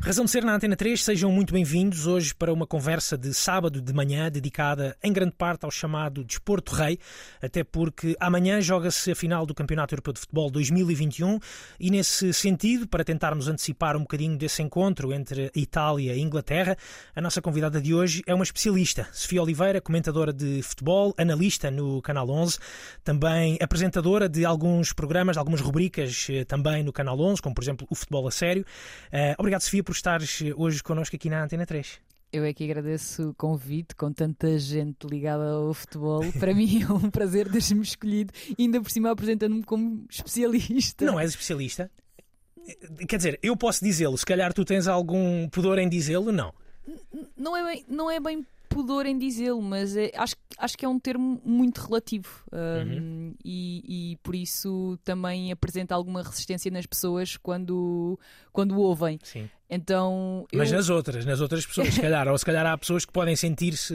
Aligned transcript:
Razão 0.00 0.24
de 0.24 0.30
ser 0.30 0.44
na 0.44 0.54
Antena 0.54 0.76
3, 0.76 1.02
sejam 1.02 1.30
muito 1.30 1.52
bem-vindos 1.52 2.06
hoje 2.06 2.32
para 2.32 2.52
uma 2.52 2.66
conversa 2.66 3.18
de 3.18 3.34
sábado 3.34 3.82
de 3.82 3.92
manhã 3.92 4.30
dedicada 4.30 4.96
em 5.02 5.12
grande 5.12 5.34
parte 5.36 5.64
ao 5.64 5.70
chamado 5.72 6.24
Desporto 6.24 6.72
Rei, 6.72 6.98
até 7.42 7.64
porque 7.64 8.16
amanhã 8.18 8.60
joga-se 8.60 9.10
a 9.10 9.14
final 9.14 9.44
do 9.44 9.52
Campeonato 9.52 9.94
Europeu 9.94 10.12
de 10.12 10.20
Futebol 10.20 10.50
2021 10.50 11.40
e 11.80 11.90
nesse 11.90 12.32
sentido, 12.32 12.86
para 12.86 13.04
tentarmos 13.04 13.48
antecipar 13.48 13.96
um 13.96 14.00
bocadinho 14.00 14.38
desse 14.38 14.62
encontro 14.62 15.12
entre 15.12 15.50
Itália 15.54 16.14
e 16.14 16.20
Inglaterra, 16.20 16.76
a 17.14 17.20
nossa 17.20 17.42
convidada 17.42 17.80
de 17.80 17.92
hoje 17.92 18.22
é 18.26 18.32
uma 18.32 18.44
especialista, 18.44 19.06
Sofia 19.12 19.42
Oliveira, 19.42 19.80
comentadora 19.80 20.32
de 20.32 20.62
futebol, 20.62 21.12
analista 21.18 21.70
no 21.70 22.00
Canal 22.00 22.30
11, 22.30 22.58
também 23.02 23.58
apresentadora 23.60 24.28
de 24.28 24.44
alguns 24.44 24.92
programas, 24.92 25.34
de 25.34 25.40
algumas 25.40 25.60
rubricas 25.60 26.28
eh, 26.30 26.44
também 26.44 26.82
no 26.84 26.92
Canal 26.92 27.18
11, 27.20 27.42
como 27.42 27.54
por 27.54 27.62
exemplo 27.62 27.86
o 27.90 27.94
Futebol 27.96 28.26
a 28.28 28.30
Sério. 28.30 28.64
Uh, 29.12 29.34
obrigado, 29.36 29.62
Sofia, 29.62 29.82
por 29.88 29.94
estares 29.94 30.42
hoje 30.54 30.82
connosco 30.82 31.16
aqui 31.16 31.30
na 31.30 31.42
Antena 31.42 31.64
3. 31.64 31.98
Eu 32.30 32.44
é 32.44 32.52
que 32.52 32.62
agradeço 32.62 33.30
o 33.30 33.34
convite, 33.34 33.94
com 33.94 34.12
tanta 34.12 34.58
gente 34.58 35.06
ligada 35.06 35.52
ao 35.52 35.72
futebol. 35.72 36.22
Para 36.38 36.52
mim 36.54 36.82
é 36.82 36.92
um 36.92 37.10
prazer 37.10 37.50
ter-me 37.50 37.80
escolhido, 37.80 38.30
ainda 38.58 38.82
por 38.82 38.90
cima 38.90 39.10
apresentando-me 39.10 39.62
como 39.64 40.04
especialista. 40.10 41.06
Não 41.06 41.18
és 41.18 41.30
especialista? 41.30 41.90
Quer 43.08 43.16
dizer, 43.16 43.38
eu 43.42 43.56
posso 43.56 43.82
dizê-lo, 43.82 44.18
se 44.18 44.26
calhar 44.26 44.52
tu 44.52 44.62
tens 44.62 44.86
algum 44.86 45.48
pudor 45.48 45.78
em 45.78 45.88
dizê-lo? 45.88 46.30
Não. 46.30 46.52
Não 47.34 47.56
é 47.56 47.64
bem, 47.64 47.84
não 47.88 48.10
é 48.10 48.20
bem 48.20 48.46
pudor 48.68 49.06
em 49.06 49.18
dizê-lo, 49.18 49.62
mas 49.62 49.96
é, 49.96 50.10
acho, 50.14 50.34
acho 50.58 50.76
que 50.76 50.84
é 50.84 50.88
um 50.88 50.98
termo 50.98 51.40
muito 51.44 51.78
relativo 51.78 52.28
um, 52.52 52.58
uhum. 52.58 53.34
e, 53.44 54.12
e, 54.12 54.16
por 54.22 54.34
isso 54.34 54.98
também 55.04 55.50
apresenta 55.50 55.94
alguma 55.94 56.22
resistência 56.22 56.70
nas 56.70 56.86
pessoas 56.86 57.36
quando, 57.36 58.18
quando 58.52 58.72
o 58.72 58.80
ouvem. 58.80 59.18
Sim. 59.22 59.48
Então, 59.70 60.46
Mas 60.54 60.72
nas 60.72 60.88
outras, 60.88 61.26
nas 61.26 61.40
outras 61.40 61.66
pessoas, 61.66 61.92
se 61.92 62.00
calhar, 62.00 62.26
ou 62.28 62.38
se 62.38 62.44
calhar 62.44 62.66
há 62.66 62.76
pessoas 62.78 63.04
que 63.04 63.12
podem 63.12 63.36
sentir-se 63.36 63.94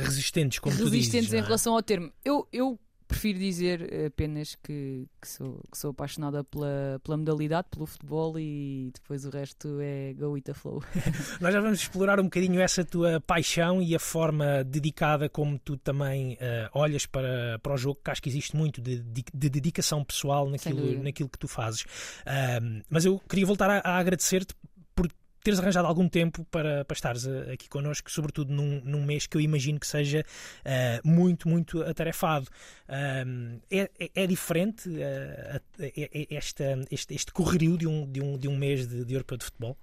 resistentes, 0.00 0.60
como 0.60 0.76
resistentes 0.76 1.10
tu 1.10 1.12
dizes, 1.12 1.32
em 1.32 1.38
é? 1.38 1.40
relação 1.40 1.74
ao 1.74 1.82
termo. 1.82 2.12
Eu, 2.24 2.46
eu 2.52 2.78
prefiro 3.12 3.38
dizer 3.38 4.06
apenas 4.06 4.54
que, 4.56 5.06
que, 5.20 5.28
sou, 5.28 5.60
que 5.70 5.78
sou 5.78 5.90
apaixonada 5.90 6.42
pela, 6.42 7.00
pela 7.04 7.16
modalidade, 7.16 7.68
pelo 7.70 7.86
futebol 7.86 8.38
e 8.38 8.90
depois 8.94 9.24
o 9.24 9.30
resto 9.30 9.78
é 9.80 10.14
go 10.14 10.30
with 10.30 10.42
the 10.42 10.54
flow. 10.54 10.82
Nós 11.40 11.52
já 11.52 11.60
vamos 11.60 11.80
explorar 11.80 12.18
um 12.18 12.24
bocadinho 12.24 12.60
essa 12.60 12.84
tua 12.84 13.20
paixão 13.20 13.82
e 13.82 13.94
a 13.94 13.98
forma 13.98 14.64
dedicada 14.64 15.28
como 15.28 15.58
tu 15.58 15.76
também 15.76 16.34
uh, 16.34 16.70
olhas 16.72 17.06
para, 17.06 17.58
para 17.58 17.74
o 17.74 17.76
jogo, 17.76 18.00
que 18.02 18.10
acho 18.10 18.22
que 18.22 18.28
existe 18.28 18.56
muito 18.56 18.80
de, 18.80 18.98
de, 19.00 19.24
de 19.32 19.50
dedicação 19.50 20.02
pessoal 20.02 20.48
naquilo, 20.48 21.02
naquilo 21.02 21.28
que 21.28 21.38
tu 21.38 21.48
fazes. 21.48 21.82
Uh, 21.82 22.82
mas 22.88 23.04
eu 23.04 23.20
queria 23.28 23.46
voltar 23.46 23.70
a, 23.70 23.78
a 23.78 23.98
agradecer-te 23.98 24.54
teres 25.42 25.58
arranjado 25.58 25.86
algum 25.86 26.08
tempo 26.08 26.44
para, 26.50 26.84
para 26.84 26.94
estares 26.94 27.26
eh, 27.26 27.52
aqui 27.52 27.68
connosco, 27.68 28.10
sobretudo 28.10 28.52
num, 28.52 28.80
num 28.84 29.04
mês 29.04 29.26
que 29.26 29.36
eu 29.36 29.40
imagino 29.40 29.78
que 29.78 29.86
seja 29.86 30.24
uh, 30.60 31.08
muito, 31.08 31.48
muito 31.48 31.82
atarefado. 31.82 32.48
Uh, 32.88 33.60
é, 33.70 33.90
é, 34.14 34.26
diferente 34.26 34.88
uh, 34.88 35.60
esta, 36.30 36.64
este, 36.90 37.14
este 37.14 37.32
correrio 37.32 37.76
de 37.76 37.86
um, 37.86 38.10
de 38.10 38.20
um, 38.20 38.38
de 38.38 38.48
um 38.48 38.56
mês 38.56 38.86
de, 38.86 39.04
de 39.04 39.14
Europeu 39.14 39.36
de 39.36 39.44
Futebol? 39.44 39.76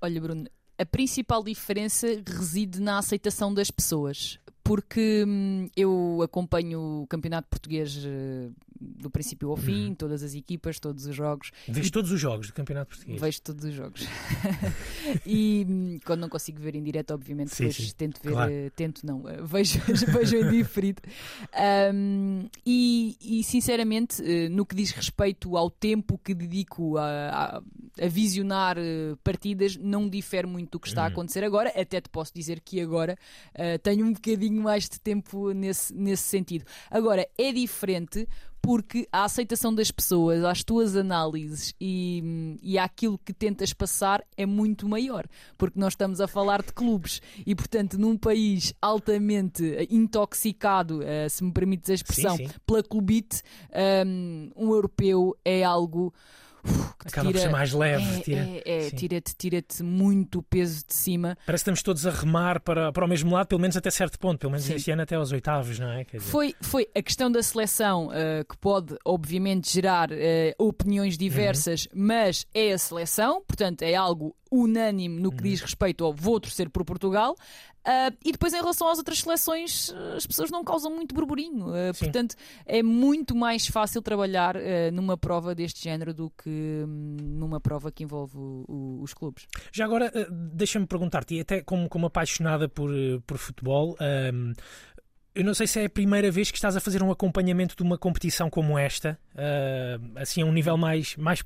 Olha, 0.00 0.20
Bruno, 0.20 0.46
a 0.78 0.86
principal 0.86 1.42
diferença 1.42 2.06
reside 2.26 2.80
na 2.80 2.98
aceitação 2.98 3.52
das 3.52 3.70
pessoas 3.70 4.38
porque 4.62 5.24
hum, 5.26 5.68
eu 5.76 6.20
acompanho 6.22 7.02
o 7.02 7.06
campeonato 7.06 7.48
português 7.48 8.04
do 8.80 9.10
princípio 9.10 9.50
ao 9.50 9.56
fim, 9.56 9.88
uhum. 9.88 9.94
todas 9.94 10.22
as 10.22 10.34
equipas, 10.34 10.78
todos 10.78 11.06
os 11.06 11.14
jogos. 11.14 11.50
Vejo 11.68 11.90
todos 11.90 12.10
os 12.10 12.20
jogos 12.20 12.46
do 12.48 12.52
campeonato 12.52 12.90
português? 12.90 13.20
Vejo 13.20 13.42
todos 13.42 13.64
os 13.64 13.74
jogos. 13.74 14.06
e 15.26 15.66
hum, 15.68 15.98
quando 16.04 16.20
não 16.20 16.28
consigo 16.28 16.60
ver 16.60 16.74
em 16.74 16.82
direto, 16.82 17.12
obviamente, 17.12 17.54
sim, 17.54 17.70
sim. 17.70 17.92
tento 17.96 18.20
ver, 18.22 18.32
claro. 18.32 18.52
uh, 18.52 18.70
tento 18.70 19.06
não, 19.06 19.20
uh, 19.20 19.44
vejo, 19.46 19.80
vejo 20.12 20.36
em 20.36 20.50
diferido. 20.50 21.02
Um, 21.92 22.48
e, 22.64 23.16
e, 23.20 23.44
sinceramente, 23.44 24.22
no 24.50 24.64
que 24.64 24.74
diz 24.74 24.90
respeito 24.90 25.56
ao 25.56 25.70
tempo 25.70 26.18
que 26.18 26.34
dedico 26.34 26.96
a, 26.96 27.58
a, 27.58 27.62
a 28.04 28.08
visionar 28.08 28.76
partidas, 29.22 29.76
não 29.76 30.08
difere 30.08 30.46
muito 30.46 30.72
do 30.72 30.80
que 30.80 30.88
está 30.88 31.02
uhum. 31.02 31.06
a 31.06 31.10
acontecer 31.10 31.44
agora. 31.44 31.72
Até 31.76 32.00
te 32.00 32.08
posso 32.08 32.32
dizer 32.34 32.60
que 32.60 32.80
agora 32.80 33.18
tenho 33.82 34.06
um 34.06 34.12
bocadinho 34.12 34.36
bocadinho 34.36 34.62
mais 34.62 34.88
de 34.88 35.00
tempo 35.00 35.52
nesse, 35.52 35.94
nesse 35.94 36.24
sentido. 36.24 36.64
Agora, 36.90 37.26
é 37.36 37.52
diferente 37.52 38.28
porque 38.66 39.06
a 39.12 39.22
aceitação 39.22 39.72
das 39.72 39.92
pessoas 39.92 40.42
às 40.42 40.64
tuas 40.64 40.96
análises 40.96 41.72
e, 41.80 42.58
e 42.60 42.76
àquilo 42.76 43.16
que 43.16 43.32
tentas 43.32 43.72
passar 43.72 44.24
é 44.36 44.44
muito 44.44 44.88
maior, 44.88 45.24
porque 45.56 45.78
nós 45.78 45.92
estamos 45.92 46.20
a 46.20 46.26
falar 46.26 46.62
de 46.62 46.72
clubes 46.72 47.22
e, 47.46 47.54
portanto, 47.54 47.96
num 47.96 48.16
país 48.16 48.74
altamente 48.82 49.62
intoxicado, 49.88 50.98
uh, 50.98 51.30
se 51.30 51.44
me 51.44 51.52
permites 51.52 51.90
a 51.90 51.94
expressão, 51.94 52.36
sim, 52.36 52.48
sim. 52.48 52.54
pela 52.66 52.82
clubite, 52.82 53.40
um, 54.04 54.50
um 54.56 54.72
europeu 54.72 55.36
é 55.44 55.62
algo 55.62 56.12
que 56.66 57.08
Acaba 57.08 57.28
tira, 57.28 57.40
por 57.40 57.46
ser 57.46 57.50
mais 57.50 57.72
leve. 57.72 58.04
É, 58.04 58.20
tira, 58.20 58.40
é, 58.40 58.86
é 58.86 58.90
tira-te 58.90 59.34
tira 59.36 59.64
muito 59.82 60.42
peso 60.42 60.84
de 60.86 60.94
cima. 60.94 61.36
Parece 61.46 61.62
que 61.64 61.70
estamos 61.70 61.82
todos 61.82 62.06
a 62.06 62.10
remar 62.10 62.60
para, 62.60 62.92
para 62.92 63.04
o 63.04 63.08
mesmo 63.08 63.32
lado, 63.32 63.46
pelo 63.46 63.60
menos 63.60 63.76
até 63.76 63.90
certo 63.90 64.18
ponto, 64.18 64.38
pelo 64.38 64.52
menos 64.52 64.68
este 64.68 64.90
ano 64.90 65.02
até 65.02 65.14
aos 65.16 65.32
oitavos, 65.32 65.78
não 65.78 65.90
é? 65.90 66.04
Foi, 66.18 66.54
foi 66.60 66.86
a 66.94 67.02
questão 67.02 67.30
da 67.30 67.42
seleção 67.42 68.08
uh, 68.08 68.44
que 68.48 68.56
pode, 68.58 68.96
obviamente, 69.04 69.72
gerar 69.72 70.10
uh, 70.10 70.14
opiniões 70.58 71.16
diversas, 71.16 71.86
uhum. 71.86 72.06
mas 72.06 72.46
é 72.54 72.72
a 72.72 72.78
seleção, 72.78 73.42
portanto, 73.46 73.82
é 73.82 73.94
algo 73.94 74.34
unânime 74.62 75.20
no 75.20 75.30
que 75.30 75.42
diz 75.42 75.60
uhum. 75.60 75.66
respeito 75.66 76.04
ao 76.04 76.12
vou 76.12 76.40
torcer 76.40 76.68
por 76.70 76.84
Portugal. 76.84 77.36
Uh, 77.86 78.10
e 78.24 78.32
depois, 78.32 78.52
em 78.52 78.56
relação 78.56 78.90
às 78.90 78.98
outras 78.98 79.20
seleções, 79.20 79.94
as 80.16 80.26
pessoas 80.26 80.50
não 80.50 80.64
causam 80.64 80.90
muito 80.90 81.14
burburinho. 81.14 81.68
Uh, 81.68 81.96
portanto, 81.96 82.34
é 82.66 82.82
muito 82.82 83.32
mais 83.32 83.68
fácil 83.68 84.02
trabalhar 84.02 84.56
uh, 84.56 84.60
numa 84.92 85.16
prova 85.16 85.54
deste 85.54 85.84
género 85.84 86.12
do 86.12 86.28
que 86.30 86.50
um, 86.84 87.16
numa 87.20 87.60
prova 87.60 87.92
que 87.92 88.02
envolve 88.02 88.36
o, 88.36 88.64
o, 88.66 89.02
os 89.02 89.14
clubes. 89.14 89.46
Já 89.70 89.84
agora, 89.84 90.10
deixa-me 90.52 90.84
perguntar-te, 90.84 91.38
até 91.38 91.62
como, 91.62 91.88
como 91.88 92.06
apaixonada 92.06 92.68
por, 92.68 92.90
por 93.24 93.38
futebol, 93.38 93.96
um, 94.00 94.52
eu 95.32 95.44
não 95.44 95.54
sei 95.54 95.68
se 95.68 95.78
é 95.80 95.84
a 95.84 95.90
primeira 95.90 96.28
vez 96.28 96.50
que 96.50 96.56
estás 96.56 96.76
a 96.76 96.80
fazer 96.80 97.04
um 97.04 97.10
acompanhamento 97.12 97.76
de 97.76 97.82
uma 97.82 97.98
competição 97.98 98.48
como 98.48 98.78
esta, 98.78 99.18
assim 100.16 100.40
a 100.40 100.46
um 100.46 100.52
nível 100.52 100.78
mais, 100.78 101.14
mais 101.16 101.44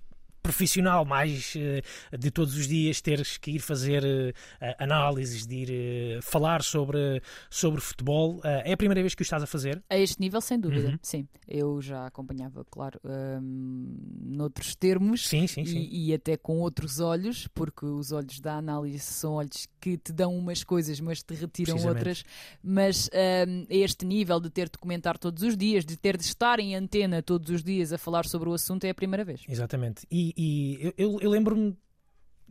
profissional, 0.50 1.04
mais 1.04 1.54
uh, 1.54 2.18
de 2.18 2.30
todos 2.30 2.56
os 2.56 2.66
dias 2.66 3.00
teres 3.00 3.38
que 3.38 3.52
ir 3.52 3.60
fazer 3.60 4.02
uh, 4.02 4.74
análises, 4.78 5.46
de 5.46 5.54
ir 5.54 6.18
uh, 6.18 6.22
falar 6.22 6.62
sobre, 6.62 7.22
sobre 7.48 7.80
futebol. 7.80 8.40
é 8.44 8.72
a 8.72 8.76
primeira 8.76 9.00
vez 9.00 9.14
que 9.14 9.22
o 9.22 9.24
estás 9.24 9.42
a 9.42 9.46
fazer? 9.46 9.82
A 9.88 9.96
este 9.96 10.20
nível, 10.20 10.40
sem 10.40 10.58
dúvida, 10.58 10.90
uhum. 10.90 10.98
sim. 11.02 11.28
Eu 11.46 11.80
já 11.80 12.06
acompanhava, 12.06 12.64
claro, 12.70 13.00
um, 13.04 13.96
noutros 14.22 14.74
termos 14.74 15.28
sim, 15.28 15.46
sim, 15.46 15.64
sim. 15.64 15.78
E, 15.78 16.10
e, 16.10 16.14
até 16.14 16.36
com 16.36 16.58
outros 16.60 17.00
olhos, 17.00 17.46
porque 17.48 17.84
os 17.84 18.12
olhos 18.12 18.40
da 18.40 18.54
análise 18.54 19.00
são 19.00 19.34
olhos 19.34 19.68
que 19.80 19.96
te 19.96 20.12
dão 20.12 20.36
umas 20.36 20.62
coisas, 20.62 21.00
mas 21.00 21.22
te 21.22 21.34
retiram 21.34 21.76
outras. 21.86 22.24
Mas 22.62 23.08
um, 23.48 23.66
a 23.70 23.74
este 23.74 24.04
nível 24.04 24.40
de 24.40 24.50
ter 24.50 24.68
de 24.68 24.78
comentar 24.78 25.18
todos 25.18 25.42
os 25.42 25.56
dias, 25.56 25.84
de 25.84 25.96
ter 25.96 26.16
de 26.16 26.24
estar 26.24 26.58
em 26.58 26.74
antena 26.74 27.22
todos 27.22 27.50
os 27.50 27.62
dias 27.62 27.92
a 27.92 27.98
falar 27.98 28.26
sobre 28.26 28.48
o 28.48 28.52
assunto, 28.52 28.84
é 28.84 28.90
a 28.90 28.94
primeira 28.94 29.24
vez. 29.24 29.42
Exatamente. 29.48 30.06
E 30.10 30.32
e, 30.40 30.94
eu, 30.96 31.18
eu 31.20 31.30
lembro-me 31.30 31.76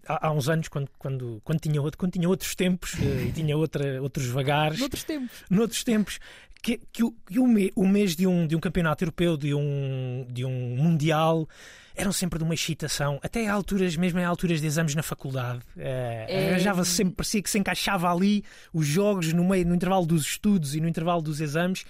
há, 0.07 0.31
uns 0.31 0.49
anos, 0.49 0.67
quando, 0.67 0.89
quando, 0.97 1.41
quando, 1.43 1.59
tinha, 1.59 1.81
quando 1.97 2.11
tinha 2.11 2.27
outros 2.27 2.55
tempos 2.55 2.93
uh, 2.93 3.21
e 3.27 3.31
tinha 3.31 3.55
outra, 3.57 4.01
outros 4.01 4.27
vagares. 4.27 4.79
Noutros 4.79 5.03
tempos. 5.03 5.43
Noutros 5.49 5.83
tempos. 5.83 6.19
Que, 6.61 6.79
que, 6.91 7.03
o, 7.03 7.11
que 7.11 7.39
o, 7.39 7.87
mês 7.87 8.15
de 8.15 8.27
um, 8.27 8.45
de 8.45 8.55
um 8.55 8.59
campeonato 8.59 9.03
europeu, 9.03 9.37
de 9.37 9.53
um, 9.53 10.27
de 10.29 10.43
um 10.43 10.75
mundial, 10.75 11.47
eram 11.95 12.11
sempre 12.11 12.39
de 12.39 12.45
uma 12.45 12.53
excitação, 12.53 13.19
até 13.21 13.47
a 13.47 13.53
alturas, 13.53 13.95
mesmo 13.95 14.19
em 14.19 14.23
alturas 14.23 14.61
de 14.61 14.67
exames 14.67 14.95
na 14.95 15.03
faculdade. 15.03 15.59
Uh, 15.75 15.81
é... 16.27 16.49
Arranjava-se 16.49 16.91
sempre, 16.91 17.15
parecia 17.15 17.41
que 17.41 17.49
se 17.49 17.59
encaixava 17.59 18.11
ali 18.11 18.43
os 18.73 18.85
jogos 18.85 19.33
no 19.33 19.43
meio, 19.43 19.65
no 19.65 19.75
intervalo 19.75 20.05
dos 20.05 20.23
estudos 20.23 20.75
e 20.75 20.81
no 20.81 20.87
intervalo 20.87 21.21
dos 21.21 21.41
exames. 21.41 21.85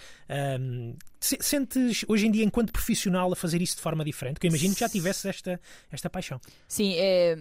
Um, 0.59 0.95
Sentes 1.19 2.05
hoje 2.07 2.27
em 2.27 2.31
dia, 2.31 2.45
enquanto 2.45 2.71
profissional, 2.71 3.31
a 3.31 3.35
fazer 3.35 3.61
isso 3.61 3.75
de 3.75 3.81
forma 3.81 4.05
diferente? 4.05 4.35
Porque 4.35 4.47
eu 4.47 4.49
imagino 4.49 4.73
que 4.73 4.79
já 4.79 4.87
tivesse 4.87 5.27
esta, 5.27 5.59
esta 5.91 6.09
paixão. 6.09 6.39
Sim, 6.65 6.93
é, 6.95 7.37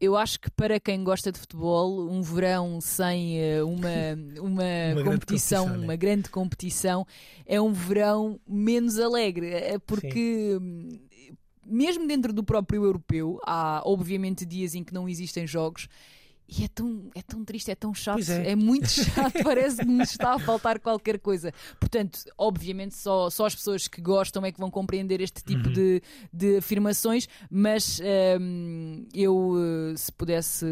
eu 0.00 0.16
acho 0.16 0.38
que 0.40 0.50
para 0.50 0.78
quem 0.78 1.02
gosta 1.02 1.32
de 1.32 1.38
futebol, 1.38 2.08
um 2.08 2.22
verão 2.22 2.80
sem 2.80 3.40
eh, 3.40 3.62
uma, 3.62 3.88
uma, 4.40 4.64
uma 4.92 5.04
competição, 5.04 5.66
grande 5.66 5.84
uma 5.84 5.96
grande 5.96 6.28
competição, 6.28 6.53
é 7.46 7.60
um 7.60 7.72
verão 7.72 8.40
menos 8.46 8.98
alegre. 8.98 9.50
É 9.50 9.78
porque. 9.78 10.58
Sim. 10.58 11.00
Mesmo 11.66 12.06
dentro 12.06 12.30
do 12.30 12.44
próprio 12.44 12.84
europeu, 12.84 13.40
há 13.42 13.80
obviamente 13.86 14.44
dias 14.44 14.74
em 14.74 14.84
que 14.84 14.92
não 14.92 15.08
existem 15.08 15.46
jogos 15.46 15.88
e 16.46 16.64
é 16.64 16.68
tão, 16.68 17.10
é 17.14 17.22
tão 17.22 17.44
triste, 17.44 17.70
é 17.70 17.74
tão 17.74 17.94
chato, 17.94 18.30
é. 18.30 18.50
é. 18.50 18.56
muito 18.56 18.88
chato, 18.90 19.42
parece 19.42 19.78
que 19.78 19.86
nos 19.86 20.10
está 20.10 20.34
a 20.34 20.38
faltar 20.38 20.78
qualquer 20.78 21.18
coisa. 21.18 21.52
Portanto, 21.80 22.20
obviamente, 22.36 22.94
só, 22.94 23.30
só 23.30 23.46
as 23.46 23.54
pessoas 23.54 23.88
que 23.88 24.00
gostam 24.00 24.44
é 24.44 24.52
que 24.52 24.60
vão 24.60 24.70
compreender 24.70 25.20
este 25.20 25.42
tipo 25.42 25.68
uhum. 25.68 25.72
de, 25.72 26.02
de 26.32 26.56
afirmações, 26.58 27.26
mas 27.50 28.00
um, 28.40 29.06
eu, 29.14 29.54
eh, 29.56 29.96
se 29.96 30.12
pudesse, 30.12 30.66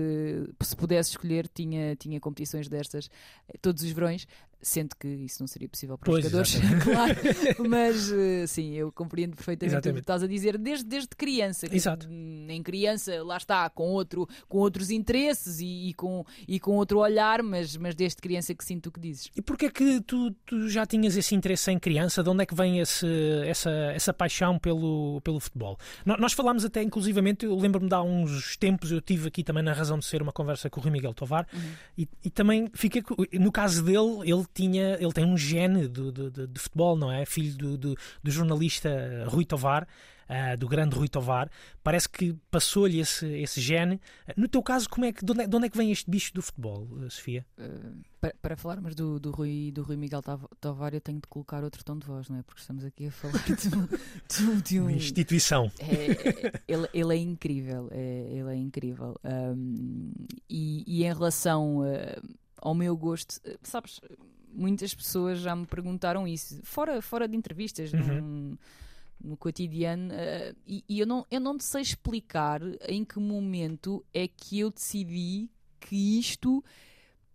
se 0.61 0.77
pudesse 0.77 1.11
escolher, 1.11 1.49
tinha, 1.49 1.97
tinha 1.97 2.21
competições 2.21 2.69
destas 2.69 3.09
eh, 3.49 3.57
todos 3.61 3.83
os 3.83 3.91
verões 3.91 4.27
sendo 4.63 4.95
que 4.97 5.09
isso 5.09 5.43
não 5.43 5.49
seria 5.49 5.69
possível 5.69 5.99
para 5.99 6.07
pois, 6.07 6.25
os 6.25 6.31
jogadores, 6.31 6.61
claro, 6.85 7.69
mas 7.69 8.13
eh, 8.13 8.47
sim, 8.47 8.75
eu 8.75 8.93
compreendo 8.93 9.35
perfeitamente 9.35 9.75
exatamente. 9.75 9.93
o 9.93 9.97
que 9.97 10.03
estás 10.03 10.23
a 10.23 10.27
dizer 10.27 10.57
desde, 10.57 10.85
desde 10.85 11.09
criança. 11.17 11.67
Exato. 11.71 12.09
Em 12.09 12.63
criança, 12.63 13.23
lá 13.25 13.37
está, 13.37 13.69
com, 13.69 13.91
outro, 13.91 14.29
com 14.49 14.59
outros 14.59 14.91
interesses 14.91 15.59
e, 15.61 15.89
e, 15.89 15.95
com, 15.95 16.25
e 16.47 16.61
com 16.61 16.77
outro 16.77 17.01
olhar, 17.01 17.43
mas, 17.43 17.77
mas 17.77 17.95
desde 17.95 18.23
criança 18.23 18.55
que 18.55 18.65
sinto 18.65 18.87
o 18.87 18.93
que 18.93 19.01
dizes. 19.01 19.31
E 19.35 19.43
porquê 19.43 19.67
é 19.67 19.71
que 19.71 20.01
tu, 20.03 20.31
tu 20.47 20.69
já 20.69 20.87
tinhas 20.87 21.17
esse 21.17 21.35
interesse 21.35 21.71
em 21.71 21.79
criança? 21.79 22.23
De 22.23 22.31
onde 22.31 22.45
é 22.45 22.47
que 22.47 22.55
vem 22.55 22.79
esse, 22.79 23.07
essa, 23.45 23.71
essa 23.71 24.15
paixão 24.15 24.59
pelo, 24.59 25.21
pelo 25.23 25.41
futebol? 25.41 25.77
Nós 26.05 26.33
falámos 26.33 26.65
até, 26.65 26.83
inclusivamente, 26.83 27.45
eu 27.47 27.57
lembro-me 27.57 27.89
de 27.89 27.95
há 27.95 28.03
uns 28.03 28.57
tempos, 28.57 28.93
eu 28.93 29.01
tive 29.01 29.27
aqui 29.27 29.43
também 29.43 29.65
na 29.65 29.73
razão 29.73 29.99
de 29.99 30.05
ser 30.05 30.23
uma 30.23 30.33
conversa 30.33 30.71
com 30.71 30.79
o 30.79 30.83
Rui 30.83 30.93
Miguel 30.93 31.15
Tovar 31.15 31.47
uhum. 31.53 31.61
e, 31.99 32.09
e 32.25 32.31
também 32.31 32.71
fiquei, 32.75 33.03
no 33.33 33.51
caso 33.51 33.83
dele, 33.83 34.21
ele 34.23 34.45
tinha, 34.53 34.97
ele 35.01 35.13
tem 35.13 35.25
um 35.25 35.37
gene 35.37 35.89
de, 35.89 36.13
de, 36.13 36.47
de 36.47 36.61
futebol, 36.61 36.97
não 36.97 37.11
é? 37.11 37.25
Filho 37.25 37.57
do, 37.57 37.79
do, 37.79 37.99
do 38.23 38.31
jornalista 38.31 38.91
Rui 39.29 39.45
Tovar. 39.45 39.87
Uh, 40.23 40.57
do 40.57 40.67
grande 40.67 40.97
Rui 40.97 41.09
Tovar, 41.09 41.51
parece 41.83 42.09
que 42.09 42.33
passou-lhe 42.51 43.01
esse, 43.01 43.27
esse 43.27 43.61
gene. 43.61 44.01
No 44.35 44.49
teu 44.49 44.63
caso, 44.63 44.89
como 44.89 45.05
é 45.05 45.13
que, 45.13 45.23
de, 45.23 45.31
onde 45.31 45.43
é, 45.43 45.47
de 45.47 45.57
onde 45.57 45.67
é 45.67 45.69
que 45.69 45.77
vem 45.77 45.93
este 45.93 46.11
bicho 46.11 46.33
do 46.33 46.41
futebol, 46.41 46.89
uh, 46.93 47.11
Sofia? 47.11 47.45
Uh, 47.59 48.01
para, 48.19 48.35
para 48.41 48.57
falarmos 48.57 48.95
do, 48.95 49.21
do, 49.21 49.31
Rui, 49.31 49.71
do 49.75 49.83
Rui 49.83 49.97
Miguel 49.97 50.23
Tovar, 50.59 50.95
eu 50.95 51.03
tenho 51.03 51.21
de 51.21 51.27
colocar 51.27 51.63
outro 51.63 51.85
tom 51.85 51.99
de 51.99 52.07
voz, 52.07 52.31
não 52.31 52.39
é? 52.39 52.43
Porque 52.45 52.63
estamos 52.63 52.83
aqui 52.83 53.09
a 53.09 53.11
falar 53.11 53.43
de, 53.45 54.63
de, 54.63 54.81
um... 54.81 54.85
Uma 54.85 54.93
instituição. 54.93 55.71
É, 55.79 56.13
é, 56.47 56.63
ele, 56.67 56.89
ele 56.95 57.15
é 57.15 57.19
incrível, 57.19 57.89
é, 57.91 58.29
ele 58.31 58.51
é 58.53 58.57
incrível. 58.57 59.21
Um, 59.25 60.13
e, 60.49 60.83
e, 60.87 61.05
em 61.05 61.13
relação 61.13 61.81
ao 62.57 62.75
meu 62.75 62.97
gosto, 62.97 63.39
sabes 63.63 64.01
muitas 64.53 64.95
pessoas 64.95 65.41
já 65.41 65.55
me 65.55 65.67
perguntaram 65.67 66.27
isso, 66.27 66.61
fora, 66.63 67.01
fora 67.01 67.27
de 67.27 67.37
entrevistas, 67.37 67.93
uhum. 67.93 68.01
num, 68.01 68.59
no 69.21 69.37
cotidiano, 69.37 70.13
uh, 70.13 70.57
e, 70.67 70.85
e, 70.89 71.01
eu, 71.01 71.07
não, 71.07 71.27
eu 71.31 71.41
não 71.41 71.57
te 71.57 71.65
sei 71.65 71.83
explicar 71.83 72.61
em 72.89 73.05
que 73.05 73.19
momento 73.19 74.05
é 74.13 74.27
que 74.27 74.59
eu 74.59 74.71
decidi 74.71 75.49
que 75.81 76.19
isto 76.19 76.63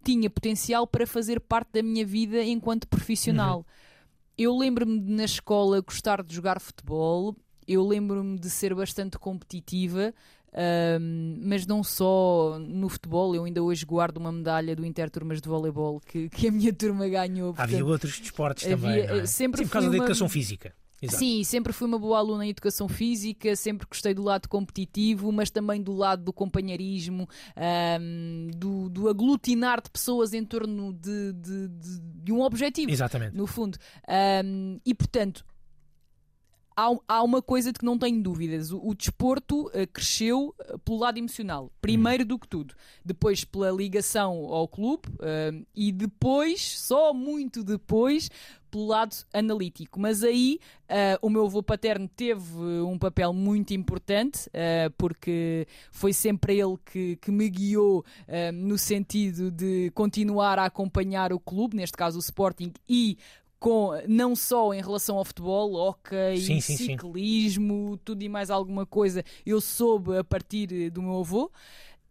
tinha 0.04 0.30
potencial 0.30 0.88
para 0.88 1.06
fazer 1.06 1.40
parte 1.40 1.74
da 1.74 1.84
minha 1.84 2.06
vida 2.06 2.44
enquanto 2.44 2.88
profissional. 2.88 3.60
Uhum. 3.60 3.66
Eu 4.38 4.58
lembro-me 4.58 5.00
de 5.00 5.12
na 5.12 5.26
escola 5.26 5.82
gostar 5.82 6.24
de 6.24 6.34
jogar 6.34 6.62
futebol, 6.62 7.36
eu 7.68 7.86
lembro-me 7.86 8.40
de 8.40 8.50
ser 8.50 8.74
bastante 8.74 9.18
competitiva, 9.18 10.14
um, 10.58 11.40
mas 11.44 11.68
não 11.68 11.84
só 11.84 12.58
no 12.60 12.90
futebol, 12.90 13.36
eu 13.36 13.44
ainda 13.44 13.62
hoje 13.62 13.86
guardo 13.86 14.18
uma 14.18 14.32
medalha 14.32 14.76
do 14.76 14.84
Interturmas 14.84 15.40
de 15.40 15.48
voleibol 15.48 16.00
que, 16.00 16.30
que 16.30 16.48
a 16.48 16.52
minha 16.52 16.74
turma 16.74 17.08
ganhou. 17.08 17.54
Portanto, 17.54 17.76
havia 17.76 17.86
outros 17.86 18.20
desportos 18.20 18.64
também. 18.64 19.02
É? 19.02 19.26
Sempre 19.28 19.60
Sim, 19.60 19.66
por 19.66 19.74
causa 19.74 19.88
uma... 19.88 19.92
da 19.92 19.98
educação 19.98 20.28
física. 20.28 20.74
Exato. 21.00 21.20
Sim, 21.20 21.44
sempre 21.44 21.72
fui 21.72 21.88
uma 21.88 22.00
boa 22.00 22.18
aluna 22.18 22.44
em 22.44 22.50
educação 22.50 22.90
física, 22.90 23.56
sempre 23.56 23.86
gostei 23.88 24.16
do 24.16 24.24
lado 24.24 24.50
competitivo, 24.50 25.32
mas 25.32 25.52
também 25.52 25.80
do 25.80 25.94
lado 25.94 26.24
do 26.24 26.34
companheirismo, 26.34 27.30
um, 28.02 28.48
do, 28.56 28.90
do, 28.90 29.08
aglutinar 29.08 29.80
de 29.80 29.92
pessoas 29.92 30.34
em 30.34 30.44
torno 30.44 30.92
de, 30.94 31.34
de, 31.34 31.68
de, 31.68 32.00
de 32.02 32.32
um 32.32 32.42
objetivo. 32.42 32.90
Exatamente. 32.90 33.38
No 33.38 33.46
fundo. 33.46 33.78
Um, 34.44 34.80
e 34.84 34.96
portanto, 34.96 35.46
há, 36.78 36.96
há 37.08 37.24
uma 37.24 37.42
coisa 37.42 37.74
de 37.74 37.80
que 37.80 37.86
não 37.86 37.98
tenho 37.98 38.22
dúvidas. 38.22 38.72
O, 38.72 38.80
o 38.88 38.94
desporto 38.94 39.68
uh, 39.68 39.88
cresceu 39.92 40.56
uh, 40.60 40.78
pelo 40.80 41.00
lado 41.00 41.18
emocional, 41.18 41.72
primeiro 41.82 42.24
do 42.24 42.38
que 42.38 42.48
tudo. 42.48 42.76
Depois 43.04 43.44
pela 43.44 43.72
ligação 43.72 44.46
ao 44.54 44.68
clube 44.68 45.10
uh, 45.16 45.66
e 45.76 45.92
depois, 45.92 46.80
só 46.80 47.14
muito 47.14 47.64
depois, 47.64 48.30
pelo 48.70 48.86
lado 48.86 49.16
analítico. 49.34 50.00
Mas 50.00 50.24
aí 50.24 50.60
uh, 50.84 51.26
o 51.26 51.30
meu 51.30 51.46
avô 51.46 51.64
paterno 51.64 52.08
teve 52.08 52.56
um 52.86 52.98
papel 52.98 53.34
muito 53.34 53.74
importante, 53.74 54.48
uh, 54.50 54.94
porque 54.98 55.68
foi 55.92 56.14
sempre 56.14 56.60
ele 56.60 56.78
que, 56.86 57.16
que 57.18 57.32
me 57.32 57.50
guiou 57.50 58.00
uh, 58.00 58.52
no 58.54 58.78
sentido 58.78 59.50
de 59.50 59.90
continuar 59.96 60.60
a 60.60 60.66
acompanhar 60.66 61.34
o 61.34 61.40
clube, 61.40 61.76
neste 61.76 61.98
caso 61.98 62.18
o 62.18 62.22
Sporting, 62.22 62.72
e 62.88 63.18
com 63.60 63.92
não 64.08 64.36
só 64.36 64.74
em 64.74 64.82
relação 64.82 65.18
ao 65.18 65.26
futebol, 65.26 65.74
hockey, 65.74 66.38
sim, 66.38 66.62
sim, 66.62 66.78
ciclismo, 66.78 67.94
sim. 67.94 68.00
tudo 68.06 68.24
e 68.24 68.30
mais 68.30 68.50
alguma 68.50 68.86
coisa, 68.86 69.24
eu 69.46 69.60
soube 69.60 70.18
a 70.18 70.24
partir 70.24 70.90
do 70.90 71.02
meu 71.02 71.20
avô. 71.20 71.52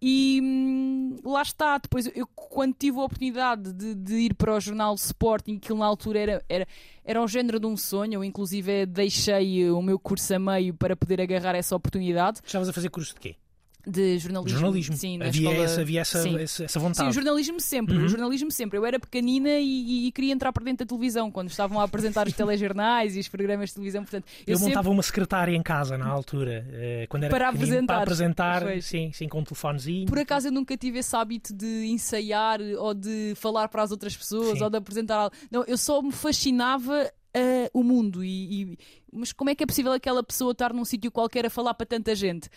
E 0.00 0.40
hum, 0.42 1.16
lá 1.24 1.40
está, 1.40 1.78
depois 1.78 2.06
eu 2.14 2.26
quando 2.26 2.74
tive 2.74 2.98
a 2.98 3.04
oportunidade 3.04 3.72
de, 3.72 3.94
de, 3.94 4.14
ir 4.14 4.34
para 4.34 4.54
o 4.54 4.60
jornal 4.60 4.94
Sporting, 4.94 5.58
que 5.58 5.72
na 5.72 5.86
altura 5.86 6.18
era, 6.18 6.44
era, 6.48 6.68
era 7.02 7.22
um 7.22 7.26
género 7.26 7.58
de 7.58 7.66
um 7.66 7.76
sonho, 7.76 8.14
eu 8.14 8.24
inclusive 8.24 8.84
deixei 8.84 9.70
o 9.70 9.80
meu 9.80 9.98
curso 9.98 10.34
a 10.34 10.38
meio 10.38 10.74
para 10.74 10.94
poder 10.94 11.20
agarrar 11.20 11.54
essa 11.54 11.74
oportunidade. 11.74 12.40
Estavas 12.44 12.68
a 12.68 12.72
fazer 12.74 12.90
curso 12.90 13.14
de 13.14 13.20
quê? 13.20 13.36
De 13.86 14.18
jornalismo. 14.18 14.58
Jornalismo. 14.58 14.96
Sim, 14.96 15.22
havia, 15.22 15.48
escola... 15.48 15.64
essa, 15.64 15.80
havia 15.80 16.00
essa, 16.00 16.28
essa, 16.28 16.64
essa, 16.64 16.80
vontade. 16.80 16.98
Sim, 16.98 17.08
o 17.08 17.12
jornalismo 17.12 17.60
sempre. 17.60 17.96
Uhum. 17.96 18.04
O 18.04 18.08
jornalismo 18.08 18.50
sempre. 18.50 18.78
Eu 18.78 18.84
era 18.84 18.98
pequenina 18.98 19.50
e, 19.50 20.08
e, 20.08 20.12
queria 20.12 20.32
entrar 20.32 20.52
para 20.52 20.64
dentro 20.64 20.84
da 20.84 20.88
televisão 20.88 21.30
quando 21.30 21.48
estavam 21.48 21.80
a 21.80 21.84
apresentar 21.84 22.26
os 22.26 22.32
telejornais 22.34 23.16
e 23.16 23.20
os 23.20 23.28
programas 23.28 23.68
de 23.68 23.74
televisão. 23.76 24.02
Portanto, 24.02 24.24
eu, 24.46 24.52
eu 24.52 24.56
sempre... 24.58 24.74
montava 24.74 24.90
uma 24.90 25.02
secretária 25.02 25.54
em 25.54 25.62
casa 25.62 25.96
na 25.96 26.08
altura, 26.08 26.66
eh, 26.72 27.06
quando 27.08 27.24
era 27.24 27.34
para 27.34 27.48
apresentar, 27.48 27.94
para 27.94 28.02
apresentar 28.02 28.82
sim, 28.82 29.12
sim, 29.12 29.28
com 29.28 29.40
um 29.40 29.44
telefonezinho. 29.44 30.06
Por 30.06 30.18
acaso 30.18 30.48
eu 30.48 30.52
nunca 30.52 30.76
tive 30.76 30.98
esse 30.98 31.14
hábito 31.14 31.54
de 31.54 31.86
ensaiar 31.86 32.60
ou 32.78 32.92
de 32.92 33.34
falar 33.36 33.68
para 33.68 33.82
as 33.82 33.92
outras 33.92 34.16
pessoas 34.16 34.58
sim. 34.58 34.64
ou 34.64 34.70
de 34.70 34.76
apresentar. 34.76 35.30
Não, 35.50 35.62
eu 35.64 35.78
só 35.78 36.02
me 36.02 36.12
fascinava 36.12 37.10
uh, 37.36 37.70
o 37.72 37.82
mundo 37.82 38.24
e, 38.24 38.62
e, 38.62 38.78
mas 39.16 39.32
como 39.32 39.50
é 39.50 39.54
que 39.54 39.64
é 39.64 39.66
possível 39.66 39.92
aquela 39.92 40.22
pessoa 40.22 40.52
estar 40.52 40.72
num 40.72 40.84
sítio 40.84 41.10
qualquer 41.10 41.46
a 41.46 41.50
falar 41.50 41.74
para 41.74 41.86
tanta 41.86 42.14
gente? 42.14 42.48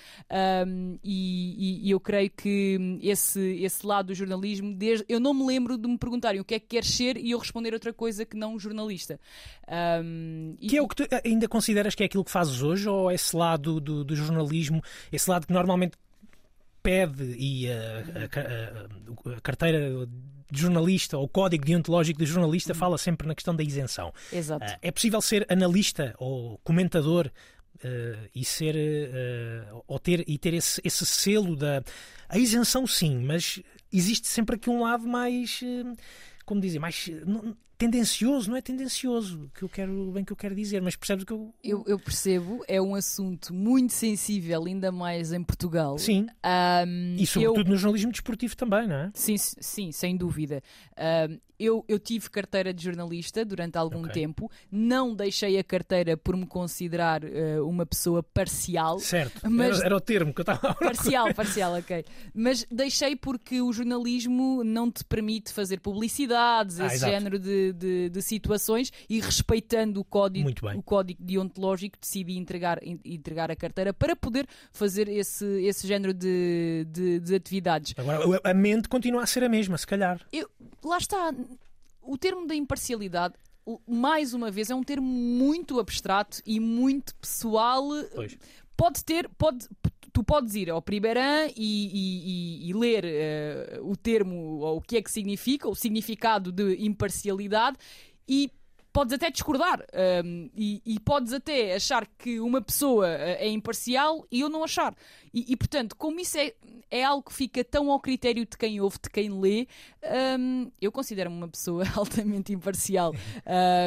Um, 0.68 0.98
e, 1.04 1.88
e, 1.88 1.92
eu 1.92 2.00
creio 2.00 2.30
que 2.30 3.00
esse, 3.02 3.62
esse 3.64 3.86
lado 3.86 4.08
do 4.08 4.14
jornalismo 4.14 4.74
desde, 4.74 5.06
eu 5.08 5.20
não 5.20 5.34
me 5.34 5.46
lembro 5.46 5.78
de 5.78 5.88
me 5.88 5.98
perguntarem 5.98 6.42
o 6.42 6.46
que 6.46 6.56
é 6.56 6.60
que 6.60 6.68
queres 6.68 6.90
ser 6.90 7.18
e 7.18 7.32
eu 7.32 7.40
responder 7.40 7.74
outra 7.74 7.94
coisa 7.94 8.26
que 8.26 8.36
não 8.38 8.60
jornalista. 8.60 9.20
Um, 10.04 10.56
que 10.60 10.78
é 10.78 10.82
o 10.82 10.88
que 10.88 10.96
tu 10.96 11.04
ainda 11.24 11.48
consideras 11.48 11.96
que 11.96 12.04
é 12.04 12.06
aquilo 12.06 12.24
que 12.24 12.32
fazes 12.32 12.62
hoje 12.62 12.90
ou 12.90 13.12
esse 13.12 13.36
lado 13.36 13.80
do, 13.80 14.04
do 14.04 14.16
jornalismo 14.16 14.82
esse 15.12 15.30
lado 15.30 15.46
que 15.46 15.54
normalmente 15.54 15.96
pede 16.82 17.36
e 17.38 17.72
a, 17.72 17.76
a, 19.30 19.38
a 19.38 19.42
carteira 19.42 20.08
de 20.52 20.62
jornalista, 20.62 21.18
ou 21.18 21.26
o 21.26 21.28
código 21.28 21.66
deontológico 21.66 22.20
de 22.20 22.26
jornalista, 22.26 22.74
fala 22.74 22.98
sempre 22.98 23.28
na 23.28 23.36
questão 23.36 23.56
da 23.56 23.64
isenção. 23.64 24.14
Exato. 24.32 24.66
Uh, 24.66 24.78
é 24.82 24.92
possível 24.92 25.22
ser 25.22 25.46
analista 25.50 26.16
ou 26.18 26.58
comentador 26.64 27.28
uh, 27.28 28.30
e 28.34 28.44
ser 28.44 28.76
uh, 28.76 29.84
ou 29.88 30.00
ter 30.00 30.24
e 30.28 30.38
ter 30.38 30.54
esse, 30.54 30.82
esse 30.84 31.06
selo 31.06 31.56
da 31.56 31.84
a 32.28 32.38
isenção 32.38 32.86
sim, 32.86 33.24
mas 33.24 33.62
existe 33.92 34.28
sempre 34.28 34.56
aqui 34.56 34.70
um 34.70 34.82
lado 34.82 35.08
mais 35.08 35.62
como 36.50 36.60
dizer, 36.60 36.80
mais 36.80 37.08
não, 37.28 37.56
tendencioso, 37.78 38.50
não 38.50 38.58
é 38.58 38.62
tendencioso, 38.62 39.52
que 39.54 39.62
eu 39.62 39.70
quero, 39.70 40.12
bem 40.12 40.26
que 40.26 40.34
eu 40.34 40.36
quero 40.36 40.56
dizer, 40.56 40.82
mas 40.82 40.96
percebes 40.96 41.22
o 41.22 41.28
que 41.28 41.32
eu... 41.32 41.54
eu... 41.64 41.84
eu. 41.86 42.00
percebo, 42.00 42.66
é 42.68 42.82
um 42.82 42.96
assunto 42.96 43.54
muito 43.54 43.94
sensível, 43.94 44.66
ainda 44.66 44.92
mais 44.92 45.32
em 45.32 45.44
Portugal. 45.44 46.00
Sim. 46.00 46.26
Um, 46.44 47.16
e 47.20 47.28
sobretudo 47.28 47.68
eu... 47.68 47.72
no 47.74 47.78
jornalismo 47.78 48.12
desportivo 48.12 48.58
também, 48.58 48.88
não 48.88 48.96
é? 48.96 49.12
Sim, 49.14 49.38
sim, 49.38 49.92
sem 49.92 50.18
dúvida. 50.18 50.64
Um, 51.30 51.40
eu, 51.60 51.84
eu 51.88 52.00
tive 52.00 52.30
carteira 52.30 52.74
de 52.74 52.84
jornalista 52.84 53.44
durante 53.44 53.78
algum 53.78 54.02
okay. 54.02 54.14
tempo, 54.14 54.50
não 54.72 55.14
deixei 55.14 55.58
a 55.58 55.64
carteira 55.64 56.16
por 56.16 56.38
me 56.38 56.46
considerar 56.46 57.24
uh, 57.24 57.68
uma 57.68 57.86
pessoa 57.86 58.24
parcial. 58.24 59.00
Certo, 59.00 59.42
mas... 59.50 59.78
era, 59.78 59.88
era 59.88 59.96
o 59.98 60.00
termo 60.00 60.34
que 60.34 60.40
eu 60.40 60.44
estava 60.44 60.70
a 60.70 60.74
Parcial, 60.74 61.34
parcial, 61.34 61.74
ok. 61.76 62.06
Mas 62.34 62.66
deixei 62.72 63.16
porque 63.16 63.62
o 63.62 63.72
jornalismo 63.74 64.64
não 64.64 64.90
te 64.90 65.04
permite 65.04 65.52
fazer 65.52 65.80
publicidades, 65.80 66.80
ah, 66.80 66.86
esse 66.86 66.96
exato. 66.96 67.12
género 67.12 67.40
de, 67.40 67.74
de, 67.74 68.10
de, 68.10 68.22
situações 68.22 68.92
e 69.10 69.20
respeitando 69.20 70.00
o 70.00 70.04
código, 70.04 70.50
o 70.76 70.82
código 70.82 71.22
deontológico, 71.22 71.98
decidi 72.00 72.38
entregar, 72.38 72.80
entregar 73.04 73.52
a 73.52 73.56
carteira 73.56 73.94
para 73.94 74.16
poder 74.16 74.48
fazer 74.72 75.08
esse, 75.10 75.46
esse 75.64 75.88
género 75.88 76.14
de, 76.14 76.86
de, 76.90 77.20
de 77.20 77.36
atividades. 77.36 77.94
Agora, 77.98 78.40
a 78.44 78.54
mente 78.54 78.88
continua 78.88 79.24
a 79.24 79.26
ser 79.26 79.44
a 79.44 79.50
mesma, 79.50 79.78
se 79.78 79.88
calhar. 79.88 80.20
Eu, 80.32 80.50
lá 80.84 80.98
está 80.98 81.34
o 82.02 82.18
termo 82.18 82.48
da 82.48 82.56
imparcialidade 82.56 83.36
mais 83.86 84.34
uma 84.34 84.50
vez, 84.50 84.70
é 84.70 84.76
um 84.76 84.84
termo 84.84 85.08
muito 85.08 85.80
abstrato 85.80 86.42
e 86.46 86.60
muito 86.60 87.14
pessoal. 87.16 87.88
Pois. 88.16 88.38
Pode 88.76 89.04
ter, 89.04 89.30
pode, 89.38 89.68
tu 90.14 90.24
podes 90.24 90.56
ir 90.56 90.70
ao 90.70 90.82
Priberan 90.82 91.50
e, 91.56 91.58
e, 91.58 92.66
e, 92.66 92.70
e 92.70 92.74
ler 92.74 93.04
uh, 93.06 93.90
o 93.92 93.96
termo, 93.96 94.60
ou 94.60 94.78
o 94.78 94.82
que 94.82 94.98
é 94.98 95.02
que 95.02 95.12
significa, 95.12 95.68
o 95.68 95.76
significado 95.76 96.52
de 96.52 96.78
imparcialidade, 96.84 97.78
e 98.28 98.50
podes 98.92 99.14
até 99.14 99.30
discordar 99.30 99.84
um, 100.24 100.50
e, 100.56 100.82
e, 100.86 101.00
podes 101.00 101.34
até 101.34 101.76
achar 101.76 102.08
que 102.18 102.40
uma 102.40 102.62
pessoa 102.62 103.08
eh, 103.08 103.46
é 103.46 103.50
imparcial 103.50 104.26
e 104.32 104.42
eu 104.42 104.50
não 104.50 104.64
achar. 104.64 104.96
E, 105.34 105.46
e, 105.54 105.56
portanto, 105.56 105.96
como 105.96 106.20
isso 106.20 106.38
é, 106.38 106.54
é 106.90 107.04
algo 107.04 107.24
que 107.24 107.34
fica 107.34 107.64
tão 107.64 107.92
ao 107.92 108.00
critério 108.00 108.46
de 108.46 108.58
quem 108.58 108.82
ouve, 108.82 108.98
de 109.02 109.10
quem 109.10 109.30
lê, 109.30 109.68
um, 110.40 110.72
eu 110.82 110.92
considero-me 110.92 111.36
uma 111.36 111.48
pessoa 111.48 111.84
altamente 111.96 112.52
imparcial. 112.52 113.14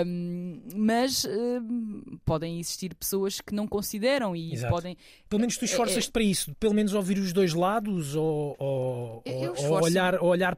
Um, 0.06 0.62
mas 0.74 1.24
um, 1.24 2.18
podem 2.24 2.60
existir 2.60 2.94
pessoas 2.94 3.40
que 3.40 3.54
não 3.54 3.66
consideram 3.66 4.36
e 4.36 4.52
Exato. 4.52 4.72
podem. 4.72 4.96
Pelo 5.28 5.40
menos 5.40 5.56
tu 5.56 5.64
esforças-te 5.64 6.08
é, 6.08 6.12
para 6.12 6.22
isso, 6.22 6.54
pelo 6.54 6.74
menos 6.74 6.94
ouvir 6.94 7.18
os 7.18 7.32
dois 7.32 7.54
lados 7.54 8.14
ou, 8.14 8.54
ou, 8.58 9.24
ou 9.26 9.82
olhar, 9.82 10.14
ou 10.22 10.28
olhar 10.28 10.56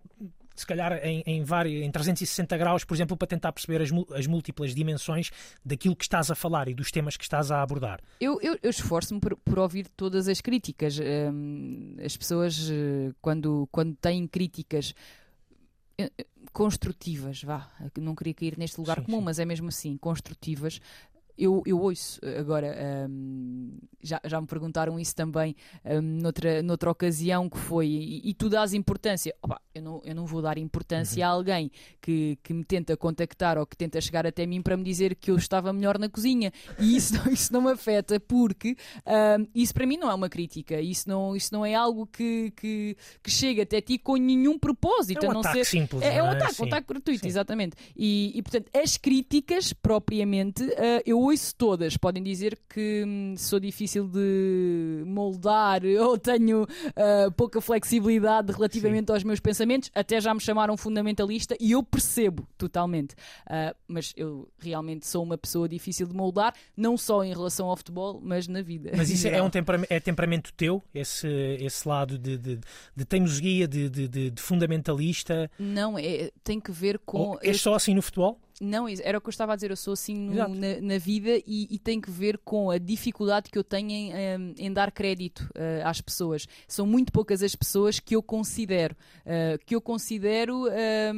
se 0.55 0.67
calhar 0.67 0.93
em, 1.05 1.23
em, 1.27 1.43
vários, 1.43 1.83
em 1.83 1.91
360 1.91 2.57
graus, 2.57 2.85
por 2.85 2.95
exemplo, 2.95 3.17
para 3.17 3.27
tentar 3.27 3.53
perceber 3.53 3.83
as, 3.83 3.91
as, 4.17 4.27
múltiplas 4.27 4.75
dimensões 4.75 5.31
daquilo 5.65 5.97
que 5.97 6.05
estás 6.05 6.31
a 6.31 6.35
falar 6.35 6.69
e 6.69 6.75
dos 6.75 6.91
temas 6.91 7.17
que 7.17 7.25
estás 7.25 7.51
a 7.51 7.63
abordar? 7.63 8.01
Eu, 8.21 8.41
eu, 8.41 8.59
eu 8.63 8.71
esforço-me 8.71 9.21
por, 9.21 9.37
por, 9.37 9.59
ouvir 9.59 9.89
todas 9.97 10.29
as 10.29 10.41
críticas. 10.41 10.99
Um, 10.99 11.97
as 12.05 12.17
pessoas, 12.17 12.71
eh, 12.71 13.13
quando, 13.21 13.69
quando 13.73 13.97
têm 13.97 14.27
críticas 14.27 14.95
eh, 15.99 16.11
construtivas, 16.53 17.43
vá, 17.43 17.69
não 17.99 18.15
queria 18.15 18.35
cair 18.35 18.59
neste 18.59 18.79
lugar 18.79 18.99
sim, 18.99 19.05
comum, 19.05 19.19
sim. 19.19 19.25
mas 19.25 19.39
é 19.39 19.45
mesmo 19.45 19.69
assim, 19.69 19.97
construtivas, 19.97 20.81
eu, 21.37 21.63
eu 21.67 21.81
ouço 21.81 22.21
agora, 22.39 23.09
um, 23.09 23.77
já, 24.03 24.21
já 24.25 24.41
me 24.41 24.47
perguntaram 24.47 24.99
isso 24.99 25.15
também 25.15 25.57
um, 25.85 26.01
noutra, 26.01 26.63
noutra 26.63 26.91
ocasião 26.91 27.49
que 27.49 27.59
foi, 27.59 27.87
e, 27.87 28.31
e 28.31 28.35
tu 28.35 28.49
dás 28.49 28.73
importância. 28.73 29.35
Opa, 29.43 29.61
eu, 29.75 29.83
não, 29.83 30.03
eu 30.05 30.15
não 30.15 30.27
vou 30.27 30.41
dar 30.41 30.59
importância 30.59 31.25
uhum. 31.25 31.33
a 31.33 31.35
alguém 31.35 31.71
que, 32.01 32.39
que 32.43 32.53
me 32.53 32.65
tenta 32.65 32.97
contactar 32.97 33.59
ou 33.59 33.67
que 33.67 33.77
tenta 33.77 34.01
chegar 34.01 34.27
até 34.27 34.47
mim 34.47 34.63
para 34.63 34.77
me 34.77 34.85
dizer 34.85 35.17
que 35.17 35.31
eu 35.31 35.37
estava 35.37 35.73
melhor 35.73 35.99
na 35.99 36.09
cozinha. 36.09 36.53
E 36.79 36.97
isso 36.97 37.15
não, 37.15 37.27
isso 37.33 37.53
não 37.53 37.63
me 37.63 37.73
afeta, 37.73 38.21
porque 38.21 38.77
um, 39.07 39.47
isso 39.55 39.75
para 39.75 39.87
mim 39.87 39.97
não 39.97 40.11
é 40.11 40.15
uma 40.15 40.29
crítica, 40.29 40.81
isso 40.81 41.09
não, 41.09 41.35
isso 41.35 41.53
não 41.53 41.65
é 41.65 41.75
algo 41.75 42.07
que, 42.07 42.53
que, 42.57 42.97
que 43.23 43.31
chega 43.31 43.63
até 43.63 43.81
ti 43.81 43.99
com 43.99 44.17
nenhum 44.17 44.59
propósito. 44.59 45.25
É 45.25 45.29
um 45.29 45.31
a 45.31 45.35
não 45.35 45.41
ataque 45.41 45.65
ser, 45.65 45.71
simples. 45.71 46.03
É, 46.03 46.19
é 46.19 46.23
um 46.23 46.27
é? 46.27 46.37
ataque, 46.37 46.63
um 46.63 46.67
ataque 46.67 46.89
gratuito, 46.89 47.21
Sim. 47.23 47.29
exatamente. 47.29 47.77
E, 47.97 48.33
e 48.35 48.43
portanto, 48.43 48.71
as 48.75 48.97
críticas 48.97 49.73
propriamente, 49.73 50.63
uh, 50.63 51.03
eu 51.05 51.24
ouço 51.27 51.55
todas. 51.57 51.97
Podem 51.97 52.23
dizer 52.23 52.59
que 52.69 53.05
hum, 53.07 53.35
sou 53.37 53.61
difícil 53.61 54.07
de 54.07 55.03
moldar 55.07 55.83
ou 56.01 56.19
tenho 56.19 56.63
uh, 56.63 57.33
pouca 57.37 57.61
flexibilidade 57.61 58.53
relativamente 58.53 59.07
Sim. 59.07 59.13
aos 59.13 59.25
meus 59.25 59.41
pensamentos. 59.41 59.91
Até 59.95 60.21
já 60.21 60.33
me 60.33 60.41
chamaram 60.41 60.77
fundamentalista 60.77 61.57
e 61.61 61.73
eu 61.73 61.83
percebo 61.83 62.47
totalmente. 62.57 63.15
Uh, 63.47 63.75
mas 63.87 64.13
eu 64.17 64.49
realmente 64.59 65.07
sou 65.07 65.23
uma 65.23 65.39
pessoa 65.39 65.69
difícil 65.69 66.07
de 66.07 66.15
moldar, 66.15 66.55
não 66.77 66.97
só 66.97 67.25
em 67.25 67.33
relação 67.33 67.69
ao 67.69 67.77
futebol, 67.77 68.21
mas 68.23 68.49
na 68.49 68.63
vida. 68.63 68.91
Mas 68.97 69.11
isso 69.11 69.27
é 69.29 69.43
um 69.43 69.51
temperamento, 69.51 69.91
é 69.91 70.01
temperamento 70.01 70.53
teu, 70.55 70.83
esse, 70.95 71.29
esse 71.61 71.89
lado 71.89 72.19
de, 72.19 72.39
de, 72.39 72.61
de 72.95 73.05
teimosia, 73.05 73.67
de, 73.69 73.89
de, 73.89 74.31
de, 74.31 74.43
fundamentalista? 74.43 75.51
Não, 75.59 75.99
é, 75.99 76.31
tem 76.43 76.61
que 76.61 76.73
ver 76.73 76.99
com. 76.99 77.19
Ou 77.19 77.39
é 77.43 77.53
só 77.53 77.75
assim 77.75 77.95
no 77.95 78.03
futebol? 78.03 78.39
Não, 78.61 78.87
era 78.89 79.19
o 79.19 79.21
que 79.21 79.29
eu 79.29 79.33
estava 79.33 79.53
a 79.53 79.57
dizer, 79.57 79.71
eu 79.71 79.77
sou 79.77 79.95
assim 79.95 80.15
no, 80.15 80.49
na, 80.49 80.81
na, 80.81 80.99
vida 80.99 81.31
e, 81.45 81.67
e, 81.69 81.79
tem 81.79 82.01
que 82.01 82.09
ver 82.09 82.39
com 82.39 82.71
a 82.71 82.79
dificuldade 82.79 83.51
que 83.51 83.59
eu 83.59 83.65
tenho 83.65 83.91
em, 83.91 84.13
em, 84.13 84.55
em 84.59 84.73
dar 84.73 84.93
crédito 84.93 85.41
uh, 85.57 85.85
às 85.85 86.01
pessoas. 86.01 86.47
São 86.69 86.87
muito 86.87 87.13
poucas 87.13 87.43
as 87.43 87.57
pessoas 87.57 87.99
que 87.99 88.15
eu 88.15 88.23
considero, 88.23 88.95
uh, 89.27 89.59
que 89.67 89.75
eu 89.75 89.81
considero 89.81 90.69
ehm, 90.69 91.15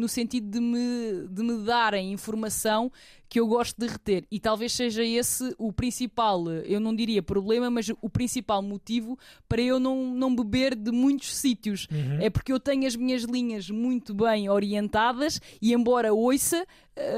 no 0.00 0.08
sentido 0.08 0.50
de 0.50 0.60
me, 0.60 1.28
de 1.28 1.42
me 1.44 1.64
darem 1.64 2.12
informação 2.12 2.90
que 3.34 3.40
eu 3.40 3.48
gosto 3.48 3.76
de 3.76 3.88
reter. 3.88 4.24
E 4.30 4.38
talvez 4.38 4.72
seja 4.72 5.02
esse 5.02 5.56
o 5.58 5.72
principal, 5.72 6.48
eu 6.48 6.78
não 6.78 6.94
diria 6.94 7.20
problema, 7.20 7.68
mas 7.68 7.90
o 8.00 8.08
principal 8.08 8.62
motivo 8.62 9.18
para 9.48 9.60
eu 9.60 9.80
não, 9.80 10.14
não 10.14 10.36
beber 10.36 10.76
de 10.76 10.92
muitos 10.92 11.34
sítios. 11.34 11.88
Uhum. 11.90 12.20
É 12.20 12.30
porque 12.30 12.52
eu 12.52 12.60
tenho 12.60 12.86
as 12.86 12.94
minhas 12.94 13.24
linhas 13.24 13.68
muito 13.68 14.14
bem 14.14 14.48
orientadas 14.48 15.40
e, 15.60 15.72
embora 15.72 16.14
ouça 16.14 16.64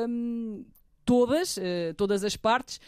hum, 0.08 0.64
todas, 1.04 1.58
uh, 1.58 1.92
todas 1.98 2.24
as 2.24 2.34
partes, 2.34 2.80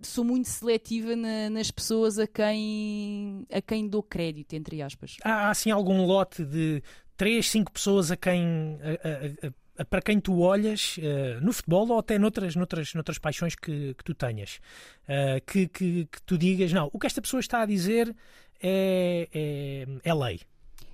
sou 0.00 0.22
muito 0.22 0.48
seletiva 0.48 1.16
na, 1.16 1.50
nas 1.50 1.68
pessoas 1.68 2.16
a 2.16 2.28
quem, 2.28 3.44
a 3.50 3.60
quem 3.60 3.88
dou 3.88 4.04
crédito, 4.04 4.52
entre 4.52 4.80
aspas. 4.82 5.16
Há 5.24 5.50
assim 5.50 5.72
algum 5.72 6.06
lote 6.06 6.44
de 6.44 6.80
3, 7.16 7.44
5 7.44 7.72
pessoas 7.72 8.12
a 8.12 8.16
quem 8.16 8.78
a, 8.82 9.48
a, 9.48 9.52
para 9.88 10.02
quem 10.02 10.20
tu 10.20 10.40
olhas 10.40 10.96
uh, 10.98 11.42
no 11.42 11.52
futebol 11.52 11.88
ou 11.88 11.98
até 11.98 12.18
noutras, 12.18 12.54
noutras, 12.54 12.94
noutras 12.94 13.18
paixões 13.18 13.54
que, 13.54 13.94
que 13.94 14.04
tu 14.04 14.14
tenhas, 14.14 14.60
uh, 15.04 15.40
que, 15.46 15.66
que, 15.68 16.06
que, 16.06 16.22
tu 16.22 16.36
digas, 16.36 16.72
não, 16.72 16.90
o 16.92 16.98
que 16.98 17.06
esta 17.06 17.22
pessoa 17.22 17.40
está 17.40 17.62
a 17.62 17.66
dizer 17.66 18.14
é, 18.62 19.28
é, 19.32 19.86
é 20.04 20.14
lei. 20.14 20.40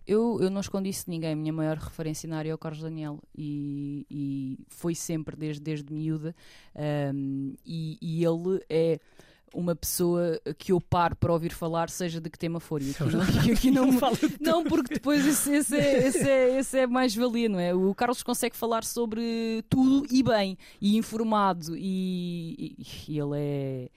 Eu, 0.06 0.38
eu 0.40 0.48
não 0.48 0.62
escondi 0.62 0.88
isso 0.88 1.04
de 1.04 1.10
ninguém. 1.10 1.32
A 1.32 1.36
minha 1.36 1.52
maior 1.52 1.76
referência 1.76 2.26
na 2.26 2.38
área 2.38 2.50
é 2.50 2.54
o 2.54 2.58
Carlos 2.58 2.80
Daniel 2.80 3.20
e, 3.36 4.06
e 4.10 4.58
foi 4.68 4.94
sempre 4.94 5.36
desde, 5.36 5.60
desde 5.60 5.92
miúda. 5.92 6.34
Um, 7.14 7.54
e, 7.66 7.98
e 8.00 8.24
ele 8.24 8.64
é 8.70 8.98
uma 9.52 9.74
pessoa 9.74 10.40
que 10.58 10.72
eu 10.72 10.80
paro 10.80 11.16
para 11.16 11.32
ouvir 11.32 11.52
falar, 11.52 11.90
seja 11.90 12.20
de 12.20 12.30
que 12.30 12.38
tema 12.38 12.60
for. 12.60 12.82
E 12.82 12.90
aqui 12.90 13.04
não, 13.04 13.20
aqui 13.52 13.70
não, 13.70 13.90
não, 14.40 14.64
porque 14.64 14.94
depois 14.94 15.26
esse, 15.26 15.52
esse, 15.52 15.76
é, 15.76 16.06
esse, 16.06 16.28
é, 16.28 16.58
esse 16.58 16.78
é 16.78 16.86
mais 16.86 17.14
valia, 17.14 17.48
não 17.48 17.60
é? 17.60 17.74
O 17.74 17.94
Carlos 17.94 18.22
consegue 18.22 18.56
falar 18.56 18.84
sobre 18.84 19.64
tudo 19.68 20.06
e 20.10 20.22
bem, 20.22 20.56
e 20.80 20.96
informado, 20.96 21.76
e, 21.76 22.76
e, 22.78 23.12
e 23.12 23.18
ele 23.18 23.36
é 23.36 23.88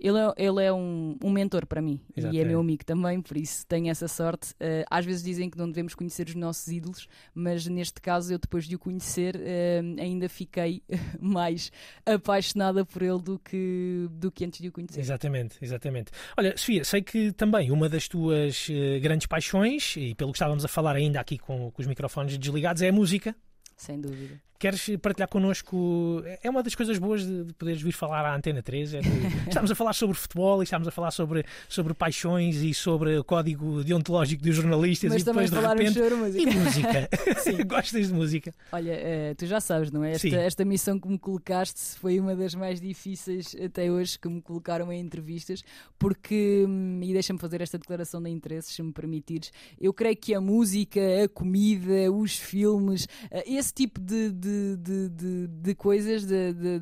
ele 0.00 0.18
é, 0.18 0.32
ele 0.38 0.64
é 0.64 0.72
um, 0.72 1.16
um 1.22 1.30
mentor 1.30 1.66
para 1.66 1.82
mim 1.82 2.00
Exato, 2.16 2.34
e 2.34 2.38
é, 2.38 2.42
é, 2.42 2.44
meu 2.44 2.58
amigo 2.58 2.84
também, 2.84 3.20
por 3.20 3.36
isso 3.36 3.66
tenho 3.66 3.90
essa 3.90 4.08
sorte. 4.08 4.52
Uh, 4.52 4.84
às 4.90 5.04
vezes 5.04 5.22
dizem 5.22 5.50
que 5.50 5.58
não 5.58 5.68
devemos 5.68 5.94
conhecer 5.94 6.26
os 6.26 6.34
nossos 6.34 6.66
ídolos, 6.68 7.06
mas 7.34 7.66
neste 7.66 8.00
caso 8.00 8.32
eu, 8.32 8.38
depois 8.38 8.66
de 8.66 8.74
o 8.74 8.78
conhecer, 8.78 9.36
uh, 9.36 10.00
ainda 10.00 10.28
fiquei 10.28 10.82
mais 11.20 11.70
apaixonada 12.06 12.84
por 12.84 13.02
ele 13.02 13.20
do 13.20 13.38
que, 13.38 14.08
do 14.10 14.32
que 14.32 14.44
antes 14.44 14.60
de 14.60 14.68
o 14.68 14.72
conhecer. 14.72 15.00
Exatamente, 15.00 15.56
exatamente. 15.60 16.10
Olha, 16.36 16.56
Sofia, 16.56 16.82
sei 16.84 17.02
que 17.02 17.32
também 17.32 17.70
uma 17.70 17.88
das 17.88 18.08
tuas 18.08 18.68
uh, 18.68 19.00
grandes 19.02 19.26
paixões, 19.26 19.96
e 19.96 20.14
pelo 20.14 20.32
que 20.32 20.36
estávamos 20.36 20.64
a 20.64 20.68
falar 20.68 20.96
ainda 20.96 21.20
aqui 21.20 21.36
com, 21.36 21.70
com 21.70 21.82
os 21.82 21.86
microfones 21.86 22.38
desligados, 22.38 22.80
é 22.80 22.88
a 22.88 22.92
música. 22.92 23.36
Sem 23.76 24.00
dúvida. 24.00 24.40
Queres 24.60 24.90
partilhar 25.00 25.26
connosco? 25.26 26.22
É 26.42 26.50
uma 26.50 26.62
das 26.62 26.74
coisas 26.74 26.98
boas 26.98 27.26
de, 27.26 27.44
de 27.44 27.54
poderes 27.54 27.80
vir 27.80 27.92
falar 27.92 28.26
à 28.26 28.36
Antena 28.36 28.62
3. 28.62 28.92
É 28.92 29.00
estamos 29.48 29.70
a 29.70 29.74
falar 29.74 29.94
sobre 29.94 30.14
futebol 30.14 30.60
e 30.60 30.64
estamos 30.64 30.86
a 30.86 30.90
falar 30.90 31.10
sobre, 31.12 31.46
sobre 31.66 31.94
paixões 31.94 32.56
e 32.56 32.74
sobre 32.74 33.16
o 33.16 33.24
código 33.24 33.82
deontológico 33.82 34.42
dos 34.42 34.54
jornalistas 34.54 35.14
Mas 35.14 35.22
e 35.22 35.24
depois 35.24 35.50
de 35.50 35.58
repente. 35.58 35.98
música. 36.14 36.42
E 36.42 36.54
música. 36.54 37.08
Gostas 37.64 38.08
de 38.08 38.12
música? 38.12 38.54
Olha, 38.70 38.92
uh, 38.92 39.34
tu 39.34 39.46
já 39.46 39.62
sabes, 39.62 39.90
não 39.90 40.04
é? 40.04 40.12
Esta, 40.12 40.36
esta 40.36 40.62
missão 40.62 41.00
que 41.00 41.08
me 41.08 41.18
colocaste 41.18 41.98
foi 41.98 42.20
uma 42.20 42.36
das 42.36 42.54
mais 42.54 42.82
difíceis 42.82 43.56
até 43.64 43.90
hoje 43.90 44.18
que 44.18 44.28
me 44.28 44.42
colocaram 44.42 44.92
em 44.92 45.00
entrevistas, 45.00 45.64
porque, 45.98 46.66
hum, 46.68 47.00
e 47.02 47.14
deixa-me 47.14 47.38
fazer 47.38 47.62
esta 47.62 47.78
declaração 47.78 48.22
de 48.22 48.28
interesse, 48.28 48.74
se 48.74 48.82
me 48.82 48.92
permitires, 48.92 49.50
eu 49.80 49.94
creio 49.94 50.18
que 50.18 50.34
a 50.34 50.40
música, 50.40 51.00
a 51.24 51.28
comida, 51.30 52.12
os 52.12 52.36
filmes, 52.36 53.04
uh, 53.04 53.42
esse 53.46 53.72
tipo 53.72 53.98
de, 53.98 54.30
de 54.30 54.49
de, 54.50 54.76
de, 54.76 55.08
de, 55.08 55.46
de 55.46 55.74
coisas 55.74 56.24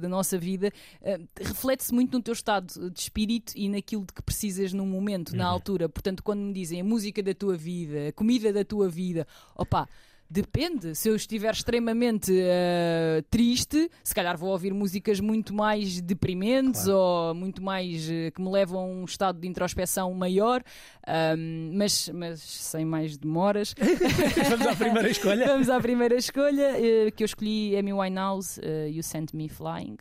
da 0.00 0.08
nossa 0.08 0.38
vida 0.38 0.72
uh, 1.02 1.28
reflete-se 1.40 1.92
muito 1.92 2.16
no 2.16 2.22
teu 2.22 2.32
estado 2.32 2.90
de 2.90 3.00
espírito 3.00 3.52
e 3.54 3.68
naquilo 3.68 4.04
de 4.04 4.12
que 4.12 4.22
precisas 4.22 4.72
num 4.72 4.86
momento, 4.86 5.30
uhum. 5.30 5.38
na 5.38 5.46
altura. 5.46 5.88
Portanto, 5.88 6.22
quando 6.22 6.40
me 6.40 6.52
dizem 6.52 6.80
a 6.80 6.84
música 6.84 7.22
da 7.22 7.34
tua 7.34 7.56
vida, 7.56 8.08
a 8.08 8.12
comida 8.12 8.52
da 8.52 8.64
tua 8.64 8.88
vida, 8.88 9.26
opá 9.54 9.88
Depende. 10.30 10.94
Se 10.94 11.08
eu 11.08 11.16
estiver 11.16 11.52
extremamente 11.52 12.30
uh, 12.30 13.22
triste, 13.30 13.90
se 14.04 14.14
calhar 14.14 14.36
vou 14.36 14.50
ouvir 14.50 14.74
músicas 14.74 15.20
muito 15.20 15.54
mais 15.54 16.02
deprimentes 16.02 16.84
claro. 16.84 16.98
ou 16.98 17.34
muito 17.34 17.62
mais 17.62 18.06
uh, 18.08 18.30
que 18.34 18.42
me 18.42 18.50
levam 18.50 18.78
a 18.78 18.84
um 18.84 19.04
estado 19.06 19.40
de 19.40 19.48
introspeção 19.48 20.12
maior, 20.12 20.62
um, 21.36 21.70
mas, 21.72 22.10
mas 22.10 22.40
sem 22.40 22.84
mais 22.84 23.16
demoras. 23.16 23.74
Vamos 24.50 24.66
à 24.66 24.76
primeira 24.76 25.08
escolha. 25.08 25.46
Vamos 25.46 25.70
à 25.70 25.80
primeira 25.80 26.14
escolha, 26.16 26.72
uh, 26.76 27.12
que 27.12 27.22
eu 27.22 27.26
escolhi 27.26 27.74
Amy 27.76 27.94
Winehouse, 27.94 28.60
You 28.90 29.02
Sent 29.02 29.32
Me 29.32 29.48
Flying 29.48 29.96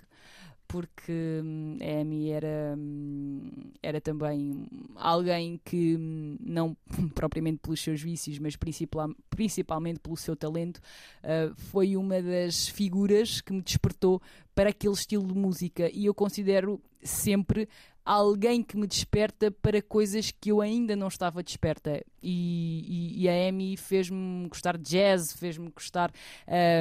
porque 0.67 1.41
hum, 1.43 1.77
a 1.81 2.01
Amy 2.01 2.29
era, 2.29 2.75
hum, 2.77 3.49
era 3.81 4.01
também 4.01 4.67
alguém 4.95 5.59
que, 5.63 5.95
hum, 5.95 6.37
não 6.39 6.75
propriamente 7.15 7.59
pelos 7.59 7.81
seus 7.81 8.01
vícios, 8.01 8.37
mas 8.39 8.55
principal, 8.55 9.09
principalmente 9.29 9.99
pelo 9.99 10.17
seu 10.17 10.35
talento, 10.35 10.77
uh, 10.77 11.55
foi 11.55 11.95
uma 11.95 12.21
das 12.21 12.67
figuras 12.67 13.41
que 13.41 13.53
me 13.53 13.61
despertou 13.61 14.21
para 14.53 14.69
aquele 14.71 14.93
estilo 14.93 15.25
de 15.25 15.33
música. 15.33 15.89
E 15.93 16.05
eu 16.05 16.13
considero 16.13 16.81
sempre 17.01 17.69
alguém 18.13 18.63
que 18.63 18.77
me 18.77 18.87
desperta 18.87 19.51
para 19.51 19.81
coisas 19.81 20.31
que 20.31 20.51
eu 20.51 20.61
ainda 20.61 20.95
não 20.95 21.09
estava 21.09 21.43
desperta. 21.43 22.01
E, 22.23 23.17
e, 23.17 23.23
e 23.23 23.29
a 23.29 23.49
Amy 23.49 23.75
fez-me 23.75 24.47
gostar 24.47 24.77
de 24.77 24.83
jazz, 24.89 25.33
fez-me 25.33 25.69
gostar 25.69 26.11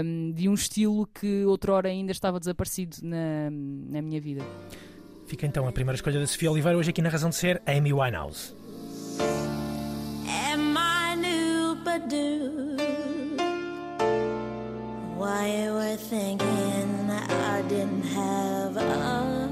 um, 0.05 0.33
de 0.33 0.49
um 0.49 0.55
estilo 0.55 1.07
que 1.07 1.45
outrora 1.45 1.89
ainda 1.89 2.13
estava 2.13 2.39
desaparecido 2.39 2.99
na, 3.03 3.51
na 3.51 4.01
minha 4.01 4.21
vida. 4.21 4.45
Fica 5.27 5.45
então 5.45 5.67
a 5.67 5.73
primeira 5.73 5.97
escolha 5.97 6.21
da 6.21 6.27
Sofia 6.27 6.51
Oliveira, 6.51 6.79
hoje 6.79 6.91
aqui 6.91 7.03
na 7.03 7.09
Razão 7.09 7.31
de 7.31 7.37
Ser, 7.37 7.61
Amy 7.67 7.93
Winehouse. 7.93 8.55
Am 10.29 10.77
I 10.79 11.17
new 11.17 11.75
but 11.83 12.09
do? 12.09 12.77
Why 15.19 15.65
you 15.65 15.73
were 15.75 15.97
thinking 15.97 17.11
I 17.11 17.63
didn't 17.69 18.05
have 18.15 18.77
a 18.77 19.49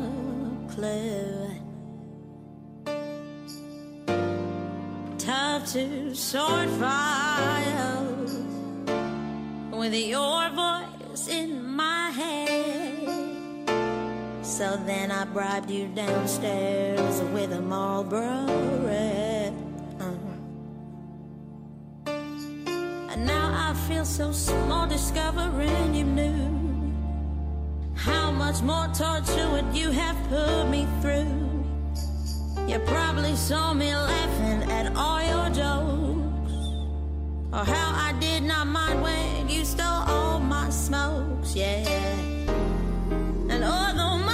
clue 0.72 1.33
Tough 5.24 5.72
to 5.72 6.14
sort 6.14 6.68
files 6.80 8.34
With 9.72 9.94
your 9.94 10.50
voice 10.50 11.28
in 11.28 11.64
my 11.64 12.10
head 12.10 12.84
so 14.44 14.76
then 14.86 15.10
I 15.10 15.24
bribed 15.24 15.68
you 15.68 15.88
downstairs 15.88 17.20
with 17.32 17.52
a 17.52 17.60
Marlboro 17.60 18.46
red. 18.86 19.52
Uh-huh. 19.98 22.12
And 23.10 23.26
now 23.26 23.50
I 23.52 23.74
feel 23.88 24.04
so 24.04 24.30
small 24.30 24.86
discovering 24.86 25.96
you 25.96 26.04
knew 26.04 26.92
how 27.96 28.30
much 28.30 28.62
more 28.62 28.86
torture 28.94 29.50
would 29.50 29.74
you 29.74 29.90
have 29.90 30.16
put 30.28 30.68
me 30.68 30.86
through. 31.00 31.53
You 32.66 32.78
probably 32.80 33.36
saw 33.36 33.74
me 33.74 33.94
laughing 33.94 34.70
at 34.70 34.96
all 34.96 35.22
your 35.22 35.48
jokes, 35.50 36.52
or 37.52 37.64
how 37.64 37.90
I 38.08 38.14
did 38.18 38.42
not 38.42 38.66
mind 38.66 39.02
when 39.02 39.48
you 39.48 39.64
stole 39.64 39.86
all 39.86 40.40
my 40.40 40.70
smokes, 40.70 41.54
yeah. 41.54 41.84
to 43.48 44.33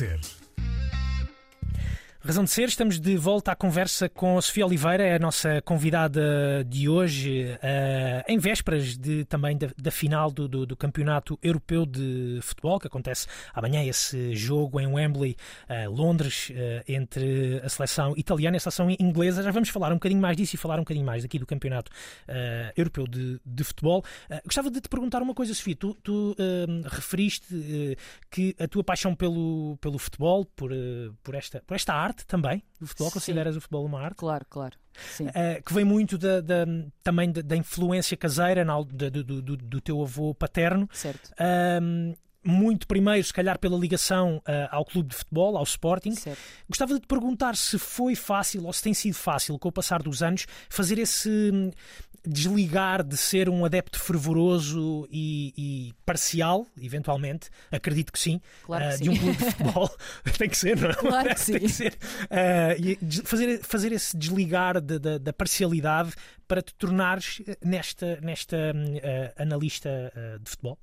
de 0.00 0.06
Ser. 0.06 0.29
Razão 2.30 2.44
de 2.44 2.50
ser, 2.50 2.68
estamos 2.68 3.00
de 3.00 3.16
volta 3.16 3.50
à 3.50 3.56
conversa 3.56 4.08
com 4.08 4.38
a 4.38 4.42
Sofia 4.42 4.64
Oliveira, 4.64 5.02
é 5.02 5.16
a 5.16 5.18
nossa 5.18 5.60
convidada 5.62 6.64
de 6.64 6.88
hoje, 6.88 7.46
uh, 7.54 8.22
em 8.28 8.38
vésperas 8.38 8.96
de, 8.96 9.24
também 9.24 9.58
da, 9.58 9.66
da 9.76 9.90
final 9.90 10.30
do, 10.30 10.46
do, 10.46 10.64
do, 10.64 10.76
Campeonato 10.76 11.36
Europeu 11.42 11.84
de 11.84 12.38
Futebol, 12.40 12.78
que 12.78 12.86
acontece 12.86 13.26
amanhã, 13.52 13.82
esse 13.82 14.32
jogo 14.36 14.78
em 14.78 14.86
Wembley, 14.86 15.36
uh, 15.68 15.90
Londres, 15.90 16.50
uh, 16.50 16.84
entre 16.86 17.60
a 17.64 17.68
seleção 17.68 18.14
italiana 18.16 18.54
e 18.54 18.58
a 18.58 18.60
seleção 18.60 18.88
inglesa. 18.88 19.42
Já 19.42 19.50
vamos 19.50 19.68
falar 19.68 19.90
um 19.90 19.96
bocadinho 19.96 20.20
mais 20.20 20.36
disso 20.36 20.54
e 20.54 20.56
falar 20.56 20.76
um 20.76 20.82
bocadinho 20.82 21.04
mais 21.04 21.24
aqui 21.24 21.36
do 21.36 21.46
Campeonato 21.46 21.90
Europeu 22.76 23.08
de, 23.08 23.40
de 23.44 23.64
Futebol. 23.64 24.04
gostava 24.44 24.70
de 24.70 24.80
te 24.80 24.88
perguntar 24.88 25.20
uma 25.20 25.34
coisa, 25.34 25.52
Sofia. 25.52 25.74
Tu, 25.74 25.94
tu 25.94 26.36
referiste 26.84 27.96
que 28.30 28.54
a 28.56 28.68
tua 28.68 28.84
paixão 28.84 29.16
pelo, 29.16 29.76
pelo 29.80 29.98
futebol, 29.98 30.44
por, 30.44 30.70
por, 31.24 31.34
esta, 31.34 31.60
por 31.66 31.74
esta 31.74 31.92
arte, 31.92 32.19
arte 32.20 32.26
também 32.26 32.62
do 32.78 32.86
futebol? 32.86 33.08
Sim. 33.08 33.14
Consideras 33.14 33.56
o 33.56 33.60
futebol 33.60 33.84
uma 33.84 34.00
arte? 34.00 34.16
Claro, 34.16 34.44
claro. 34.48 34.76
Uh, 35.20 35.62
que 35.64 35.72
vem 35.72 35.84
muito 35.84 36.18
da, 36.18 36.40
da 36.40 36.66
também 37.02 37.32
da, 37.32 37.40
da, 37.40 37.56
influência 37.56 38.16
caseira 38.16 38.64
na, 38.64 38.80
do, 38.82 39.10
do, 39.10 39.56
do, 39.56 39.80
teu 39.80 40.02
avô 40.02 40.34
paterno. 40.34 40.88
Certo. 40.92 41.32
Muito 42.42 42.86
primeiro, 42.86 43.22
se 43.24 43.32
calhar, 43.32 43.58
pela 43.58 43.76
ligação 43.76 44.38
uh, 44.38 44.68
ao 44.70 44.84
clube 44.84 45.10
de 45.10 45.16
futebol, 45.16 45.56
ao 45.56 45.64
Sporting. 45.64 46.14
Certo. 46.14 46.38
Gostava 46.68 46.94
de 46.94 47.00
te 47.00 47.06
perguntar 47.06 47.56
se 47.56 47.78
foi 47.78 48.14
fácil 48.14 48.64
ou 48.64 48.72
se 48.72 48.82
tem 48.82 48.94
sido 48.94 49.14
fácil, 49.14 49.58
com 49.58 49.68
o 49.68 49.72
passar 49.72 50.02
dos 50.02 50.22
anos, 50.22 50.46
fazer 50.68 50.98
esse 50.98 51.72
desligar 52.26 53.02
de 53.02 53.16
ser 53.16 53.48
um 53.48 53.64
adepto 53.64 53.98
fervoroso 53.98 55.08
e, 55.10 55.54
e 55.56 55.94
parcial, 56.04 56.66
eventualmente, 56.80 57.48
acredito 57.70 58.12
que 58.12 58.18
sim, 58.18 58.40
claro 58.62 58.88
que 58.88 58.94
uh, 58.94 58.98
sim. 58.98 59.04
de 59.04 59.10
um 59.10 59.16
clube 59.16 59.36
de 59.36 59.44
futebol. 59.50 59.96
tem 60.38 60.48
que 60.48 60.58
ser, 60.58 60.76
não 60.76 60.90
é? 60.90 60.94
Claro 60.94 61.28
que 61.34 61.40
sim. 61.40 61.52
tem 61.58 61.62
que 61.62 61.68
ser. 61.68 61.98
Uh, 62.26 63.24
fazer, 63.24 63.62
fazer 63.62 63.92
esse 63.92 64.16
desligar 64.16 64.80
de, 64.80 64.98
de, 64.98 65.18
da 65.18 65.32
parcialidade 65.32 66.12
para 66.46 66.60
te 66.60 66.74
tornares 66.74 67.40
nesta, 67.64 68.20
nesta 68.20 68.56
uh, 68.56 69.42
analista 69.42 70.12
de 70.42 70.50
futebol? 70.50 70.78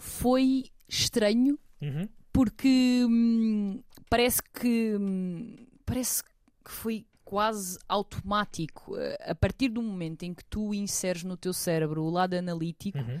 Foi 0.00 0.64
estranho, 0.88 1.58
uhum. 1.80 2.08
porque 2.32 3.04
hum, 3.08 3.82
parece 4.08 4.42
que 4.42 4.96
hum, 4.98 5.56
parece 5.84 6.22
que 6.24 6.70
foi 6.70 7.06
quase 7.22 7.78
automático. 7.88 8.96
Eh, 8.96 9.16
a 9.20 9.34
partir 9.34 9.68
do 9.68 9.82
momento 9.82 10.24
em 10.24 10.34
que 10.34 10.44
tu 10.44 10.74
inseres 10.74 11.22
no 11.22 11.36
teu 11.36 11.52
cérebro 11.52 12.02
o 12.02 12.10
lado 12.10 12.34
analítico, 12.34 12.98
uhum. 12.98 13.20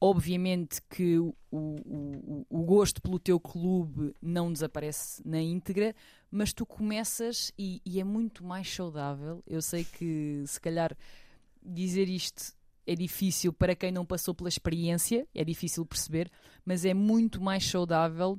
obviamente 0.00 0.80
que 0.90 1.18
o, 1.18 1.34
o, 1.50 2.46
o, 2.50 2.62
gosto 2.64 3.00
pelo 3.00 3.18
teu 3.18 3.38
clube 3.38 4.14
não 4.20 4.52
desaparece 4.52 5.22
na 5.24 5.40
íntegra, 5.40 5.94
mas 6.30 6.52
tu 6.52 6.66
começas 6.66 7.52
e, 7.56 7.80
e 7.86 8.00
é 8.00 8.04
muito 8.04 8.42
mais 8.42 8.68
saudável. 8.74 9.42
Eu 9.46 9.62
sei 9.62 9.84
que 9.84 10.42
se 10.46 10.60
calhar 10.60 10.96
dizer 11.62 12.08
isto 12.08 12.54
é 12.86 12.94
difícil 12.94 13.52
para 13.52 13.74
quem 13.74 13.92
não 13.92 14.04
passou 14.04 14.34
pela 14.34 14.48
experiência, 14.48 15.26
é 15.34 15.44
difícil 15.44 15.84
perceber, 15.86 16.30
mas 16.64 16.84
é 16.84 16.94
muito 16.94 17.40
mais 17.40 17.64
saudável 17.64 18.38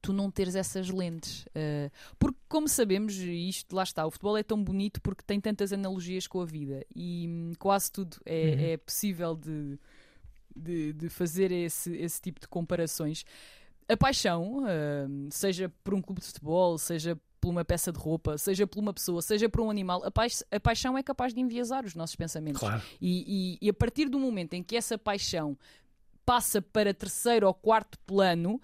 tu 0.00 0.12
não 0.12 0.30
teres 0.30 0.54
essas 0.54 0.88
lentes. 0.88 1.44
Uh, 1.46 1.90
porque, 2.18 2.38
como 2.48 2.68
sabemos, 2.68 3.14
isto 3.16 3.74
lá 3.74 3.82
está, 3.82 4.06
o 4.06 4.10
futebol 4.10 4.36
é 4.36 4.42
tão 4.42 4.62
bonito 4.62 5.00
porque 5.00 5.24
tem 5.26 5.40
tantas 5.40 5.72
analogias 5.72 6.26
com 6.26 6.40
a 6.40 6.44
vida 6.44 6.84
e 6.94 7.26
hum, 7.28 7.52
quase 7.58 7.90
tudo 7.90 8.16
é, 8.24 8.42
uhum. 8.42 8.72
é 8.72 8.76
possível 8.76 9.36
de, 9.36 9.78
de, 10.54 10.92
de, 10.92 11.08
fazer 11.08 11.50
esse, 11.50 11.96
esse 11.96 12.20
tipo 12.20 12.40
de 12.40 12.48
comparações. 12.48 13.24
A 13.88 13.96
paixão, 13.96 14.64
uh, 14.64 15.28
seja 15.30 15.72
por 15.82 15.94
um 15.94 16.02
clube 16.02 16.20
de 16.20 16.26
futebol, 16.26 16.78
seja 16.78 17.18
por 17.48 17.50
uma 17.50 17.64
peça 17.64 17.90
de 17.90 17.98
roupa, 17.98 18.36
seja 18.36 18.66
por 18.66 18.78
uma 18.78 18.92
pessoa, 18.92 19.22
seja 19.22 19.48
por 19.48 19.62
um 19.62 19.70
animal, 19.70 20.04
a, 20.04 20.10
paix 20.10 20.44
a 20.50 20.60
paixão 20.60 20.98
é 20.98 21.02
capaz 21.02 21.32
de 21.32 21.40
enviesar 21.40 21.84
os 21.84 21.94
nossos 21.94 22.14
pensamentos. 22.14 22.60
Claro. 22.60 22.82
E, 23.00 23.56
e, 23.62 23.66
e 23.66 23.70
a 23.70 23.72
partir 23.72 24.08
do 24.08 24.18
momento 24.18 24.52
em 24.52 24.62
que 24.62 24.76
essa 24.76 24.98
paixão 24.98 25.56
passa 26.26 26.60
para 26.60 26.92
terceiro 26.92 27.46
ou 27.46 27.54
quarto 27.54 27.98
plano, 28.00 28.60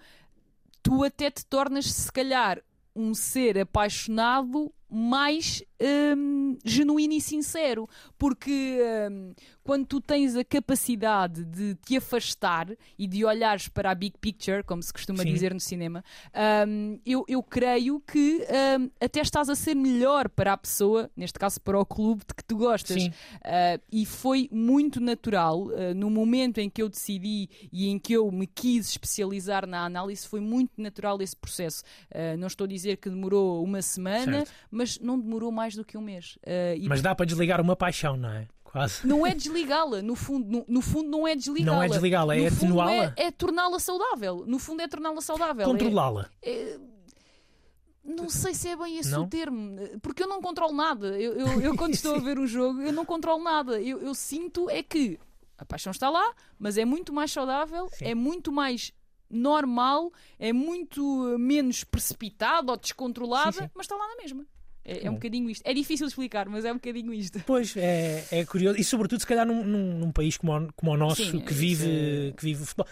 tu 0.83 1.03
até 1.03 1.31
te 1.31 1.43
tornas, 1.45 1.91
se 1.91 2.11
calhar, 2.11 2.61
um 2.95 3.15
ser 3.15 3.57
apaixonado 3.57 4.71
mais 4.95 5.61
um, 6.17 6.57
genuíno 6.63 7.13
e 7.13 7.19
sincero, 7.19 7.87
porque 8.17 8.79
um, 9.11 9.33
quando 9.61 9.85
tu 9.85 9.99
tens 9.99 10.35
a 10.35 10.43
capacidade 10.43 11.43
de 11.43 11.75
te 11.75 11.97
afastar 11.97 12.69
e 12.97 13.07
de 13.07 13.25
olhares 13.25 13.67
para 13.67 13.91
a 13.91 13.95
big 13.95 14.15
picture, 14.21 14.63
como 14.63 14.81
se 14.81 14.93
costuma 14.93 15.23
Sim. 15.23 15.33
dizer 15.33 15.53
no 15.53 15.59
cinema, 15.59 16.03
um, 16.67 16.99
eu, 17.05 17.25
eu 17.27 17.41
creio 17.41 17.99
que 17.99 18.45
hum, 18.79 18.89
até 19.01 19.19
estás 19.19 19.49
a 19.49 19.55
ser 19.55 19.75
melhor 19.75 20.29
para 20.29 20.53
a 20.53 20.57
pessoa, 20.57 21.09
neste 21.17 21.39
caso 21.39 21.59
para 21.59 21.79
o 21.79 21.85
clube 21.85 22.23
de 22.27 22.33
que 22.33 22.43
tu 22.43 22.57
gostas. 22.57 23.05
Uh, 23.05 23.81
e 23.91 24.05
foi 24.05 24.47
muito 24.51 25.01
natural, 25.01 25.63
uh, 25.63 25.93
no 25.95 26.09
momento 26.09 26.59
em 26.59 26.69
que 26.69 26.81
eu 26.81 26.87
decidi 26.87 27.49
e 27.71 27.89
em 27.89 27.97
que 27.97 28.13
eu 28.13 28.31
me 28.31 28.45
quis 28.45 28.89
especializar 28.89 29.65
na 29.65 29.83
análise, 29.83 30.27
foi 30.27 30.39
muito 30.39 30.71
natural 30.77 31.19
esse 31.21 31.35
processo. 31.35 31.83
Uh, 32.11 32.37
não 32.37 32.47
estou 32.47 32.65
a 32.65 32.67
dizer 32.67 32.97
que 32.97 33.09
demorou 33.09 33.63
uma 33.63 33.81
semana, 33.81 34.45
certo. 34.45 34.51
mas 34.69 34.84
não 34.99 35.19
demorou 35.19 35.51
mais 35.51 35.75
do 35.75 35.83
que 35.83 35.97
um 35.97 36.01
mês. 36.01 36.37
mas 36.87 37.01
dá 37.01 37.13
para 37.13 37.25
desligar 37.25 37.61
uma 37.61 37.75
paixão, 37.75 38.17
não 38.17 38.29
é? 38.29 38.47
Quase. 38.63 39.07
Não 39.07 39.25
é 39.25 39.33
desligá-la, 39.33 40.01
no 40.01 40.15
fundo, 40.15 40.51
no, 40.51 40.65
no, 40.67 40.81
fundo 40.81 41.09
não 41.09 41.25
é 41.25 41.33
desligá-la. 41.33 41.77
Não 41.77 41.83
é 41.83 41.87
desligá-la, 41.87 42.35
é 42.35 42.47
atenuá-la. 42.47 42.93
É, 42.93 43.13
é 43.27 43.31
torná-la 43.31 43.79
saudável. 43.79 44.43
No 44.45 44.59
fundo 44.59 44.81
é 44.81 44.87
torná-la 44.87 45.21
saudável. 45.21 45.65
Controlá-la. 45.65 46.29
É, 46.41 46.51
é, 46.51 46.79
não 48.03 48.29
sei 48.29 48.53
se 48.53 48.67
é 48.67 48.75
bem 48.75 48.97
esse 48.97 49.11
não? 49.11 49.23
o 49.23 49.27
termo, 49.27 49.77
porque 50.01 50.21
eu 50.21 50.27
não 50.27 50.41
controlo 50.41 50.73
nada. 50.73 51.19
Eu, 51.19 51.33
eu, 51.33 51.61
eu 51.61 51.77
quando 51.77 51.93
estou 51.93 52.15
a 52.15 52.19
ver 52.19 52.37
um 52.37 52.45
jogo, 52.45 52.81
eu 52.81 52.91
não 52.91 53.05
controlo 53.05 53.41
nada. 53.41 53.81
Eu, 53.81 54.01
eu, 54.01 54.13
sinto 54.13 54.69
é 54.69 54.83
que 54.83 55.17
a 55.57 55.63
paixão 55.63 55.91
está 55.91 56.09
lá, 56.09 56.33
mas 56.59 56.77
é 56.77 56.83
muito 56.83 57.13
mais 57.13 57.31
saudável, 57.31 57.87
Sim. 57.93 58.05
é 58.05 58.13
muito 58.13 58.51
mais 58.51 58.91
normal, 59.29 60.11
é 60.37 60.51
muito 60.53 61.37
menos 61.39 61.83
precipitado 61.83 62.71
ou 62.71 62.77
descontrolada, 62.77 63.53
sim, 63.53 63.61
sim. 63.61 63.69
mas 63.73 63.85
está 63.85 63.95
lá 63.95 64.07
na 64.07 64.17
mesma. 64.17 64.45
É, 64.85 65.07
é, 65.07 65.09
um 65.09 65.15
bocadinho 65.15 65.49
isto. 65.49 65.63
É 65.65 65.73
difícil 65.73 66.05
explicar, 66.05 66.47
mas 66.47 66.63
é 66.63 66.71
um 66.71 66.75
bocadinho 66.75 67.11
isto. 67.11 67.41
Pois, 67.45 67.75
é, 67.75 68.23
é 68.31 68.45
curioso. 68.45 68.79
E 68.79 68.83
sobretudo, 68.83 69.19
se 69.19 69.27
calhar, 69.27 69.45
num, 69.45 69.63
num, 69.63 69.97
num 69.97 70.11
país 70.11 70.37
como 70.37 70.55
o, 70.55 70.73
como 70.73 70.91
o 70.91 70.97
nosso, 70.97 71.25
Sim, 71.25 71.39
que, 71.39 71.53
vive, 71.53 72.29
é... 72.29 72.31
que 72.31 72.45
vive 72.45 72.61
o 72.61 72.65
futebol. 72.65 72.87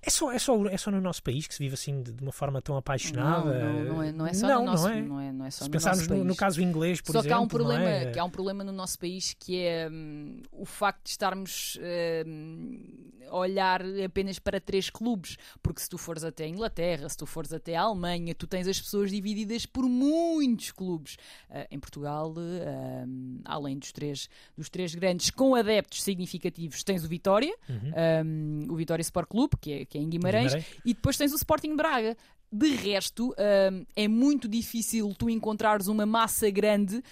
É 0.00 0.10
só, 0.10 0.30
é, 0.30 0.38
só, 0.38 0.64
é 0.66 0.76
só 0.76 0.90
no 0.92 1.00
nosso 1.00 1.22
país 1.22 1.46
que 1.46 1.54
se 1.54 1.58
vive 1.58 1.74
assim 1.74 2.02
de, 2.02 2.12
de 2.12 2.22
uma 2.22 2.30
forma 2.30 2.62
tão 2.62 2.76
apaixonada? 2.76 3.58
Não, 3.58 3.72
não, 3.72 3.84
não, 3.84 4.02
é, 4.02 4.12
não 4.12 4.26
é 4.26 4.32
só 4.32 4.46
não, 4.46 4.60
no 4.60 4.70
nosso, 4.70 4.84
não 4.84 4.90
é. 4.90 5.02
Não 5.02 5.20
é, 5.20 5.32
não 5.32 5.44
é 5.44 5.50
só 5.50 5.64
se 5.64 5.64
no 5.64 5.72
pensarmos 5.72 6.08
no, 6.08 6.24
no, 6.24 6.36
caso 6.36 6.62
inglês, 6.62 7.00
por 7.00 7.12
só 7.12 7.18
exemplo. 7.18 7.22
Só 7.22 7.28
que 7.28 7.32
há 7.32 7.44
um 7.44 7.48
problema, 7.48 7.84
é? 7.84 8.12
que 8.12 8.18
há 8.18 8.24
um 8.24 8.30
problema 8.30 8.62
no 8.62 8.72
nosso 8.72 8.98
país 8.98 9.34
que 9.34 9.58
é 9.60 9.88
hum, 9.90 10.40
o 10.52 10.64
facto 10.64 11.04
de 11.04 11.10
estarmos 11.10 11.78
hum, 12.24 13.08
a 13.28 13.36
olhar 13.36 13.82
apenas 14.04 14.38
para 14.38 14.60
três 14.60 14.88
clubes. 14.88 15.36
Porque 15.60 15.80
se 15.80 15.88
tu 15.88 15.98
fores 15.98 16.22
até 16.22 16.44
a 16.44 16.48
Inglaterra, 16.48 17.08
se 17.08 17.16
tu 17.16 17.26
fores 17.26 17.52
até 17.52 17.74
a 17.74 17.82
Alemanha, 17.82 18.34
tu 18.34 18.46
tens 18.46 18.68
as 18.68 18.80
pessoas 18.80 19.10
divididas 19.10 19.66
por 19.66 19.84
muitos 19.84 20.70
clubes. 20.70 21.16
Uh, 21.50 21.66
em 21.70 21.78
Portugal, 21.80 22.32
uh, 22.32 23.40
além 23.44 23.78
dos 23.78 23.90
três, 23.90 24.28
dos 24.56 24.68
três 24.68 24.94
grandes 24.94 25.30
com 25.30 25.54
adeptos 25.54 26.02
significativos, 26.02 26.84
tens 26.84 27.04
o 27.04 27.08
Vitória, 27.08 27.54
uhum. 27.68 28.66
um, 28.68 28.72
o 28.72 28.76
Vitória 28.76 29.02
Sport 29.02 29.28
Clube, 29.28 29.56
que 29.60 29.72
é, 29.72 29.84
que 29.88 29.98
é 29.98 30.00
em 30.00 30.08
Guimarães. 30.08 30.52
Guimarães 30.52 30.80
e 30.84 30.94
depois 30.94 31.16
tens 31.16 31.32
o 31.32 31.36
Sporting 31.36 31.74
Braga. 31.76 32.16
De 32.50 32.68
resto, 32.70 33.34
um, 33.38 33.84
é 33.94 34.08
muito 34.08 34.48
difícil 34.48 35.14
tu 35.18 35.28
encontrares 35.28 35.86
uma 35.86 36.06
massa 36.06 36.48
grande 36.48 37.02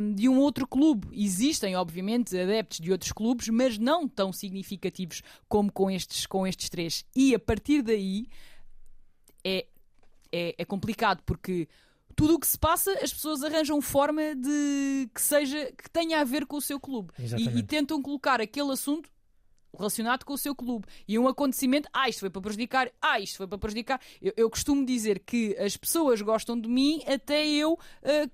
um, 0.00 0.14
de 0.14 0.28
um 0.28 0.38
outro 0.38 0.68
clube. 0.68 1.08
Existem, 1.12 1.74
obviamente, 1.74 2.38
adeptos 2.38 2.78
de 2.78 2.92
outros 2.92 3.10
clubes, 3.10 3.48
mas 3.48 3.76
não 3.76 4.06
tão 4.06 4.32
significativos 4.32 5.20
como 5.48 5.72
com 5.72 5.90
estes, 5.90 6.26
com 6.26 6.46
estes 6.46 6.68
três. 6.68 7.04
E 7.14 7.34
a 7.34 7.40
partir 7.40 7.82
daí 7.82 8.28
é, 9.44 9.66
é, 10.30 10.54
é 10.58 10.64
complicado, 10.64 11.22
porque 11.26 11.68
tudo 12.14 12.34
o 12.34 12.38
que 12.40 12.46
se 12.46 12.58
passa, 12.58 12.92
as 13.02 13.12
pessoas 13.12 13.42
arranjam 13.42 13.80
forma 13.80 14.34
de 14.34 15.08
que 15.14 15.20
seja 15.20 15.72
que 15.72 15.88
tenha 15.90 16.20
a 16.20 16.24
ver 16.24 16.46
com 16.46 16.56
o 16.56 16.60
seu 16.60 16.80
clube 16.80 17.12
e, 17.16 17.58
e, 17.58 17.62
tentam 17.62 18.02
colocar 18.02 18.40
aquele 18.40 18.72
assunto 18.72 19.08
relacionado 19.78 20.24
com 20.24 20.34
o 20.34 20.38
seu 20.38 20.54
clube. 20.54 20.86
E 21.06 21.18
um 21.18 21.28
acontecimento, 21.28 21.88
ah, 21.92 22.08
isto 22.08 22.20
foi 22.20 22.30
para 22.30 22.42
prejudicar, 22.42 22.90
ah, 23.00 23.20
isto 23.20 23.38
foi 23.38 23.46
para 23.46 23.58
prejudicar. 23.58 24.00
Eu, 24.20 24.32
eu 24.36 24.50
costumo 24.50 24.84
dizer 24.84 25.20
que 25.20 25.56
as 25.58 25.76
pessoas 25.76 26.20
gostam 26.20 26.60
de 26.60 26.68
mim 26.68 27.02
até 27.06 27.46
eu 27.46 27.72
uh, 27.74 27.78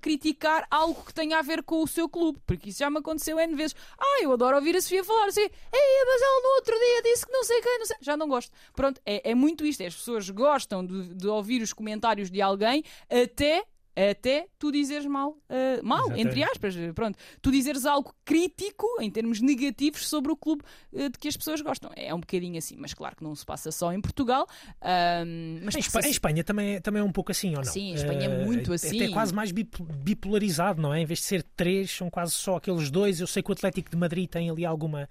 criticar 0.01 0.67
algo 0.69 1.03
que 1.05 1.13
tenha 1.13 1.39
a 1.39 1.41
ver 1.41 1.63
com 1.63 1.81
o 1.81 1.87
seu 1.87 2.09
clube, 2.09 2.39
porque 2.45 2.69
isso 2.69 2.79
já 2.79 2.89
me 2.89 2.97
aconteceu 2.97 3.39
N 3.39 3.55
vezes. 3.55 3.75
Ah, 3.97 4.19
eu 4.21 4.33
adoro 4.33 4.57
ouvir 4.57 4.75
a 4.75 4.81
Sofia 4.81 5.03
falar 5.03 5.27
assim, 5.27 5.41
ei, 5.41 6.05
mas 6.05 6.21
ela 6.21 6.41
no 6.41 6.55
outro 6.55 6.73
dia 6.77 7.01
disse 7.03 7.25
que 7.25 7.31
não 7.31 7.43
sei 7.43 7.61
quem, 7.61 7.79
não 7.79 7.85
sei. 7.85 7.97
Já 8.01 8.17
não 8.17 8.27
gosto. 8.27 8.51
Pronto, 8.75 8.99
é, 9.05 9.31
é 9.31 9.35
muito 9.35 9.65
isto. 9.65 9.81
É, 9.81 9.87
as 9.87 9.95
pessoas 9.95 10.29
gostam 10.29 10.85
de, 10.85 11.13
de 11.13 11.27
ouvir 11.27 11.61
os 11.61 11.71
comentários 11.71 12.31
de 12.31 12.41
alguém 12.41 12.83
até 13.09 13.63
até 13.95 14.47
tu 14.59 14.71
dizeres 14.71 15.05
mal, 15.05 15.31
uh, 15.31 15.83
mal, 15.83 15.99
Exatamente. 15.99 16.27
entre 16.27 16.43
aspas, 16.43 16.75
pronto, 16.93 17.17
tu 17.41 17.49
dizeres 17.49 17.85
algo 17.85 18.13
crítico 18.25 18.85
em 18.99 19.09
termos 19.09 19.39
negativos 19.39 20.07
sobre 20.07 20.31
o 20.31 20.35
clube 20.35 20.63
uh, 20.91 21.09
de 21.09 21.17
que 21.17 21.29
as 21.29 21.37
pessoas 21.37 21.61
gostam. 21.61 21.89
É 21.95 22.13
um 22.13 22.19
bocadinho 22.19 22.57
assim, 22.57 22.75
mas 22.77 22.93
claro 22.93 23.15
que 23.15 23.23
não 23.23 23.33
se 23.33 23.45
passa 23.45 23.71
só 23.71 23.93
em 23.93 24.01
Portugal. 24.01 24.45
Uh, 24.81 25.63
mas 25.63 25.75
em, 25.75 25.79
Espanha, 25.79 26.07
em 26.07 26.11
Espanha 26.11 26.43
também 26.43 26.75
é, 26.75 26.79
também 26.81 27.01
é 27.01 27.05
um 27.05 27.11
pouco 27.11 27.31
assim, 27.31 27.51
ou 27.51 27.63
não? 27.63 27.71
Sim, 27.71 27.91
em 27.91 27.93
Espanha 27.93 28.25
é 28.25 28.45
muito 28.45 28.73
é 28.73 28.75
assim. 28.75 29.01
É 29.01 29.09
quase 29.09 29.33
mais 29.33 29.51
bipolarizado, 29.51 30.81
não 30.81 30.93
é? 30.93 31.01
Em 31.01 31.05
vez 31.05 31.19
de 31.19 31.25
ser 31.25 31.43
três, 31.55 31.89
são 31.89 32.09
quase 32.09 32.33
só 32.33 32.57
aqueles 32.57 32.91
dois. 32.91 33.21
Eu 33.21 33.27
sei 33.27 33.41
que 33.41 33.49
o 33.49 33.53
Atlético 33.53 33.89
de 33.89 33.97
Madrid 33.97 34.29
tem 34.29 34.49
ali 34.49 34.65
alguma 34.65 35.07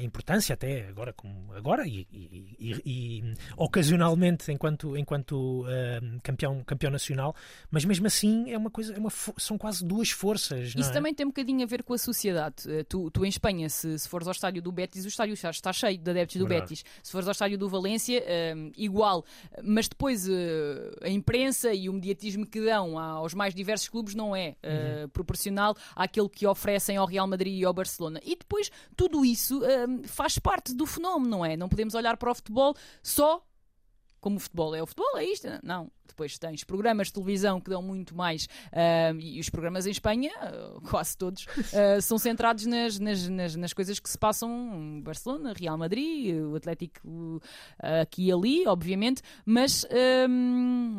importância, 0.00 0.54
até 0.54 0.88
agora, 0.88 1.12
como 1.12 1.52
agora, 1.54 1.86
e, 1.86 2.06
e, 2.12 2.56
e, 2.58 2.82
e 2.84 3.34
ocasionalmente 3.56 4.52
enquanto, 4.52 4.96
enquanto 4.96 5.64
campeão, 6.22 6.62
campeão 6.64 6.90
nacional, 6.90 7.34
mas 7.70 7.84
mesmo 7.84 8.06
assim 8.06 8.11
é 8.48 8.56
uma 8.56 8.70
coisa, 8.70 8.94
é 8.94 8.98
uma, 8.98 9.10
são 9.38 9.56
quase 9.56 9.84
duas 9.84 10.10
forças. 10.10 10.74
Isso 10.76 10.90
é? 10.90 10.92
também 10.92 11.14
tem 11.14 11.24
um 11.26 11.30
bocadinho 11.30 11.62
a 11.62 11.66
ver 11.66 11.82
com 11.82 11.94
a 11.94 11.98
sociedade. 11.98 12.68
Eh, 12.68 12.84
tu, 12.84 13.10
tu 13.10 13.24
em 13.24 13.28
Espanha, 13.28 13.68
se, 13.68 13.98
se 13.98 14.08
fores 14.08 14.26
ao 14.26 14.32
estádio 14.32 14.60
do 14.62 14.70
Betis, 14.70 15.04
o 15.04 15.08
estádio 15.08 15.34
está, 15.34 15.50
está 15.50 15.72
cheio 15.72 15.98
de 15.98 16.10
adeptos 16.10 16.36
do 16.36 16.46
Verdade. 16.46 16.70
Betis. 16.70 16.84
Se 17.02 17.12
fores 17.12 17.26
ao 17.26 17.32
estádio 17.32 17.58
do 17.58 17.68
Valência, 17.68 18.22
um, 18.56 18.72
igual. 18.76 19.24
Mas 19.62 19.88
depois 19.88 20.28
uh, 20.28 20.32
a 21.02 21.08
imprensa 21.08 21.72
e 21.72 21.88
o 21.88 21.92
mediatismo 21.92 22.46
que 22.46 22.60
dão 22.60 22.98
aos 22.98 23.34
mais 23.34 23.54
diversos 23.54 23.88
clubes 23.88 24.14
não 24.14 24.34
é 24.34 24.56
uh, 24.62 25.08
proporcional 25.08 25.76
àquele 25.94 26.28
que 26.28 26.46
oferecem 26.46 26.96
ao 26.96 27.06
Real 27.06 27.26
Madrid 27.26 27.60
e 27.60 27.64
ao 27.64 27.72
Barcelona. 27.72 28.20
E 28.24 28.36
depois 28.36 28.70
tudo 28.96 29.24
isso 29.24 29.60
uh, 29.60 30.08
faz 30.08 30.38
parte 30.38 30.74
do 30.74 30.86
fenómeno, 30.86 31.30
não 31.30 31.44
é? 31.44 31.56
Não 31.56 31.68
podemos 31.68 31.94
olhar 31.94 32.16
para 32.16 32.30
o 32.30 32.34
futebol 32.34 32.74
só 33.02 33.42
como 34.22 34.36
o 34.36 34.40
futebol 34.40 34.72
é 34.72 34.80
o 34.80 34.86
futebol, 34.86 35.18
é 35.18 35.24
isto. 35.24 35.48
Não, 35.64 35.90
depois 36.12 36.38
tens 36.38 36.62
programas 36.64 37.08
de 37.08 37.14
televisão 37.14 37.60
que 37.60 37.70
dão 37.70 37.82
muito 37.82 38.14
mais, 38.14 38.44
uh, 38.44 39.18
e 39.18 39.40
os 39.40 39.48
programas 39.48 39.86
em 39.86 39.90
Espanha, 39.90 40.30
uh, 40.30 40.80
quase 40.82 41.16
todos, 41.16 41.44
uh, 41.44 42.00
são 42.00 42.18
centrados 42.18 42.66
nas, 42.66 42.98
nas, 42.98 43.28
nas, 43.28 43.56
nas, 43.56 43.72
coisas 43.72 43.98
que 43.98 44.08
se 44.08 44.18
passam 44.18 44.50
em 44.74 45.00
Barcelona, 45.00 45.54
Real 45.58 45.76
Madrid, 45.76 46.36
o 46.36 46.54
Atlético 46.54 47.40
aqui 47.78 48.26
e 48.26 48.32
ali, 48.32 48.66
obviamente, 48.66 49.22
mas 49.44 49.86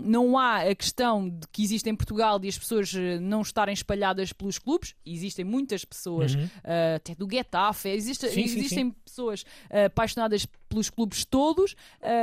não 0.04 0.38
há 0.38 0.62
a 0.70 0.76
questão 0.76 1.30
de 1.30 1.48
que 1.52 1.64
existe 1.64 1.90
em 1.90 1.96
Portugal 1.96 2.40
de 2.40 2.48
as 2.48 2.58
pessoas 2.58 2.94
não 3.22 3.42
estarem 3.42 3.74
espalhadas 3.74 4.34
pelos 4.34 4.58
clubes, 4.58 4.96
existem 5.06 5.46
muitas 5.46 5.86
pessoas, 5.86 6.34
uhum. 6.34 6.50
até 6.96 7.16
do 7.16 7.30
Getafe, 7.30 7.90
existe, 7.90 8.28
sim, 8.30 8.42
existem 8.42 8.68
sim, 8.68 8.90
sim. 8.90 8.96
pessoas 9.06 9.46
apaixonadas 9.86 10.46
pelos 10.68 10.90
clubes 10.90 11.24
todos, 11.24 11.76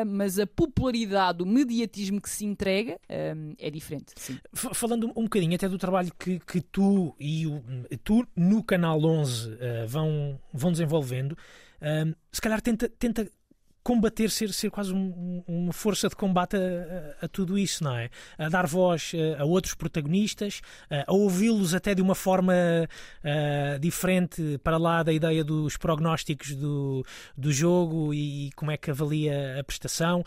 mas 0.07 0.39
a 0.39 0.47
popularidade, 0.47 1.43
o 1.43 1.47
mediatismo 1.47 2.21
que 2.21 2.29
se 2.29 2.45
entrega 2.45 2.80
um, 2.89 3.55
é 3.59 3.71
diferente. 3.71 4.13
Sim. 4.17 4.39
Falando 4.53 5.11
um 5.17 5.25
bocadinho 5.25 5.55
até 5.55 5.69
do 5.69 5.79
trabalho 5.79 6.13
que, 6.19 6.39
que 6.41 6.61
tu 6.61 7.15
e 7.19 7.47
o, 7.47 7.63
tu 8.05 8.27
no 8.37 8.63
Canal 8.63 9.03
11 9.03 9.49
uh, 9.49 9.59
vão, 9.87 10.41
vão 10.53 10.73
desenvolvendo, 10.73 11.37
um, 11.83 12.15
se 12.31 12.41
calhar 12.41 12.61
tenta, 12.61 12.89
tenta 12.89 13.31
combater, 13.83 14.31
ser, 14.31 14.53
ser 14.53 14.71
quase 14.71 14.93
um, 14.93 15.43
uma 15.47 15.73
força 15.73 16.09
de 16.09 16.17
combate 16.17 16.57
a, 16.57 16.61
a, 17.23 17.25
a, 17.25 17.29
tudo 17.29 17.59
isso, 17.59 17.83
não 17.83 17.97
é? 17.97 18.11
A 18.39 18.49
dar 18.49 18.67
voz 18.67 19.13
a, 19.39 19.43
a 19.43 19.45
outros 19.45 19.75
protagonistas, 19.75 20.61
a 21.07 21.13
ouvi-los 21.13 21.75
até 21.75 21.95
de 21.95 22.03
uma 22.03 22.15
forma 22.15 22.53
uh, 22.55 23.79
diferente 23.79 24.59
para 24.63 24.77
lá 24.77 25.03
da 25.03 25.13
ideia 25.13 25.43
dos 25.43 25.77
prognósticos 25.77 26.55
do, 26.55 27.05
do 27.37 27.53
jogo 27.53 28.13
e 28.13 28.51
como 28.55 28.71
é 28.71 28.77
que 28.77 28.91
avalia 28.91 29.59
a 29.59 29.65
prestação. 29.65 30.25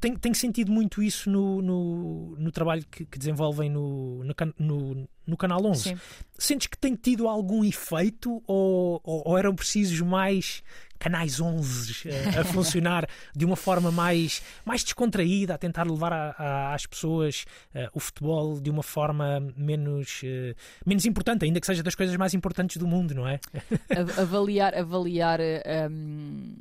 Tenho, 0.00 0.18
tenho 0.18 0.34
sentido 0.34 0.70
muito 0.70 1.02
isso 1.02 1.30
no, 1.30 1.62
no, 1.62 2.36
no 2.38 2.52
trabalho 2.52 2.84
que, 2.90 3.04
que 3.04 3.18
desenvolvem 3.18 3.70
no, 3.70 4.22
no, 4.24 4.34
no 4.58 5.08
no 5.26 5.36
Canal 5.36 5.64
11. 5.66 5.82
Sim. 5.82 5.98
Sentes 6.38 6.68
que 6.68 6.78
tem 6.78 6.94
tido 6.94 7.26
algum 7.26 7.64
efeito 7.64 8.42
ou, 8.46 9.00
ou, 9.02 9.22
ou 9.26 9.38
eram 9.38 9.54
precisos 9.54 10.00
mais 10.00 10.62
canais 10.98 11.40
11 11.40 12.08
a, 12.36 12.40
a 12.40 12.44
funcionar 12.44 13.08
de 13.34 13.44
uma 13.44 13.56
forma 13.56 13.90
mais, 13.90 14.42
mais 14.64 14.82
descontraída, 14.82 15.54
a 15.54 15.58
tentar 15.58 15.84
levar 15.84 16.12
a, 16.12 16.34
a, 16.38 16.74
às 16.74 16.86
pessoas 16.86 17.44
uh, 17.74 17.88
o 17.94 18.00
futebol 18.00 18.60
de 18.60 18.70
uma 18.70 18.82
forma 18.82 19.40
menos, 19.56 20.22
uh, 20.22 20.54
menos 20.84 21.04
importante, 21.04 21.44
ainda 21.44 21.60
que 21.60 21.66
seja 21.66 21.82
das 21.82 21.94
coisas 21.94 22.16
mais 22.16 22.34
importantes 22.34 22.76
do 22.76 22.86
mundo, 22.86 23.14
não 23.14 23.28
é? 23.28 23.40
avaliar 24.18 24.74
avaliar 24.74 25.40
um 25.90 26.54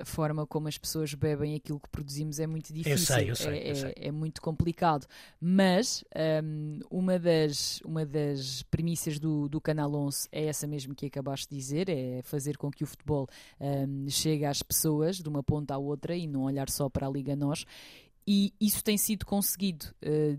a 0.00 0.04
forma 0.04 0.46
como 0.46 0.68
as 0.68 0.78
pessoas 0.78 1.14
bebem 1.14 1.54
aquilo 1.54 1.80
que 1.80 1.88
produzimos 1.88 2.38
é 2.38 2.46
muito 2.46 2.72
difícil. 2.72 2.92
Eu 2.92 2.98
sei, 2.98 3.30
eu 3.30 3.36
sei, 3.36 3.58
é, 3.58 3.70
eu 3.70 3.76
sei. 3.76 3.92
É, 3.96 4.08
é, 4.08 4.12
muito 4.12 4.40
complicado. 4.40 5.06
Mas 5.40 6.04
um, 6.44 6.80
uma, 6.90 7.18
das, 7.18 7.80
uma 7.82 8.04
das 8.04 8.62
premissas 8.64 9.18
do, 9.18 9.48
do 9.48 9.60
Canal 9.60 9.94
11 9.94 10.28
é 10.32 10.46
essa 10.46 10.66
mesmo 10.66 10.94
que 10.94 11.06
acabaste 11.06 11.48
de 11.48 11.56
dizer: 11.56 11.88
é 11.88 12.22
fazer 12.22 12.56
com 12.56 12.70
que 12.70 12.84
o 12.84 12.86
futebol 12.86 13.28
um, 13.60 14.08
chegue 14.08 14.44
às 14.44 14.62
pessoas 14.62 15.18
de 15.18 15.28
uma 15.28 15.42
ponta 15.42 15.74
à 15.74 15.78
outra 15.78 16.14
e 16.16 16.26
não 16.26 16.42
olhar 16.42 16.68
só 16.68 16.88
para 16.88 17.06
a 17.06 17.10
Liga 17.10 17.34
Nós 17.34 17.64
e 18.28 18.52
isso 18.60 18.82
tem 18.82 18.98
sido 18.98 19.24
conseguido. 19.24 19.86
Uh, 20.04 20.36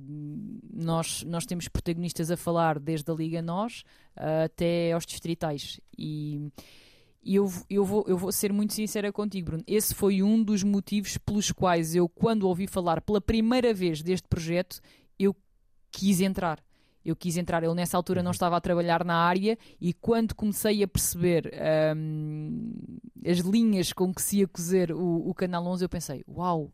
nós, 0.74 1.24
nós 1.24 1.46
temos 1.46 1.70
protagonistas 1.70 2.30
a 2.30 2.36
falar 2.36 2.80
desde 2.80 3.10
a 3.10 3.14
Liga 3.14 3.42
Nós 3.42 3.84
uh, 4.18 4.44
até 4.46 4.92
aos 4.92 5.06
distritais. 5.06 5.80
E 5.98 6.52
e 7.24 7.36
eu, 7.36 7.52
eu, 7.70 7.84
vou, 7.84 8.06
eu 8.08 8.18
vou 8.18 8.32
ser 8.32 8.54
muito 8.54 8.74
sincera 8.74 9.12
contigo, 9.12 9.48
Bruno. 9.48 9.64
Esse 9.68 9.94
foi 9.94 10.24
um 10.24 10.42
dos 10.42 10.64
motivos 10.64 11.18
pelos 11.18 11.52
quais 11.52 11.96
eu, 11.96 12.08
quando 12.08 12.48
ouvi 12.48 12.68
falar 12.68 13.02
pela 13.02 13.20
primeira 13.20 13.74
vez 13.74 14.02
deste 14.02 14.28
projeto, 14.28 14.80
eu 15.20 15.36
quis 15.92 16.22
entrar. 16.22 16.64
Eu 17.04 17.16
quis 17.16 17.38
entrar. 17.38 17.64
Eu, 17.64 17.74
nessa 17.74 17.98
altura, 17.98 18.22
não 18.22 18.30
uhum. 18.30 18.34
estava 18.34 18.58
a 18.58 18.62
trabalhar 18.62 19.04
na 19.04 19.16
área 19.16 19.58
e 19.80 19.94
quando 19.94 20.36
comecei 20.36 20.84
a 20.84 20.88
perceber 20.88 21.52
hum, 21.96 22.74
as 23.26 23.40
linhas 23.40 23.94
com 23.94 24.14
que 24.14 24.22
se 24.22 24.40
ia 24.40 24.48
cozer 24.48 24.92
o, 24.92 25.30
o 25.30 25.34
Canal 25.34 25.66
11, 25.66 25.86
eu 25.86 25.90
pensei: 25.90 26.24
uau, 26.28 26.72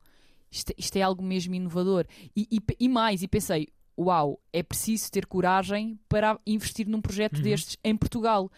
isto, 0.52 0.74
isto 0.78 0.96
é 0.98 1.02
algo 1.02 1.24
mesmo 1.24 1.54
inovador. 1.54 2.06
E, 2.36 2.48
e, 2.52 2.60
e 2.80 2.90
mais, 2.90 3.22
e 3.22 3.28
pensei: 3.28 3.68
uau, 3.98 4.40
é 4.52 4.64
preciso 4.64 5.12
ter 5.12 5.26
coragem 5.26 6.00
para 6.10 6.40
investir 6.46 6.88
num 6.88 7.02
projeto 7.02 7.38
uhum. 7.38 7.44
destes 7.44 7.78
em 7.84 7.96
Portugal 7.96 8.52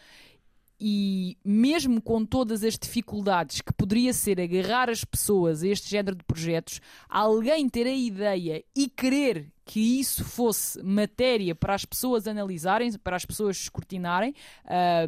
e 0.79 1.37
mesmo 1.43 2.01
com 2.01 2.25
todas 2.25 2.63
as 2.63 2.77
dificuldades 2.77 3.61
que 3.61 3.73
poderia 3.73 4.13
ser 4.13 4.39
agarrar 4.39 4.89
as 4.89 5.03
pessoas 5.03 5.63
a 5.63 5.67
este 5.67 5.89
género 5.89 6.15
de 6.15 6.23
projetos, 6.23 6.81
alguém 7.09 7.69
ter 7.69 7.87
a 7.87 7.93
ideia 7.93 8.63
e 8.75 8.89
querer 8.89 9.51
que 9.65 9.99
isso 9.99 10.23
fosse 10.23 10.81
matéria 10.83 11.55
para 11.55 11.73
as 11.73 11.85
pessoas 11.85 12.27
analisarem, 12.27 12.91
para 12.99 13.15
as 13.15 13.25
pessoas 13.25 13.57
escrutinarem, 13.57 14.33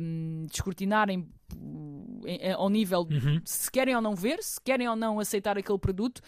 um, 0.01 0.45
descortinarem 0.49 1.27
ao 2.57 2.69
nível 2.69 3.07
uhum. 3.09 3.39
se 3.45 3.71
querem 3.71 3.95
ou 3.95 4.01
não 4.01 4.15
ver, 4.15 4.41
se 4.41 4.59
querem 4.59 4.87
ou 4.87 4.95
não 4.95 5.19
aceitar 5.19 5.57
aquele 5.57 5.79
produto 5.79 6.21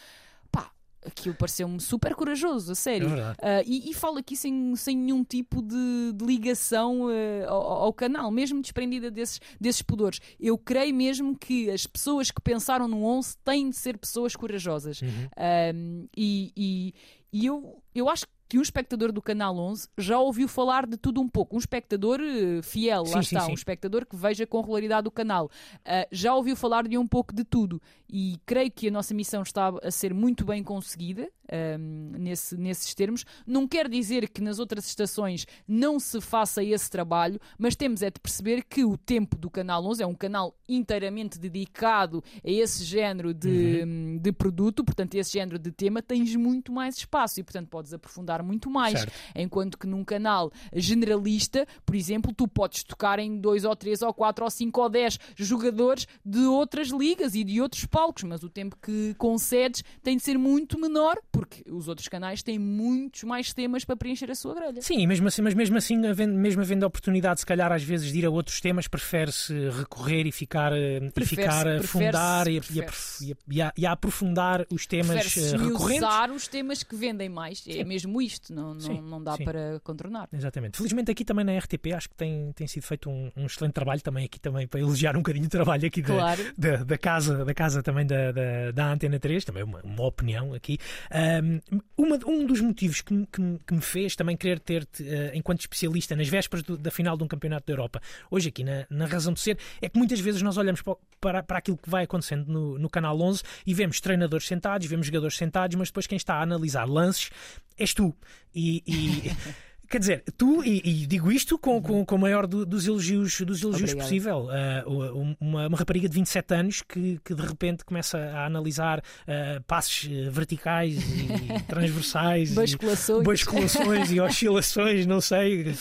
aquilo 1.05 1.35
pareceu-me 1.35 1.79
super 1.79 2.13
corajoso, 2.15 2.71
a 2.71 2.75
sério. 2.75 3.09
É 3.37 3.61
uh, 3.61 3.63
e, 3.65 3.89
e, 3.89 3.93
falo 3.93 4.17
aqui 4.17 4.35
sem, 4.35 4.75
sem 4.75 4.97
nenhum 4.97 5.23
tipo 5.23 5.61
de, 5.61 6.13
de 6.13 6.25
ligação 6.25 7.05
uh, 7.05 7.47
ao, 7.47 7.83
ao, 7.83 7.93
canal, 7.93 8.29
mesmo 8.31 8.61
desprendida 8.61 9.09
desses, 9.09 9.39
desses 9.59 9.81
pudores. 9.81 10.19
Eu 10.39 10.57
creio 10.57 10.93
mesmo 10.93 11.37
que 11.37 11.69
as 11.69 11.85
pessoas 11.87 12.31
que 12.31 12.41
pensaram 12.41 12.87
no 12.87 13.03
11 13.03 13.37
têm 13.43 13.69
de 13.69 13.75
ser 13.75 13.97
pessoas 13.97 14.35
corajosas. 14.35 15.01
Uhum. 15.01 15.07
Uh, 15.07 16.09
e, 16.15 16.53
e, 16.55 16.93
e 17.31 17.45
eu, 17.45 17.81
eu 17.93 18.09
acho 18.09 18.25
que 18.27 18.39
que 18.49 18.57
um 18.57 18.63
espectador 18.63 19.11
do 19.11 19.21
Canal 19.21 19.55
11 19.55 19.87
já 19.95 20.19
ouviu 20.19 20.47
falar 20.47 20.87
de 20.87 20.97
tudo 20.97 21.21
um 21.21 21.29
pouco. 21.29 21.55
Um 21.55 21.59
espectador 21.59 22.19
uh, 22.19 22.63
fiel, 22.63 23.05
sim, 23.05 23.13
lá 23.13 23.19
está, 23.19 23.41
sim. 23.41 23.51
um 23.51 23.53
espectador 23.53 24.07
que 24.07 24.15
veja 24.15 24.47
com 24.47 24.59
regularidade 24.59 25.07
o 25.07 25.11
canal. 25.11 25.45
Uh, 25.45 26.07
já 26.11 26.33
ouviu 26.33 26.55
falar 26.55 26.87
de 26.87 26.97
um 26.97 27.07
pouco 27.07 27.33
de 27.33 27.43
tudo. 27.43 27.79
E 28.09 28.39
creio 28.45 28.71
que 28.71 28.87
a 28.87 28.91
nossa 28.91 29.13
missão 29.13 29.43
está 29.43 29.71
a 29.83 29.91
ser 29.91 30.13
muito 30.13 30.43
bem 30.45 30.63
conseguida 30.63 31.29
um, 31.51 32.11
nesse, 32.17 32.57
nesses 32.57 32.93
termos. 32.93 33.25
Não 33.45 33.67
quer 33.67 33.89
dizer 33.89 34.29
que 34.29 34.41
nas 34.41 34.59
outras 34.59 34.85
estações 34.87 35.45
não 35.67 35.99
se 35.99 36.21
faça 36.21 36.63
esse 36.63 36.89
trabalho, 36.89 37.39
mas 37.57 37.75
temos 37.75 38.01
é 38.01 38.09
de 38.09 38.19
perceber 38.19 38.63
que 38.63 38.83
o 38.83 38.97
tempo 38.97 39.37
do 39.37 39.49
Canal 39.49 39.85
11 39.85 40.03
é 40.03 40.07
um 40.07 40.13
canal 40.13 40.55
inteiramente 40.67 41.39
dedicado 41.39 42.23
a 42.45 42.49
esse 42.49 42.83
género 42.83 43.33
de, 43.33 43.81
uhum. 43.83 44.17
de 44.21 44.31
produto, 44.31 44.83
portanto, 44.83 45.15
esse 45.15 45.33
género 45.33 45.57
de 45.57 45.71
tema, 45.71 46.01
tens 46.01 46.35
muito 46.35 46.71
mais 46.71 46.97
espaço 46.97 47.39
e, 47.39 47.43
portanto, 47.43 47.67
podes 47.67 47.93
aprofundar 47.93 48.43
muito 48.43 48.69
mais. 48.69 48.99
Certo. 48.99 49.13
Enquanto 49.35 49.77
que 49.77 49.87
num 49.87 50.03
canal 50.03 50.51
generalista, 50.73 51.67
por 51.85 51.95
exemplo, 51.95 52.33
tu 52.33 52.47
podes 52.47 52.83
tocar 52.83 53.19
em 53.19 53.39
dois 53.39 53.65
ou 53.65 53.75
três 53.75 54.01
ou 54.01 54.13
quatro 54.13 54.45
ou 54.45 54.51
cinco 54.51 54.81
ou 54.81 54.89
dez 54.89 55.19
jogadores 55.35 56.07
de 56.23 56.39
outras 56.39 56.89
ligas 56.89 57.35
e 57.35 57.43
de 57.43 57.61
outros 57.61 57.85
palcos, 57.99 58.23
mas 58.23 58.43
o 58.43 58.49
tempo 58.49 58.77
que 58.81 59.13
concedes 59.17 59.83
tem 60.01 60.15
de 60.15 60.23
ser 60.23 60.37
muito 60.37 60.79
menor 60.79 61.17
porque 61.29 61.63
os 61.69 61.89
outros 61.89 62.07
canais 62.07 62.41
têm 62.41 62.57
muitos 62.57 63.23
mais 63.23 63.53
temas 63.53 63.83
para 63.83 63.97
preencher 63.97 64.31
a 64.31 64.35
sua 64.35 64.55
grelha. 64.55 64.81
Sim, 64.81 65.05
mesmo 65.05 65.27
assim, 65.27 65.41
mas 65.41 65.53
mesmo 65.53 65.77
assim, 65.77 66.05
havendo, 66.07 66.33
mesmo 66.33 66.61
havendo 66.61 66.85
a 66.85 66.87
oportunidade, 66.87 67.41
se 67.41 67.45
calhar, 67.45 67.69
às 67.73 67.83
vezes, 67.83 68.13
de 68.13 68.19
ir 68.19 68.25
a 68.25 68.29
outros 68.29 68.61
temas, 68.61 68.87
prefere-se 68.87 69.53
recorrer 69.71 70.25
e 70.25 70.31
ficar, 70.31 70.71
eh, 70.71 71.11
e 71.13 71.25
ficar 71.25 71.67
a 71.67 71.83
fundar 71.83 72.47
e, 72.47 72.61
e, 72.71 73.33
e, 73.49 73.61
a, 73.61 73.73
e, 73.75 73.85
a, 73.85 73.91
aprofundar 73.91 74.65
os 74.71 74.87
temas 74.87 75.35
eh, 75.35 75.57
recorrentes. 75.57 76.07
usar 76.07 76.31
os 76.31 76.47
temas 76.47 76.81
que 76.81 76.95
vendem 76.95 77.27
mais. 77.27 77.59
É 77.67 77.73
sim. 77.73 77.79
É 77.79 77.83
mesmo 77.83 78.21
isto, 78.21 78.53
não, 78.53 78.75
não, 78.75 78.79
sim, 78.79 79.01
não 79.01 79.21
dá 79.21 79.35
sim. 79.35 79.43
para 79.43 79.81
contornar. 79.83 80.29
Exatamente. 80.31 80.77
Felizmente 80.77 81.11
aqui 81.11 81.25
também 81.25 81.43
na 81.43 81.57
RTP 81.57 81.87
acho 81.93 82.09
que 82.09 82.15
tem, 82.15 82.53
tem 82.53 82.65
sido 82.65 82.83
feito 82.83 83.09
um, 83.09 83.29
um 83.35 83.45
excelente 83.45 83.73
trabalho 83.73 84.01
também 84.01 84.23
aqui 84.23 84.39
também 84.39 84.67
para 84.67 84.79
elogiar 84.79 85.17
um 85.17 85.19
bocadinho 85.19 85.47
o 85.47 85.49
trabalho 85.49 85.85
aqui 85.85 86.01
claro. 86.01 86.41
da, 86.57 86.77
da, 86.77 86.83
da, 86.83 86.97
casa, 86.97 87.43
da 87.43 87.53
casa 87.53 87.83
também 87.89 88.05
da, 88.05 88.31
da, 88.31 88.71
da 88.71 88.91
Antena 88.91 89.19
3, 89.19 89.43
também 89.43 89.63
uma, 89.63 89.81
uma 89.81 90.03
opinião 90.03 90.53
aqui. 90.53 90.77
Um, 91.11 91.59
uma, 91.97 92.19
um 92.27 92.45
dos 92.45 92.61
motivos 92.61 93.01
que, 93.01 93.25
que, 93.25 93.59
que 93.65 93.73
me 93.73 93.81
fez 93.81 94.15
também 94.15 94.37
querer 94.37 94.59
ter-te 94.59 95.01
uh, 95.01 95.31
enquanto 95.33 95.61
especialista 95.61 96.15
nas 96.15 96.29
vésperas 96.29 96.63
do, 96.63 96.77
da 96.77 96.91
final 96.91 97.17
de 97.17 97.23
um 97.23 97.27
campeonato 97.27 97.65
da 97.65 97.73
Europa, 97.73 97.99
hoje 98.29 98.49
aqui 98.49 98.63
na, 98.63 98.85
na 98.91 99.07
Razão 99.07 99.33
de 99.33 99.39
Ser, 99.39 99.57
é 99.81 99.89
que 99.89 99.97
muitas 99.97 100.19
vezes 100.19 100.43
nós 100.43 100.55
olhamos 100.57 100.83
para, 101.19 101.41
para 101.41 101.57
aquilo 101.57 101.77
que 101.77 101.89
vai 101.89 102.03
acontecendo 102.03 102.45
no, 102.47 102.77
no 102.77 102.89
Canal 102.89 103.19
11 103.19 103.41
e 103.65 103.73
vemos 103.73 103.99
treinadores 103.99 104.45
sentados, 104.45 104.85
vemos 104.85 105.07
jogadores 105.07 105.35
sentados, 105.35 105.75
mas 105.75 105.89
depois 105.89 106.05
quem 106.05 106.15
está 106.15 106.35
a 106.35 106.43
analisar 106.43 106.87
lances 106.87 107.31
és 107.75 107.93
tu. 107.93 108.15
E, 108.53 108.83
e 108.85 109.31
Quer 109.89 109.99
dizer, 109.99 110.23
tu, 110.37 110.63
e, 110.63 110.81
e 110.85 111.07
digo 111.07 111.31
isto 111.31 111.57
com, 111.57 111.81
com, 111.81 112.05
com 112.05 112.15
o 112.15 112.19
maior 112.19 112.45
do, 112.45 112.63
dos 112.63 112.85
elogios, 112.85 113.41
dos 113.41 113.63
elogios 113.63 113.95
possível, 113.95 114.47
uh, 114.85 115.35
uma, 115.39 115.67
uma, 115.67 115.77
rapariga 115.77 116.07
de 116.07 116.13
27 116.13 116.53
anos 116.53 116.81
que, 116.83 117.19
que 117.25 117.33
de 117.33 117.41
repente 117.41 117.83
começa 117.83 118.19
a 118.19 118.45
analisar 118.45 118.99
uh, 118.99 119.63
passos 119.63 120.03
verticais 120.29 120.95
e 120.95 121.63
transversais, 121.67 122.53
basculações, 122.53 123.21
e, 123.21 123.23
basculações 123.23 124.11
e 124.13 124.19
oscilações, 124.19 125.05
não 125.07 125.19
sei, 125.19 125.75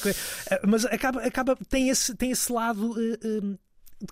mas 0.66 0.86
acaba, 0.86 1.20
acaba 1.22 1.56
tem, 1.68 1.90
esse, 1.90 2.14
tem 2.14 2.30
esse 2.30 2.50
lado. 2.50 2.92
Uh, 2.92 3.58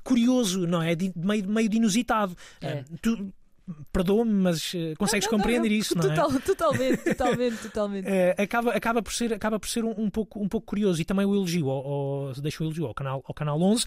curioso, 0.02 0.66
não 0.66 0.82
é? 0.82 0.96
De, 0.96 1.12
meio, 1.16 1.48
meio 1.48 1.68
de 1.68 1.76
inusitado. 1.76 2.37
É. 2.61 2.82
Tu, 3.00 3.32
perdoa-me, 3.92 4.33
mas 4.33 4.72
uh, 4.74 4.94
consegues 4.96 5.26
não, 5.26 5.33
não, 5.33 5.38
compreender 5.38 5.70
não, 5.70 5.76
isso, 5.76 5.96
não 5.96 6.11
é? 6.11 6.14
Totalmente, 6.40 7.05
totalmente, 7.05 7.62
totalmente. 7.62 8.07
Uh, 8.09 8.42
acaba, 8.42 8.72
acaba 8.72 9.02
por 9.02 9.12
ser, 9.12 9.33
acaba 9.33 9.59
por 9.59 9.68
ser 9.68 9.85
um, 9.85 9.94
um, 9.98 10.11
pouco, 10.11 10.40
um 10.40 10.48
pouco 10.48 10.66
curioso 10.66 11.00
e 11.00 11.05
também 11.05 11.26
o 11.26 11.35
elogio, 11.35 11.68
ao, 11.68 11.87
ao, 11.87 12.33
deixo 12.35 12.62
o 12.62 12.66
elogio 12.66 12.87
ao 12.87 12.94
canal, 12.94 13.24
ao 13.26 13.35
canal 13.35 13.61
11 13.61 13.87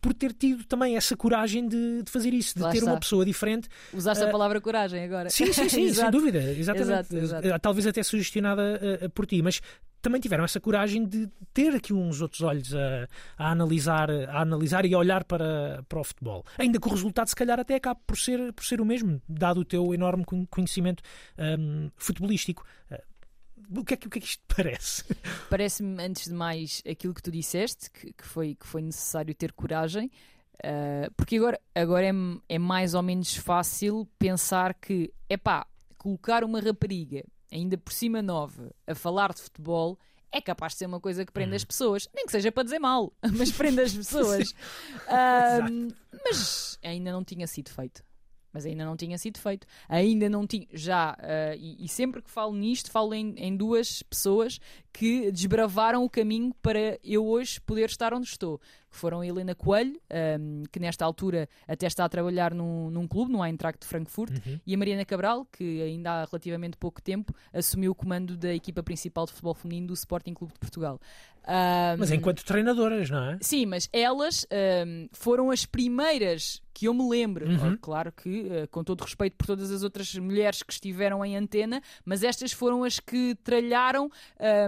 por 0.00 0.14
ter 0.14 0.32
tido 0.32 0.64
também 0.64 0.96
essa 0.96 1.16
coragem 1.16 1.66
de, 1.66 2.02
de 2.04 2.10
fazer 2.10 2.32
isso, 2.32 2.54
de 2.54 2.62
Lá 2.62 2.70
ter 2.70 2.78
está. 2.78 2.92
uma 2.92 3.00
pessoa 3.00 3.24
diferente. 3.24 3.68
Usaste 3.92 4.22
uh, 4.22 4.26
a 4.26 4.28
eh, 4.28 4.32
palavra 4.32 4.60
coragem 4.60 5.04
agora. 5.04 5.28
Sim, 5.28 5.52
sim, 5.52 5.68
sim, 5.68 5.92
sem 5.92 6.10
dúvida, 6.10 6.38
exatamente. 6.38 7.14
Exato, 7.16 7.44
exato. 7.44 7.60
Talvez 7.60 7.86
até 7.86 8.02
sugestionada 8.02 9.10
por 9.12 9.26
ti, 9.26 9.42
mas 9.42 9.60
também 10.00 10.20
tiveram 10.20 10.44
essa 10.44 10.60
coragem 10.60 11.04
de 11.04 11.28
ter 11.52 11.74
aqui 11.74 11.92
uns 11.92 12.20
outros 12.20 12.40
olhos 12.42 12.74
a, 12.74 13.08
a, 13.38 13.50
analisar, 13.50 14.10
a 14.10 14.40
analisar 14.40 14.84
e 14.84 14.94
a 14.94 14.98
olhar 14.98 15.24
para, 15.24 15.84
para 15.88 16.00
o 16.00 16.04
futebol. 16.04 16.44
Ainda 16.58 16.80
que 16.80 16.88
o 16.88 16.90
resultado, 16.90 17.28
se 17.28 17.36
calhar, 17.36 17.58
até 17.58 17.76
acabe 17.76 18.00
por 18.06 18.16
ser, 18.16 18.52
por 18.52 18.64
ser 18.64 18.80
o 18.80 18.84
mesmo, 18.84 19.20
dado 19.28 19.60
o 19.60 19.64
teu 19.64 19.92
enorme 19.94 20.24
conhecimento 20.48 21.02
um, 21.38 21.90
futebolístico. 21.96 22.64
Uh, 22.90 23.80
o 23.80 23.84
que, 23.84 23.94
é 23.94 23.96
que, 23.96 24.06
o 24.06 24.10
que 24.10 24.18
é 24.18 24.20
que 24.20 24.26
isto 24.26 24.42
parece? 24.54 25.04
Parece-me, 25.48 26.02
antes 26.02 26.28
de 26.28 26.34
mais, 26.34 26.82
aquilo 26.88 27.14
que 27.14 27.22
tu 27.22 27.30
disseste, 27.30 27.90
que, 27.90 28.12
que, 28.12 28.26
foi, 28.26 28.54
que 28.54 28.66
foi 28.66 28.82
necessário 28.82 29.34
ter 29.34 29.52
coragem. 29.52 30.10
Uh, 30.56 31.10
porque 31.16 31.36
agora, 31.36 31.60
agora 31.74 32.06
é, 32.06 32.12
é 32.48 32.58
mais 32.58 32.94
ou 32.94 33.02
menos 33.02 33.34
fácil 33.36 34.08
pensar 34.18 34.74
que, 34.74 35.12
é 35.28 35.36
pá, 35.36 35.66
colocar 35.96 36.44
uma 36.44 36.60
rapariga 36.60 37.24
ainda 37.50 37.76
por 37.76 37.92
cima 37.92 38.22
nova, 38.22 38.74
a 38.86 38.94
falar 38.94 39.32
de 39.32 39.40
futebol, 39.40 39.98
é 40.32 40.40
capaz 40.40 40.72
de 40.72 40.78
ser 40.78 40.86
uma 40.86 41.00
coisa 41.00 41.24
que 41.24 41.32
prende 41.32 41.54
as 41.54 41.62
uhum. 41.62 41.68
pessoas. 41.68 42.08
Nem 42.14 42.24
que 42.24 42.32
seja 42.32 42.52
para 42.52 42.62
dizer 42.62 42.78
mal, 42.78 43.12
mas 43.36 43.50
prende 43.50 43.80
as 43.80 43.94
pessoas. 43.94 44.54
um, 45.70 45.88
mas 46.24 46.78
ainda 46.82 47.12
não 47.12 47.24
tinha 47.24 47.46
sido 47.46 47.70
feito. 47.70 48.04
Mas 48.52 48.66
ainda 48.66 48.84
não 48.84 48.96
tinha 48.96 49.16
sido 49.16 49.38
feito. 49.38 49.66
Ainda 49.88 50.28
não 50.28 50.44
tinha. 50.44 50.66
Já. 50.72 51.12
Uh, 51.12 51.56
e, 51.56 51.84
e, 51.84 51.88
sempre 51.88 52.20
que 52.20 52.30
falo 52.30 52.52
nisto, 52.52 52.90
falo 52.90 53.14
em, 53.14 53.32
em 53.36 53.56
duas 53.56 54.02
pessoas 54.02 54.60
que 54.92 55.30
desbravaram 55.30 56.04
o 56.04 56.10
caminho 56.10 56.52
para 56.60 56.98
eu 57.04 57.24
hoje 57.24 57.60
poder 57.60 57.88
estar 57.88 58.12
onde 58.12 58.26
estou 58.26 58.60
que 58.90 58.96
foram 58.96 59.20
a 59.20 59.26
Helena 59.26 59.54
Coelho, 59.54 60.00
um, 60.38 60.64
que 60.70 60.80
nesta 60.80 61.04
altura 61.04 61.48
até 61.66 61.86
está 61.86 62.04
a 62.04 62.08
trabalhar 62.08 62.52
num, 62.52 62.90
num 62.90 63.06
clube, 63.06 63.30
no 63.30 63.44
Eintracht 63.44 63.80
de 63.80 63.86
Frankfurt, 63.86 64.32
uhum. 64.44 64.60
e 64.66 64.74
a 64.74 64.78
Mariana 64.78 65.04
Cabral, 65.04 65.46
que 65.52 65.82
ainda 65.82 66.10
há 66.10 66.24
relativamente 66.24 66.76
pouco 66.76 67.00
tempo 67.00 67.32
assumiu 67.52 67.92
o 67.92 67.94
comando 67.94 68.36
da 68.36 68.52
equipa 68.52 68.82
principal 68.82 69.26
de 69.26 69.32
futebol 69.32 69.54
feminino 69.54 69.88
do 69.88 69.94
Sporting 69.94 70.34
Clube 70.34 70.52
de 70.52 70.58
Portugal. 70.58 71.00
Um, 71.40 71.98
mas 71.98 72.10
enquanto 72.10 72.44
treinadoras, 72.44 73.08
não 73.08 73.30
é? 73.30 73.38
Sim, 73.40 73.66
mas 73.66 73.88
elas 73.92 74.46
um, 74.86 75.08
foram 75.12 75.50
as 75.50 75.64
primeiras 75.64 76.60
que 76.74 76.86
eu 76.86 76.94
me 76.94 77.08
lembro. 77.08 77.46
Uhum. 77.48 77.76
Claro 77.80 78.12
que, 78.12 78.42
uh, 78.42 78.68
com 78.70 78.84
todo 78.84 79.00
respeito 79.02 79.36
por 79.36 79.46
todas 79.46 79.70
as 79.70 79.82
outras 79.82 80.14
mulheres 80.16 80.62
que 80.62 80.72
estiveram 80.72 81.24
em 81.24 81.36
antena, 81.36 81.82
mas 82.04 82.22
estas 82.22 82.52
foram 82.52 82.84
as 82.84 83.00
que 83.00 83.34
trilharam, 83.42 84.10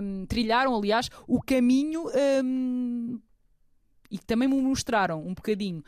um, 0.01 0.27
trilharam 0.27 0.75
aliás, 0.75 1.09
o 1.27 1.41
caminho 1.43 2.05
e 4.13 4.19
que 4.19 4.27
também 4.27 4.47
me 4.47 4.61
mostraram 4.61 5.27
um 5.27 5.33
bocadinho. 5.33 5.83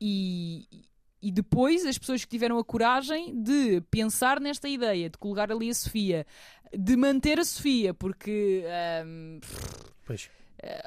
E, 0.00 0.86
e 1.20 1.32
depois 1.32 1.84
as 1.84 1.98
pessoas 1.98 2.24
que 2.24 2.30
tiveram 2.30 2.58
a 2.58 2.64
coragem 2.64 3.42
de 3.42 3.80
pensar 3.90 4.40
nesta 4.40 4.68
ideia, 4.68 5.10
de 5.10 5.18
colocar 5.18 5.50
ali 5.50 5.68
a 5.68 5.74
Sofia, 5.74 6.24
de 6.72 6.96
manter 6.96 7.40
a 7.40 7.44
Sofia, 7.44 7.92
porque 7.92 8.64
um, 9.04 9.40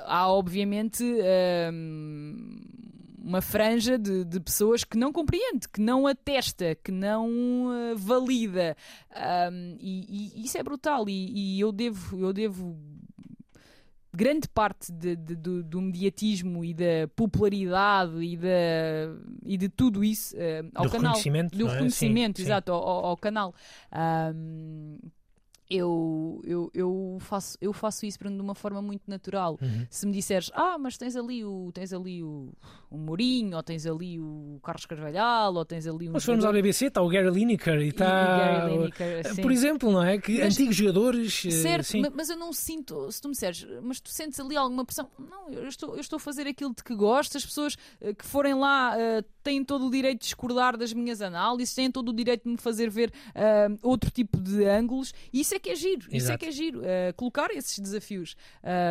há 0.05 0.31
obviamente 0.31 1.03
um, 1.73 2.61
uma 3.21 3.41
franja 3.41 3.97
de, 3.97 4.23
de, 4.23 4.39
pessoas 4.39 4.85
que 4.85 4.97
não 4.97 5.11
compreende, 5.11 5.67
que 5.67 5.81
não 5.81 6.07
atesta, 6.07 6.75
que 6.75 6.93
não 6.93 7.27
uh, 7.67 7.97
valida. 7.97 8.77
Um, 9.51 9.75
e, 9.81 10.31
e, 10.33 10.45
isso 10.45 10.57
é 10.57 10.63
brutal. 10.63 11.09
E, 11.09 11.57
e 11.57 11.59
eu 11.59 11.73
devo, 11.73 12.19
eu 12.19 12.31
devo 12.31 12.77
grande 14.13 14.47
parte 14.47 14.91
de, 14.91 15.15
de, 15.15 15.35
do, 15.35 15.63
do, 15.63 15.81
mediatismo 15.81 16.65
e 16.65 16.73
da 16.73 17.07
popularidade 17.15 18.21
e, 18.23 18.35
da, 18.35 18.47
e 19.45 19.57
de 19.57 19.69
tudo 19.69 20.03
isso 20.03 20.35
uh, 20.35 20.69
ao 20.73 20.85
do 20.85 20.91
canal. 20.91 21.13
Reconhecimento, 21.13 21.57
do 21.57 21.67
é? 21.67 21.71
reconhecimento, 21.71 22.37
sim, 22.37 22.43
exato, 22.43 22.71
sim. 22.71 22.77
Ao, 22.77 23.05
ao, 23.05 23.17
canal. 23.17 23.53
Um, 24.35 24.97
eu, 25.69 26.41
eu, 26.43 26.71
eu, 26.73 27.17
faço, 27.19 27.55
eu 27.61 27.71
faço 27.71 28.03
isso 28.05 28.17
de 28.17 28.41
uma 28.41 28.55
forma 28.55 28.81
muito 28.81 29.03
natural. 29.07 29.59
Uhum. 29.61 29.85
Se 29.89 30.07
me 30.07 30.11
disseres, 30.11 30.49
ah, 30.55 30.77
mas 30.79 30.97
tens 30.97 31.15
ali 31.15 31.45
o, 31.45 31.71
tens 31.71 31.93
ali 31.93 32.23
o, 32.23 32.51
o 32.89 32.97
Mourinho, 32.97 33.55
ou 33.55 33.61
tens 33.61 33.85
ali 33.85 34.19
o 34.19 34.59
Carlos 34.63 34.87
Carvalhal, 34.87 35.53
ou 35.53 35.63
tens 35.63 35.85
ali 35.85 36.09
um. 36.09 36.13
Mas 36.13 36.23
se 36.23 36.25
formos 36.25 36.43
ao 36.43 36.51
BBC, 36.51 36.87
está 36.87 37.03
o 37.03 37.07
Gary 37.07 37.29
Lineker 37.29 37.81
e 37.81 37.89
está. 37.89 38.67
Por 39.39 39.51
exemplo, 39.51 39.91
não 39.91 40.03
é? 40.03 40.17
Que 40.17 40.39
mas, 40.39 40.55
antigos 40.55 40.75
jogadores. 40.75 41.45
Eh, 41.45 41.51
certo, 41.51 41.85
sim. 41.85 42.01
mas 42.15 42.31
eu 42.31 42.37
não 42.37 42.51
sinto, 42.51 43.11
se 43.11 43.21
tu 43.21 43.27
me 43.27 43.33
disseres, 43.33 43.67
mas 43.83 43.99
tu 43.99 44.09
sentes 44.09 44.39
ali 44.39 44.57
alguma 44.57 44.83
pressão. 44.83 45.07
Não, 45.19 45.49
eu 45.49 45.67
estou, 45.67 45.93
eu 45.93 46.01
estou 46.01 46.17
a 46.17 46.19
fazer 46.19 46.47
aquilo 46.47 46.73
de 46.73 46.83
que 46.83 46.95
gosto, 46.95 47.37
as 47.37 47.45
pessoas 47.45 47.77
eh, 48.01 48.13
que 48.15 48.25
forem 48.25 48.55
lá 48.55 48.95
uh, 48.95 49.23
têm 49.43 49.63
todo 49.63 49.85
o 49.85 49.91
direito 49.91 50.21
de 50.21 50.25
discordar 50.25 50.75
das 50.75 50.93
minhas 50.93 51.21
análises, 51.21 51.75
têm 51.75 51.91
todo 51.91 52.09
o 52.09 52.13
direito 52.13 52.43
de 52.43 52.49
me 52.49 52.57
fazer 52.57 52.89
ver 52.89 53.11
uh, 53.35 53.77
outro 53.83 54.09
tipo 54.09 54.39
de 54.39 54.65
ângulos, 54.65 55.13
e 55.31 55.41
isso 55.41 55.53
é 55.53 55.58
que 55.59 55.69
é 55.69 55.75
giro, 55.75 56.01
Exato. 56.01 56.15
isso 56.15 56.31
é 56.31 56.37
que 56.37 56.45
é 56.45 56.51
giro, 56.51 56.81
uh, 56.81 57.13
colocar 57.15 57.49
esses 57.51 57.77
desafios. 57.79 58.35